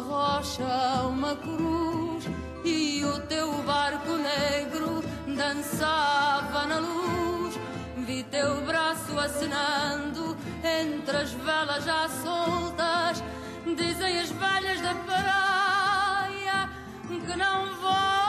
rocha 0.00 1.02
uma 1.08 1.34
cruz 1.36 2.24
e 2.64 3.04
o 3.04 3.18
teu 3.22 3.52
barco 3.62 4.12
negro 4.12 5.02
dançava 5.36 6.66
na 6.66 6.78
luz. 6.78 7.58
Vi 8.06 8.22
teu 8.24 8.60
braço 8.62 9.18
acenando 9.18 10.36
entre 10.64 11.16
as 11.16 11.32
velas 11.32 11.84
já 11.84 12.08
soltas. 12.08 13.22
Dizem 13.76 14.20
as 14.20 14.30
velhas 14.30 14.80
da 14.80 14.94
praia 14.94 16.70
que 17.08 17.36
não 17.36 17.74
vão. 17.80 18.27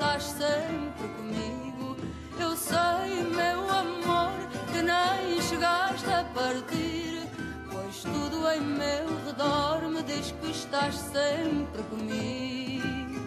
Estás 0.00 0.22
sempre 0.22 1.08
comigo. 1.18 1.94
Eu 2.38 2.56
sei, 2.56 3.22
meu 3.22 3.68
amor, 3.68 4.32
que 4.72 4.80
nem 4.80 5.42
chegaste 5.42 6.08
a 6.10 6.24
partir. 6.34 7.28
Pois 7.70 8.02
tudo 8.02 8.48
em 8.50 8.60
meu 8.62 9.06
redor 9.26 9.86
me 9.90 10.02
diz 10.02 10.32
que 10.40 10.50
estás 10.50 10.94
sempre 10.94 11.82
comigo. 11.82 13.20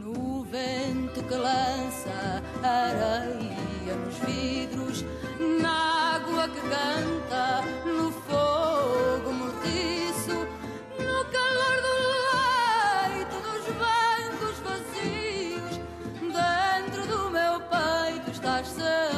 No 0.00 0.44
vento 0.44 1.24
que 1.24 1.34
lança 1.34 2.42
areia 2.62 3.96
nos 4.04 4.18
vidros, 4.18 5.04
na 5.60 6.14
água 6.14 6.48
que 6.48 6.60
canta, 6.60 7.62
no 7.84 8.12
fogo 8.12 8.77
karşı 18.48 19.17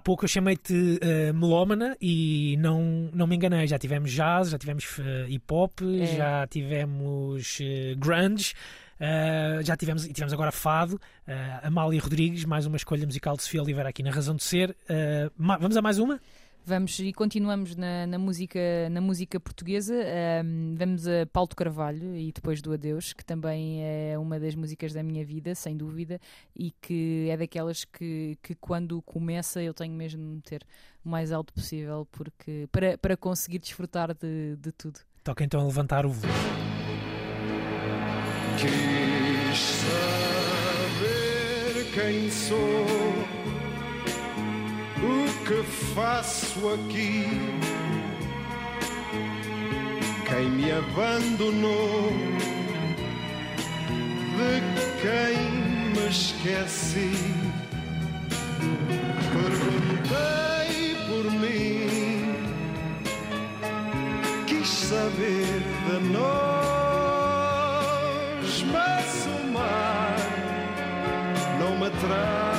há 0.00 0.02
pouco 0.02 0.24
eu 0.24 0.28
chamei-te 0.28 0.72
uh, 0.72 1.34
melómana 1.34 1.94
e 2.00 2.56
não, 2.58 3.10
não 3.12 3.26
me 3.26 3.36
enganei. 3.36 3.66
Já 3.66 3.78
tivemos 3.78 4.10
jazz, 4.10 4.48
já 4.48 4.58
tivemos 4.58 4.98
uh, 4.98 5.28
hip 5.28 5.44
hop, 5.52 5.80
é. 5.82 6.06
já 6.16 6.46
tivemos 6.46 7.60
uh, 7.60 7.98
grunge. 7.98 8.54
Uh, 8.98 9.62
já 9.62 9.76
tivemos 9.76 10.04
e 10.04 10.12
tivemos 10.12 10.32
agora 10.32 10.52
Fado, 10.52 10.96
uh, 10.96 11.66
Amália 11.66 12.00
Rodrigues, 12.00 12.44
mais 12.44 12.66
uma 12.66 12.76
escolha 12.76 13.06
musical 13.06 13.34
de 13.34 13.42
Sofia 13.42 13.62
Oliveira 13.62 13.88
aqui 13.88 14.02
na 14.02 14.10
Razão 14.10 14.34
de 14.34 14.42
Ser. 14.42 14.70
Uh, 14.70 15.30
vamos 15.38 15.76
a 15.76 15.82
mais 15.82 15.98
uma? 15.98 16.20
Vamos 16.70 16.96
e 17.00 17.12
continuamos 17.12 17.74
na, 17.74 18.06
na 18.06 18.16
música, 18.16 18.60
na 18.92 19.00
música 19.00 19.40
portuguesa. 19.40 19.92
Um, 20.44 20.76
vamos 20.78 21.04
a 21.04 21.26
Paulo 21.26 21.48
Carvalho 21.48 22.14
e 22.14 22.30
depois 22.30 22.62
do 22.62 22.72
Adeus, 22.72 23.12
que 23.12 23.24
também 23.24 23.82
é 23.82 24.16
uma 24.16 24.38
das 24.38 24.54
músicas 24.54 24.92
da 24.92 25.02
minha 25.02 25.24
vida, 25.24 25.52
sem 25.56 25.76
dúvida, 25.76 26.20
e 26.54 26.70
que 26.80 27.26
é 27.28 27.36
daquelas 27.36 27.84
que, 27.84 28.38
que 28.40 28.54
quando 28.54 29.02
começa 29.02 29.60
eu 29.60 29.74
tenho 29.74 29.92
mesmo 29.92 30.22
de 30.22 30.28
meter 30.28 30.64
o 31.04 31.08
mais 31.08 31.32
alto 31.32 31.52
possível 31.52 32.06
porque, 32.12 32.68
para, 32.70 32.96
para 32.96 33.16
conseguir 33.16 33.58
desfrutar 33.58 34.14
de, 34.14 34.54
de 34.54 34.70
tudo. 34.70 35.00
Toca 35.24 35.42
então 35.42 35.60
a 35.62 35.64
levantar 35.64 36.06
o 36.06 36.10
voo. 36.10 36.30
Quis 38.60 39.58
saber 40.94 41.84
quem 41.92 42.30
sou 42.30 42.86
o 45.02 45.26
que 45.44 45.62
faço 45.94 46.68
aqui. 46.74 47.24
Quem 50.26 50.50
me 50.50 50.70
abandonou, 50.70 52.12
de 54.36 54.60
quem 55.02 55.36
me 55.92 56.04
esqueci. 56.08 57.12
Perguntei 59.32 60.72
por 61.08 61.24
mim, 61.32 62.34
quis 64.46 64.68
saber 64.68 65.62
de 65.86 65.98
nós, 66.12 66.24
mas 68.72 69.26
o 69.26 69.38
mar 69.52 70.16
não 71.58 71.72
me 71.78 71.90
traz 71.90 72.49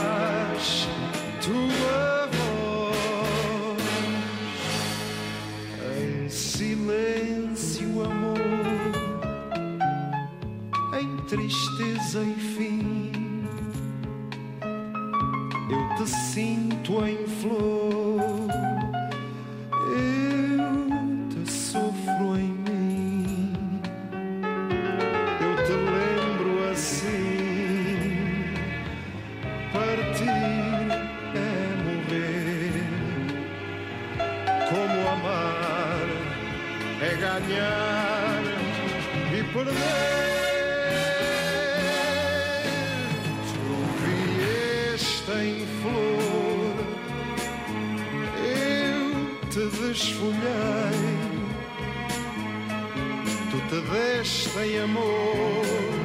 tristeza 11.32 12.22
e 12.24 12.34
fim. 12.34 13.48
Eu 15.70 15.96
te 15.96 16.10
sinto 16.10 17.06
em 17.06 17.26
flor, 17.26 18.50
eu 19.96 21.30
te 21.30 21.50
sofro 21.50 22.36
em 22.38 22.52
mim. 22.52 23.82
Eu 25.40 25.56
te 25.64 25.72
lembro 25.72 26.70
assim, 26.70 27.24
partir 29.72 30.28
é 31.34 31.50
morrer, 31.86 32.84
como 34.68 34.98
amar 35.08 36.08
é 37.02 37.16
ganhar 37.16 38.44
e 39.34 39.44
perder. 39.54 40.21
Desfolhei. 49.92 50.32
Tu 53.50 53.58
te 53.70 53.82
deste 53.92 54.60
em 54.60 54.80
amor, 54.80 56.01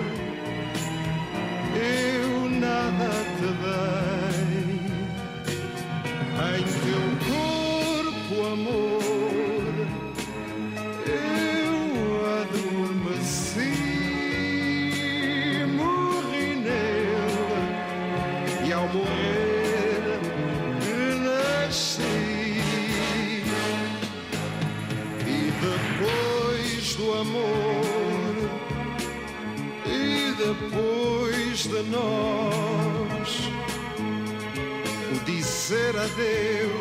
de 31.68 31.82
nós, 31.90 33.51
o 35.12 35.24
dizer 35.24 35.97
adeus. 35.97 36.76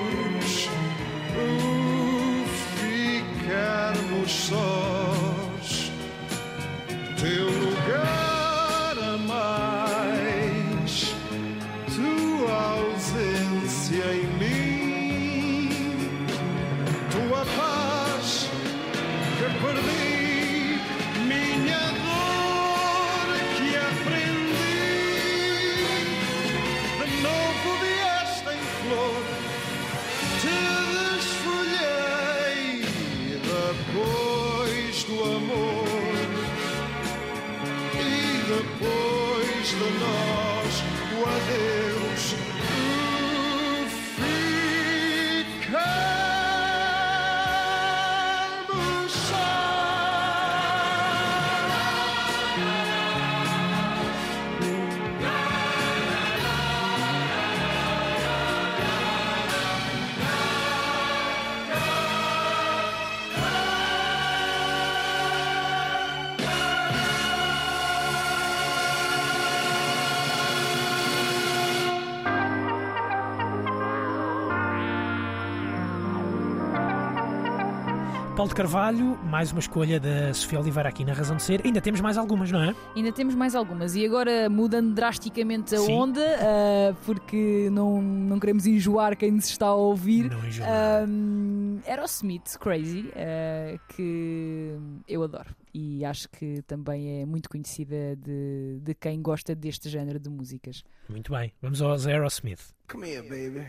De 78.55 78.61
Carvalho, 78.61 79.19
mais 79.25 79.51
uma 79.51 79.59
escolha 79.59 79.99
da 79.99 80.33
Sofia 80.33 80.61
Oliveira 80.61 80.87
aqui 80.87 81.03
na 81.03 81.11
Razão 81.11 81.35
de 81.35 81.43
Ser. 81.43 81.61
Ainda 81.65 81.81
temos 81.81 81.99
mais 81.99 82.17
algumas, 82.17 82.49
não 82.49 82.63
é? 82.63 82.73
Ainda 82.95 83.11
temos 83.11 83.35
mais 83.35 83.53
algumas. 83.53 83.95
E 83.95 84.05
agora 84.05 84.49
mudando 84.49 84.93
drasticamente 84.93 85.75
a 85.75 85.79
Sim. 85.79 85.91
onda, 85.91 86.21
ah, 86.39 86.95
porque 87.05 87.69
não, 87.69 88.01
não 88.01 88.39
queremos 88.39 88.65
enjoar 88.65 89.17
quem 89.17 89.31
nos 89.31 89.49
está 89.49 89.67
a 89.67 89.75
ouvir. 89.75 90.29
Não 90.29 90.45
enjoar. 90.45 91.05
Um, 91.05 91.79
Aerosmith, 91.85 92.57
Crazy, 92.57 93.11
ah, 93.15 93.77
que 93.89 94.77
eu 95.05 95.23
adoro. 95.23 95.53
E 95.73 96.05
acho 96.05 96.29
que 96.29 96.61
também 96.61 97.21
é 97.21 97.25
muito 97.25 97.49
conhecida 97.49 98.15
de, 98.15 98.79
de 98.81 98.93
quem 98.93 99.21
gosta 99.21 99.53
deste 99.53 99.89
género 99.89 100.17
de 100.17 100.29
músicas. 100.29 100.81
Muito 101.09 101.33
bem, 101.33 101.51
vamos 101.61 101.81
aos 101.81 102.07
Aerosmith. 102.07 102.61
Come 102.87 103.09
here, 103.09 103.27
baby. 103.27 103.67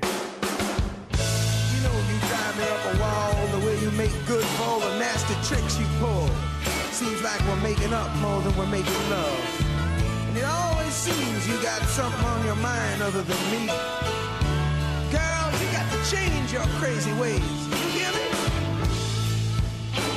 Know 1.86 1.98
you 2.10 2.18
drive 2.26 2.54
me 2.58 2.64
up 2.74 2.82
a 2.92 2.98
wall 2.98 3.46
the 3.54 3.60
way 3.64 3.78
you 3.78 3.90
make 3.92 4.10
good 4.26 4.44
for 4.58 4.80
the 4.80 4.98
nasty 4.98 5.36
tricks 5.46 5.78
you 5.78 5.86
pull. 6.00 6.28
Seems 6.90 7.22
like 7.22 7.40
we're 7.46 7.62
making 7.62 7.92
up 7.92 8.10
more 8.16 8.40
than 8.42 8.56
we're 8.56 8.66
making 8.78 9.02
love. 9.08 9.40
And 10.26 10.36
it 10.36 10.44
always 10.44 10.92
seems 10.92 11.46
you 11.46 11.56
got 11.62 11.80
something 11.82 12.24
on 12.24 12.44
your 12.44 12.56
mind 12.56 13.02
other 13.02 13.22
than 13.22 13.40
me. 13.52 13.66
Girl, 15.14 15.46
you 15.60 15.68
got 15.78 15.86
to 15.94 16.00
change 16.10 16.52
your 16.52 16.66
crazy 16.80 17.12
ways. 17.22 17.54
You 17.98 18.10
me? 18.18 18.26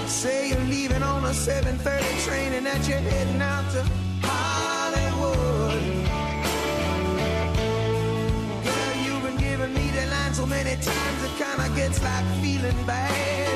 Say 0.07 0.49
you're 0.49 0.69
leaving 0.75 1.03
on 1.03 1.23
a 1.25 1.33
7:30 1.33 2.25
train 2.25 2.53
and 2.53 2.65
that 2.65 2.81
you're 2.89 3.05
heading 3.11 3.41
out 3.53 3.65
to 3.73 3.81
Hollywood. 4.25 5.81
Girl, 8.65 8.95
you've 9.05 9.23
been 9.27 9.37
giving 9.37 9.73
me 9.75 9.85
the 9.97 10.05
line 10.13 10.33
so 10.33 10.45
many 10.47 10.75
times 10.81 10.98
it's 11.79 12.01
like 12.03 12.25
feeling 12.41 12.83
bad. 12.85 13.48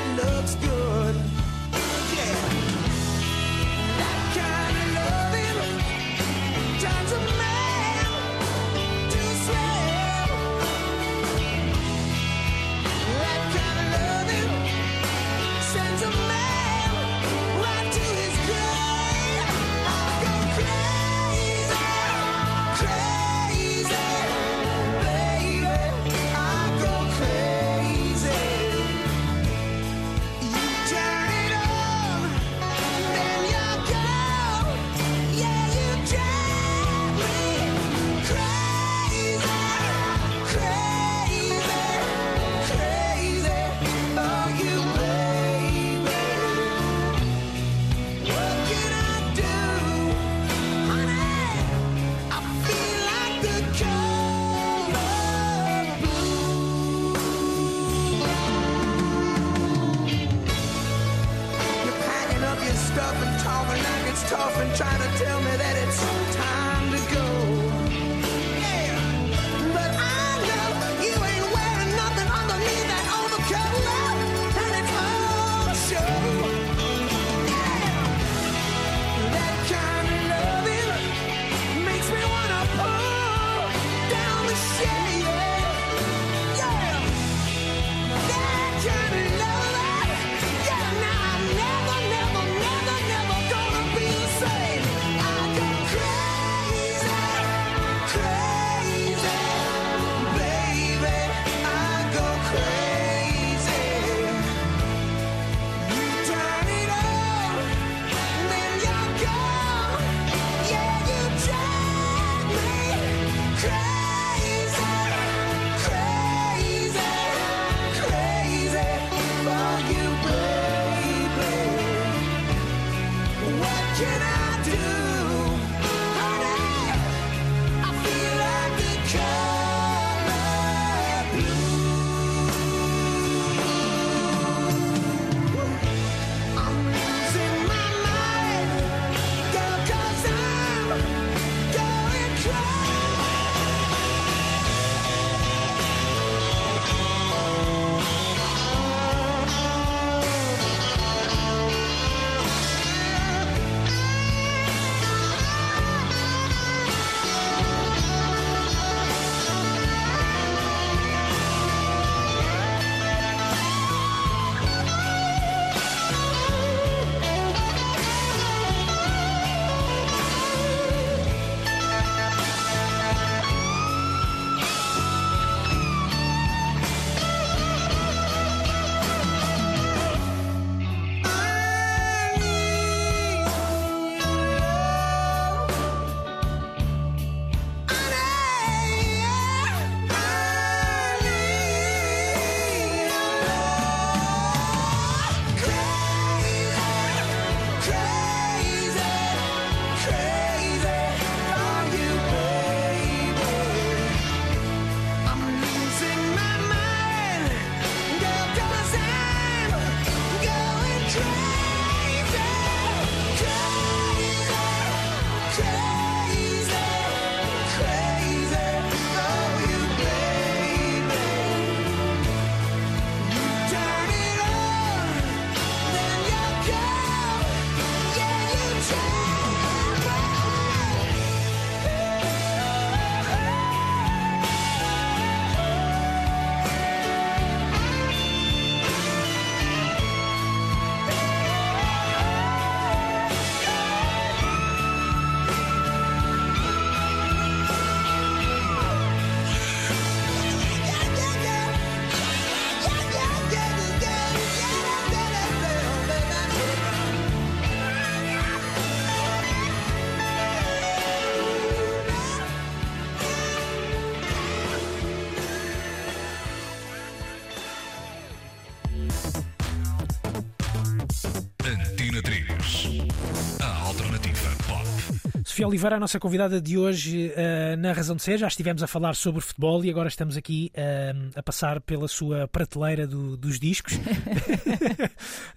Sofia 275.64 275.68
Oliveira, 275.68 275.96
a 275.96 276.00
nossa 276.00 276.20
convidada 276.20 276.60
de 276.60 276.76
hoje 276.76 277.32
uh, 277.32 277.76
na 277.78 277.92
Razão 277.92 278.14
de 278.14 278.22
Ser. 278.22 278.38
Já 278.38 278.48
estivemos 278.48 278.82
a 278.82 278.86
falar 278.86 279.14
sobre 279.14 279.40
futebol 279.40 279.82
e 279.82 279.88
agora 279.88 280.08
estamos 280.08 280.36
aqui 280.36 280.70
uh, 280.74 281.30
a 281.34 281.42
passar 281.42 281.80
pela 281.80 282.06
sua 282.06 282.46
prateleira 282.46 283.06
do, 283.06 283.34
dos 283.34 283.58
discos. 283.58 283.94
uh, 283.94 284.00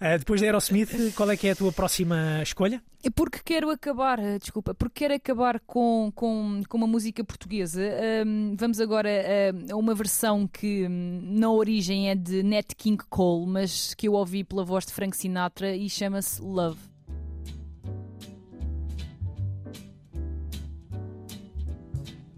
depois 0.18 0.40
da 0.40 0.46
Aerosmith, 0.46 1.12
qual 1.14 1.30
é 1.30 1.36
que 1.36 1.46
é 1.46 1.50
a 1.50 1.56
tua 1.56 1.70
próxima 1.72 2.40
escolha? 2.42 2.82
É 3.04 3.10
porque 3.10 3.40
quero 3.44 3.68
acabar, 3.68 4.18
desculpa, 4.38 4.74
porque 4.74 5.00
quero 5.00 5.14
acabar 5.14 5.60
com, 5.60 6.10
com, 6.14 6.62
com 6.66 6.76
uma 6.78 6.86
música 6.86 7.22
portuguesa. 7.22 7.82
vamos 8.56 8.80
agora 8.80 9.10
a 9.70 9.76
uma 9.76 9.94
versão 9.94 10.48
que 10.48 10.86
hum, 10.88 11.20
na 11.22 11.50
origem 11.50 12.08
é 12.08 12.14
de 12.14 12.42
Nat 12.42 12.72
King 12.76 13.02
Cole, 13.10 13.46
mas 13.46 13.92
que 13.94 14.08
eu 14.08 14.14
ouvi 14.14 14.42
pela 14.42 14.64
voz 14.64 14.86
de 14.86 14.92
Frank 14.92 15.14
Sinatra 15.16 15.76
e 15.76 15.88
chama-se 15.90 16.40
Love. 16.40 16.97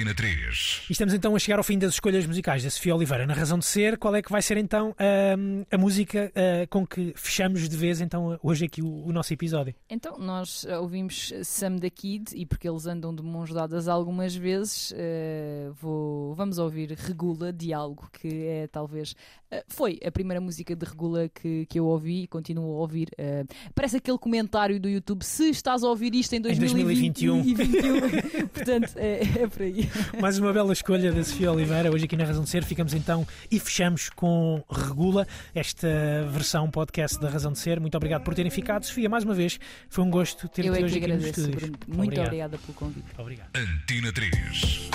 Antena 0.00 0.14
3. 0.14 0.86
E 0.88 0.92
estamos 0.92 1.12
então 1.12 1.36
a 1.36 1.38
chegar 1.38 1.58
ao 1.58 1.64
fim 1.64 1.78
das 1.78 1.92
escolhas 1.92 2.24
musicais 2.24 2.64
da 2.64 2.70
Sofia 2.70 2.94
Oliveira. 2.94 3.26
Na 3.26 3.34
razão 3.34 3.58
de 3.58 3.66
ser, 3.66 3.98
qual 3.98 4.14
é 4.14 4.22
que 4.22 4.32
vai 4.32 4.40
ser 4.40 4.56
então 4.56 4.94
a, 4.98 5.74
a 5.74 5.78
música 5.78 6.32
a, 6.34 6.66
com 6.68 6.86
que 6.86 7.12
fechamos 7.16 7.68
de 7.68 7.76
vez 7.76 8.00
então 8.00 8.38
hoje 8.42 8.64
aqui 8.64 8.80
o, 8.80 9.06
o, 9.06 9.12
nosso 9.12 9.32
episódio? 9.32 9.74
Então, 9.90 10.18
nós 10.18 10.64
ouvimos 10.80 11.32
Sam 11.44 11.76
da 11.76 11.90
Kid 11.90 12.34
e 12.34 12.46
porque 12.46 12.68
eles 12.68 12.86
andam 12.86 13.14
de 13.14 13.22
mãos 13.22 13.52
dadas 13.52 13.88
algumas 13.88 14.34
vezes, 14.34 14.92
uh, 14.92 15.72
vou, 15.74 16.34
vamos 16.34 16.58
ouvir 16.58 16.92
Regula, 16.92 17.52
Diálogo, 17.52 18.08
que 18.12 18.46
é 18.46 18.66
talvez. 18.68 19.14
Uh, 19.52 19.62
foi 19.68 19.98
a 20.04 20.10
primeira 20.10 20.40
música 20.40 20.76
de 20.76 20.86
Regula 20.86 21.28
que, 21.28 21.66
que 21.66 21.78
eu 21.78 21.86
ouvi 21.86 22.22
e 22.22 22.26
continuo 22.26 22.76
a 22.76 22.80
ouvir. 22.80 23.08
Uh, 23.18 23.46
parece 23.74 23.96
aquele 23.96 24.18
comentário 24.18 24.78
do 24.78 24.88
YouTube: 24.88 25.24
se 25.24 25.50
estás 25.50 25.82
a 25.82 25.88
ouvir 25.88 26.14
isto 26.14 26.34
em 26.34 26.40
2021. 26.40 27.40
Em 27.40 27.54
2021. 27.54 28.48
Portanto, 28.54 28.92
é, 28.96 29.42
é 29.42 29.46
por 29.48 29.62
aí. 29.62 29.88
Mais 30.20 30.38
uma 30.38 30.52
bela 30.52 30.72
escolha 30.72 31.12
da 31.12 31.24
Sofia 31.24 31.50
Oliveira, 31.50 31.92
hoje 31.92 32.04
aqui 32.04 32.16
na 32.16 32.24
Razão 32.24 32.44
de 32.44 32.50
Ser. 32.50 32.64
Ficamos 32.64 32.94
então 32.94 33.26
e 33.50 33.58
fechamos 33.58 34.08
com 34.10 34.62
Regula, 34.70 35.26
esta 35.54 35.88
versão 36.30 36.70
podcast 36.70 37.18
da 37.20 37.28
Razão 37.28 37.52
de 37.52 37.58
Ser. 37.58 37.80
Muito 37.80 37.96
obrigado 37.96 38.22
por 38.22 38.34
terem 38.34 38.50
ficado. 38.50 38.84
Sofia, 38.84 39.08
mais 39.08 39.24
uma 39.24 39.34
vez, 39.34 39.58
foi 39.88 40.04
um 40.04 40.10
gosto 40.10 40.48
ter-te 40.48 40.68
é 40.68 40.70
hoje 40.70 40.96
aqui 40.96 41.04
agradeço, 41.04 41.40
nos 41.40 41.48
estúdios. 41.48 41.70
Muito 41.88 42.02
obrigado. 42.02 42.26
obrigada 42.26 42.58
pelo 42.58 42.74
convite. 42.74 43.06
Obrigado. 43.18 43.50
Antina 43.56 44.12
3. 44.12 44.90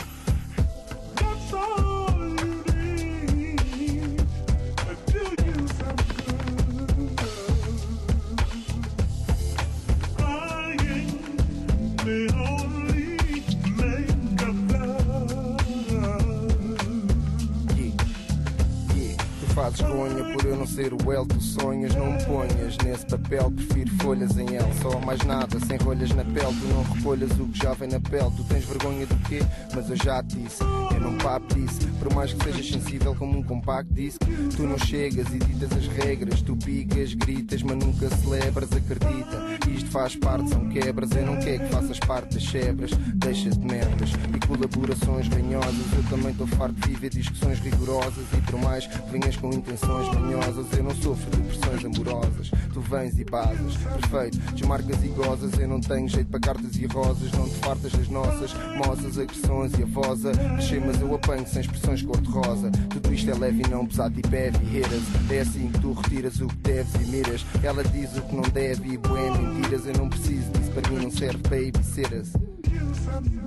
Fazes 19.55 19.79
gonha 19.79 20.33
por 20.33 20.45
eu 20.45 20.57
não 20.57 20.67
ser 20.67 20.91
o 20.93 21.13
El, 21.13 21.25
tu 21.25 21.39
sonhas, 21.39 21.95
não 21.95 22.11
me 22.11 22.21
ponhas 22.25 22.77
nesse 22.83 23.05
papel, 23.05 23.49
prefiro 23.49 23.89
folhas 24.01 24.37
em 24.37 24.53
L, 24.53 24.73
só 24.81 24.99
mais 24.99 25.23
nada, 25.23 25.57
sem 25.61 25.77
rolhas 25.77 26.09
na 26.09 26.25
pele, 26.25 26.53
tu 26.59 26.67
não 26.67 26.83
recolhas 26.83 27.31
o 27.39 27.45
que 27.45 27.59
já 27.59 27.73
vem 27.73 27.87
na 27.87 27.99
pele, 28.01 28.29
tu 28.35 28.43
tens 28.43 28.65
vergonha 28.65 29.05
do 29.05 29.15
quê? 29.29 29.39
Mas 29.73 29.89
eu 29.89 29.95
já 29.95 30.21
te 30.21 30.35
disse, 30.35 30.61
eu 30.61 30.99
não 30.99 31.17
papo 31.19 31.55
disso, 31.55 31.87
por 31.99 32.13
mais 32.13 32.33
que 32.33 32.43
sejas 32.43 32.67
sensível 32.67 33.15
como 33.15 33.39
um 33.39 33.43
compacto 33.43 33.93
disco, 33.93 34.25
tu 34.57 34.63
não 34.63 34.77
chegas 34.77 35.27
e 35.33 35.39
ditas 35.39 35.71
as 35.71 35.87
regras, 35.87 36.41
tu 36.41 36.57
picas, 36.57 37.13
gritas, 37.13 37.63
mas 37.63 37.77
nunca 37.77 38.09
celebras, 38.09 38.69
acredita, 38.73 39.69
isto 39.71 39.89
faz 39.89 40.17
parte, 40.17 40.49
são 40.49 40.67
quebras, 40.67 41.11
eu 41.11 41.25
não 41.25 41.37
quero 41.37 41.63
que 41.63 41.69
faças 41.69 41.99
parte 41.99 42.33
das 42.33 42.43
chebras, 42.43 42.91
deixa 43.15 43.49
de 43.51 43.59
merdas 43.59 44.09
e 44.35 44.45
colaborações 44.45 45.29
ranhosas, 45.29 45.93
eu 45.95 46.03
também 46.09 46.31
estou 46.31 46.45
farto 46.45 46.75
de 46.75 46.89
viver 46.89 47.09
discussões 47.09 47.59
rigorosas 47.59 48.25
e 48.33 48.41
por 48.51 48.59
mais 48.59 48.85
venhas 49.09 49.37
com 49.37 49.44
intenções 49.53 50.07
manhosas. 50.13 50.65
Eu 50.77 50.83
não 50.83 50.95
sofro 50.95 51.29
de 51.31 51.41
pressões 51.41 51.85
amorosas. 51.85 52.51
Tu 52.73 52.81
vens 52.81 53.19
e 53.19 53.23
basas, 53.23 53.77
perfeito. 53.77 54.37
Desmarcas 54.53 55.03
e 55.03 55.07
gozas. 55.09 55.59
Eu 55.59 55.67
não 55.67 55.79
tenho 55.79 56.07
jeito 56.07 56.29
para 56.29 56.39
cartas 56.39 56.75
e 56.75 56.85
rosas. 56.85 57.31
Não 57.31 57.47
te 57.47 57.55
fartas 57.55 57.91
das 57.91 58.09
nossas 58.09 58.53
moças, 58.77 59.17
agressões 59.17 59.71
e 59.77 59.83
a 59.83 59.85
voza. 59.85 60.31
Descer, 60.31 60.81
mas 60.85 60.99
eu 61.01 61.15
apanho 61.15 61.47
sem 61.47 61.61
expressões 61.61 62.01
cor-de-rosa. 62.01 62.71
Tudo 62.89 63.13
isto 63.13 63.29
é 63.29 63.33
leve 63.33 63.63
e 63.65 63.69
não 63.69 63.85
pesado 63.85 64.19
e 64.19 64.27
bebe 64.27 64.57
e 64.71 64.77
heras. 64.77 65.03
É 65.29 65.39
assim 65.39 65.69
que 65.69 65.79
tu 65.79 65.93
retiras 65.93 66.39
o 66.41 66.47
que 66.47 66.57
deves 66.57 66.93
e 66.95 67.09
miras. 67.09 67.45
Ela 67.63 67.83
diz 67.83 68.15
o 68.17 68.21
que 68.21 68.35
não 68.35 68.43
deve 68.43 68.93
e 68.93 68.97
bué 68.97 69.31
mentiras. 69.31 69.85
Eu 69.85 69.93
não 69.97 70.09
preciso 70.09 70.51
disso, 70.51 70.71
para 70.71 70.89
mim 70.89 71.03
não 71.03 71.11
serve 71.11 71.41
baby 71.43 71.83
ceras. 71.83 72.33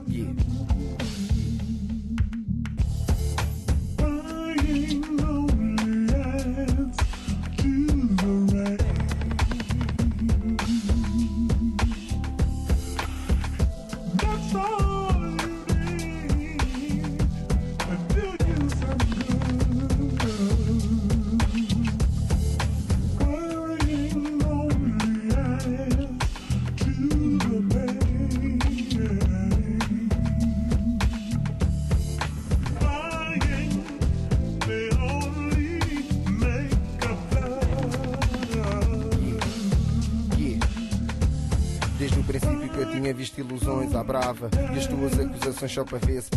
Yeah. 0.09 0.33
Bye. 8.77 8.98
Brava. 44.05 44.49
E 44.75 44.79
as 44.79 44.87
tuas 44.87 45.19
acusações 45.19 45.73
só 45.73 45.85
para 45.85 45.99
ver 45.99 46.23
se 46.23 46.31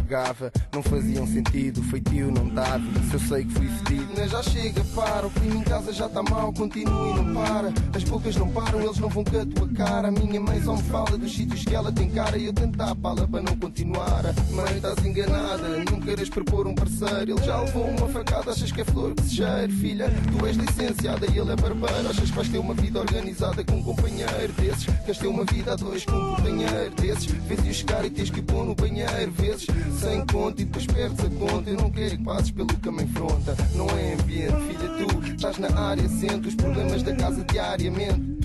Não 0.73 0.83
faziam 0.83 1.25
sentido, 1.25 1.81
feitio 1.83 2.29
não 2.29 2.49
dava. 2.49 2.83
Se 3.09 3.13
eu 3.13 3.19
sei 3.21 3.45
que 3.45 3.53
fui 3.53 3.67
fedido, 3.67 4.27
já 4.27 4.43
chega, 4.43 4.83
para. 4.93 5.27
O 5.27 5.31
primo 5.31 5.59
em 5.59 5.63
casa 5.63 5.93
já 5.93 6.07
está 6.07 6.21
mal, 6.21 6.51
continua 6.51 7.11
e 7.11 7.13
não 7.13 7.33
para. 7.33 7.73
As 7.95 8.03
bocas 8.03 8.35
não 8.35 8.49
param, 8.49 8.81
eles 8.81 8.97
não 8.97 9.07
vão 9.07 9.23
com 9.23 9.39
a 9.39 9.45
tua 9.45 9.69
cara. 9.69 10.09
A 10.09 10.11
minha 10.11 10.41
mãe 10.41 10.61
só 10.61 10.75
me 10.75 10.83
fala 10.83 11.17
dos 11.17 11.33
sítios 11.33 11.63
que 11.63 11.73
ela 11.73 11.93
tem 11.93 12.09
cara. 12.09 12.38
E 12.38 12.45
eu 12.45 12.51
tento 12.51 12.81
a 12.81 12.93
bala 12.93 13.25
para 13.25 13.41
não 13.41 13.55
continuar. 13.55 14.23
Mãe, 14.51 14.75
estás 14.75 15.05
enganada, 15.05 15.81
não 15.89 16.01
queres 16.01 16.29
propor 16.29 16.67
um 16.67 16.75
parceiro. 16.75 17.31
Ele 17.31 17.45
já 17.45 17.61
levou 17.61 17.88
uma 17.88 18.09
facada, 18.09 18.51
achas 18.51 18.69
que 18.69 18.81
é 18.81 18.85
flor 18.85 19.15
que 19.15 19.23
se 19.23 19.35
cheira. 19.35 19.69
Filha, 19.79 20.09
tu 20.38 20.45
és 20.45 20.57
licenciada 20.57 21.25
e 21.25 21.38
ele 21.38 21.53
é 21.53 21.55
barbeiro. 21.55 22.09
Achas 22.09 22.29
que 22.29 22.35
vais 22.35 22.49
ter 22.49 22.57
uma 22.57 22.73
vida 22.73 22.99
organizada 22.99 23.63
com 23.63 23.75
um 23.75 23.83
companheiro 23.83 24.51
desses? 24.59 24.85
Queres 25.05 25.17
ter 25.17 25.27
uma 25.27 25.45
vida 25.45 25.71
a 25.71 25.75
dois 25.77 26.03
com 26.03 26.17
um 26.17 26.35
companheiro 26.35 26.91
desses? 26.99 27.25
Vês-o 27.27 27.73
chegar 27.73 28.03
e 28.03 28.09
tens 28.09 28.29
que 28.29 28.41
pôr 28.41 28.65
no 28.65 28.75
banheiro. 28.75 29.31
Vezes 29.31 29.67
sem 30.02 30.26
conta 30.26 30.61
e 30.61 30.65
depois 30.65 30.86
perdes 30.88 31.19
a 31.26 31.30
conta. 31.30 31.69
Eu 31.69 31.78
não 31.78 31.91
quero 31.91 32.18
que 32.18 32.23
passes 32.23 32.52
pelo 32.52 32.68
que 32.68 32.91
me 32.91 33.03
enfronta. 33.03 33.56
Não 33.76 33.88
é 33.91 34.14
ambiente, 34.14 34.60
filha, 34.68 34.90
tu 34.98 35.28
estás 35.28 35.57
na 35.60 35.80
área, 35.80 36.07
sente 36.10 36.48
os 36.48 36.56
problemas 36.56 37.03
da 37.03 37.15
casa 37.15 37.44
diariamente 37.45 38.41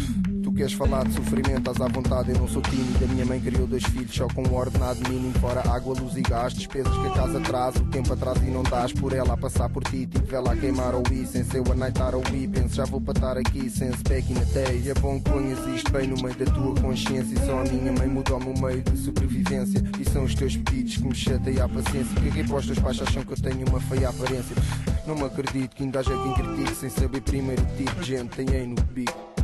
queres 0.56 0.72
falar 0.72 1.04
de 1.06 1.12
sofrimento, 1.12 1.70
estás 1.70 1.80
à 1.80 1.86
vontade, 1.86 2.30
eu 2.30 2.38
não 2.38 2.48
sou 2.48 2.62
tímido. 2.62 3.04
A 3.04 3.08
minha 3.08 3.26
mãe 3.26 3.38
criou 3.38 3.66
dois 3.66 3.84
filhos 3.84 4.14
só 4.14 4.26
com 4.26 4.42
um 4.42 4.54
ordenado 4.54 4.98
mínimo. 5.08 5.32
Fora 5.38 5.60
água, 5.70 5.94
luz 6.00 6.16
e 6.16 6.22
gás, 6.22 6.54
despesas 6.54 6.92
que 6.96 7.06
a 7.06 7.10
casa 7.10 7.40
traz. 7.40 7.76
O 7.76 7.84
tempo 7.84 8.12
atrás 8.12 8.38
e 8.42 8.50
não 8.50 8.62
dás 8.62 8.92
por 8.92 9.12
ela 9.12 9.34
a 9.34 9.36
passar 9.36 9.68
por 9.68 9.84
ti. 9.84 10.06
Tipo 10.06 10.24
vela 10.24 10.52
a 10.52 10.56
queimar 10.56 10.94
ou 10.94 11.02
ir, 11.12 11.26
sem 11.26 11.44
ser 11.44 11.58
a 11.58 11.74
nightar 11.74 12.14
ou 12.14 12.22
ir. 12.32 12.48
Penso, 12.48 12.74
já 12.74 12.86
vou 12.86 13.00
para 13.00 13.12
estar 13.12 13.36
aqui, 13.36 13.68
sem 13.68 13.90
back 14.08 14.32
in 14.32 14.34
the 14.34 14.44
day. 14.46 14.90
É 14.90 14.94
bom 14.94 15.20
que 15.20 15.30
ponhas 15.30 15.58
isto 15.66 15.92
bem 15.92 16.08
no 16.08 16.16
meio 16.22 16.34
da 16.34 16.46
tua 16.46 16.74
consciência. 16.76 17.34
E 17.34 17.46
só 17.46 17.60
a 17.60 17.64
minha 17.64 17.92
mãe 17.92 18.08
mudou 18.08 18.40
no 18.40 18.54
meio 18.58 18.82
de 18.82 18.96
sobrevivência. 18.96 19.82
E 20.00 20.08
são 20.08 20.24
os 20.24 20.34
teus 20.34 20.56
pedidos 20.56 20.96
que 20.96 21.04
me 21.04 21.14
chateiam 21.14 21.66
a 21.66 21.68
paciência. 21.68 22.14
Caguei 22.14 22.44
para 22.44 22.56
os 22.56 22.66
teus 22.66 22.78
pais, 22.78 23.02
acham 23.02 23.22
que 23.22 23.32
eu 23.32 23.36
tenho 23.36 23.68
uma 23.68 23.80
feia 23.80 24.08
aparência. 24.08 24.56
Não 25.06 25.14
me 25.14 25.24
acredito 25.24 25.76
que 25.76 25.82
ainda 25.82 26.00
haja 26.00 26.16
quem 26.16 26.34
critique 26.34 26.74
sem 26.74 26.88
saber 26.88 27.20
primeiro 27.20 27.62
o 27.62 27.76
tipo 27.76 27.94
de 28.00 28.06
gente 28.06 28.40
aí 28.40 28.66
no 28.66 28.82
bico. 28.94 29.35